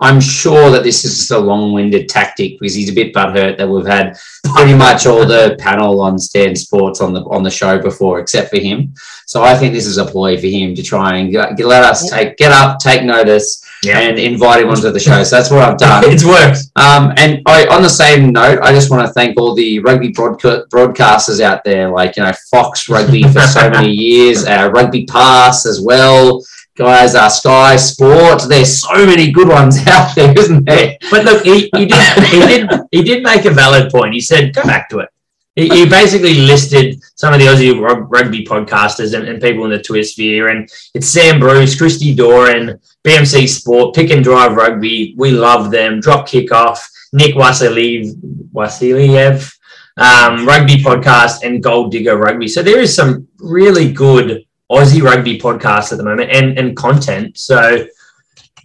I'm 0.02 0.12
I'm 0.12 0.20
sure 0.20 0.70
that 0.72 0.84
this 0.84 1.06
is 1.06 1.18
just 1.18 1.32
a 1.32 1.40
long-winded 1.40 2.10
tactic 2.10 2.60
because 2.60 2.76
he's 2.76 2.90
a 2.90 2.94
bit 2.94 3.14
butthurt 3.14 3.58
that 3.58 3.70
we've 3.70 3.86
had 3.86 4.18
pretty 4.54 4.74
much 4.74 5.06
all 5.06 5.26
the 5.26 5.56
panel 5.58 6.02
on 6.02 6.20
Stan 6.20 6.54
Sports 6.56 7.00
on 7.00 7.14
the 7.14 7.22
on 7.22 7.44
the 7.44 7.50
show 7.50 7.80
before, 7.82 8.20
except 8.20 8.50
for 8.50 8.58
him. 8.58 8.94
So 9.26 9.42
I 9.42 9.56
think 9.56 9.74
this 9.74 9.86
is 9.86 9.98
a 9.98 10.06
ploy 10.06 10.38
for 10.38 10.48
him 10.48 10.76
to 10.76 10.84
try 10.84 11.16
and 11.18 11.32
get, 11.32 11.56
get- 11.56 11.66
let 11.66 11.84
us 11.84 12.10
take 12.10 12.36
get 12.36 12.52
up, 12.52 12.80
take 12.80 13.04
notice, 13.04 13.64
yeah, 13.84 14.00
and 14.00 14.20
invite 14.20 14.62
him 14.64 14.70
onto 14.70 14.92
the 14.92 15.00
show. 15.00 15.24
So 15.24 15.38
that's 15.38 15.50
what 15.50 15.62
I've 15.64 15.78
done. 15.78 16.04
it's 16.08 16.26
worked. 16.26 16.60
Um, 16.76 17.14
and 17.16 17.42
I, 17.46 17.66
on 17.68 17.82
the 17.82 17.90
same 17.90 18.34
note, 18.34 18.60
I 18.62 18.74
just 18.74 18.92
want 18.92 19.08
to 19.08 19.14
thank 19.14 19.40
all 19.40 19.56
the 19.56 19.80
rugby 19.80 20.12
broadca- 20.12 20.68
broadcasters 20.68 21.40
out 21.40 21.64
there, 21.64 21.90
like 21.90 22.18
you 22.18 22.24
know 22.24 22.34
Fox 22.52 22.90
Rugby 22.90 23.24
for 23.24 23.40
so 23.42 23.70
many 23.70 23.92
years, 24.08 24.46
uh, 24.46 24.70
Rugby 24.74 25.06
Pass 25.06 25.66
as 25.66 25.80
well, 25.80 26.44
guys. 26.76 27.16
Uh, 27.16 27.30
Sky 27.30 27.76
Sports. 27.76 28.48
There's 28.48 28.82
so 28.82 29.06
many 29.06 29.32
good 29.32 29.48
ones 29.48 29.78
out 29.88 30.16
there, 30.16 30.38
isn't 30.38 30.66
there? 30.66 30.98
But 31.10 31.26
look, 31.26 31.44
he, 31.44 31.70
he 31.76 31.86
did 31.86 32.24
he 32.24 32.40
did 32.40 32.70
he 32.92 33.04
did 33.04 33.24
make 33.24 33.46
a 33.46 33.52
valid 33.52 33.92
point. 33.92 34.14
He 34.14 34.22
said, 34.22 34.54
"Go 34.54 34.64
back 34.64 34.90
to 34.90 35.00
it." 35.00 35.10
He, 35.56 35.68
he 35.68 35.86
basically 35.86 36.36
listed 36.36 37.02
some 37.16 37.34
of 37.34 37.40
the 37.40 37.48
Aussie 37.48 38.08
rugby 38.10 38.46
podcasters 38.46 39.14
and, 39.14 39.28
and 39.28 39.42
people 39.42 39.66
in 39.66 39.72
the 39.72 39.82
Twitter 39.82 40.04
sphere, 40.04 40.48
and 40.48 40.70
it's 40.94 41.10
Sam 41.10 41.40
Bruce, 41.40 41.78
Christy 41.78 42.16
Doran, 42.16 42.80
BMC 43.04 43.50
Sport, 43.50 43.94
Pick 43.94 44.12
and 44.12 44.24
Drive 44.24 44.56
Rugby. 44.56 45.14
We 45.18 45.32
love 45.32 45.70
them. 45.70 46.00
Drop 46.00 46.28
Kickoff, 46.28 46.80
Nick 47.12 47.36
Wasiliev, 47.36 48.14
Wasiliev, 48.54 49.54
um, 49.98 50.48
Rugby 50.48 50.76
Podcast, 50.76 51.44
and 51.44 51.62
Gold 51.62 51.92
Digger 51.92 52.18
Rugby. 52.18 52.48
So 52.48 52.64
there 52.64 52.80
is 52.80 52.96
some 52.96 53.28
really 53.40 53.92
good 53.92 54.46
Aussie 54.72 55.02
rugby 55.02 55.38
podcast 55.40 55.92
at 55.92 55.98
the 55.98 56.04
moment, 56.04 56.32
and 56.32 56.58
and 56.58 56.76
content. 56.76 57.38
So. 57.38 57.86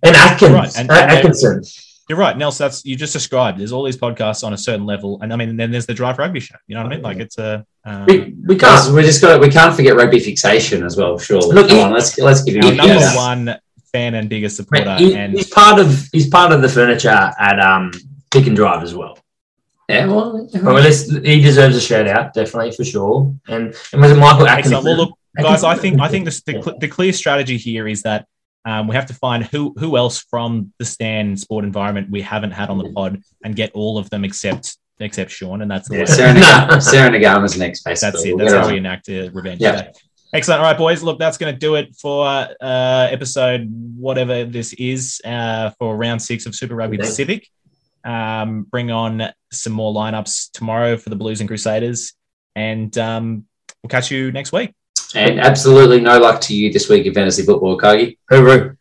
And 0.03 0.15
Atkins, 0.15 0.53
Right, 0.53 0.79
and- 0.79 0.91
uh, 0.91 0.95
and- 0.95 1.11
Atkinson. 1.11 1.63
You're 2.09 2.19
right, 2.19 2.37
Nels. 2.39 2.57
That's 2.59 2.85
you 2.85 2.95
just 2.95 3.13
described. 3.15 3.59
There's 3.59 3.73
all 3.73 3.83
these 3.83 3.97
podcasts 3.97 4.45
on 4.45 4.53
a 4.53 4.57
certain 4.59 4.87
level, 4.87 5.19
and 5.23 5.33
I 5.33 5.37
mean, 5.37 5.57
then 5.57 5.73
there's 5.73 5.87
the 5.87 5.95
Drive 5.95 6.19
Rugby 6.19 6.39
show. 6.39 6.55
You 6.69 6.77
know 6.77 6.83
what 6.85 6.93
I 6.93 6.95
mean? 6.97 7.03
Like 7.03 7.17
it's 7.17 7.37
a. 7.39 7.67
Um, 7.85 8.05
We, 8.07 8.35
we 8.47 8.57
can't. 8.57 8.93
we 8.95 9.03
just 9.03 9.21
got 9.21 9.41
we 9.41 9.49
can't 9.49 9.75
forget 9.75 9.97
rugby 9.97 10.21
fixation 10.21 10.85
as 10.85 10.97
well. 10.97 11.19
Sure, 11.19 11.41
Look, 11.41 11.67
come 11.69 11.79
he- 11.79 11.83
on, 11.83 11.93
let's 11.93 12.17
let's 12.19 12.43
give 12.45 12.57
him 12.57 12.77
number 12.77 12.95
yes. 12.95 13.17
one 13.17 13.57
fan 13.91 14.15
and 14.15 14.29
biggest 14.29 14.55
supporter, 14.57 14.95
he- 14.97 15.17
and 15.17 15.33
he's 15.33 15.49
part 15.51 15.81
of 15.81 16.07
he's 16.13 16.29
part 16.29 16.53
of 16.53 16.63
the 16.63 16.69
furniture 16.69 17.09
at 17.41 17.59
um 17.59 17.91
Pick 18.31 18.47
and 18.47 18.55
Drive 18.55 18.85
as 18.85 18.95
well. 18.95 19.19
Yeah, 19.89 20.07
well, 20.07 20.47
let's, 20.63 21.11
he 21.11 21.41
deserves 21.41 21.75
a 21.77 21.81
shout 21.81 22.07
out, 22.07 22.35
definitely 22.35 22.71
for 22.73 22.85
sure. 22.85 23.35
And 23.49 23.75
and 23.93 24.01
was 24.01 24.13
it 24.13 24.17
Michael 24.17 24.47
Atkinson? 24.47 24.85
Well, 24.85 24.97
look, 24.97 25.19
guys, 25.43 25.65
I 25.65 25.75
think 25.77 26.01
I 26.01 26.09
think 26.09 26.25
this, 26.25 26.43
the, 26.43 26.77
the 26.81 26.89
clear 26.89 27.13
strategy 27.13 27.57
here 27.57 27.87
is 27.89 28.03
that 28.03 28.27
um, 28.65 28.89
we 28.89 28.97
have 28.97 29.07
to 29.07 29.15
find 29.15 29.45
who 29.45 29.75
who 29.79 29.97
else 29.97 30.21
from 30.31 30.73
the 30.79 30.85
Stan 30.85 31.37
Sport 31.37 31.65
environment 31.65 32.11
we 32.11 32.23
haven't 32.23 32.51
had 32.53 32.69
on 32.69 32.79
the 32.79 32.91
pod 32.93 33.23
and 33.45 33.55
get 33.55 33.71
all 33.73 33.99
of 33.99 34.11
them 34.11 34.25
except 34.25 34.77
except 34.99 35.31
Sean, 35.31 35.63
and 35.63 35.71
that's 35.71 35.89
the 35.89 35.97
Yeah. 35.97 36.01
way. 36.01 36.07
Sarah. 36.07 36.33
Nagama, 36.35 36.83
Sarah 36.83 37.11
Nagama's 37.11 37.59
next, 37.59 37.85
basically. 37.85 38.11
That's 38.11 38.25
it. 38.25 38.37
We'll 38.37 38.45
That's 38.47 38.55
how 38.55 38.65
on. 38.65 38.73
we 38.73 38.79
enact 38.79 39.09
uh, 39.09 39.31
revenge. 39.33 39.61
Yeah. 39.61 39.73
today. 39.73 39.93
Excellent. 40.33 40.61
All 40.61 40.67
right, 40.67 40.77
boys. 40.77 41.03
Look, 41.03 41.19
that's 41.19 41.39
going 41.39 41.53
to 41.55 41.59
do 41.59 41.77
it 41.77 41.95
for 42.01 42.27
uh, 42.27 42.49
episode 43.11 43.69
whatever 43.97 44.45
this 44.45 44.73
is 44.75 45.21
uh, 45.25 45.71
for 45.79 45.97
round 45.97 46.21
six 46.21 46.47
of 46.47 46.55
Super 46.55 46.75
Rugby. 46.75 46.97
Pacific. 46.99 47.47
Um, 48.05 48.63
bring 48.65 48.91
on 48.91 49.23
some 49.53 49.73
more 49.73 49.93
lineups 49.95 50.51
tomorrow 50.53 50.97
for 50.97 51.11
the 51.11 51.17
Blues 51.17 51.41
and 51.41 51.49
Crusaders, 51.49 52.13
and 52.55 52.97
um, 52.99 53.45
we'll 53.83 53.89
catch 53.89 54.11
you 54.11 54.33
next 54.33 54.53
week. 54.53 54.75
And 55.17 55.41
absolutely 55.41 56.01
no 56.01 56.19
luck 56.19 56.41
to 56.43 56.55
you 56.55 56.71
this 56.71 56.89
week 56.91 57.07
in 57.07 57.15
fantasy 57.15 57.43
football, 57.43 57.79
Cargie. 57.79 58.19
Hooroo. 58.31 58.77